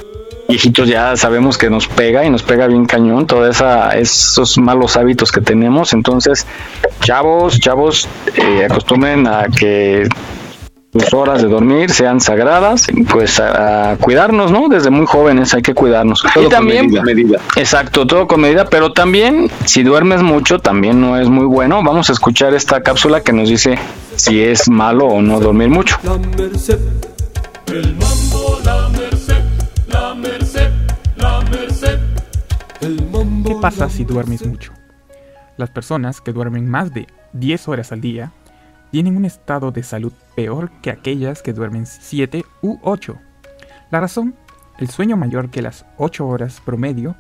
viejitos 0.49 0.87
ya 0.87 1.17
sabemos 1.17 1.57
que 1.57 1.71
nos 1.71 1.89
pega 1.89 2.27
y 2.27 2.31
nos 2.31 2.43
pega 2.43 2.67
bien 2.67 2.85
cañón 2.85 3.27
todos 3.27 3.63
esos 3.95 4.59
malos 4.59 4.97
hábitos 4.99 5.33
que 5.33 5.41
tenemos. 5.41 5.95
Entonces, 5.95 6.47
chavos, 7.01 7.59
chavos, 7.59 8.07
eh, 8.37 8.67
acostumbren 8.69 9.27
a 9.27 9.47
que 9.47 10.07
sus 10.93 11.15
horas 11.15 11.41
de 11.41 11.49
dormir 11.49 11.91
sean 11.91 12.21
sagradas, 12.21 12.87
pues 13.11 13.41
a, 13.41 13.97
cuidarnos, 13.99 14.51
¿no? 14.51 14.69
Desde 14.69 14.91
muy 14.91 15.07
jóvenes 15.07 15.55
hay 15.55 15.63
que 15.63 15.73
cuidarnos. 15.73 16.23
y 16.37 16.49
también, 16.51 16.91
medida. 16.91 17.41
exacto, 17.57 18.07
todo 18.07 18.27
con 18.27 18.43
medida, 18.43 18.67
pero 18.67 18.93
también 18.93 19.51
si 19.65 19.83
duermes 19.83 20.23
mucho 20.23 20.59
también 20.59 21.01
no 21.01 21.19
es 21.19 21.31
muy 21.31 21.47
bueno. 21.47 21.83
Vamos 21.83 22.11
a 22.11 22.13
escuchar 22.13 22.53
esta 22.53 22.83
cápsula 22.83 23.23
que 23.23 23.33
nos 23.33 23.49
dice 23.49 23.79
si 24.17 24.43
es 24.43 24.69
malo 24.69 25.07
o 25.07 25.23
no 25.23 25.41
dormir 25.41 25.71
mucho. 25.71 25.97
La 26.03 26.19
merced, 26.19 26.79
el 27.69 27.97
mambo, 27.97 28.59
la 28.63 28.89
merced, 28.91 29.45
la 29.89 30.15
merced, 30.15 30.71
la 31.17 31.41
merced, 31.41 31.99
el 32.83 33.03
mambo, 33.11 33.49
¿Qué 33.49 33.57
pasa 33.63 33.89
si 33.89 34.05
duermes 34.05 34.45
mucho? 34.47 34.73
Las 35.57 35.71
personas 35.71 36.21
que 36.21 36.33
duermen 36.33 36.69
más 36.69 36.93
de 36.93 37.07
10 37.33 37.69
horas 37.69 37.93
al 37.93 38.03
día 38.03 38.33
tienen 38.93 39.17
un 39.17 39.25
estado 39.25 39.73
de 39.73 39.83
salud 39.83 40.13
peor 40.37 40.71
que 40.83 40.91
aquellas 40.91 41.43
que 41.43 41.55
duermen 41.55 41.87
7 41.87 42.45
u 42.61 42.79
8. 42.83 43.17
La 43.91 44.01
razón, 44.01 44.37
el 44.79 44.91
sueño 44.91 45.17
mayor 45.17 45.51
que 45.51 45.63
las 45.63 45.87
8 45.97 46.27
horas 46.29 46.61
promedio 46.65 47.17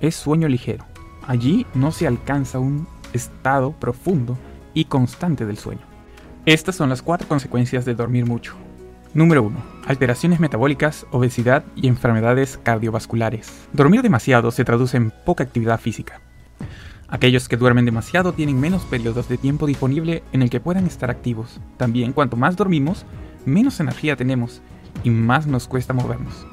es 0.00 0.16
sueño 0.16 0.48
ligero. 0.48 0.84
Allí 1.26 1.64
no 1.74 1.92
se 1.92 2.08
alcanza 2.08 2.58
un 2.58 2.88
estado 3.12 3.70
profundo 3.72 4.36
y 4.74 4.86
constante 4.86 5.46
del 5.46 5.58
sueño. 5.58 5.82
Estas 6.44 6.74
son 6.74 6.88
las 6.88 7.02
cuatro 7.02 7.28
consecuencias 7.28 7.84
de 7.84 7.94
dormir 7.94 8.26
mucho. 8.26 8.56
Número 9.14 9.44
1. 9.44 9.56
Alteraciones 9.86 10.40
metabólicas, 10.40 11.06
obesidad 11.12 11.62
y 11.76 11.86
enfermedades 11.86 12.58
cardiovasculares. 12.60 13.52
Dormir 13.72 14.02
demasiado 14.02 14.50
se 14.50 14.64
traduce 14.64 14.96
en 14.96 15.12
poca 15.24 15.44
actividad 15.44 15.78
física. 15.78 16.20
Aquellos 17.12 17.46
que 17.46 17.58
duermen 17.58 17.84
demasiado 17.84 18.32
tienen 18.32 18.58
menos 18.58 18.84
periodos 18.86 19.28
de 19.28 19.36
tiempo 19.36 19.66
disponible 19.66 20.22
en 20.32 20.40
el 20.40 20.48
que 20.48 20.60
puedan 20.60 20.86
estar 20.86 21.10
activos. 21.10 21.60
También 21.76 22.14
cuanto 22.14 22.38
más 22.38 22.56
dormimos, 22.56 23.04
menos 23.44 23.80
energía 23.80 24.16
tenemos 24.16 24.62
y 25.04 25.10
más 25.10 25.46
nos 25.46 25.68
cuesta 25.68 25.92
movernos. 25.92 26.46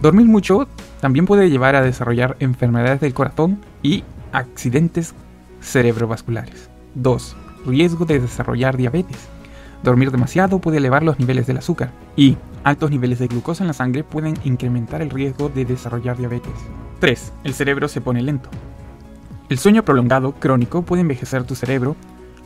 Dormir 0.00 0.26
mucho 0.26 0.68
también 1.00 1.26
puede 1.26 1.50
llevar 1.50 1.74
a 1.74 1.82
desarrollar 1.82 2.36
enfermedades 2.38 3.00
del 3.00 3.12
corazón 3.12 3.58
y 3.82 4.04
accidentes 4.30 5.16
cerebrovasculares. 5.60 6.70
2. 6.94 7.36
Riesgo 7.66 8.04
de 8.04 8.20
desarrollar 8.20 8.76
diabetes. 8.76 9.28
Dormir 9.82 10.12
demasiado 10.12 10.60
puede 10.60 10.76
elevar 10.76 11.02
los 11.02 11.18
niveles 11.18 11.48
del 11.48 11.58
azúcar 11.58 11.90
y 12.14 12.36
altos 12.62 12.92
niveles 12.92 13.18
de 13.18 13.26
glucosa 13.26 13.64
en 13.64 13.68
la 13.68 13.74
sangre 13.74 14.04
pueden 14.04 14.34
incrementar 14.44 15.02
el 15.02 15.10
riesgo 15.10 15.48
de 15.48 15.64
desarrollar 15.64 16.16
diabetes. 16.18 16.52
3. 17.00 17.32
El 17.42 17.54
cerebro 17.54 17.88
se 17.88 18.00
pone 18.00 18.22
lento. 18.22 18.48
El 19.52 19.58
sueño 19.58 19.84
prolongado 19.84 20.32
crónico 20.32 20.80
puede 20.80 21.02
envejecer 21.02 21.44
tu 21.44 21.54
cerebro 21.54 21.94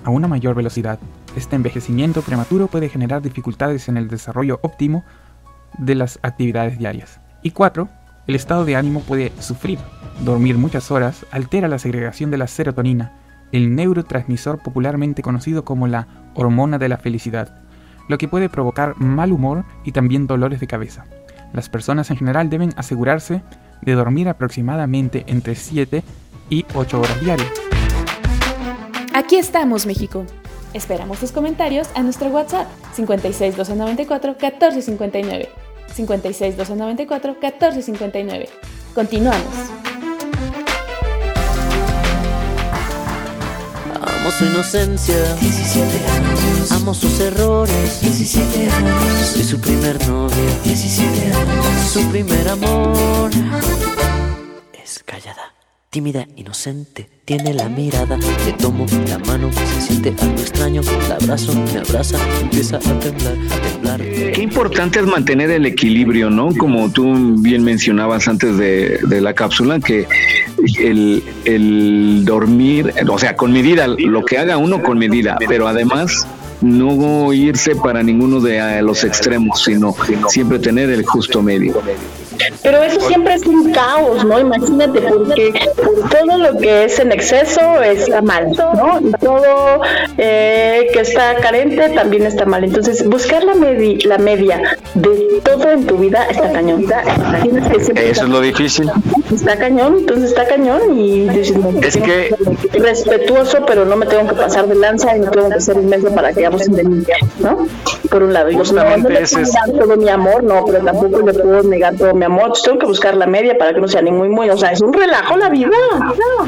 a 0.03 0.11
una 0.11 0.27
mayor 0.27 0.57
velocidad. 0.57 0.99
Este 1.37 1.55
envejecimiento 1.55 2.20
prematuro 2.20 2.66
puede 2.66 2.89
generar 2.89 3.23
dificultades 3.23 3.89
en 3.89 3.97
el 3.97 4.09
desarrollo 4.09 4.59
óptimo 4.65 5.05
de 5.78 5.95
las 5.95 6.19
actividades 6.23 6.81
diarias. 6.81 7.20
Y 7.45 7.53
4. 7.53 7.89
El 8.27 8.35
estado 8.35 8.65
de 8.65 8.74
ánimo 8.74 9.03
puede 9.03 9.31
sufrir. 9.39 9.78
Dormir 10.24 10.59
muchas 10.59 10.91
horas 10.91 11.24
altera 11.31 11.69
la 11.69 11.78
segregación 11.78 12.33
de 12.33 12.39
la 12.39 12.49
serotonina, 12.49 13.12
el 13.53 13.77
neurotransmisor 13.77 14.59
popularmente 14.59 15.23
conocido 15.23 15.65
como 15.65 15.87
la 15.87 16.09
hormona 16.35 16.77
de 16.77 16.89
la 16.89 16.97
felicidad, 16.97 17.62
lo 18.09 18.19
que 18.19 18.27
puede 18.27 18.49
provocar 18.49 18.97
mal 18.99 19.31
humor 19.31 19.65
y 19.85 19.93
también 19.93 20.27
dolores 20.27 20.59
de 20.59 20.66
cabeza. 20.66 21.05
Las 21.53 21.69
personas 21.69 22.11
en 22.11 22.16
general 22.16 22.51
deben 22.51 22.73
asegurarse 22.77 23.45
de 23.81 23.93
dormir 23.93 24.28
aproximadamente 24.28 25.23
entre 25.28 25.55
7 25.55 26.03
y 26.51 26.64
8 26.74 27.01
horas 27.01 27.20
diarias. 27.20 27.51
Aquí 29.14 29.36
estamos, 29.36 29.86
México. 29.86 30.24
Esperamos 30.74 31.18
tus 31.18 31.32
comentarios 31.32 31.89
a 31.94 32.02
nuestro 32.02 32.28
WhatsApp 32.28 32.68
56 32.94 33.56
294 33.56 34.32
1459. 34.32 35.48
56 35.94 36.56
294 36.56 37.32
1459. 37.40 38.48
Continuamos. 38.94 39.55
Amo 44.02 44.31
su 44.31 44.44
inocencia, 44.44 45.35
17 45.36 46.10
años. 46.10 46.73
Amo 46.73 46.93
sus 46.93 47.20
errores, 47.20 48.01
17 48.02 48.70
años. 48.70 49.27
Soy 49.32 49.44
su 49.44 49.60
primer 49.60 50.06
novio, 50.06 50.60
17 50.64 51.32
años. 51.32 51.66
Su 51.90 52.10
primer 52.10 52.48
amor 52.48 53.31
es 54.74 55.02
callada 55.05 55.56
tímida, 55.91 56.27
inocente, 56.37 57.09
tiene 57.25 57.55
la 57.55 57.69
mirada, 57.69 58.19
le 58.19 58.53
tomo 58.53 58.87
la 59.09 59.19
mano, 59.19 59.51
se 59.53 59.81
siente 59.81 60.15
algo 60.21 60.41
extraño, 60.41 60.83
la 61.09 61.15
abrazo, 61.17 61.53
me 61.55 61.79
abraza, 61.79 62.19
empieza 62.41 62.77
a 62.77 62.81
temblar, 62.81 63.37
a 63.51 63.69
temblar. 63.69 64.01
Qué 64.01 64.43
importante 64.43 64.99
es 64.99 65.07
mantener 65.07 65.51
el 65.51 65.67
equilibrio, 65.67 66.31
¿no? 66.31 66.55
Como 66.57 66.91
tú 66.91 67.37
bien 67.41 67.65
mencionabas 67.65 68.29
antes 68.29 68.57
de, 68.59 69.21
la 69.21 69.33
cápsula, 69.35 69.81
que 69.81 70.07
el, 70.79 71.23
el 71.45 72.25
dormir, 72.25 72.93
o 73.09 73.19
sea, 73.19 73.37
con 73.37 73.53
medida, 73.53 73.87
lo 73.87 74.25
que 74.25 74.39
haga 74.39 74.57
uno 74.59 74.83
con 74.83 74.99
medida, 74.99 75.37
pero 75.49 75.67
además 75.67 76.27
no 76.61 77.33
irse 77.33 77.77
para 77.77 78.03
ninguno 78.03 78.41
de 78.41 78.83
los 78.83 79.05
extremos, 79.05 79.63
sino 79.65 79.95
siempre 80.29 80.59
tener 80.59 80.91
el 80.91 81.05
justo 81.05 81.43
medio. 81.43 81.81
Pero 82.63 82.83
eso 82.83 83.01
siempre 83.01 83.35
es 83.35 83.47
un 83.47 83.73
caos, 83.73 84.25
¿no? 84.25 84.39
Imagínate, 84.39 85.01
porque 85.01 85.53
todo 86.11 86.39
lo 86.39 86.59
que 86.59 86.85
es 86.85 86.99
en 86.99 87.13
exceso 87.13 87.83
está 87.83 88.23
mal, 88.23 88.51
¿no? 88.53 89.01
Y 89.01 89.13
todo 89.13 89.81
eh, 90.19 90.89
que 90.93 91.01
está 91.01 91.37
carente 91.37 91.89
también 91.91 92.27
está 92.27 92.45
mal. 92.45 92.65
Entonces, 92.65 93.07
buscar 93.07 93.45
la, 93.45 93.55
la 93.55 94.19
media 94.19 94.77
de 94.95 95.41
todo 95.45 95.71
en 95.71 95.87
tu 95.87 95.97
vida 95.99 96.27
está 96.31 96.53
cañón. 96.53 96.87
eso 97.97 98.23
es 98.25 98.29
lo 98.29 98.41
difícil. 98.41 98.91
Está 99.33 99.57
cañón, 99.57 99.97
entonces 100.01 100.31
está 100.31 100.47
cañón 100.47 100.99
y 100.99 101.29
es 101.29 101.97
que 101.97 102.35
respetuoso, 102.73 103.65
pero 103.67 103.85
no 103.85 103.97
me 103.97 104.07
tengo 104.07 104.29
que 104.29 104.35
pasar 104.35 104.67
de 104.67 104.75
lanza 104.75 105.17
y 105.17 105.21
no 105.21 105.31
tengo 105.31 105.51
que 105.51 105.61
ser 105.61 105.77
inmenso 105.77 106.15
para 106.15 106.33
que 106.33 106.43
vamos 106.43 106.67
en 106.69 107.07
¿no? 107.41 107.67
Por 108.11 108.23
un 108.23 108.33
lado, 108.33 108.51
yo 108.51 108.63
no, 108.73 108.97
no 108.97 109.09
le 109.09 109.27
puedo 109.27 109.39
negar 109.39 109.71
todo 109.79 109.97
mi 109.97 110.09
amor, 110.09 110.43
no, 110.43 110.65
pero 110.65 110.85
tampoco 110.85 111.21
le 111.21 111.33
puedo 111.35 111.63
negar 111.63 111.97
todo 111.97 112.15
mi 112.15 112.25
amor, 112.25 112.26
tengo 112.62 112.78
que 112.78 112.86
buscar 112.86 113.16
la 113.16 113.27
media 113.27 113.57
para 113.59 113.74
que 113.74 113.81
no 113.81 113.89
sea 113.89 114.03
ni 114.03 114.11
muy 114.11 114.28
muy, 114.28 114.48
o 114.51 114.57
sea, 114.57 114.73
es 114.73 114.81
un 114.81 114.93
relajo 114.93 115.36
la 115.36 115.48
vida. 115.48 115.70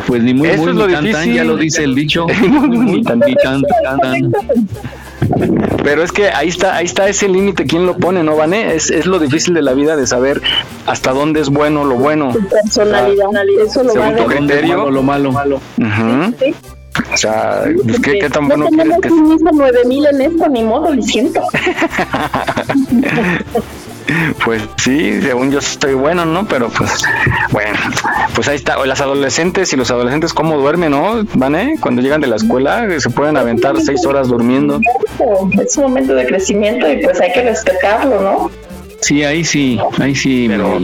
Pues 0.06 0.22
ni 0.22 0.34
muy 0.34 0.48
muy, 0.56 0.72
ni 0.72 0.92
tan, 0.92 1.10
tan, 1.10 1.32
ya 1.32 1.44
lo 1.44 1.56
dice 1.56 1.84
el 1.84 1.94
dicho. 1.94 2.26
ni 2.40 3.02
tan, 3.02 3.20
ni 3.20 3.34
tan, 3.34 3.62
tan. 3.62 4.32
Pero 5.82 6.02
es 6.02 6.12
que 6.12 6.28
ahí 6.30 6.48
está, 6.48 6.76
ahí 6.76 6.86
está 6.86 7.08
ese 7.08 7.28
límite, 7.28 7.64
¿quién 7.64 7.86
lo 7.86 7.96
pone, 7.96 8.22
no, 8.22 8.36
Vané? 8.36 8.74
Es, 8.74 8.90
es 8.90 9.06
lo 9.06 9.18
difícil 9.18 9.54
de 9.54 9.62
la 9.62 9.74
vida 9.74 9.96
de 9.96 10.06
saber 10.06 10.42
hasta 10.86 11.12
dónde 11.12 11.40
es 11.40 11.48
bueno 11.48 11.84
lo 11.84 11.96
bueno. 11.96 12.32
Tu 12.32 12.48
personalidad, 12.48 13.28
eso 13.64 13.82
lo 13.82 13.92
según 13.92 14.16
tu 14.16 14.24
criterio. 14.24 14.84
o 14.84 14.90
lo 14.90 15.02
malo. 15.02 15.32
malo. 15.32 15.60
O 17.12 17.16
sea, 17.16 17.62
pues, 17.84 18.00
¿qué, 18.00 18.18
¿qué, 18.18 18.28
tan 18.28 18.48
bueno 18.48 18.64
no 18.64 18.70
quieres 18.70 18.96
que 19.00 19.08
sea? 19.08 19.18
9000 19.52 20.06
en 20.06 20.20
esto, 20.20 20.48
ni 20.48 20.64
modo, 20.64 20.92
lo 20.92 21.02
siento. 21.02 21.40
Pues 24.44 24.62
sí, 24.78 25.20
según 25.20 25.50
yo 25.50 25.58
estoy 25.58 25.94
bueno, 25.94 26.24
¿no? 26.24 26.46
Pero 26.46 26.68
pues, 26.70 27.02
bueno, 27.50 27.78
pues 28.34 28.48
ahí 28.48 28.56
está. 28.56 28.84
Las 28.86 29.00
adolescentes 29.00 29.72
y 29.72 29.76
los 29.76 29.90
adolescentes, 29.90 30.32
¿cómo 30.32 30.56
duermen, 30.56 30.92
no? 30.92 31.22
¿Van, 31.34 31.54
eh? 31.54 31.74
Cuando 31.80 32.02
llegan 32.02 32.20
de 32.20 32.26
la 32.26 32.36
escuela, 32.36 32.86
se 32.98 33.10
pueden 33.10 33.36
aventar 33.36 33.80
seis 33.80 34.04
horas 34.06 34.28
durmiendo. 34.28 34.80
Es 35.62 35.76
un 35.76 35.84
momento 35.84 36.14
de 36.14 36.26
crecimiento 36.26 36.90
y 36.90 37.02
pues 37.02 37.20
hay 37.20 37.32
que 37.32 37.42
respetarlo, 37.42 38.20
¿no? 38.20 38.50
Sí, 39.00 39.22
ahí 39.22 39.44
sí, 39.44 39.78
ahí 40.00 40.14
sí. 40.14 40.46
Pero, 40.48 40.80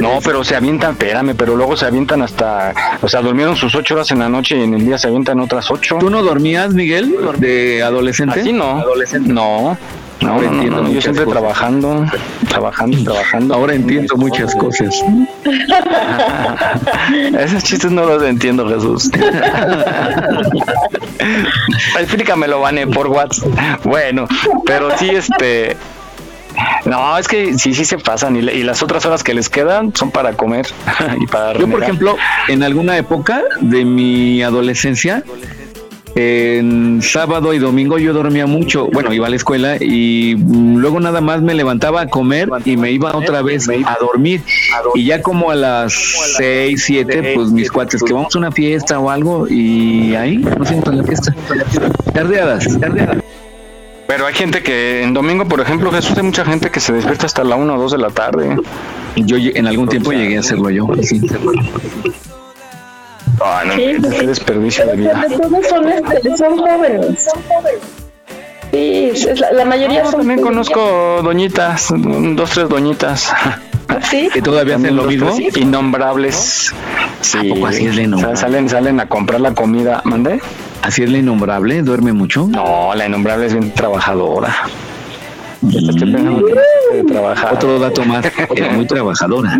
No, 0.00 0.20
pero 0.22 0.44
se 0.44 0.54
avientan, 0.54 0.92
espérame, 0.92 1.34
pero 1.34 1.56
luego 1.56 1.76
se 1.76 1.86
avientan 1.86 2.20
hasta, 2.22 2.74
o 3.00 3.08
sea, 3.08 3.22
durmieron 3.22 3.56
sus 3.56 3.74
ocho 3.74 3.94
horas 3.94 4.10
en 4.10 4.18
la 4.18 4.28
noche 4.28 4.56
y 4.58 4.62
en 4.62 4.74
el 4.74 4.84
día 4.84 4.98
se 4.98 5.06
avientan 5.06 5.40
otras 5.40 5.70
ocho. 5.70 5.96
¿Tú 5.98 6.10
no 6.10 6.22
dormías, 6.22 6.74
Miguel, 6.74 7.16
de 7.38 7.82
adolescente? 7.82 8.40
Así 8.40 8.52
no. 8.52 8.80
Adolescente. 8.80 9.32
No. 9.32 9.78
No, 10.20 10.34
Ahora 10.34 10.46
entiendo 10.46 10.88
yo 10.90 11.00
siempre 11.02 11.26
trabajando, 11.26 12.06
trabajando, 12.48 13.04
trabajando. 13.12 13.54
Ahora 13.54 13.74
entiendo 13.74 14.16
muchas 14.16 14.54
cosas. 14.58 14.94
Esos 17.38 17.64
chistes 17.64 17.90
no 17.90 18.06
los 18.06 18.22
entiendo, 18.22 18.68
Jesús. 18.68 19.10
Explícamelo, 21.98 22.60
Vane, 22.60 22.86
por 22.86 23.08
WhatsApp. 23.08 23.84
Bueno, 23.84 24.26
pero 24.64 24.96
sí, 24.96 25.10
este, 25.10 25.76
no, 26.84 27.16
es 27.18 27.28
que 27.28 27.58
sí, 27.58 27.74
sí 27.74 27.84
se 27.84 27.98
pasan 27.98 28.36
y, 28.36 28.42
las 28.42 28.82
otras 28.82 29.04
horas 29.06 29.22
que 29.22 29.34
les 29.34 29.48
quedan 29.48 29.94
son 29.94 30.10
para 30.10 30.34
comer 30.34 30.66
y 31.20 31.26
para 31.26 31.58
Yo, 31.58 31.68
por 31.68 31.82
ejemplo, 31.82 32.16
en 32.48 32.62
alguna 32.62 32.96
época 32.96 33.42
de 33.60 33.84
mi 33.84 34.42
adolescencia, 34.42 35.22
en 36.14 37.02
sábado 37.02 37.54
y 37.54 37.58
domingo 37.58 37.98
yo 37.98 38.12
dormía 38.12 38.46
mucho, 38.46 38.88
bueno, 38.92 39.12
iba 39.12 39.26
a 39.26 39.30
la 39.30 39.36
escuela 39.36 39.76
y 39.80 40.36
luego 40.36 41.00
nada 41.00 41.20
más 41.20 41.42
me 41.42 41.54
levantaba 41.54 42.02
a 42.02 42.06
comer 42.08 42.48
y 42.64 42.76
me 42.76 42.92
iba 42.92 43.16
otra 43.16 43.42
vez 43.42 43.68
a 43.68 43.96
dormir. 44.00 44.42
Y 44.94 45.04
ya 45.04 45.22
como 45.22 45.50
a 45.50 45.54
las 45.54 45.92
seis, 46.36 46.84
siete, 46.84 47.32
pues 47.34 47.50
mis 47.50 47.70
cuates 47.70 48.02
que 48.02 48.12
vamos 48.12 48.34
a 48.34 48.38
una 48.38 48.52
fiesta 48.52 48.98
o 48.98 49.10
algo 49.10 49.46
y 49.48 50.14
ahí 50.14 50.38
no 50.38 50.64
siento 50.64 50.92
la 50.92 51.02
fiesta. 51.02 51.34
Tardeadas, 52.12 52.78
tardeadas. 52.78 53.18
Pero 54.06 54.26
hay 54.26 54.34
gente 54.34 54.62
que 54.62 55.02
en 55.02 55.14
domingo, 55.14 55.46
por 55.46 55.60
ejemplo, 55.60 55.90
Jesús, 55.90 56.16
hay 56.16 56.22
mucha 56.22 56.44
gente 56.44 56.70
que 56.70 56.78
se 56.78 56.92
despierta 56.92 57.26
hasta 57.26 57.42
la 57.42 57.56
1 57.56 57.74
o 57.74 57.78
2 57.78 57.92
de 57.92 57.98
la 57.98 58.10
tarde. 58.10 58.56
Yo 59.16 59.36
en 59.38 59.66
algún 59.66 59.88
tiempo 59.88 60.12
llegué 60.12 60.36
a 60.36 60.40
hacerlo 60.40 60.70
yo. 60.70 60.88
Sí. 61.02 61.20
Ah, 63.40 63.62
no, 63.66 63.74
qué 63.74 63.98
pues, 64.00 64.26
desperdicio 64.26 64.86
de 64.86 64.96
vida. 64.96 65.26
Todos 65.28 65.66
son, 65.66 65.88
este, 65.88 66.36
son 66.36 66.58
jóvenes. 66.58 67.28
Sí, 68.70 69.12
la, 69.52 69.64
mayoría 69.64 70.04
son. 70.04 70.20
También 70.20 70.40
conozco 70.40 71.20
doñitas, 71.22 71.92
dos, 71.96 72.50
tres 72.50 72.68
doñitas. 72.68 73.32
¿Sí? 74.10 74.28
Que 74.32 74.42
todavía 74.42 74.76
hacen 74.76 74.96
lo 74.96 75.04
mismo. 75.04 75.30
Innombrables. 75.56 76.74
Sí. 77.20 77.64
así 77.64 77.86
es 77.86 77.96
la 77.96 78.36
Salen, 78.36 78.68
salen 78.68 79.00
a 79.00 79.08
comprar 79.08 79.40
la 79.40 79.54
comida. 79.54 80.02
¿Mandé? 80.04 80.40
¿Así 80.82 81.02
es 81.02 81.10
la 81.10 81.18
innombrable? 81.18 81.82
¿Duerme 81.82 82.12
mucho? 82.12 82.46
No, 82.48 82.94
la 82.94 83.06
innombrable 83.06 83.46
es 83.46 83.52
bien 83.54 83.72
trabajadora. 83.72 84.54
Mm. 85.64 87.06
trabajar. 87.06 87.54
Otro 87.54 87.78
dato 87.78 88.04
más, 88.04 88.26
es 88.26 88.72
muy 88.76 88.86
trabajadora. 88.86 89.58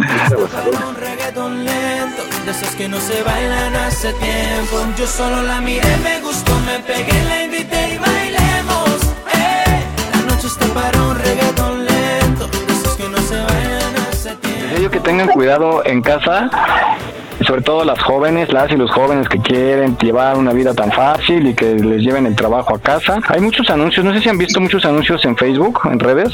De 2.45 2.51
esos 2.51 2.75
que 2.75 2.87
no 2.87 3.01
se 3.01 3.23
bailan 3.23 3.75
hace 3.77 4.13
tiempo. 4.15 4.77
Yo 4.99 5.07
solo 5.07 5.43
la 5.43 5.61
miré, 5.63 5.97
me 5.99 6.21
gustó, 6.21 6.53
me 6.61 6.79
pegué, 6.81 7.25
la 7.25 7.45
invité 7.45 7.95
y 7.95 7.99
bailemos. 7.99 9.01
Eh, 9.33 9.83
la 10.13 10.35
noche 10.35 10.49
está 10.49 10.67
para 10.67 11.03
un 11.03 11.19
reggaeton 11.19 11.85
lento. 11.87 12.47
De 12.49 12.73
esos 12.75 12.97
que 12.97 13.09
no 13.09 13.19
se 13.19 13.37
bailan 13.37 13.97
hace 14.11 14.37
tiempo. 14.37 14.91
que 14.91 15.01
tengan 15.01 15.29
cuidado 15.29 15.83
en 15.87 16.03
casa 16.03 16.51
sobre 17.45 17.63
todo 17.63 17.85
las 17.85 18.03
jóvenes, 18.03 18.53
las 18.53 18.71
y 18.71 18.77
los 18.77 18.91
jóvenes 18.91 19.29
que 19.29 19.39
quieren 19.39 19.97
llevar 19.99 20.37
una 20.37 20.53
vida 20.53 20.75
tan 20.75 20.91
fácil 20.93 21.47
y 21.47 21.55
que 21.55 21.75
les 21.75 22.03
lleven 22.03 22.27
el 22.27 22.37
trabajo 22.37 22.75
a 22.75 22.79
casa. 22.79 23.19
Hay 23.29 23.41
muchos 23.41 23.69
anuncios, 23.71 24.05
no 24.05 24.13
sé 24.13 24.21
si 24.21 24.29
han 24.29 24.39
visto 24.39 24.61
muchos 24.61 24.85
anuncios 24.85 25.25
en 25.25 25.37
Facebook, 25.37 25.81
en 25.85 25.99
redes, 25.99 26.33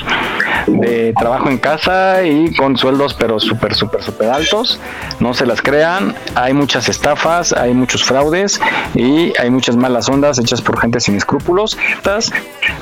de 0.67 1.13
trabajo 1.19 1.49
en 1.49 1.59
casa 1.59 2.23
y 2.23 2.55
con 2.55 2.77
sueldos 2.77 3.15
pero 3.15 3.41
súper, 3.41 3.75
súper, 3.75 4.03
súper 4.03 4.31
altos. 4.31 4.81
No 5.21 5.35
se 5.35 5.47
las 5.47 5.63
crean, 5.63 6.15
hay 6.35 6.53
muchas 6.53 6.89
estafas, 6.89 7.53
hay 7.53 7.75
muchos 7.75 8.05
fraudes 8.05 8.61
y 8.95 9.33
hay 9.39 9.51
muchas 9.51 9.77
malas 9.77 10.09
ondas 10.09 10.39
hechas 10.39 10.61
por 10.63 10.79
gente 10.81 11.01
sin 11.01 11.17
escrúpulos. 11.17 11.79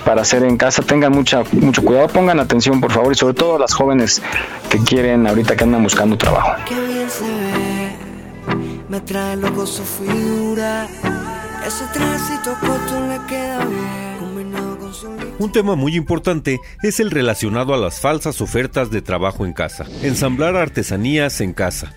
Para 0.04 0.22
hacer 0.22 0.42
en 0.44 0.56
casa, 0.56 0.82
tengan 0.82 1.12
mucha, 1.12 1.42
mucho 1.52 1.82
cuidado, 1.82 2.08
pongan 2.08 2.40
atención 2.40 2.80
por 2.80 2.92
favor 2.92 3.12
y 3.12 3.16
sobre 3.16 3.34
todo 3.34 3.58
las 3.58 3.74
jóvenes 3.74 4.22
que 4.70 4.78
quieren 4.78 5.26
ahorita 5.26 5.56
que 5.56 5.64
andan 5.64 5.82
buscando 5.82 6.16
trabajo 6.16 6.52
me 8.88 9.00
trae 9.00 9.36
loco 9.36 9.66
su 9.66 9.82
figura. 9.82 10.86
Ese 11.66 11.84
le 13.08 13.26
queda 13.28 13.64
bien. 13.64 14.08
Un 15.38 15.52
tema 15.52 15.76
muy 15.76 15.94
importante 15.94 16.58
es 16.82 16.98
el 16.98 17.10
relacionado 17.10 17.74
a 17.74 17.76
las 17.76 18.00
falsas 18.00 18.40
ofertas 18.40 18.90
de 18.90 19.02
trabajo 19.02 19.44
en 19.44 19.52
casa. 19.52 19.86
Ensamblar 20.02 20.56
artesanías 20.56 21.40
en 21.40 21.52
casa. 21.52 21.92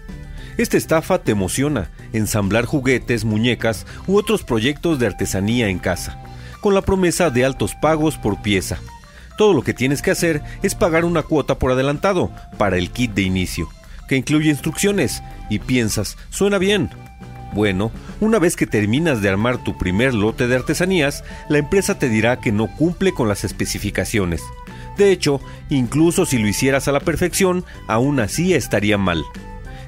Esta 0.57 0.77
estafa 0.77 1.19
te 1.23 1.31
emociona, 1.31 1.89
ensamblar 2.13 2.65
juguetes, 2.65 3.25
muñecas 3.25 3.87
u 4.05 4.17
otros 4.17 4.43
proyectos 4.43 4.99
de 4.99 5.07
artesanía 5.07 5.69
en 5.69 5.79
casa, 5.79 6.21
con 6.59 6.73
la 6.73 6.81
promesa 6.81 7.29
de 7.29 7.45
altos 7.45 7.73
pagos 7.81 8.17
por 8.17 8.41
pieza. 8.41 8.77
Todo 9.37 9.53
lo 9.53 9.63
que 9.63 9.73
tienes 9.73 10.01
que 10.01 10.11
hacer 10.11 10.43
es 10.61 10.75
pagar 10.75 11.05
una 11.05 11.23
cuota 11.23 11.57
por 11.57 11.71
adelantado 11.71 12.29
para 12.57 12.77
el 12.77 12.91
kit 12.91 13.13
de 13.13 13.23
inicio 13.23 13.69
que 14.11 14.17
incluye 14.17 14.49
instrucciones, 14.49 15.23
y 15.49 15.59
piensas, 15.59 16.17
suena 16.31 16.57
bien. 16.57 16.89
Bueno, 17.53 17.93
una 18.19 18.39
vez 18.39 18.57
que 18.57 18.67
terminas 18.67 19.21
de 19.21 19.29
armar 19.29 19.63
tu 19.63 19.77
primer 19.77 20.13
lote 20.13 20.49
de 20.49 20.55
artesanías, 20.57 21.23
la 21.47 21.59
empresa 21.59 21.97
te 21.97 22.09
dirá 22.09 22.41
que 22.41 22.51
no 22.51 22.67
cumple 22.67 23.13
con 23.13 23.29
las 23.29 23.45
especificaciones. 23.45 24.41
De 24.97 25.13
hecho, 25.13 25.39
incluso 25.69 26.25
si 26.25 26.39
lo 26.39 26.49
hicieras 26.49 26.89
a 26.89 26.91
la 26.91 26.99
perfección, 26.99 27.63
aún 27.87 28.19
así 28.19 28.53
estaría 28.53 28.97
mal. 28.97 29.23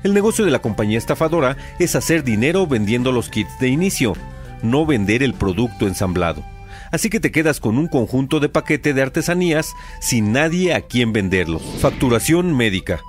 El 0.03 0.13
negocio 0.13 0.45
de 0.45 0.51
la 0.51 0.61
compañía 0.61 0.99
estafadora 0.99 1.57
es 1.77 1.97
hacer 1.97 2.23
dinero 2.23 2.65
vendiendo 2.65 3.11
los 3.11 3.27
kits 3.27 3.59
de 3.59 3.67
inicio, 3.67 4.13
no 4.61 4.85
vender 4.85 5.21
el 5.21 5.33
producto 5.33 5.85
ensamblado. 5.85 6.45
Así 6.93 7.09
que 7.09 7.19
te 7.19 7.33
quedas 7.33 7.59
con 7.59 7.77
un 7.77 7.89
conjunto 7.89 8.39
de 8.39 8.47
paquete 8.47 8.93
de 8.93 9.01
artesanías 9.01 9.73
sin 9.99 10.31
nadie 10.31 10.73
a 10.73 10.79
quien 10.79 11.11
venderlos. 11.11 11.61
Facturación 11.81 12.55
médica. 12.55 13.01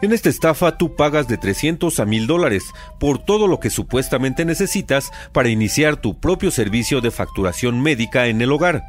En 0.00 0.12
esta 0.12 0.28
estafa 0.28 0.78
tú 0.78 0.94
pagas 0.94 1.26
de 1.26 1.38
300 1.38 1.98
a 1.98 2.04
1000 2.04 2.28
dólares 2.28 2.62
por 3.00 3.18
todo 3.18 3.48
lo 3.48 3.58
que 3.58 3.68
supuestamente 3.68 4.44
necesitas 4.44 5.10
para 5.32 5.48
iniciar 5.48 5.96
tu 5.96 6.20
propio 6.20 6.52
servicio 6.52 7.00
de 7.00 7.10
facturación 7.10 7.80
médica 7.80 8.28
en 8.28 8.40
el 8.40 8.52
hogar, 8.52 8.84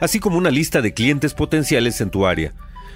así 0.00 0.20
como 0.20 0.38
una 0.38 0.52
lista 0.52 0.80
de 0.80 0.94
clientes 0.94 1.34
potenciales 1.34 2.00
en 2.00 2.10
tu 2.10 2.26
área. 2.26 2.52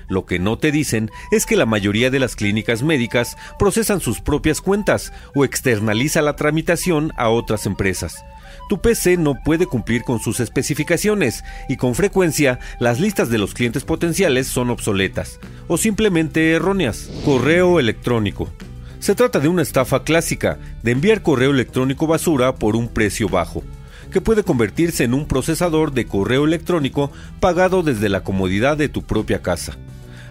Lo 0.08 0.26
que 0.26 0.38
no 0.38 0.58
te 0.58 0.70
dicen 0.70 1.10
es 1.32 1.44
que 1.44 1.56
la 1.56 1.66
mayoría 1.66 2.10
de 2.10 2.20
las 2.20 2.36
clínicas 2.36 2.84
médicas 2.84 3.36
procesan 3.58 4.00
sus 4.00 4.20
propias 4.20 4.60
cuentas 4.60 5.12
o 5.34 5.44
externaliza 5.44 6.22
la 6.22 6.36
tramitación 6.36 7.12
a 7.16 7.30
otras 7.30 7.66
empresas 7.66 8.24
tu 8.68 8.80
PC 8.80 9.16
no 9.16 9.34
puede 9.34 9.66
cumplir 9.66 10.02
con 10.02 10.18
sus 10.18 10.40
especificaciones 10.40 11.44
y 11.68 11.76
con 11.76 11.94
frecuencia 11.94 12.58
las 12.80 12.98
listas 12.98 13.30
de 13.30 13.38
los 13.38 13.54
clientes 13.54 13.84
potenciales 13.84 14.48
son 14.48 14.70
obsoletas 14.70 15.38
o 15.68 15.76
simplemente 15.76 16.52
erróneas. 16.52 17.08
Correo 17.24 17.78
electrónico. 17.78 18.50
Se 18.98 19.14
trata 19.14 19.38
de 19.38 19.48
una 19.48 19.62
estafa 19.62 20.02
clásica 20.02 20.58
de 20.82 20.90
enviar 20.90 21.22
correo 21.22 21.52
electrónico 21.52 22.08
basura 22.08 22.56
por 22.56 22.74
un 22.74 22.88
precio 22.88 23.28
bajo, 23.28 23.62
que 24.10 24.20
puede 24.20 24.42
convertirse 24.42 25.04
en 25.04 25.14
un 25.14 25.28
procesador 25.28 25.92
de 25.92 26.06
correo 26.06 26.44
electrónico 26.44 27.12
pagado 27.38 27.84
desde 27.84 28.08
la 28.08 28.24
comodidad 28.24 28.76
de 28.76 28.88
tu 28.88 29.02
propia 29.02 29.42
casa. 29.42 29.76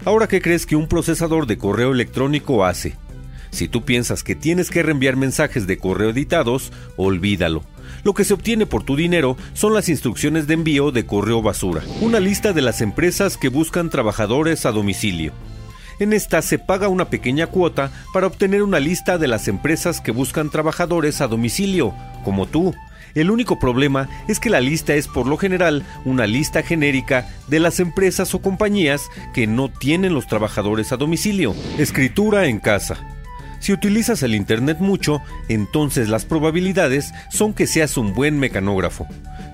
Ahora, 0.04 0.28
¿qué 0.28 0.42
crees 0.42 0.66
que 0.66 0.76
un 0.76 0.88
procesador 0.88 1.46
de 1.46 1.56
correo 1.56 1.92
electrónico 1.92 2.66
hace? 2.66 2.96
Si 3.50 3.66
tú 3.66 3.82
piensas 3.84 4.22
que 4.22 4.34
tienes 4.34 4.70
que 4.70 4.82
reenviar 4.82 5.16
mensajes 5.16 5.66
de 5.66 5.78
correo 5.78 6.10
editados, 6.10 6.70
olvídalo 6.96 7.62
lo 8.04 8.14
que 8.14 8.24
se 8.24 8.34
obtiene 8.34 8.66
por 8.66 8.82
tu 8.82 8.96
dinero 8.96 9.36
son 9.54 9.74
las 9.74 9.88
instrucciones 9.88 10.46
de 10.46 10.54
envío 10.54 10.90
de 10.90 11.06
correo 11.06 11.42
basura, 11.42 11.82
una 12.00 12.20
lista 12.20 12.52
de 12.52 12.62
las 12.62 12.80
empresas 12.80 13.36
que 13.36 13.48
buscan 13.48 13.90
trabajadores 13.90 14.66
a 14.66 14.72
domicilio. 14.72 15.32
En 15.98 16.12
esta 16.12 16.42
se 16.42 16.58
paga 16.58 16.88
una 16.88 17.08
pequeña 17.08 17.46
cuota 17.46 17.90
para 18.12 18.26
obtener 18.26 18.62
una 18.62 18.80
lista 18.80 19.16
de 19.16 19.28
las 19.28 19.48
empresas 19.48 20.00
que 20.00 20.10
buscan 20.10 20.50
trabajadores 20.50 21.20
a 21.20 21.26
domicilio, 21.26 21.94
como 22.22 22.46
tú. 22.46 22.74
El 23.14 23.30
único 23.30 23.58
problema 23.58 24.10
es 24.28 24.38
que 24.38 24.50
la 24.50 24.60
lista 24.60 24.94
es 24.94 25.08
por 25.08 25.26
lo 25.26 25.38
general 25.38 25.84
una 26.04 26.26
lista 26.26 26.62
genérica 26.62 27.26
de 27.48 27.60
las 27.60 27.80
empresas 27.80 28.34
o 28.34 28.42
compañías 28.42 29.08
que 29.32 29.46
no 29.46 29.70
tienen 29.70 30.12
los 30.12 30.26
trabajadores 30.26 30.92
a 30.92 30.98
domicilio. 30.98 31.54
Escritura 31.78 32.46
en 32.46 32.60
casa. 32.60 33.15
Si 33.60 33.72
utilizas 33.72 34.22
el 34.22 34.34
Internet 34.34 34.78
mucho, 34.80 35.22
entonces 35.48 36.08
las 36.08 36.24
probabilidades 36.24 37.12
son 37.30 37.54
que 37.54 37.66
seas 37.66 37.96
un 37.96 38.14
buen 38.14 38.38
mecanógrafo. 38.38 39.06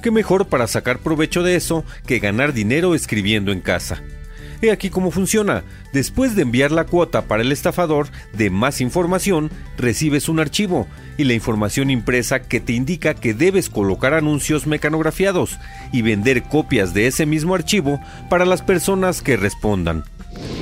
¿Qué 0.02 0.10
mejor 0.10 0.46
para 0.46 0.66
sacar 0.66 0.98
provecho 0.98 1.42
de 1.42 1.56
eso 1.56 1.84
que 2.06 2.18
ganar 2.18 2.52
dinero 2.52 2.94
escribiendo 2.94 3.52
en 3.52 3.60
casa? 3.60 4.02
He 4.62 4.70
aquí 4.70 4.90
cómo 4.90 5.10
funciona. 5.10 5.64
Después 5.92 6.36
de 6.36 6.42
enviar 6.42 6.70
la 6.70 6.84
cuota 6.84 7.22
para 7.22 7.42
el 7.42 7.50
estafador 7.50 8.06
de 8.32 8.48
más 8.48 8.80
información, 8.80 9.50
recibes 9.76 10.28
un 10.28 10.38
archivo 10.38 10.86
y 11.18 11.24
la 11.24 11.34
información 11.34 11.90
impresa 11.90 12.42
que 12.42 12.60
te 12.60 12.72
indica 12.72 13.14
que 13.14 13.34
debes 13.34 13.68
colocar 13.68 14.14
anuncios 14.14 14.68
mecanografiados 14.68 15.58
y 15.92 16.02
vender 16.02 16.44
copias 16.44 16.94
de 16.94 17.08
ese 17.08 17.26
mismo 17.26 17.56
archivo 17.56 18.00
para 18.30 18.46
las 18.46 18.62
personas 18.62 19.20
que 19.20 19.36
respondan. 19.36 20.04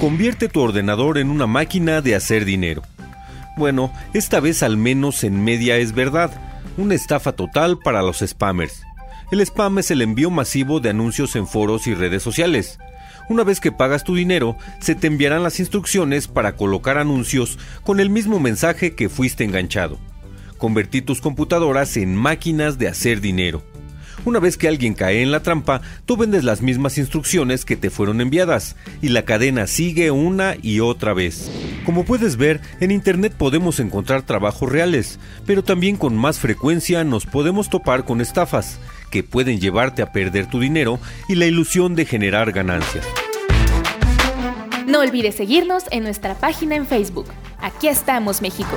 convierte 0.00 0.48
tu 0.48 0.60
ordenador 0.60 1.18
en 1.18 1.30
una 1.30 1.46
máquina 1.46 2.00
de 2.00 2.14
hacer 2.14 2.46
dinero. 2.46 2.82
Bueno, 3.56 3.92
esta 4.14 4.40
vez 4.40 4.62
al 4.62 4.76
menos 4.76 5.24
en 5.24 5.44
media 5.44 5.76
es 5.76 5.92
verdad, 5.92 6.30
una 6.76 6.94
estafa 6.94 7.32
total 7.32 7.78
para 7.78 8.02
los 8.02 8.18
spammers. 8.26 8.82
El 9.30 9.40
spam 9.40 9.78
es 9.78 9.90
el 9.90 10.02
envío 10.02 10.30
masivo 10.30 10.80
de 10.80 10.90
anuncios 10.90 11.36
en 11.36 11.46
foros 11.46 11.86
y 11.86 11.94
redes 11.94 12.22
sociales. 12.22 12.78
Una 13.28 13.44
vez 13.44 13.60
que 13.60 13.70
pagas 13.70 14.02
tu 14.02 14.16
dinero, 14.16 14.56
se 14.80 14.96
te 14.96 15.06
enviarán 15.06 15.44
las 15.44 15.60
instrucciones 15.60 16.26
para 16.26 16.56
colocar 16.56 16.98
anuncios 16.98 17.58
con 17.84 18.00
el 18.00 18.10
mismo 18.10 18.40
mensaje 18.40 18.96
que 18.96 19.08
fuiste 19.08 19.44
enganchado. 19.44 19.98
Convertí 20.58 21.00
tus 21.00 21.20
computadoras 21.20 21.96
en 21.96 22.16
máquinas 22.16 22.76
de 22.76 22.88
hacer 22.88 23.20
dinero. 23.20 23.62
Una 24.24 24.38
vez 24.38 24.58
que 24.58 24.68
alguien 24.68 24.94
cae 24.94 25.22
en 25.22 25.32
la 25.32 25.42
trampa, 25.42 25.80
tú 26.04 26.16
vendes 26.16 26.44
las 26.44 26.60
mismas 26.60 26.98
instrucciones 26.98 27.64
que 27.64 27.76
te 27.76 27.88
fueron 27.88 28.20
enviadas, 28.20 28.76
y 29.00 29.08
la 29.08 29.24
cadena 29.24 29.66
sigue 29.66 30.10
una 30.10 30.56
y 30.60 30.80
otra 30.80 31.14
vez. 31.14 31.50
Como 31.86 32.04
puedes 32.04 32.36
ver, 32.36 32.60
en 32.80 32.90
Internet 32.90 33.32
podemos 33.36 33.80
encontrar 33.80 34.22
trabajos 34.22 34.70
reales, 34.70 35.18
pero 35.46 35.64
también 35.64 35.96
con 35.96 36.16
más 36.16 36.38
frecuencia 36.38 37.02
nos 37.02 37.24
podemos 37.24 37.70
topar 37.70 38.04
con 38.04 38.20
estafas, 38.20 38.78
que 39.10 39.22
pueden 39.22 39.58
llevarte 39.58 40.02
a 40.02 40.12
perder 40.12 40.46
tu 40.46 40.60
dinero 40.60 41.00
y 41.28 41.36
la 41.36 41.46
ilusión 41.46 41.94
de 41.94 42.04
generar 42.04 42.52
ganancias. 42.52 43.06
No 44.86 45.00
olvides 45.00 45.36
seguirnos 45.36 45.84
en 45.92 46.02
nuestra 46.02 46.34
página 46.34 46.76
en 46.76 46.86
Facebook. 46.86 47.26
Aquí 47.60 47.88
estamos, 47.88 48.42
México. 48.42 48.76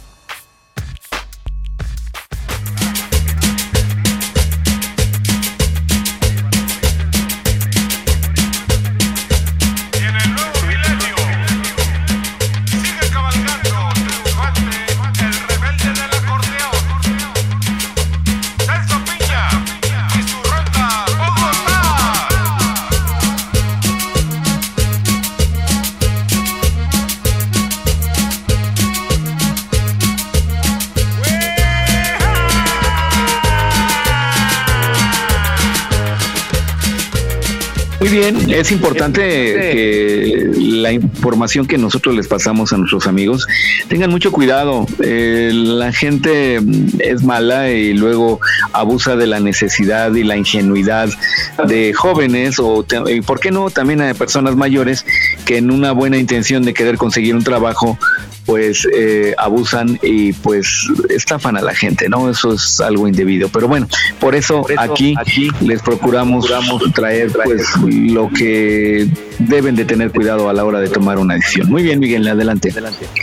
Es 38.49 38.71
importante 38.71 39.21
que 39.21 40.51
la 40.57 40.91
información 40.91 41.65
que 41.65 41.77
nosotros 41.77 42.15
les 42.15 42.27
pasamos 42.27 42.73
a 42.73 42.77
nuestros 42.77 43.07
amigos 43.07 43.47
tengan 43.87 44.09
mucho 44.09 44.31
cuidado. 44.31 44.85
Eh, 45.03 45.51
la 45.53 45.91
gente 45.91 46.59
es 46.99 47.23
mala 47.23 47.71
y 47.71 47.93
luego 47.93 48.39
abusa 48.73 49.15
de 49.15 49.27
la 49.27 49.39
necesidad 49.39 50.13
y 50.13 50.23
la 50.23 50.37
ingenuidad 50.37 51.09
de 51.67 51.93
jóvenes 51.93 52.59
o, 52.59 52.85
por 53.25 53.39
qué 53.39 53.51
no, 53.51 53.69
también 53.69 53.99
de 53.99 54.15
personas 54.15 54.55
mayores 54.55 55.05
que 55.45 55.57
en 55.57 55.71
una 55.71 55.91
buena 55.91 56.17
intención 56.17 56.63
de 56.63 56.73
querer 56.73 56.97
conseguir 56.97 57.35
un 57.35 57.43
trabajo 57.43 57.97
pues 58.51 58.85
eh, 58.93 59.33
abusan 59.37 59.97
y 60.01 60.33
pues 60.33 60.89
estafan 61.07 61.55
a 61.55 61.61
la 61.61 61.73
gente, 61.73 62.09
¿no? 62.09 62.29
Eso 62.29 62.51
es 62.51 62.81
algo 62.81 63.07
indebido. 63.07 63.47
Pero 63.47 63.69
bueno, 63.69 63.87
por 64.19 64.35
eso, 64.35 64.65
aquí, 64.77 65.15
les 65.61 65.81
procuramos, 65.81 66.51
traer 66.93 67.31
pues 67.31 67.65
lo 67.81 68.27
que 68.27 69.07
deben 69.39 69.77
de 69.77 69.85
tener 69.85 70.11
cuidado 70.11 70.49
a 70.49 70.53
la 70.53 70.65
hora 70.65 70.81
de 70.81 70.89
tomar 70.89 71.17
una 71.17 71.35
decisión. 71.35 71.69
Muy 71.69 71.81
bien, 71.81 72.01
Miguel, 72.01 72.27
adelante. 72.27 72.73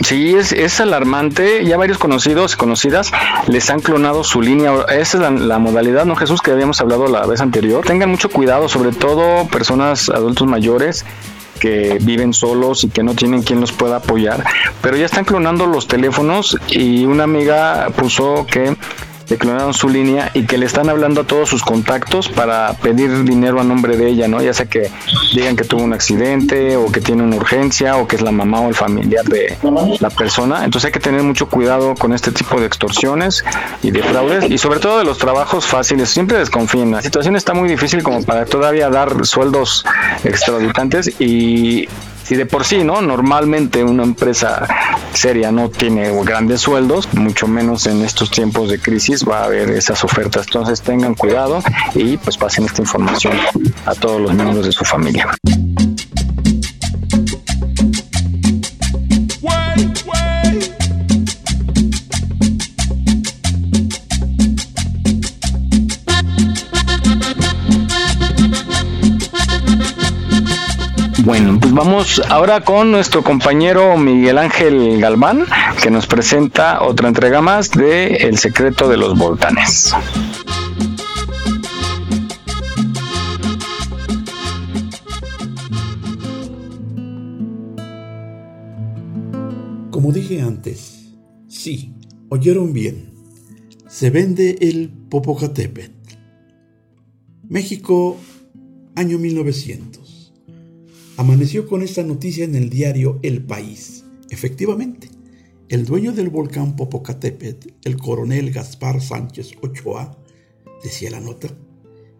Sí, 0.01 0.33
es, 0.33 0.51
es 0.51 0.79
alarmante. 0.79 1.63
Ya 1.63 1.77
varios 1.77 1.99
conocidos 1.99 2.55
y 2.55 2.57
conocidas 2.57 3.11
les 3.47 3.69
han 3.69 3.81
clonado 3.81 4.23
su 4.23 4.41
línea. 4.41 4.71
Esa 4.89 5.17
es 5.17 5.21
la, 5.21 5.29
la 5.29 5.59
modalidad, 5.59 6.05
¿no, 6.05 6.15
Jesús? 6.15 6.41
Que 6.41 6.49
habíamos 6.49 6.81
hablado 6.81 7.07
la 7.07 7.27
vez 7.27 7.39
anterior. 7.39 7.85
Tengan 7.85 8.09
mucho 8.09 8.29
cuidado, 8.29 8.67
sobre 8.67 8.93
todo 8.93 9.47
personas 9.47 10.09
adultos 10.09 10.47
mayores 10.47 11.05
que 11.59 11.97
viven 12.01 12.33
solos 12.33 12.83
y 12.83 12.89
que 12.89 13.03
no 13.03 13.13
tienen 13.13 13.43
quien 13.43 13.59
los 13.59 13.71
pueda 13.71 13.97
apoyar, 13.97 14.43
pero 14.81 14.97
ya 14.97 15.05
están 15.05 15.25
clonando 15.25 15.65
los 15.67 15.87
teléfonos 15.87 16.57
y 16.69 17.05
una 17.05 17.25
amiga 17.25 17.89
puso 17.95 18.45
que 18.45 18.75
le 19.29 19.73
su 19.73 19.89
línea 19.89 20.31
y 20.33 20.45
que 20.45 20.57
le 20.57 20.65
están 20.65 20.89
hablando 20.89 21.21
a 21.21 21.23
todos 21.23 21.49
sus 21.49 21.63
contactos 21.63 22.29
para 22.29 22.73
pedir 22.73 23.23
dinero 23.23 23.59
a 23.59 23.63
nombre 23.63 23.97
de 23.97 24.07
ella, 24.07 24.27
¿no? 24.27 24.41
Ya 24.41 24.53
sea 24.53 24.65
que 24.65 24.89
digan 25.33 25.55
que 25.55 25.63
tuvo 25.63 25.83
un 25.83 25.93
accidente 25.93 26.77
o 26.77 26.91
que 26.91 27.01
tiene 27.01 27.23
una 27.23 27.35
urgencia 27.35 27.97
o 27.97 28.07
que 28.07 28.15
es 28.15 28.21
la 28.21 28.31
mamá 28.31 28.61
o 28.61 28.69
el 28.69 28.75
familiar 28.75 29.25
de 29.25 29.57
la 29.99 30.09
persona. 30.09 30.65
Entonces 30.65 30.87
hay 30.87 30.91
que 30.91 30.99
tener 30.99 31.23
mucho 31.23 31.47
cuidado 31.47 31.95
con 31.95 32.13
este 32.13 32.31
tipo 32.31 32.59
de 32.59 32.65
extorsiones 32.65 33.43
y 33.83 33.91
de 33.91 34.01
fraudes 34.01 34.49
y 34.49 34.57
sobre 34.57 34.79
todo 34.79 34.97
de 34.99 35.05
los 35.05 35.17
trabajos 35.17 35.65
fáciles. 35.65 36.09
Siempre 36.09 36.37
desconfíen. 36.37 36.91
La 36.91 37.01
situación 37.01 37.35
está 37.35 37.53
muy 37.53 37.69
difícil 37.69 38.03
como 38.03 38.23
para 38.23 38.45
todavía 38.45 38.89
dar 38.89 39.25
sueldos 39.25 39.85
extraditantes 40.23 41.19
y 41.19 41.87
si 42.29 42.35
de 42.35 42.45
por 42.45 42.63
sí, 42.63 42.83
¿no? 42.83 43.01
Normalmente 43.01 43.83
una 43.83 44.03
empresa 44.03 44.67
seria 45.13 45.51
no 45.51 45.71
tiene 45.71 46.11
grandes 46.23 46.61
sueldos, 46.61 47.11
mucho 47.15 47.47
menos 47.47 47.87
en 47.87 48.03
estos 48.03 48.29
tiempos 48.29 48.69
de 48.69 48.77
crisis 48.77 49.27
va 49.27 49.39
a 49.39 49.43
haber 49.45 49.71
esas 49.71 50.03
ofertas. 50.03 50.45
Entonces 50.45 50.79
tengan 50.79 51.15
cuidado 51.15 51.63
y 51.95 52.17
pues 52.17 52.37
pasen 52.37 52.65
esta 52.65 52.83
información 52.83 53.33
a 53.87 53.95
todos 53.95 54.21
los 54.21 54.31
miembros 54.31 54.63
de 54.63 54.71
su 54.71 54.85
familia. 54.85 55.27
Bueno, 71.29 71.59
pues 71.61 71.71
vamos 71.71 72.19
ahora 72.27 72.61
con 72.61 72.89
nuestro 72.89 73.23
compañero 73.23 73.95
Miguel 73.97 74.39
Ángel 74.39 74.99
Galván, 74.99 75.45
que 75.79 75.91
nos 75.91 76.07
presenta 76.07 76.81
otra 76.81 77.07
entrega 77.07 77.39
más 77.39 77.69
de 77.69 78.15
El 78.15 78.39
secreto 78.39 78.89
de 78.89 78.97
los 78.97 79.15
volcanes. 79.15 79.93
Como 89.91 90.11
dije 90.11 90.41
antes, 90.41 91.11
sí, 91.47 91.93
oyeron 92.29 92.73
bien. 92.73 93.13
Se 93.87 94.09
vende 94.09 94.57
el 94.61 94.89
Popocatépetl. 94.89 96.15
México, 97.47 98.17
año 98.95 99.19
1900. 99.19 99.98
Amaneció 101.19 101.67
con 101.67 101.81
esta 101.81 102.01
noticia 102.01 102.45
en 102.45 102.55
el 102.55 102.69
diario 102.69 103.19
El 103.23 103.43
País. 103.43 104.05
Efectivamente, 104.29 105.09
el 105.67 105.83
dueño 105.83 106.13
del 106.13 106.29
volcán 106.29 106.77
Popocatépetl, 106.77 107.71
el 107.83 107.97
coronel 107.97 108.51
Gaspar 108.51 109.01
Sánchez 109.01 109.51
Ochoa, 109.61 110.17
decía 110.81 111.11
la 111.11 111.19
nota, 111.19 111.49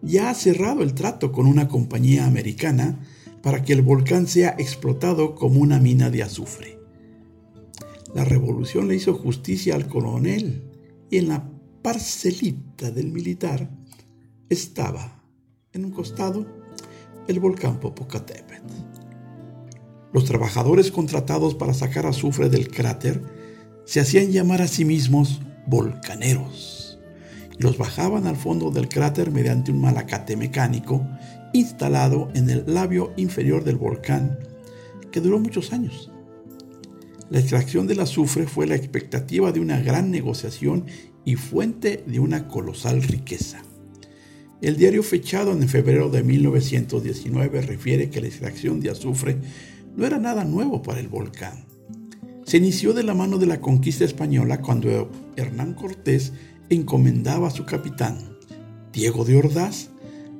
ya 0.02 0.28
ha 0.28 0.34
cerrado 0.34 0.82
el 0.82 0.92
trato 0.92 1.32
con 1.32 1.46
una 1.46 1.66
compañía 1.66 2.26
americana 2.26 3.00
para 3.40 3.62
que 3.62 3.72
el 3.72 3.80
volcán 3.80 4.26
sea 4.26 4.54
explotado 4.58 5.34
como 5.34 5.60
una 5.60 5.80
mina 5.80 6.10
de 6.10 6.22
azufre. 6.22 6.78
La 8.14 8.26
revolución 8.26 8.86
le 8.86 8.96
hizo 8.96 9.14
justicia 9.14 9.76
al 9.76 9.88
coronel 9.88 10.62
y 11.10 11.16
en 11.16 11.28
la 11.28 11.50
parcelita 11.80 12.90
del 12.90 13.12
militar 13.12 13.70
estaba, 14.50 15.24
en 15.72 15.86
un 15.86 15.90
costado, 15.90 16.46
el 17.28 17.40
volcán 17.40 17.80
Popocatépetl. 17.80 18.49
Los 20.12 20.24
trabajadores 20.24 20.90
contratados 20.90 21.54
para 21.54 21.74
sacar 21.74 22.06
azufre 22.06 22.48
del 22.48 22.68
cráter 22.68 23.22
se 23.84 24.00
hacían 24.00 24.32
llamar 24.32 24.62
a 24.62 24.68
sí 24.68 24.84
mismos 24.84 25.40
volcaneros 25.66 26.98
y 27.58 27.62
los 27.62 27.78
bajaban 27.78 28.26
al 28.26 28.36
fondo 28.36 28.70
del 28.70 28.88
cráter 28.88 29.30
mediante 29.30 29.70
un 29.70 29.80
malacate 29.80 30.36
mecánico 30.36 31.06
instalado 31.52 32.28
en 32.34 32.50
el 32.50 32.64
labio 32.66 33.12
inferior 33.16 33.64
del 33.64 33.76
volcán 33.76 34.38
que 35.12 35.20
duró 35.20 35.38
muchos 35.38 35.72
años. 35.72 36.10
La 37.30 37.38
extracción 37.38 37.86
del 37.86 38.00
azufre 38.00 38.46
fue 38.46 38.66
la 38.66 38.74
expectativa 38.74 39.52
de 39.52 39.60
una 39.60 39.80
gran 39.80 40.10
negociación 40.10 40.86
y 41.24 41.36
fuente 41.36 42.02
de 42.06 42.18
una 42.18 42.48
colosal 42.48 43.02
riqueza. 43.02 43.62
El 44.60 44.76
diario 44.76 45.02
fechado 45.02 45.52
en 45.52 45.68
febrero 45.68 46.10
de 46.10 46.22
1919 46.22 47.62
refiere 47.62 48.10
que 48.10 48.20
la 48.20 48.26
extracción 48.26 48.80
de 48.80 48.90
azufre 48.90 49.38
no 50.00 50.06
era 50.06 50.18
nada 50.18 50.44
nuevo 50.44 50.80
para 50.80 50.98
el 50.98 51.08
volcán. 51.08 51.66
se 52.46 52.56
inició 52.56 52.94
de 52.94 53.02
la 53.02 53.12
mano 53.12 53.36
de 53.36 53.44
la 53.44 53.60
conquista 53.60 54.02
española 54.02 54.62
cuando 54.62 55.10
Hernán 55.36 55.74
Cortés 55.74 56.32
encomendaba 56.70 57.48
a 57.48 57.50
su 57.50 57.66
capitán, 57.66 58.38
Diego 58.94 59.26
de 59.26 59.36
Ordaz, 59.36 59.90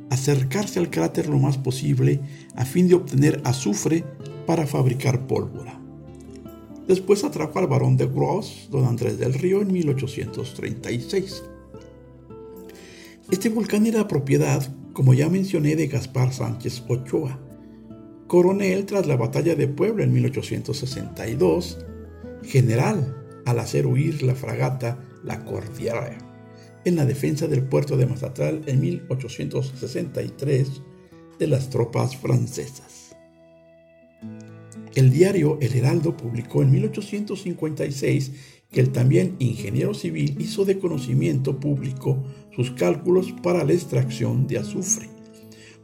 acercarse 0.09 0.79
al 0.79 0.89
cráter 0.89 1.29
lo 1.29 1.39
más 1.39 1.59
posible 1.59 2.21
a 2.57 2.65
fin 2.65 2.89
de 2.89 2.95
obtener 2.95 3.43
azufre 3.45 4.03
para 4.47 4.67
fabricar 4.67 5.27
pólvora. 5.27 5.79
Después 6.89 7.23
atrajo 7.23 7.59
al 7.59 7.67
barón 7.67 7.99
de 7.99 8.07
Gros, 8.07 8.69
don 8.71 8.87
Andrés 8.87 9.19
del 9.19 9.35
Río, 9.35 9.61
en 9.61 9.71
1836. 9.73 11.45
Este 13.31 13.51
volcán 13.51 13.87
era 13.87 14.09
propiedad, 14.09 14.67
como 14.95 15.13
ya 15.13 15.29
mencioné, 15.29 15.77
de 15.77 15.87
Gaspar 15.87 16.33
Sánchez 16.33 16.83
Ochoa, 16.89 17.39
coronel 18.31 18.87
tras 18.87 19.09
la 19.09 19.17
batalla 19.17 19.57
de 19.57 19.67
Puebla 19.67 20.05
en 20.05 20.13
1862, 20.13 21.79
general 22.45 23.43
al 23.45 23.59
hacer 23.59 23.89
huir 23.89 24.23
la 24.23 24.37
fragata 24.37 25.05
La 25.25 25.45
Cordillera 25.45 26.17
en 26.85 26.95
la 26.95 27.07
defensa 27.07 27.49
del 27.49 27.65
puerto 27.65 27.97
de 27.97 28.07
Mazatlán 28.07 28.63
en 28.67 28.83
1863 28.83 30.83
de 31.41 31.47
las 31.49 31.71
tropas 31.71 32.17
francesas. 32.17 33.17
El 34.95 35.11
diario 35.11 35.59
El 35.61 35.75
Heraldo 35.75 36.17
publicó 36.17 36.63
en 36.63 36.71
1856 36.71 38.33
que 38.71 38.81
el 38.81 38.93
también 38.93 39.35
ingeniero 39.41 39.93
civil 39.93 40.37
hizo 40.39 40.65
de 40.65 40.79
conocimiento 40.79 41.59
público 41.59 42.23
sus 42.55 42.71
cálculos 42.71 43.35
para 43.43 43.65
la 43.65 43.73
extracción 43.73 44.47
de 44.47 44.59
azufre. 44.59 45.20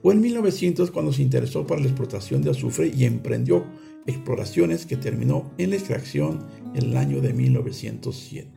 O 0.03 0.13
en 0.13 0.21
1900 0.21 0.91
cuando 0.91 1.13
se 1.13 1.23
interesó 1.23 1.67
para 1.67 1.81
la 1.81 1.89
explotación 1.89 2.43
de 2.43 2.51
azufre 2.51 2.93
y 2.95 3.05
emprendió 3.05 3.65
exploraciones 4.07 4.87
que 4.87 4.97
terminó 4.97 5.51
en 5.59 5.71
la 5.71 5.77
extracción 5.77 6.47
en 6.75 6.91
el 6.91 6.97
año 6.97 7.21
de 7.21 7.33
1907. 7.33 8.51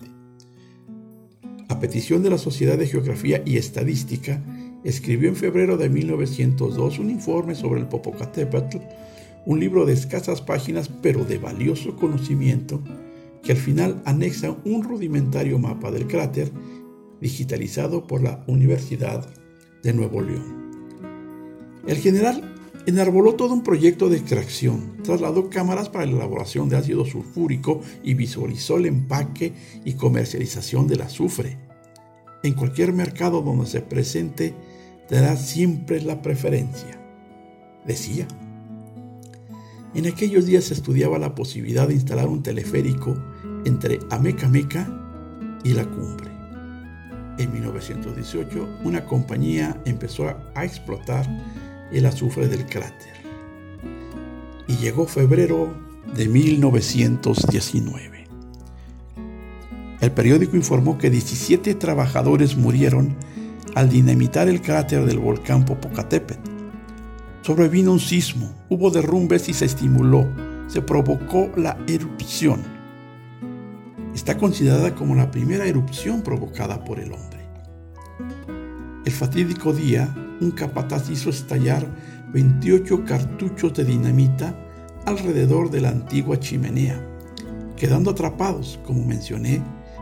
A 1.70 1.80
petición 1.80 2.24
de 2.24 2.30
la 2.30 2.38
Sociedad 2.38 2.78
de 2.78 2.88
Geografía 2.88 3.42
y 3.46 3.58
Estadística, 3.58 4.44
escribió 4.84 5.30
en 5.30 5.36
febrero 5.36 5.78
de 5.78 5.90
1902 5.90 7.00
un 7.00 7.10
informe 7.10 7.56
sobre 7.56 7.82
el 7.82 7.88
Popocatépetl, 7.88 8.78
un 9.46 9.60
libro 9.60 9.86
de 9.86 9.94
escasas 9.94 10.42
páginas 10.42 10.90
pero 11.02 11.26
de 11.26 11.38
valioso 11.38 11.96
conocimiento 11.96 12.82
que 13.44 13.54
al 13.54 13.58
final 13.58 14.02
anexa 14.06 14.56
un 14.66 14.84
rudimentario 14.84 15.60
mapa 15.60 15.92
del 15.92 16.08
cráter 16.08 16.52
digitalizado 17.22 18.08
por 18.08 18.22
la 18.22 18.44
Universidad 18.48 19.28
de 19.84 19.94
Nuevo 19.94 20.22
León. 20.22 20.69
El 21.88 21.98
general 21.98 22.56
enarboló 22.86 23.36
todo 23.36 23.54
un 23.54 23.64
proyecto 23.64 24.10
de 24.10 24.18
extracción, 24.18 24.98
trasladó 25.04 25.50
cámaras 25.50 25.90
para 25.90 26.06
la 26.06 26.14
elaboración 26.14 26.70
de 26.70 26.78
ácido 26.78 27.06
sulfúrico 27.06 27.82
y 28.04 28.14
visualizó 28.14 28.78
el 28.78 28.88
empaque 28.88 29.54
y 29.86 29.94
comercialización 29.94 30.88
del 30.88 31.02
azufre. 31.02 31.58
En 32.44 32.54
cualquier 32.54 32.94
mercado 32.94 33.42
donde 33.42 33.68
se 33.68 33.82
presente, 33.82 34.54
dará 35.10 35.36
siempre 35.36 36.02
la 36.02 36.22
preferencia, 36.22 37.00
decía. 37.86 38.28
En 39.94 40.06
aquellos 40.06 40.46
días 40.46 40.66
se 40.66 40.76
estudiaba 40.76 41.18
la 41.18 41.36
posibilidad 41.36 41.88
de 41.88 41.96
instalar 41.96 42.28
un 42.28 42.44
teleférico 42.44 43.18
entre 43.66 44.00
Amecameca 44.10 44.88
y 45.64 45.74
la 45.74 45.86
cumbre. 45.86 46.30
En 47.40 47.52
1918, 47.54 48.80
una 48.84 49.06
compañía 49.06 49.82
empezó 49.86 50.28
a 50.28 50.66
explotar 50.66 51.28
el 51.92 52.06
azufre 52.06 52.48
del 52.48 52.66
cráter. 52.66 53.14
Y 54.68 54.78
llegó 54.78 55.06
febrero 55.06 55.74
de 56.16 56.28
1919. 56.28 58.26
El 60.02 60.12
periódico 60.12 60.56
informó 60.56 60.98
que 60.98 61.10
17 61.10 61.76
trabajadores 61.76 62.56
murieron 62.56 63.16
al 63.76 63.90
dinamitar 63.90 64.48
el 64.48 64.62
cráter 64.62 65.06
del 65.06 65.20
volcán 65.20 65.66
Popocatépetl. 65.66 66.50
Sobrevino 67.42 67.92
un 67.94 68.00
sismo, 68.00 68.54
hubo 68.70 68.92
derrumbes 68.92 69.50
y 69.50 69.54
se 69.54 69.66
estimuló, 69.66 70.28
se 70.68 70.82
provocó 70.82 71.50
la 71.56 71.78
erupción. 71.88 72.62
Está 74.14 74.38
considerada 74.38 74.96
como 74.96 75.16
la 75.16 75.32
primera 75.32 75.66
erupción 75.66 76.22
provocada 76.22 76.84
por 76.84 77.00
el 77.00 77.12
hombre. 77.12 77.40
El 79.06 79.12
fatídico 79.12 79.74
día, 79.74 80.14
un 80.42 80.52
capataz 80.52 81.10
hizo 81.10 81.30
estallar 81.30 81.86
28 82.32 83.06
cartuchos 83.06 83.74
de 83.74 83.86
dinamita 83.86 84.56
alrededor 85.06 85.70
de 85.70 85.82
la 85.82 85.90
antigua 85.90 86.40
chimenea, 86.40 87.02
quedando 87.76 88.12
atrapados, 88.12 88.80
como 88.86 89.04
mencioné, 89.04 89.62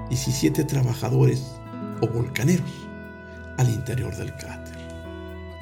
17 0.10 0.64
trabajadores 0.66 1.44
o 2.02 2.08
volcaneros 2.08 2.72
al 3.58 3.70
interior 3.70 4.16
del 4.16 4.34
cráter. 4.34 4.78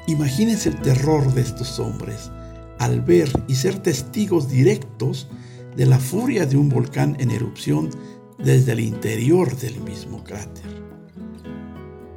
Imagínense 0.06 0.68
el 0.68 0.80
terror 0.82 1.32
de 1.34 1.40
estos 1.42 1.78
hombres 1.78 2.30
al 2.78 3.00
ver 3.00 3.30
y 3.48 3.54
ser 3.54 3.78
testigos 3.78 4.48
directos 4.48 5.28
de 5.76 5.86
la 5.86 5.98
furia 5.98 6.46
de 6.46 6.56
un 6.56 6.68
volcán 6.68 7.16
en 7.18 7.30
erupción 7.30 7.90
desde 8.38 8.72
el 8.72 8.80
interior 8.80 9.56
del 9.56 9.80
mismo 9.80 10.22
cráter. 10.22 10.64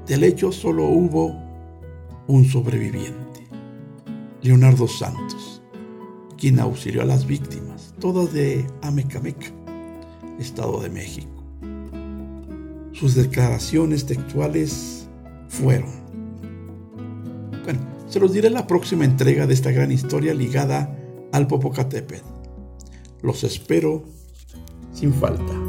Del 0.05 0.23
hecho 0.23 0.51
solo 0.51 0.85
hubo 0.85 1.48
un 2.29 2.45
sobreviviente, 2.45 3.47
Leonardo 4.43 4.87
Santos, 4.87 5.63
quien 6.37 6.59
auxilió 6.59 7.01
a 7.01 7.05
las 7.05 7.25
víctimas, 7.25 7.95
todas 7.99 8.31
de 8.33 8.67
Amecameca, 8.83 9.47
Estado 10.37 10.79
de 10.79 10.91
México. 10.91 11.43
Sus 12.93 13.15
declaraciones 13.15 14.05
textuales 14.05 15.09
fueron, 15.47 15.89
bueno, 17.63 17.79
se 18.07 18.19
los 18.19 18.31
diré 18.31 18.49
en 18.49 18.53
la 18.53 18.67
próxima 18.67 19.05
entrega 19.05 19.47
de 19.47 19.55
esta 19.55 19.71
gran 19.71 19.91
historia 19.91 20.35
ligada 20.35 20.95
al 21.31 21.47
Popocatépetl. 21.47 22.23
Los 23.23 23.43
espero 23.43 24.03
sin 24.93 25.11
falta. 25.15 25.68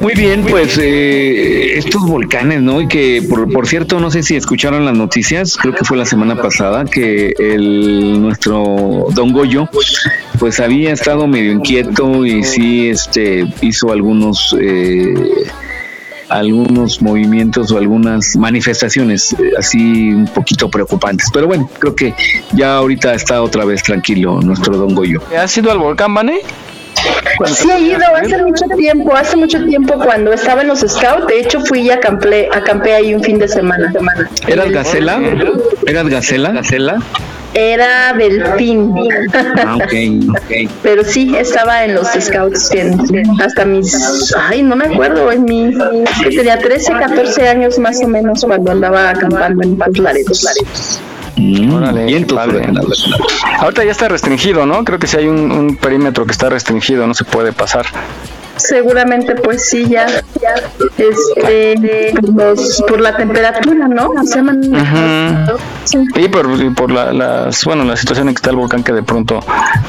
Muy 0.00 0.14
bien, 0.14 0.44
pues 0.48 0.78
eh, 0.78 1.78
estos 1.78 2.02
volcanes, 2.02 2.60
¿no? 2.62 2.80
Y 2.80 2.88
que, 2.88 3.22
por, 3.28 3.50
por 3.52 3.66
cierto, 3.66 3.98
no 4.00 4.10
sé 4.10 4.22
si 4.22 4.36
escucharon 4.36 4.84
las 4.84 4.96
noticias, 4.96 5.56
creo 5.56 5.74
que 5.74 5.84
fue 5.84 5.96
la 5.96 6.04
semana 6.04 6.36
pasada, 6.36 6.84
que 6.84 7.34
el 7.38 8.20
nuestro 8.20 9.06
Don 9.14 9.32
Goyo, 9.32 9.68
pues 10.38 10.60
había 10.60 10.92
estado 10.92 11.26
medio 11.26 11.52
inquieto 11.52 12.24
y 12.26 12.42
sí, 12.42 12.88
este, 12.88 13.46
hizo 13.60 13.92
algunos... 13.92 14.56
Eh, 14.60 15.14
algunos 16.28 17.00
movimientos 17.02 17.70
o 17.70 17.78
algunas 17.78 18.36
manifestaciones 18.36 19.32
eh, 19.32 19.52
así 19.58 20.12
un 20.12 20.26
poquito 20.26 20.68
preocupantes. 20.68 21.28
Pero 21.32 21.46
bueno, 21.46 21.70
creo 21.78 21.94
que 21.94 22.14
ya 22.52 22.76
ahorita 22.76 23.14
está 23.14 23.42
otra 23.42 23.64
vez 23.64 23.82
tranquilo 23.82 24.40
nuestro 24.40 24.76
Don 24.76 24.94
Goyo. 24.94 25.22
¿Has 25.36 25.56
ido 25.56 25.70
al 25.70 25.78
volcán? 25.78 26.12
Sí 27.46 27.70
he 27.70 27.80
ido 27.80 28.02
hace 28.14 28.38
mucho 28.42 28.64
tiempo, 28.76 29.14
hace 29.14 29.36
mucho 29.36 29.64
tiempo 29.66 29.94
cuando 30.02 30.32
estaba 30.32 30.62
en 30.62 30.68
los 30.68 30.80
scouts, 30.80 31.26
de 31.28 31.40
hecho 31.40 31.60
fui 31.60 31.80
y 31.80 31.90
acampé, 31.90 32.48
acampé 32.52 32.94
ahí 32.94 33.14
un 33.14 33.22
fin 33.22 33.38
de 33.38 33.48
semana. 33.48 33.90
semana. 33.92 34.28
¿Eras 34.46 34.70
Gacela? 34.70 35.20
¿Eras 35.86 36.08
Gacela? 36.08 36.50
¿Gacela? 36.52 36.96
Era 37.54 38.12
delfín. 38.12 38.92
Ah, 39.64 39.76
ok, 39.76 39.92
ok. 40.30 40.70
Pero 40.82 41.04
sí, 41.04 41.34
estaba 41.38 41.84
en 41.84 41.94
los 41.94 42.06
scouts 42.08 42.70
en- 42.72 42.98
hasta 43.40 43.64
mis, 43.64 43.96
ay, 44.36 44.62
no 44.62 44.76
me 44.76 44.84
acuerdo, 44.86 45.32
en 45.32 45.44
mi, 45.44 45.72
que 46.22 46.36
tenía 46.36 46.58
13, 46.58 46.92
14 46.92 47.48
años 47.48 47.78
más 47.78 48.02
o 48.02 48.08
menos 48.08 48.44
cuando 48.44 48.72
andaba 48.72 49.08
acampando 49.10 49.62
en 49.62 49.78
Los 49.78 49.98
Laredos. 49.98 51.00
Órale, 51.36 52.04
Vientos 52.04 52.36
padre. 52.36 52.66
Ahorita 53.58 53.84
ya 53.84 53.92
está 53.92 54.08
restringido, 54.08 54.64
¿no? 54.64 54.84
Creo 54.84 54.98
que 54.98 55.06
si 55.06 55.18
hay 55.18 55.26
un, 55.26 55.52
un 55.52 55.76
perímetro 55.76 56.24
que 56.24 56.32
está 56.32 56.48
restringido, 56.48 57.06
no 57.06 57.14
se 57.14 57.24
puede 57.24 57.52
pasar. 57.52 57.86
Seguramente, 58.56 59.34
pues 59.34 59.68
sí, 59.68 59.86
ya, 59.88 60.06
ya 60.06 60.54
este, 60.98 62.12
los, 62.34 62.82
por 62.88 63.00
la 63.00 63.16
temperatura, 63.16 63.86
¿no? 63.88 64.10
Se 64.24 64.36
llaman- 64.38 64.62
Ujú. 64.64 65.58
Y 66.18 66.28
por, 66.28 66.46
y 66.60 66.70
por 66.70 66.90
la, 66.90 67.12
las, 67.12 67.64
bueno, 67.64 67.84
la 67.84 67.96
situación 67.96 68.28
en 68.28 68.34
que 68.34 68.38
está 68.38 68.50
el 68.50 68.56
volcán 68.56 68.82
que 68.82 68.92
de 68.92 69.02
pronto 69.02 69.40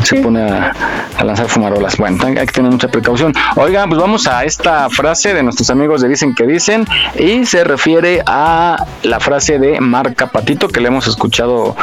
se 0.03 0.17
pone 0.21 0.41
a, 0.51 0.71
a 1.17 1.23
lanzar 1.23 1.47
fumarolas. 1.47 1.97
Bueno, 1.97 2.17
hay 2.25 2.35
que 2.35 2.45
tener 2.53 2.71
mucha 2.71 2.87
precaución. 2.89 3.33
Oigan, 3.55 3.89
pues 3.89 3.99
vamos 4.01 4.27
a 4.27 4.43
esta 4.43 4.89
frase 4.89 5.33
de 5.33 5.43
nuestros 5.43 5.69
amigos 5.69 6.01
de 6.01 6.09
Dicen 6.09 6.35
que 6.35 6.45
Dicen 6.45 6.85
y 7.17 7.45
se 7.45 7.63
refiere 7.63 8.21
a 8.25 8.85
la 9.03 9.19
frase 9.19 9.59
de 9.59 9.79
marca 9.79 10.27
patito 10.27 10.67
que 10.67 10.81
le 10.81 10.89
hemos 10.89 11.07
escuchado 11.07 11.75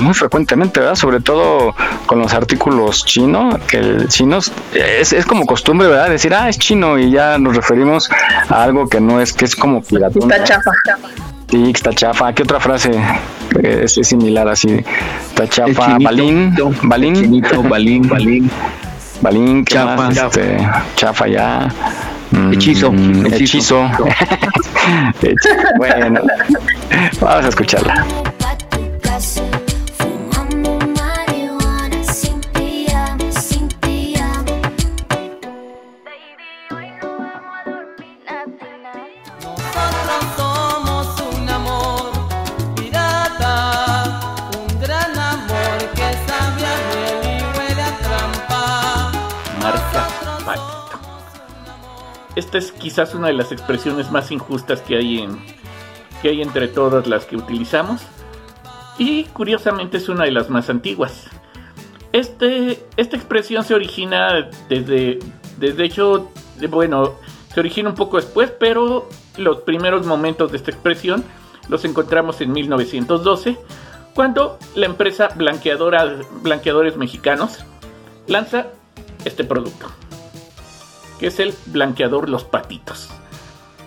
muy 0.00 0.14
frecuentemente, 0.14 0.80
¿verdad? 0.80 0.94
Sobre 0.94 1.20
todo 1.20 1.74
con 2.06 2.18
los 2.18 2.32
artículos 2.34 3.04
chinos, 3.04 3.56
que 3.68 3.78
el 3.78 4.08
chinos 4.08 4.52
es, 4.74 5.12
es 5.12 5.26
como 5.26 5.46
costumbre, 5.46 5.88
¿verdad? 5.88 6.10
Decir, 6.10 6.34
ah, 6.34 6.48
es 6.48 6.58
chino 6.58 6.98
y 6.98 7.10
ya 7.10 7.38
nos 7.38 7.56
referimos 7.56 8.10
a 8.48 8.62
algo 8.62 8.88
que 8.88 9.00
no 9.00 9.20
es, 9.20 9.32
que 9.32 9.44
es 9.44 9.56
como 9.56 9.82
piratón. 9.82 10.30
Está 10.30 10.44
chafa. 10.44 10.70
Sí, 11.50 11.70
está 11.74 11.92
chafa. 11.92 12.32
¿Qué 12.34 12.42
otra 12.42 12.60
frase 12.60 12.90
es, 13.62 13.96
es 13.96 14.06
similar 14.08 14.48
así? 14.48 14.84
Está 15.28 15.48
chafa. 15.48 15.86
chinito, 15.86 16.04
Balín. 16.04 16.54
Balín. 16.82 17.14
Chinito, 17.14 17.62
balín, 17.62 18.08
balín. 18.08 18.50
Balín. 19.20 19.64
¿qué 19.64 19.74
Chafa. 19.74 19.96
más? 19.96 20.16
Este, 20.16 20.58
chafa 20.94 21.26
ya. 21.26 21.68
Mm, 22.30 22.52
Hechizo, 22.52 22.92
Hechizo. 23.32 23.84
Hechizo. 25.22 25.48
bueno, 25.78 26.20
vamos 27.20 27.44
a 27.46 27.48
escucharla. 27.48 28.04
Esta 52.38 52.58
es 52.58 52.70
quizás 52.70 53.16
una 53.16 53.26
de 53.26 53.32
las 53.32 53.50
expresiones 53.50 54.12
más 54.12 54.30
injustas 54.30 54.80
que 54.80 54.94
hay 54.96 56.42
entre 56.42 56.68
todas 56.68 57.08
las 57.08 57.26
que 57.26 57.36
utilizamos 57.36 58.00
y 58.96 59.24
curiosamente 59.24 59.96
es 59.96 60.08
una 60.08 60.22
de 60.22 60.30
las 60.30 60.48
más 60.48 60.70
antiguas. 60.70 61.24
Este, 62.12 62.78
esta 62.96 63.16
expresión 63.16 63.64
se 63.64 63.74
origina 63.74 64.50
desde, 64.68 65.18
desde 65.56 65.84
hecho, 65.84 66.30
bueno, 66.70 67.16
se 67.52 67.58
origina 67.58 67.88
un 67.88 67.96
poco 67.96 68.18
después, 68.18 68.52
pero 68.52 69.08
los 69.36 69.62
primeros 69.62 70.06
momentos 70.06 70.52
de 70.52 70.58
esta 70.58 70.70
expresión 70.70 71.24
los 71.68 71.84
encontramos 71.84 72.40
en 72.40 72.52
1912, 72.52 73.58
cuando 74.14 74.60
la 74.76 74.86
empresa 74.86 75.28
blanqueadora, 75.34 76.20
Blanqueadores 76.42 76.96
Mexicanos 76.96 77.64
lanza 78.28 78.68
este 79.24 79.42
producto, 79.42 79.88
que 81.18 81.28
es 81.28 81.40
el 81.40 81.54
blanqueador 81.66 82.28
Los 82.28 82.44
Patitos. 82.44 83.10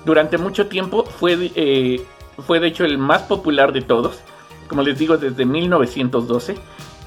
Durante 0.05 0.37
mucho 0.37 0.67
tiempo 0.67 1.05
fue, 1.05 1.51
eh, 1.55 2.05
fue 2.45 2.59
de 2.59 2.67
hecho 2.67 2.85
el 2.85 2.97
más 2.97 3.23
popular 3.23 3.71
de 3.71 3.81
todos, 3.81 4.19
como 4.67 4.81
les 4.81 4.97
digo, 4.97 5.17
desde 5.17 5.45
1912. 5.45 6.55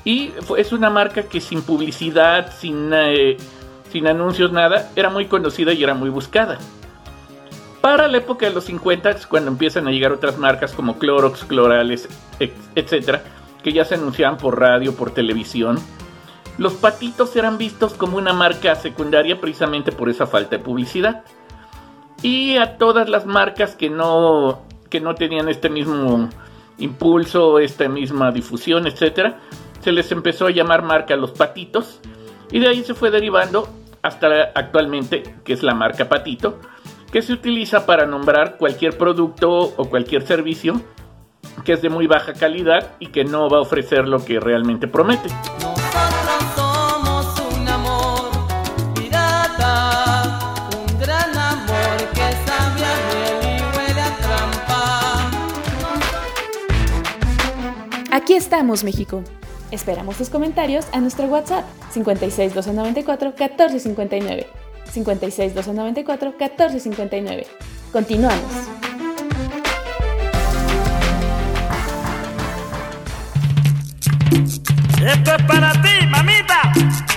Y 0.05 0.33
es 0.59 0.73
una 0.73 0.91
marca 0.91 1.23
que 1.23 1.41
sin 1.41 1.63
publicidad, 1.63 2.53
sin, 2.57 2.91
eh, 2.93 3.37
sin 3.91 4.07
anuncios, 4.07 4.53
nada, 4.53 4.91
era 4.97 5.09
muy 5.09 5.27
conocida 5.27 5.73
y 5.73 5.83
era 5.83 5.95
muy 5.95 6.11
buscada. 6.11 6.59
Para 7.81 8.09
la 8.09 8.19
época 8.19 8.47
de 8.47 8.53
los 8.55 8.65
50, 8.65 9.17
cuando 9.29 9.51
empiezan 9.51 9.87
a 9.89 9.91
llegar 9.91 10.13
otras 10.13 10.39
marcas 10.39 10.73
como 10.73 10.99
Clorox, 10.99 11.45
Clorales, 11.45 12.09
etcétera, 12.75 13.25
que 13.63 13.73
ya 13.73 13.85
se 13.85 13.95
anunciaban 13.95 14.37
por 14.37 14.61
radio, 14.61 14.95
por 14.95 15.11
televisión, 15.11 15.79
los 16.59 16.75
patitos 16.75 17.35
eran 17.37 17.59
vistos 17.59 17.95
como 17.95 18.17
una 18.17 18.33
marca 18.33 18.75
secundaria 18.77 19.41
precisamente 19.41 19.93
por 19.93 20.09
esa 20.09 20.27
falta 20.27 20.57
de 20.57 20.63
publicidad. 20.63 21.25
Y 22.23 22.57
a 22.57 22.79
todas 22.79 23.09
las 23.09 23.27
marcas 23.27 23.75
que 23.75 23.91
no, 23.91 24.63
que 24.89 25.01
no 25.01 25.15
tenían 25.15 25.49
este 25.49 25.69
mismo 25.69 26.29
impulso, 26.79 27.59
esta 27.59 27.89
misma 27.89 28.31
difusión, 28.31 28.87
etcétera, 28.87 29.41
se 29.81 29.93
les 29.93 30.11
empezó 30.13 30.47
a 30.47 30.51
llamar 30.51 30.83
marca 30.83 31.17
Los 31.17 31.33
Patitos. 31.33 32.01
Y 32.51 32.61
de 32.61 32.69
ahí 32.69 32.85
se 32.85 32.95
fue 32.95 33.11
derivando 33.11 33.69
hasta 34.03 34.53
actualmente, 34.55 35.23
que 35.45 35.53
es 35.53 35.63
la 35.63 35.75
marca 35.75 36.09
Patito, 36.09 36.61
que 37.11 37.21
se 37.23 37.33
utiliza 37.33 37.85
para 37.85 38.07
nombrar 38.07 38.57
cualquier 38.59 38.97
producto 38.97 39.51
o 39.51 39.85
cualquier 39.89 40.27
servicio 40.27 40.81
que 41.65 41.73
es 41.73 41.83
de 41.83 41.89
muy 41.89 42.07
baja 42.07 42.33
calidad 42.33 42.93
y 42.99 43.09
que 43.09 43.25
no 43.25 43.49
va 43.49 43.59
a 43.59 43.61
ofrecer 43.61 44.09
lo 44.09 44.25
que 44.25 44.41
realmente 44.41 44.89
promete. 44.89 45.29
Aquí 58.25 58.33
estamos, 58.33 58.85
México. 58.85 59.23
Esperamos 59.71 60.17
tus 60.17 60.31
comentarios 60.31 60.87
a 60.93 61.01
nuestro 61.03 61.27
WhatsApp 61.27 61.67
56 61.91 62.55
294 62.55 63.35
1459. 63.39 64.47
56 64.91 65.55
294 65.55 66.31
1459. 66.31 67.47
Continuamos. 67.93 68.41
Esto 75.05 75.35
es 75.35 75.43
para 75.43 75.73
ti, 75.83 76.07
mamita. 76.09 77.14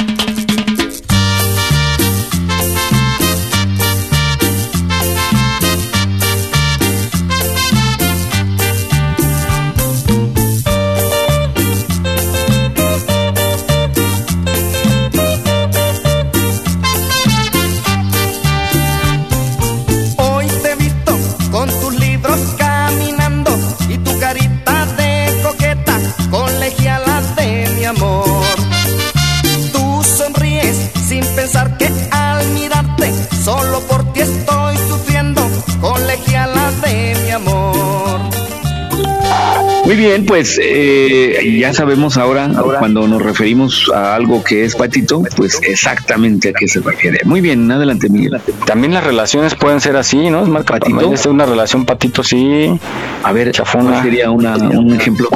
pues 40.38 40.60
eh, 40.62 41.58
ya 41.60 41.74
sabemos 41.74 42.16
ahora, 42.16 42.48
ahora, 42.56 42.78
cuando 42.78 43.08
nos 43.08 43.24
referimos 43.24 43.92
a 43.92 44.14
algo 44.14 44.44
que 44.44 44.66
es 44.66 44.76
patito, 44.76 45.24
pues 45.36 45.60
exactamente 45.64 46.50
a 46.50 46.54
qué 46.54 46.68
se 46.68 46.80
refiere. 46.80 47.22
Muy 47.26 47.42
bien, 47.42 47.72
adelante, 47.72 48.08
Miguel. 48.08 48.40
También 48.68 48.94
las 48.94 49.04
relaciones 49.04 49.56
pueden 49.56 49.82
ser 49.82 49.96
así, 49.96 50.30
¿no? 50.30 50.44
Es 50.44 50.48
marca 50.48 50.76
patito. 50.76 51.12
Es 51.12 51.26
una 51.26 51.48
relación 51.48 51.88
patito, 51.88 52.24
sí. 52.24 52.80
A 53.24 53.34
ver, 53.34 53.52
chafona. 53.52 54.04
Sería 54.04 54.30
una, 54.30 54.58
un 54.58 54.94
ejemplo. 54.94 55.28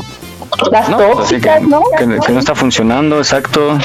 Las 0.71 0.87
no, 0.87 0.97
pues 0.97 1.17
tóxicas, 1.17 1.61
que, 1.61 1.65
¿no? 1.65 1.81
Que, 1.97 2.19
que, 2.23 2.33
no 2.33 2.39
está 2.39 2.53
funcionando, 2.53 3.17
exacto. 3.17 3.79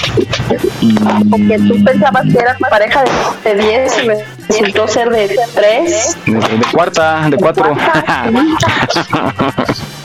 Porque 1.30 1.58
tú 1.66 1.82
pensabas 1.82 2.24
que 2.24 2.38
era 2.38 2.58
pareja 2.68 3.04
de 3.42 3.54
10 3.54 4.04
y 4.04 4.52
resultó 4.52 4.86
ser 4.86 5.08
de 5.08 5.34
3. 5.54 6.18
De, 6.26 6.32
de, 6.34 6.64
cuarta, 6.70 7.30
de 7.30 7.38
4. 7.38 7.74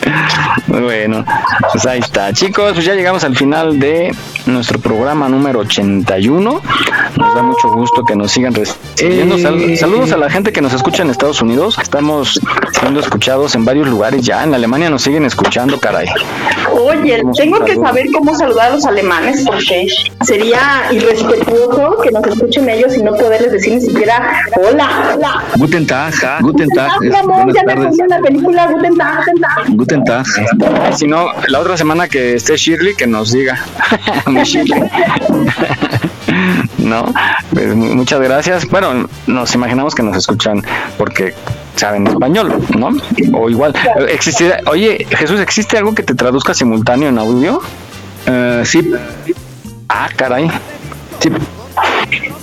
bueno, 0.67 1.25
pues 1.71 1.85
ahí 1.85 1.99
está. 1.99 2.31
Chicos, 2.33 2.73
pues 2.73 2.85
ya 2.85 2.93
llegamos 2.95 3.23
al 3.23 3.35
final 3.35 3.79
de 3.79 4.13
nuestro 4.45 4.79
programa 4.79 5.27
número 5.29 5.59
81. 5.59 6.61
Nos 7.17 7.35
da 7.35 7.41
mucho 7.43 7.69
gusto 7.69 8.03
que 8.03 8.15
nos 8.15 8.31
sigan 8.31 8.53
recibiendo 8.53 9.37
sal- 9.37 9.77
saludos 9.77 10.11
a 10.11 10.17
la 10.17 10.29
gente 10.29 10.51
que 10.51 10.61
nos 10.61 10.73
escucha 10.73 11.03
en 11.03 11.09
Estados 11.09 11.41
Unidos. 11.41 11.77
Estamos 11.81 12.39
siendo 12.79 12.99
escuchados 12.99 13.55
en 13.55 13.65
varios 13.65 13.87
lugares 13.87 14.23
ya. 14.25 14.43
En 14.43 14.53
Alemania 14.53 14.89
nos 14.89 15.01
siguen 15.03 15.25
escuchando, 15.25 15.79
caray. 15.79 16.07
Oye, 16.73 17.21
tengo 17.35 17.63
que 17.65 17.75
saber 17.75 18.07
cómo 18.13 18.33
saludar 18.35 18.71
a 18.71 18.75
los 18.75 18.85
alemanes 18.85 19.43
porque 19.45 19.87
sería 20.25 20.83
irrespetuoso 20.91 21.97
que 22.03 22.11
nos 22.11 22.25
escuchen 22.27 22.69
ellos 22.69 22.95
y 22.97 23.03
no 23.03 23.11
poderles 23.13 23.51
decir 23.51 23.73
ni 23.73 23.81
siquiera 23.81 24.31
hola. 24.55 25.13
hola. 25.15 25.43
Guten 25.57 25.85
Tag, 25.85 26.13
Guten 26.41 26.69
Tag, 26.69 26.91
mi 27.01 27.07
es- 27.07 27.15
amor, 27.15 27.53
ya 27.53 27.63
me 27.63 27.75
la 28.07 28.19
película 28.19 28.67
Guten 28.71 28.97
Tag, 28.97 29.17
Guten 29.17 29.41
Tag. 29.41 29.75
Guten 29.75 30.00
Ay, 30.07 30.93
Si 30.95 31.07
no, 31.07 31.27
la 31.47 31.59
otra 31.59 31.77
semana 31.77 32.07
que 32.07 32.35
esté 32.35 32.55
Shirley, 32.57 32.95
que 32.95 33.07
nos 33.07 33.31
diga. 33.31 33.59
Shirley. 34.43 34.81
no, 36.77 37.13
pues, 37.53 37.75
mu- 37.75 37.95
muchas 37.95 38.19
gracias. 38.21 38.67
Bueno, 38.69 39.07
nos 39.27 39.53
imaginamos 39.55 39.95
que 39.95 40.03
nos 40.03 40.17
escuchan 40.17 40.63
porque 40.97 41.33
saben 41.75 42.07
español, 42.07 42.61
¿no? 42.77 42.89
O 43.33 43.49
igual. 43.49 43.73
¿Existe, 44.09 44.53
oye, 44.67 45.05
Jesús, 45.09 45.39
¿existe 45.39 45.77
algo 45.77 45.93
que 45.95 46.03
te 46.03 46.15
traduzca 46.15 46.53
simultáneo 46.53 47.09
en 47.09 47.17
audio? 47.17 47.61
Eh, 48.25 48.61
sí. 48.65 48.91
Ah, 49.89 50.09
caray. 50.15 50.49
Sí. 51.19 51.29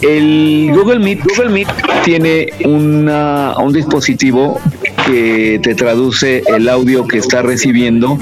El 0.00 0.70
Google 0.74 1.00
Meet, 1.00 1.24
Google 1.24 1.48
Meet 1.50 1.68
tiene 2.04 2.52
una, 2.64 3.54
un 3.58 3.72
dispositivo 3.72 4.60
que 5.04 5.58
te 5.62 5.74
traduce 5.74 6.42
el 6.46 6.68
audio 6.68 7.06
que 7.06 7.18
está 7.18 7.42
recibiendo, 7.42 8.16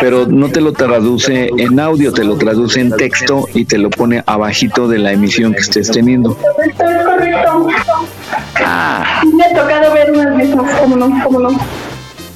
pero 0.00 0.26
no 0.26 0.48
te 0.48 0.60
lo 0.60 0.72
traduce 0.72 1.50
en 1.58 1.78
audio, 1.78 2.12
te 2.12 2.24
lo 2.24 2.36
traduce 2.36 2.80
en 2.80 2.90
texto 2.96 3.46
y 3.52 3.64
te 3.66 3.76
lo 3.76 3.90
pone 3.90 4.22
abajito 4.26 4.88
de 4.88 4.98
la 4.98 5.12
emisión 5.12 5.52
que 5.52 5.60
estés 5.60 5.90
teniendo. 5.90 6.36
Correcto, 6.36 6.84
es 6.88 7.04
correcto. 7.04 7.68
Ah, 8.56 9.22
Me 9.36 9.44
ha 9.44 9.48
tocado 9.62 9.92
ver 9.92 10.12
unas 10.12 10.36
veces, 10.36 10.56
cómo 10.80 10.96
no, 10.96 11.24
cómo 11.24 11.40
no. 11.40 11.60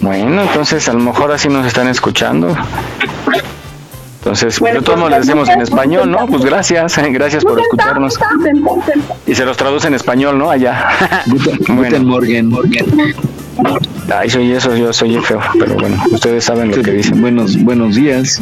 bueno, 0.01 0.43
entonces 0.43 0.87
a 0.89 0.93
lo 0.93 1.01
mejor 1.01 1.33
así 1.33 1.49
nos 1.49 1.67
están 1.67 1.89
escuchando. 1.89 2.55
Entonces, 4.25 4.59
Bueno, 4.59 4.81
de 4.81 4.87
todos 4.87 4.99
modos 4.99 5.13
pues, 5.13 5.27
le 5.27 5.33
decimos 5.35 5.49
en 5.51 5.61
español, 5.61 6.11
¿no? 6.11 6.27
Pues 6.27 6.47
gracias, 6.47 6.99
gracias 7.11 7.45
por 7.45 7.61
escucharnos. 7.61 8.19
Y 9.27 9.35
se 9.35 9.45
los 9.45 9.55
traduce 9.59 9.87
en 9.87 9.93
español, 9.93 10.39
¿no? 10.39 10.49
Allá. 10.49 10.89
Guten 11.69 12.07
Morgen. 12.07 12.51
Ay, 14.11 14.31
soy 14.31 14.53
eso, 14.53 14.75
yo 14.75 14.95
soy 14.95 15.19
feo, 15.19 15.41
pero 15.59 15.75
bueno, 15.75 16.03
ustedes 16.11 16.43
saben 16.43 16.71
lo 16.71 16.83
que 16.83 16.93
dicen. 16.93 17.21
Buenos, 17.21 17.63
buenos 17.63 17.97
días. 17.97 18.41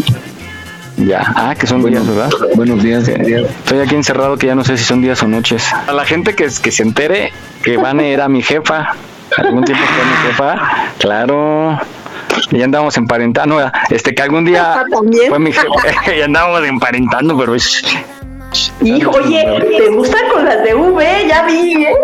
Ya, 0.99 1.25
ah, 1.35 1.57
que 1.59 1.67
son 1.67 1.85
días, 1.85 2.07
¿verdad? 2.07 2.31
Buenos 2.55 2.81
días. 2.81 3.09
Estoy 3.09 3.81
aquí 3.81 3.97
encerrado 3.97 4.37
que 4.37 4.47
ya 4.47 4.55
no 4.55 4.63
sé 4.63 4.77
si 4.77 4.85
son 4.85 5.03
días 5.03 5.21
o 5.25 5.27
noches. 5.27 5.65
A 5.89 5.93
la 5.93 6.05
gente 6.05 6.37
que, 6.37 6.45
que 6.63 6.71
se 6.71 6.85
entere 6.85 7.33
que 7.65 7.77
Vane 7.77 8.13
era 8.13 8.29
mi 8.29 8.41
jefa, 8.41 8.95
algún 9.37 9.65
tiempo 9.65 9.85
fue 9.85 10.05
mi 10.05 10.29
jefa, 10.29 10.93
claro. 10.99 11.81
Y 12.51 12.63
andábamos 12.63 12.97
emparentando, 12.97 13.59
este 13.91 14.15
que 14.15 14.23
algún 14.23 14.45
día 14.45 14.85
fue 15.29 15.39
mi 15.39 15.53
jefa, 15.53 15.67
y 16.17 16.23
andábamos 16.23 16.65
emparentando, 16.67 17.37
pero 17.39 17.55
es... 17.55 17.83
Hijo, 18.83 19.11
oye, 19.13 19.43
¿te 19.79 19.89
gustan 19.89 20.21
con 20.31 20.45
las 20.45 20.63
de 20.63 20.75
V? 20.75 21.27
Ya 21.27 21.43
vi, 21.47 21.85
¿eh? 21.85 21.95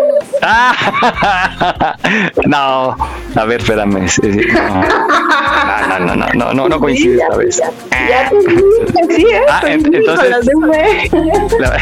Ah, 0.41 1.95
no, 2.47 2.95
a 3.35 3.45
ver, 3.45 3.61
espérame. 3.61 4.07
No, 5.87 5.99
no, 5.99 5.99
no, 5.99 6.15
no, 6.15 6.25
no, 6.33 6.53
no, 6.55 6.69
no 6.69 6.79
coincide 6.79 7.21
esta 7.21 7.35
vez. 7.37 7.61
Ya 8.09 8.29
te 8.29 9.15
sí, 9.15 9.25
¿eh? 9.29 9.41
Ah, 9.47 9.61
en- 9.65 9.81
Coincidí 9.83 10.05
con 10.05 10.15
entonces- 10.15 10.29
las 10.31 10.45
de 10.45 10.55
V. 10.55 11.09
La- 11.59 11.77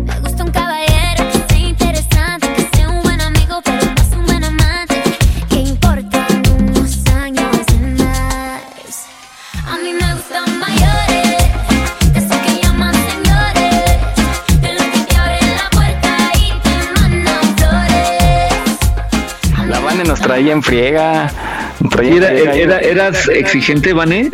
Me 0.00 0.20
gusta 0.20 0.44
un 0.44 0.50
traía 20.26 20.52
en 20.52 20.62
friega. 20.62 21.30
traía 21.90 22.10
en 22.16 22.16
Era, 22.16 22.28
friega. 22.52 22.54
era- 22.56 22.78
¿Eras 22.80 23.28
exigente, 23.28 23.92
Vané? 23.92 24.30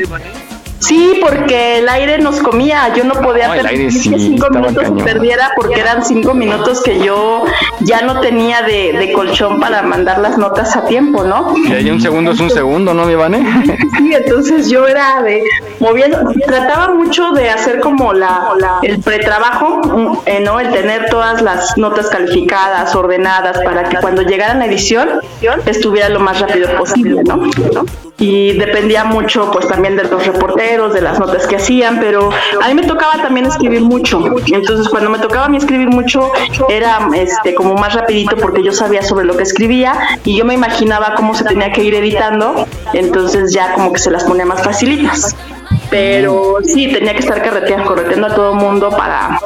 Sí, 0.83 1.21
porque 1.21 1.79
el 1.79 1.89
aire 1.89 2.19
nos 2.19 2.41
comía. 2.43 2.93
Yo 2.95 3.05
no 3.05 3.15
podía 3.15 3.49
No, 3.49 3.55
permitir 3.55 3.93
sí, 3.93 4.11
que 4.11 4.19
cinco 4.19 4.51
minutos 4.51 4.85
se 4.85 5.05
perdiera 5.05 5.53
porque 5.57 5.81
eran 5.81 6.05
cinco 6.05 6.35
minutos 6.35 6.83
que 6.83 6.99
yo 7.01 7.45
ya 7.81 8.03
no 8.03 8.21
tenía 8.21 8.63
de, 8.63 8.93
de 8.93 9.13
colchón 9.13 9.61
para 9.61 9.83
mandar 9.83 10.19
las 10.19 10.37
notas 10.39 10.75
a 10.77 10.85
tiempo, 10.87 11.23
¿no? 11.25 11.55
Y 11.57 11.73
ahí 11.73 11.91
un 11.91 12.01
segundo 12.01 12.33
es 12.33 12.41
un 12.41 12.51
segundo, 12.51 12.95
¿no, 12.95 13.05
mi 13.07 13.15
Vane? 13.15 13.43
Sí, 13.99 14.13
entonces 14.15 14.69
yo 14.69 14.89
era 14.89 15.23
de 15.23 15.43
moviendo, 15.79 16.19
trataba 16.47 16.93
mucho 16.95 17.31
de 17.33 17.51
hacer 17.51 17.79
como 17.81 18.13
la, 18.13 18.49
la- 18.59 18.79
el 18.83 18.99
pretrabajo, 19.01 20.23
eh, 20.27 20.41
¿no? 20.41 20.59
El 20.59 20.71
tener 20.73 21.07
todas 21.11 21.41
las 21.43 21.77
notas 21.79 22.09
calificadas, 22.09 22.95
ordenadas, 22.97 23.59
para 23.65 23.85
que 23.89 23.99
cuando 23.99 24.23
llegara 24.23 24.55
la 24.55 24.67
edición 24.67 25.21
estuviera 25.67 26.09
lo 26.09 26.19
más 26.21 26.41
rápido 26.41 26.69
posible, 26.77 27.23
¿no? 27.25 27.37
¿No? 27.37 27.85
Y 28.19 28.53
dependía 28.59 29.05
mucho, 29.05 29.51
pues 29.51 29.67
también 29.69 29.97
de 29.97 30.05
los 30.05 30.27
reporteros, 30.27 30.63
de 30.73 31.03
las 31.03 31.19
notas 31.19 31.47
que 31.47 31.57
hacían, 31.57 32.01
pero 32.01 32.31
a 32.63 32.69
mí 32.69 32.75
me 32.75 32.85
tocaba 32.85 33.15
también 33.21 33.47
escribir 33.47 33.83
mucho. 33.83 34.23
Entonces, 34.47 34.89
cuando 34.89 35.11
me 35.11 35.19
tocaba 35.19 35.47
a 35.47 35.49
mí 35.49 35.59
escribir 35.59 35.89
mucho, 35.89 36.33
era 36.69 37.09
este 37.15 37.55
como 37.55 37.75
más 37.75 37.95
rapidito 37.95 38.37
porque 38.37 38.63
yo 38.63 38.73
sabía 38.73 39.03
sobre 39.03 39.27
lo 39.27 39.37
que 39.37 39.43
escribía 39.43 39.95
y 40.25 40.37
yo 40.37 40.45
me 40.45 40.55
imaginaba 40.55 41.15
cómo 41.15 41.35
se 41.35 41.45
tenía 41.45 41.71
que 41.73 41.85
ir 41.85 41.95
editando, 41.95 42.67
entonces 42.95 43.53
ya 43.53 43.75
como 43.75 43.93
que 43.93 44.01
se 44.01 44.11
las 44.11 44.25
ponía 44.25 44.47
más 44.47 44.63
facilitas. 44.63 45.37
Pero 45.91 46.57
sí, 46.65 46.91
tenía 46.91 47.13
que 47.13 47.21
estar 47.21 47.43
carreteando, 47.43 47.87
correteando 47.87 48.27
a 48.29 48.35
todo 48.35 48.55
mundo 48.55 48.91
para 48.91 49.39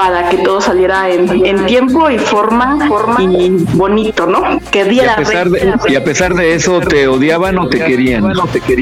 para 0.00 0.30
que 0.30 0.38
todo 0.38 0.62
saliera 0.62 1.10
en, 1.10 1.44
en 1.44 1.66
tiempo 1.66 2.08
y 2.08 2.18
forma, 2.18 2.86
forma 2.88 3.22
y 3.22 3.50
bonito, 3.74 4.24
¿no? 4.24 4.58
Que 4.70 4.80
Y 4.86 4.88
diera 4.88 5.12
a, 5.12 5.16
pesar 5.16 5.50
de, 5.50 5.74
y 5.88 5.94
a 5.94 6.02
pesar 6.02 6.32
de 6.32 6.54
eso, 6.54 6.80
¿te 6.80 7.06
odiaban 7.06 7.58
o 7.58 7.68
te 7.68 7.84
querían? 7.84 8.32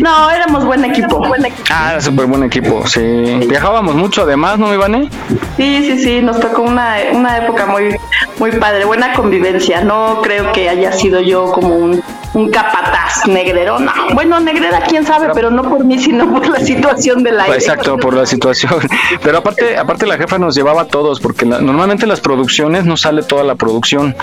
No, 0.01 0.31
éramos 0.31 0.65
buen 0.65 0.85
equipo. 0.85 1.19
Buen 1.19 1.45
equipo. 1.45 1.69
Ah, 1.70 1.90
era 1.95 2.01
súper 2.01 2.27
buen 2.27 2.45
equipo, 2.45 2.86
sí. 2.86 3.01
Viajábamos 3.49 3.97
mucho 3.97 4.23
además, 4.23 4.61
¿no, 4.61 4.69
mi 4.69 4.77
Vane? 4.77 5.11
Sí, 5.57 5.82
sí, 5.82 5.99
sí, 5.99 6.23
nos 6.23 6.39
tocó 6.39 6.62
una, 6.62 6.99
una 7.12 7.39
época 7.39 7.66
muy, 7.66 7.97
muy 8.39 8.53
padre, 8.53 8.85
buena 8.85 9.12
convivencia. 9.12 9.81
No 9.81 10.20
creo 10.23 10.53
que 10.53 10.69
haya 10.69 10.93
sido 10.93 11.20
yo 11.20 11.51
como 11.51 11.74
un, 11.74 12.01
un 12.35 12.51
capataz 12.51 13.27
negrero, 13.27 13.78
no. 13.78 13.93
Bueno, 14.15 14.39
negrera, 14.40 14.82
quién 14.89 15.05
sabe, 15.05 15.31
pero 15.35 15.51
no 15.51 15.62
por 15.62 15.85
mí, 15.85 15.99
sino 15.99 16.31
por 16.32 16.47
la 16.49 16.61
situación 16.65 17.23
del 17.23 17.40
aire. 17.40 17.57
Exacto, 17.57 17.97
por 17.97 18.15
la 18.15 18.27
situación. 18.27 18.74
Pero 19.23 19.39
aparte, 19.39 19.77
aparte 19.77 20.07
la 20.07 20.16
jefa 20.16 20.39
nos 20.39 20.55
llevaba 20.55 20.82
a 20.82 20.86
todos, 21.09 21.20
porque 21.20 21.47
la- 21.47 21.60
normalmente 21.60 22.05
en 22.05 22.10
las 22.10 22.20
producciones 22.20 22.85
no 22.85 22.97
sale 22.97 23.22
toda 23.22 23.44
la 23.44 23.55
producción. 23.55 24.14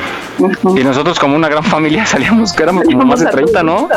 Y 0.76 0.84
nosotros 0.84 1.20
como 1.20 1.36
una 1.36 1.50
gran 1.50 1.64
familia 1.64 2.06
salíamos, 2.16 2.54
que 2.54 2.64
éramos 2.64 2.86
como 2.86 3.06
más 3.06 3.20
de 3.20 3.26
30, 3.28 3.64
¿no? 3.64 3.88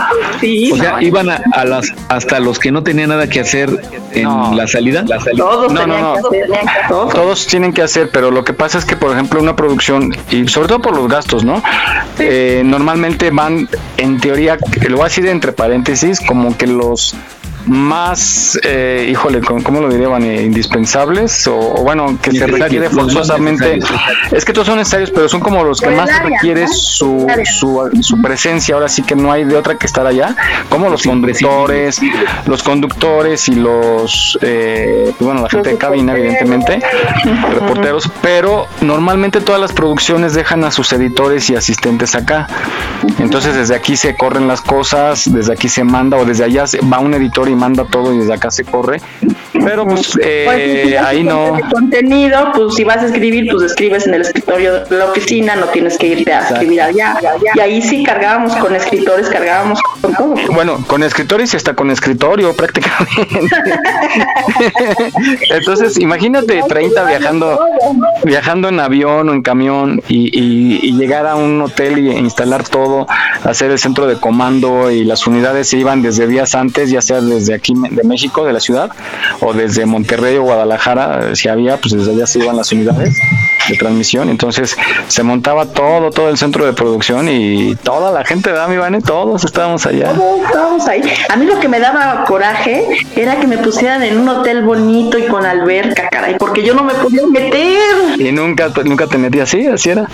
Sí. 0.41 0.71
O 0.73 0.77
sea, 0.77 1.03
iban 1.03 1.29
a, 1.29 1.41
a 1.53 1.65
las 1.65 1.93
hasta 2.09 2.41
los 2.41 2.59
que 2.59 2.73
no 2.73 2.83
tenían 2.83 3.11
nada 3.11 3.29
que 3.29 3.41
hacer 3.41 3.69
en 4.13 4.57
la 4.57 4.67
salida. 4.67 5.05
La 5.07 5.21
salida. 5.21 5.45
Todos 5.45 5.73
No, 5.73 5.87
no, 5.87 5.95
tenían 5.95 6.03
no. 6.03 6.13
que 6.15 6.19
hacer, 6.21 6.41
tenían 6.47 6.67
que- 6.67 6.89
todos. 6.89 7.15
Todos 7.15 7.47
tienen 7.47 7.73
que 7.73 7.83
hacer, 7.83 8.11
pero 8.13 8.31
lo 8.31 8.45
que 8.45 8.53
pasa 8.53 8.79
es 8.79 8.85
que, 8.85 8.97
por 8.97 9.13
ejemplo, 9.13 9.41
una 9.41 9.55
producción, 9.57 10.15
y 10.31 10.49
sobre 10.49 10.69
todo 10.69 10.81
por 10.81 10.97
los 10.97 11.09
gastos, 11.09 11.45
¿no? 11.45 11.63
Eh, 12.19 12.63
normalmente 12.65 13.31
van, 13.31 13.69
en 13.97 14.19
teoría, 14.21 14.57
lo 14.89 14.97
voy 14.97 15.03
a 15.03 15.09
decir 15.09 15.27
entre 15.27 15.53
paréntesis, 15.53 16.21
como 16.21 16.57
que 16.57 16.67
los 16.67 17.15
más, 17.69 18.59
eh, 18.65 19.07
híjole, 19.11 19.41
¿cómo 19.41 19.81
lo 19.81 19.89
diría, 19.89 20.09
Vani? 20.09 20.37
Indispensables, 20.41 21.47
o, 21.47 21.57
o 21.59 21.83
bueno, 21.83 22.19
que 22.21 22.33
se 22.33 22.47
requiere 22.47 22.89
forzosamente. 22.91 23.79
Es 24.33 24.45
que 24.45 24.53
todos 24.53 24.67
son 24.67 24.79
necesarios, 24.79 25.11
pero 25.11 25.29
son 25.29 25.41
como 25.41 25.63
los 25.65 25.81
que 25.81 25.91
más 25.91 26.09
área, 26.11 26.23
requiere 26.29 26.63
¿no? 26.63 26.69
su, 26.73 27.27
su, 27.59 27.91
su 28.03 28.21
presencia. 28.23 28.75
Ahora 28.75 28.89
sí 28.89 29.03
que 29.03 29.15
no 29.15 29.31
hay 29.33 29.45
de 29.45 29.57
otra 29.57 29.77
que 29.77 29.87
estar 29.87 30.07
allá, 30.07 30.35
como 30.69 30.89
los 30.89 31.03
conductores, 31.03 32.01
los 32.47 32.63
conductores 32.63 33.49
y 33.49 33.55
los, 33.55 34.39
eh, 34.43 35.13
pues 35.19 35.27
bueno, 35.27 35.43
la 35.43 35.49
gente 35.51 35.71
de 35.71 35.77
cabina, 35.79 36.13
evidentemente, 36.17 36.81
reporteros, 37.53 38.11
pero 38.23 38.67
normalmente 38.81 39.41
todas 39.41 39.61
las 39.61 39.73
producciones 39.73 40.35
dejan 40.35 40.65
a 40.65 40.71
sus 40.71 40.93
editores 40.93 41.49
y 41.51 41.57
asistentes 41.57 42.15
acá. 42.15 42.47
Entonces 43.19 43.55
desde 43.55 43.75
aquí 43.75 43.97
se 43.97 44.17
corren 44.17 44.49
las 44.49 44.61
cosas, 44.61 45.33
desde 45.33 45.53
aquí 45.53 45.69
se 45.69 45.85
manda 45.85 46.17
o 46.17 46.25
desde 46.25 46.45
allá 46.45 46.67
se- 46.67 46.81
va 46.81 46.99
un 46.99 47.15
editor 47.15 47.49
y 47.49 47.55
manda 47.59 47.85
todo 47.85 48.15
y 48.15 48.19
desde 48.19 48.35
acá 48.35 48.51
se 48.51 48.65
corre. 48.65 49.01
Pero 49.65 49.87
pues 49.87 50.19
eh, 50.23 50.99
ahí 50.99 51.23
no. 51.23 51.59
contenido, 51.73 52.53
pues 52.55 52.75
si 52.75 52.85
vas 52.85 52.99
a 52.99 53.07
escribir, 53.07 53.49
pues 53.51 53.65
escribes 53.65 54.07
en 54.07 54.15
el 54.15 54.23
escritorio 54.23 54.85
de 54.85 54.97
la 54.97 55.07
oficina, 55.07 55.57
no 55.57 55.67
tienes 55.67 55.99
que 55.99 56.09
irte 56.09 56.33
a 56.33 56.49
escribir 56.49 56.81
allá. 56.81 57.17
Y 57.55 57.61
ahí 57.61 57.83
sí 57.83 58.05
cargábamos 58.05 58.55
con 58.57 58.75
escritores, 58.75 59.29
cargábamos 59.29 59.81
con 59.83 60.15
todo. 60.15 60.35
Bueno, 60.53 60.85
con 60.87 61.03
escritores 61.03 61.53
y 61.55 61.57
hasta 61.57 61.75
con 61.75 61.91
escritorio 61.91 62.55
prácticamente. 62.55 63.49
Entonces, 65.51 65.99
imagínate 65.99 66.63
30 66.69 67.05
viajando 67.05 67.59
viajando 68.25 68.69
en 68.69 68.81
avión 68.81 69.29
o 69.29 69.33
en 69.33 69.43
camión 69.43 70.03
y, 70.09 70.31
y, 70.39 70.93
llegar 70.93 71.27
a 71.27 71.37
un 71.37 71.61
hotel 71.61 71.99
y 71.99 72.11
instalar 72.11 72.69
todo, 72.69 73.07
hacer 73.45 73.71
el 73.71 73.79
centro 73.79 74.07
de 74.07 74.17
comando 74.17 74.91
y 74.91 75.05
las 75.05 75.27
unidades 75.27 75.69
se 75.69 75.79
iban 75.79 76.03
desde 76.03 76.27
días 76.27 76.55
antes, 76.55 76.91
ya 76.91 77.01
sea 77.01 77.21
desde 77.21 77.55
aquí 77.55 77.75
de 77.91 78.03
México, 78.05 78.45
de 78.45 78.53
la 78.53 78.61
ciudad, 78.61 78.91
o 79.41 79.48
desde 79.53 79.87
Monterrey 79.87 80.37
o 80.37 80.43
Guadalajara, 80.43 81.35
si 81.35 81.49
había, 81.49 81.77
pues 81.77 81.95
desde 81.95 82.13
allá 82.13 82.27
se 82.27 82.39
iban 82.39 82.57
las 82.57 82.73
unidades 82.73 83.17
de 83.69 83.77
transmisión. 83.77 84.29
Entonces 84.29 84.77
se 85.09 85.23
montaba 85.23 85.67
todo, 85.67 86.11
todo 86.11 86.29
el 86.29 86.39
centro 86.39 86.65
de 86.65 86.73
producción 86.73 87.29
y 87.29 87.77
toda 87.77 88.13
la 88.13 88.25
gente 88.25 88.53
de 88.53 88.61
Ami 88.61 88.79
todos 89.03 89.45
estábamos 89.45 89.87
allá. 89.87 90.13
Todos 90.13 90.41
estábamos 90.47 90.89
ahí. 90.89 91.03
A 91.29 91.37
mí 91.37 91.47
lo 91.47 91.59
que 91.59 91.69
me 91.69 91.81
daba 91.81 92.25
coraje 92.25 92.87
era 93.17 93.39
que 93.41 93.47
me 93.47 93.59
pusieran 93.59 94.03
en 94.03 94.19
un 94.19 94.29
hotel 94.29 94.63
bonito 94.63 95.19
y 95.19 95.27
con 95.27 95.45
alberca, 95.45 96.09
caray, 96.11 96.37
porque 96.39 96.63
yo 96.63 96.75
no 96.75 96.85
me 96.85 96.95
podía 96.95 97.27
meter. 97.27 98.19
Y 98.19 98.33
nunca, 98.33 98.71
nunca 98.85 99.07
te 99.07 99.19
metías 99.19 99.49
así, 99.49 99.67
así 99.67 99.91
era. 99.91 100.09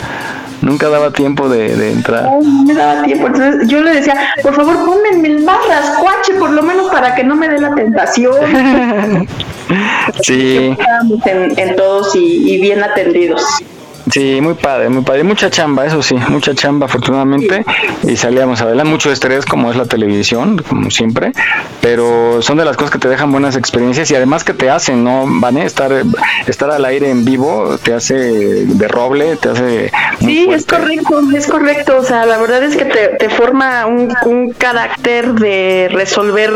Nunca 0.65 0.89
daba 0.89 1.11
tiempo 1.11 1.49
de, 1.49 1.93
entrar. 1.93 2.25
No, 2.25 2.41
me 2.41 2.73
daba 2.73 3.03
tiempo. 3.03 3.27
Entonces 3.27 3.69
yo 3.69 3.83
le 3.83 3.95
decía, 3.95 4.15
por 4.43 4.55
favor, 4.55 4.85
ponme 4.87 5.11
en 5.11 5.27
el 5.27 5.45
más 5.45 5.59
rascuache, 5.69 6.35
por 6.39 6.51
lo 6.51 6.63
menos 6.63 6.91
para 6.91 7.15
que 7.15 7.23
no 7.23 7.37
me 7.37 7.49
dé 7.49 7.59
la 7.59 7.75
tentación. 7.75 8.35
sí. 10.23 10.77
En, 11.27 11.59
en 11.59 11.77
todos 11.77 12.15
y 12.15 12.59
bien 12.61 12.83
atendidos. 12.83 13.43
Sí, 14.11 14.41
muy 14.41 14.55
padre, 14.55 14.89
muy 14.89 15.03
padre. 15.03 15.25
Mucha 15.25 15.51
chamba, 15.51 15.87
eso 15.87 16.03
sí, 16.03 16.15
mucha 16.29 16.55
chamba 16.55 16.87
afortunadamente. 16.87 17.65
Y 18.03 18.17
salíamos 18.17 18.61
adelante. 18.61 18.91
Mucho 18.91 19.11
estrés 19.11 19.47
como 19.47 19.71
es 19.71 19.77
la 19.77 19.87
televisión, 19.87 20.63
como 20.69 20.91
siempre. 20.91 21.33
Pero 21.81 22.43
son 22.43 22.59
de 22.59 22.65
las 22.65 22.77
cosas 22.77 22.91
que 22.91 22.99
te 22.99 23.09
dejan 23.09 23.33
buenas 23.33 23.57
experiencias 23.57 24.11
y 24.11 24.15
además 24.15 24.45
que 24.45 24.53
te 24.53 24.71
hacen, 24.71 25.05
¿no, 25.05 25.25
Van 25.27 25.55
Estar, 25.57 25.93
estar 26.47 26.71
al 26.71 26.85
aire 26.85 27.11
en 27.11 27.25
vivo 27.25 27.79
te 27.83 27.95
hace 27.95 28.15
de 28.15 28.89
roble, 28.89 29.37
te 29.37 29.51
hace... 29.51 29.93
Sí, 30.21 30.49
es 30.51 30.67
correcto, 30.67 31.21
es 31.35 31.47
correcto. 31.47 31.97
O 31.99 32.05
sea, 32.05 32.27
la 32.27 32.39
verdad 32.39 32.63
es 32.63 32.77
que 32.77 32.85
te, 32.85 33.09
te 33.19 33.29
forma 33.29 33.87
un, 33.87 34.13
un, 34.27 34.53
carácter 34.53 35.33
de 35.35 35.89
resolver 35.91 36.51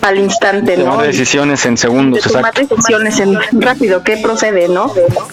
al 0.00 0.18
instante, 0.18 0.76
¿no? 0.76 0.84
Tomar 0.84 1.06
decisiones 1.06 1.64
en 1.66 1.76
segundos, 1.76 2.22
tomar 2.22 2.54
decisiones 2.54 3.18
en 3.20 3.38
rápido, 3.52 4.02
¿qué 4.04 4.16
procede, 4.18 4.68
no? 4.68 4.92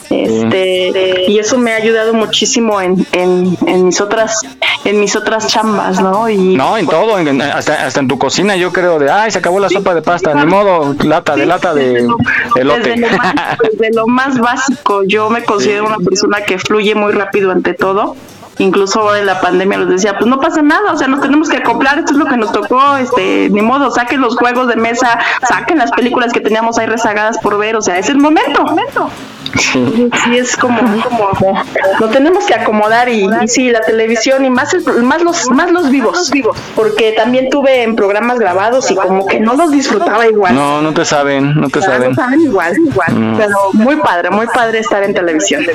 Este, 0.09 1.25
y 1.27 1.39
eso 1.39 1.59
me 1.60 1.73
ha 1.73 1.76
ayudado 1.76 2.14
muchísimo 2.14 2.81
en, 2.81 3.06
en, 3.11 3.57
en 3.65 3.86
mis 3.86 4.02
otras 4.02 4.41
en 4.86 4.99
mis 4.99 5.15
otras 5.15 5.48
chambas, 5.48 6.02
¿no? 6.02 6.30
Y 6.30 6.56
no, 6.56 6.77
en 6.77 6.88
todo, 6.88 7.15
hasta, 7.53 7.86
hasta 7.86 7.99
en 7.99 8.07
tu 8.07 8.18
cocina 8.18 8.56
yo 8.56 8.72
creo 8.72 8.99
de, 8.99 9.11
ay, 9.11 9.31
se 9.31 9.40
acabó 9.40 9.60
la 9.60 9.69
sopa 9.69 9.94
de 9.94 10.02
pasta, 10.02 10.34
ni 10.34 10.45
modo, 10.45 10.95
lata 11.03 11.36
de 11.36 11.45
lata 11.45 11.73
de 11.73 12.07
elote. 12.56 12.90
Desde 12.90 12.98
lo, 12.98 13.18
más, 13.18 13.57
desde 13.72 13.94
lo 13.94 14.07
más 14.07 14.40
básico, 14.40 15.03
yo 15.03 15.30
me 15.30 15.44
considero 15.44 15.88
una 15.88 15.98
persona 15.98 16.41
que 16.41 16.57
fluye 16.57 16.95
muy 16.95 17.11
rápido 17.11 17.52
ante 17.52 17.73
todo 17.73 18.15
incluso 18.60 19.15
en 19.15 19.26
la 19.26 19.41
pandemia 19.41 19.77
les 19.80 19.90
decía, 19.90 20.18
pues 20.18 20.30
no 20.30 20.40
pasa 20.40 20.61
nada, 20.61 20.91
o 20.91 20.98
sea, 20.98 21.07
nos 21.07 21.22
tenemos 21.22 21.49
que 21.49 21.57
acoplar, 21.57 21.98
esto 21.98 22.14
es 22.14 22.19
lo 22.19 22.26
que 22.26 22.38
nos 22.38 22.52
tocó, 22.52 22.98
este, 22.98 23.49
ni 23.49 23.61
modo, 23.61 23.90
saquen 23.90 24.22
los 24.22 24.36
juegos 24.36 24.68
de 24.68 24.76
mesa, 24.76 25.18
saquen 25.48 25.77
las 25.77 25.91
películas 25.91 26.31
que 26.34 26.41
teníamos 26.41 26.77
ahí 26.77 26.86
rezagadas 26.86 27.38
por 27.40 27.57
ver, 27.57 27.76
o 27.76 27.81
sea, 27.81 27.98
es 27.98 28.10
el 28.10 28.18
momento. 28.18 28.64
momento. 28.64 29.10
Sí. 29.57 30.09
es 30.35 30.55
como, 30.55 30.80
como, 31.03 31.63
lo 31.99 32.09
tenemos 32.09 32.45
que 32.45 32.53
acomodar 32.53 33.09
y, 33.09 33.27
sí, 33.47 33.69
la 33.69 33.81
televisión 33.81 34.45
y 34.45 34.49
más, 34.49 34.76
más 35.01 35.21
los 35.21 35.49
más 35.49 35.71
los 35.71 35.89
vivos, 35.89 36.31
porque 36.76 37.13
también 37.13 37.49
tuve 37.49 37.84
en 37.84 37.95
programas 37.95 38.39
grabados 38.39 38.89
y 38.91 38.95
como 38.95 39.26
que 39.26 39.39
no 39.39 39.55
los 39.55 39.71
disfrutaba 39.71 40.27
igual. 40.27 40.55
No, 40.55 40.81
no 40.81 40.93
te 40.93 41.05
saben, 41.05 41.55
no 41.55 41.69
te 41.69 41.81
saben. 41.81 42.09
No 42.11 42.15
saben 42.15 42.41
igual, 42.41 42.73
igual, 42.77 43.13
mm. 43.13 43.38
pero 43.38 43.57
muy 43.73 43.95
padre, 43.97 44.30
muy 44.30 44.47
padre 44.47 44.80
estar 44.80 45.03
en 45.03 45.13
televisión. 45.13 45.65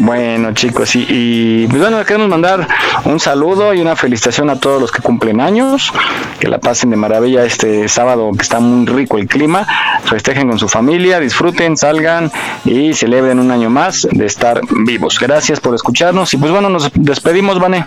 Bueno, 0.00 0.54
chicos, 0.54 0.94
y, 0.94 1.06
y, 1.08 1.66
pues 1.66 1.80
bueno, 1.80 2.04
queremos 2.04 2.28
mandar 2.28 2.66
un 3.04 3.18
saludo 3.18 3.74
y 3.74 3.80
una 3.80 3.96
felicitación 3.96 4.48
a 4.48 4.60
todos 4.60 4.80
los 4.80 4.92
que 4.92 5.02
cumplen 5.02 5.40
años, 5.40 5.92
que 6.38 6.46
la 6.46 6.58
pasen 6.58 6.90
de 6.90 6.96
maravilla 6.96 7.44
este 7.44 7.88
sábado 7.88 8.30
que 8.36 8.42
está 8.42 8.60
muy 8.60 8.86
rico 8.86 9.18
el 9.18 9.26
clima, 9.26 9.66
festejen 10.04 10.48
con 10.48 10.58
su 10.58 10.68
familia, 10.68 11.18
disfruten, 11.18 11.76
salgan 11.76 12.30
y 12.64 12.94
celebren 12.94 13.40
un 13.40 13.50
año 13.50 13.70
más 13.70 14.06
de 14.10 14.24
estar 14.24 14.60
vivos. 14.70 15.18
Gracias 15.18 15.58
por 15.58 15.74
escucharnos 15.74 16.32
y 16.32 16.36
pues 16.36 16.52
bueno, 16.52 16.68
nos 16.68 16.90
despedimos, 16.94 17.58
Vané. 17.58 17.84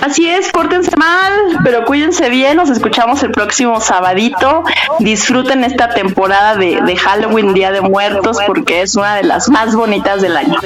Así 0.00 0.28
es, 0.28 0.50
pórtense 0.50 0.90
mal, 0.96 1.32
pero 1.62 1.84
cuídense 1.84 2.28
bien, 2.28 2.56
nos 2.56 2.70
escuchamos 2.70 3.22
el 3.22 3.30
próximo 3.30 3.80
sabadito. 3.80 4.64
Disfruten 4.98 5.64
esta 5.64 5.90
temporada 5.90 6.56
de, 6.56 6.80
de 6.82 6.96
Halloween, 6.96 7.54
Día 7.54 7.70
de 7.70 7.80
Muertos, 7.80 8.38
porque 8.46 8.82
es 8.82 8.96
una 8.96 9.14
de 9.16 9.22
las 9.22 9.48
más 9.48 9.74
bonitas 9.74 10.20
del 10.20 10.36
año. 10.36 10.56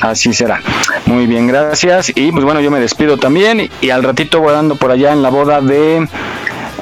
Así 0.00 0.32
será. 0.32 0.60
Muy 1.06 1.26
bien, 1.26 1.46
gracias. 1.46 2.12
Y 2.14 2.32
pues 2.32 2.44
bueno, 2.44 2.60
yo 2.60 2.70
me 2.70 2.80
despido 2.80 3.16
también 3.16 3.70
y 3.80 3.90
al 3.90 4.02
ratito 4.02 4.40
voy 4.40 4.52
dando 4.52 4.76
por 4.76 4.90
allá 4.90 5.12
en 5.12 5.22
la 5.22 5.30
boda 5.30 5.60
de 5.60 6.08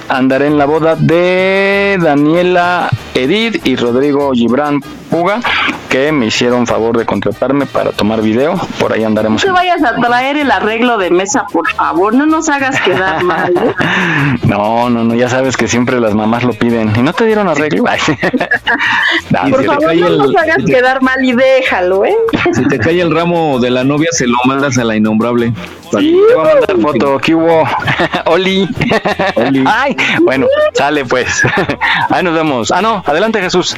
andaré 0.09 0.47
en 0.47 0.59
la 0.59 0.67
boda 0.67 0.97
de 0.97 1.99
Daniela 2.01 2.91
Edith 3.15 3.67
y 3.67 3.77
Rodrigo 3.77 4.33
Gibran 4.33 4.81
Puga, 5.11 5.41
que 5.93 6.11
me 6.11 6.25
hicieron 6.25 6.67
favor 6.67 6.97
de 6.97 7.05
contratarme 7.05 7.67
para 7.67 7.93
tomar 7.93 8.23
video. 8.23 8.59
Por 8.81 8.95
ahí 8.95 9.05
andaremos. 9.05 9.45
No 9.45 9.47
te 9.47 9.53
vayas 9.53 9.83
a 9.83 9.95
traer 9.97 10.39
el 10.39 10.51
arreglo 10.51 10.97
de 10.97 11.11
mesa, 11.11 11.45
por 11.53 11.69
favor, 11.69 12.15
no 12.15 12.25
nos 12.25 12.49
hagas 12.49 12.81
quedar 12.81 13.23
mal. 13.25 13.53
¿eh? 13.55 13.75
no, 14.45 14.89
no, 14.89 15.05
no, 15.05 15.15
ya 15.15 15.29
sabes 15.29 15.55
que 15.55 15.69
siempre 15.69 16.01
las 16.01 16.15
mamás 16.15 16.45
lo 16.45 16.55
piden. 16.55 16.95
¿Y 16.97 17.03
no 17.03 17.13
te 17.13 17.27
dieron 17.27 17.47
arreglo? 17.47 17.85
por 19.51 19.65
favor, 19.67 19.95
no 19.95 20.09
nos 20.09 20.35
hagas 20.35 20.65
quedar 20.65 21.03
mal 21.03 21.23
y 21.23 21.35
déjalo, 21.35 22.07
¿eh? 22.07 22.17
Si 22.55 22.67
te 22.69 22.79
cae 22.79 23.03
el 23.03 23.15
ramo 23.15 23.59
de 23.61 23.69
la 23.69 23.85
novia, 23.85 24.09
se 24.13 24.27
lo 24.27 24.39
mandas 24.47 24.79
a 24.79 24.85
la 24.85 24.97
innombrable. 24.97 25.53
Sí, 25.91 26.19
te 26.27 26.35
voy 26.35 26.49
a 26.49 26.55
mandar 26.55 26.77
foto. 26.81 27.19
¿Qué 27.19 27.35
hubo? 27.35 27.65
Oli. 28.25 28.67
Oli. 29.35 29.63
Ay, 29.67 29.95
bueno, 30.23 30.47
sale 30.73 31.05
pues. 31.05 31.43
Ahí 32.09 32.25
nos 32.25 32.33
vemos. 32.33 32.71
Ah, 32.71 32.81
no, 32.81 33.03
adelante 33.07 33.43
Jesús. 33.43 33.77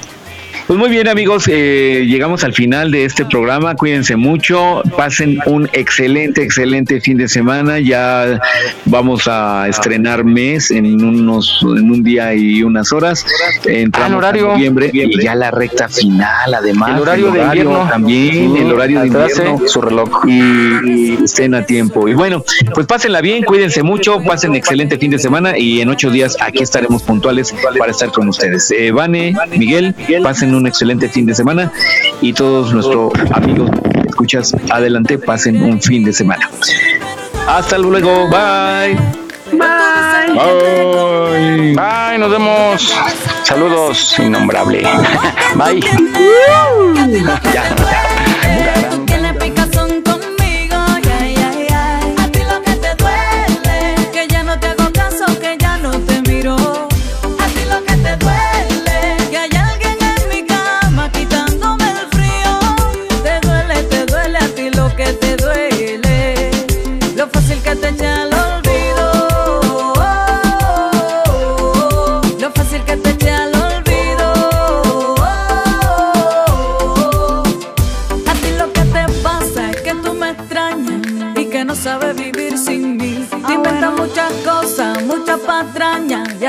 Pues 0.67 0.79
muy 0.79 0.89
bien 0.89 1.09
amigos, 1.09 1.45
eh, 1.47 2.07
llegamos 2.09 2.43
al 2.43 2.55
final 2.55 2.91
de 2.91 3.05
este 3.05 3.27
programa, 3.27 3.75
cuídense 3.75 4.17
mucho, 4.17 4.81
pasen 4.97 5.39
un 5.45 5.69
excelente, 5.75 6.43
excelente 6.43 7.03
fin 7.03 7.19
de 7.19 7.29
semana, 7.29 7.81
ya 7.81 8.41
vamos 8.87 9.29
a 9.29 9.69
estrenar 9.69 10.25
mes 10.25 10.71
en 10.71 11.05
unos, 11.05 11.61
en 11.63 11.91
un 11.91 12.03
día 12.03 12.33
y 12.33 12.63
unas 12.63 12.93
horas, 12.93 13.27
entramos 13.67 14.13
ah, 14.13 14.17
horario. 14.17 14.49
noviembre 14.49 14.91
y 14.91 15.23
ya 15.23 15.35
la 15.35 15.51
recta 15.51 15.87
final 15.87 16.55
además, 16.55 16.93
el 16.97 17.03
horario, 17.03 17.31
de 17.31 17.43
invierno 17.43 17.87
también, 17.87 18.57
el 18.57 18.73
horario 18.73 19.01
de 19.01 19.09
invierno, 19.09 19.61
su 19.67 19.83
reloj 19.83 20.23
y, 20.27 21.23
estén 21.25 21.55
a 21.55 21.67
tiempo. 21.67 22.09
Y 22.09 22.15
bueno, 22.15 22.43
pues 22.73 22.87
pásenla 22.87 23.21
bien, 23.21 23.45
cuídense 23.45 23.83
mucho, 23.83 24.23
pasen 24.23 24.55
excelente 24.55 24.97
fin 24.97 25.11
de 25.11 25.19
semana 25.19 25.59
y 25.59 25.83
en 25.83 25.91
ocho 25.91 26.11
días 26.11 26.39
aquí 26.41 26.63
estaremos 26.63 27.03
puntuales 27.03 27.55
para 27.79 27.91
estar 27.91 28.11
con 28.13 28.31
ustedes. 28.31 28.71
Eh, 28.71 28.93
Vane, 28.93 29.35
Miguel, 29.59 29.95
pasen 30.23 30.54
un 30.55 30.67
excelente 30.67 31.09
fin 31.09 31.27
de 31.27 31.35
semana 31.35 31.73
y 32.21 32.33
todos 32.33 32.73
nuestros 32.73 33.13
amigos 33.33 33.71
escuchas 34.07 34.55
adelante 34.71 35.19
pasen 35.19 35.63
un 35.63 35.81
fin 35.81 36.05
de 36.05 36.13
semana. 36.13 36.49
Hasta 37.47 37.79
luego, 37.79 38.29
bye. 38.31 38.97
Bye. 39.53 40.35
Bye. 40.35 41.75
Bye, 41.75 42.19
nos 42.19 42.31
vemos. 42.31 42.95
Saludos, 43.45 44.19
innombrable. 44.19 44.83
Bye. 45.57 45.81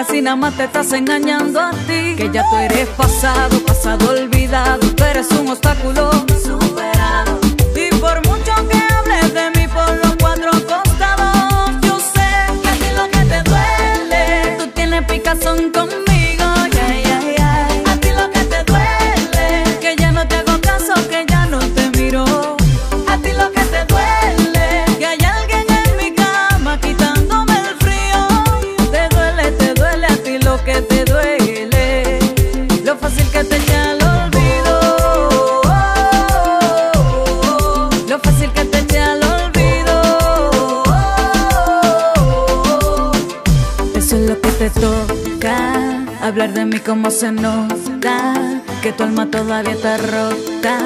si 0.10 0.22
nada 0.22 0.36
más 0.36 0.56
te 0.56 0.66
estás 0.66 0.92
engañando 0.94 1.60
a 1.60 1.72
ti. 1.72 2.16
Que 2.16 2.30
ya 2.32 2.44
tú 2.50 2.56
eres 2.58 2.88
pasado, 2.90 3.60
pasado 3.66 4.12
olvidado, 4.12 4.80
tú 4.96 5.04
eres 5.04 5.30
un 5.32 5.50
obstáculo. 5.50 6.10
cómo 46.96 47.12
se 47.12 47.30
nota 47.30 48.62
que 48.82 48.94
tu 48.94 49.04
alma 49.04 49.30
todavía 49.30 49.74
está 49.74 49.98
rota 49.98 50.78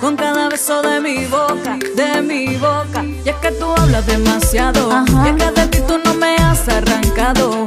con 0.00 0.16
cada 0.16 0.48
beso 0.48 0.80
de 0.80 0.98
mi 0.98 1.26
boca, 1.26 1.78
de 1.94 2.22
mi 2.22 2.56
boca. 2.56 3.04
Y 3.04 3.28
es 3.28 3.36
que 3.36 3.50
tú 3.52 3.66
hablas 3.76 4.06
demasiado, 4.06 4.90
Ajá. 4.90 5.26
y 5.26 5.28
es 5.28 5.44
que 5.44 5.60
de 5.60 5.66
ti 5.66 5.78
tú 5.86 5.98
no 6.02 6.14
me 6.14 6.36
has 6.36 6.66
arrancado. 6.68 7.66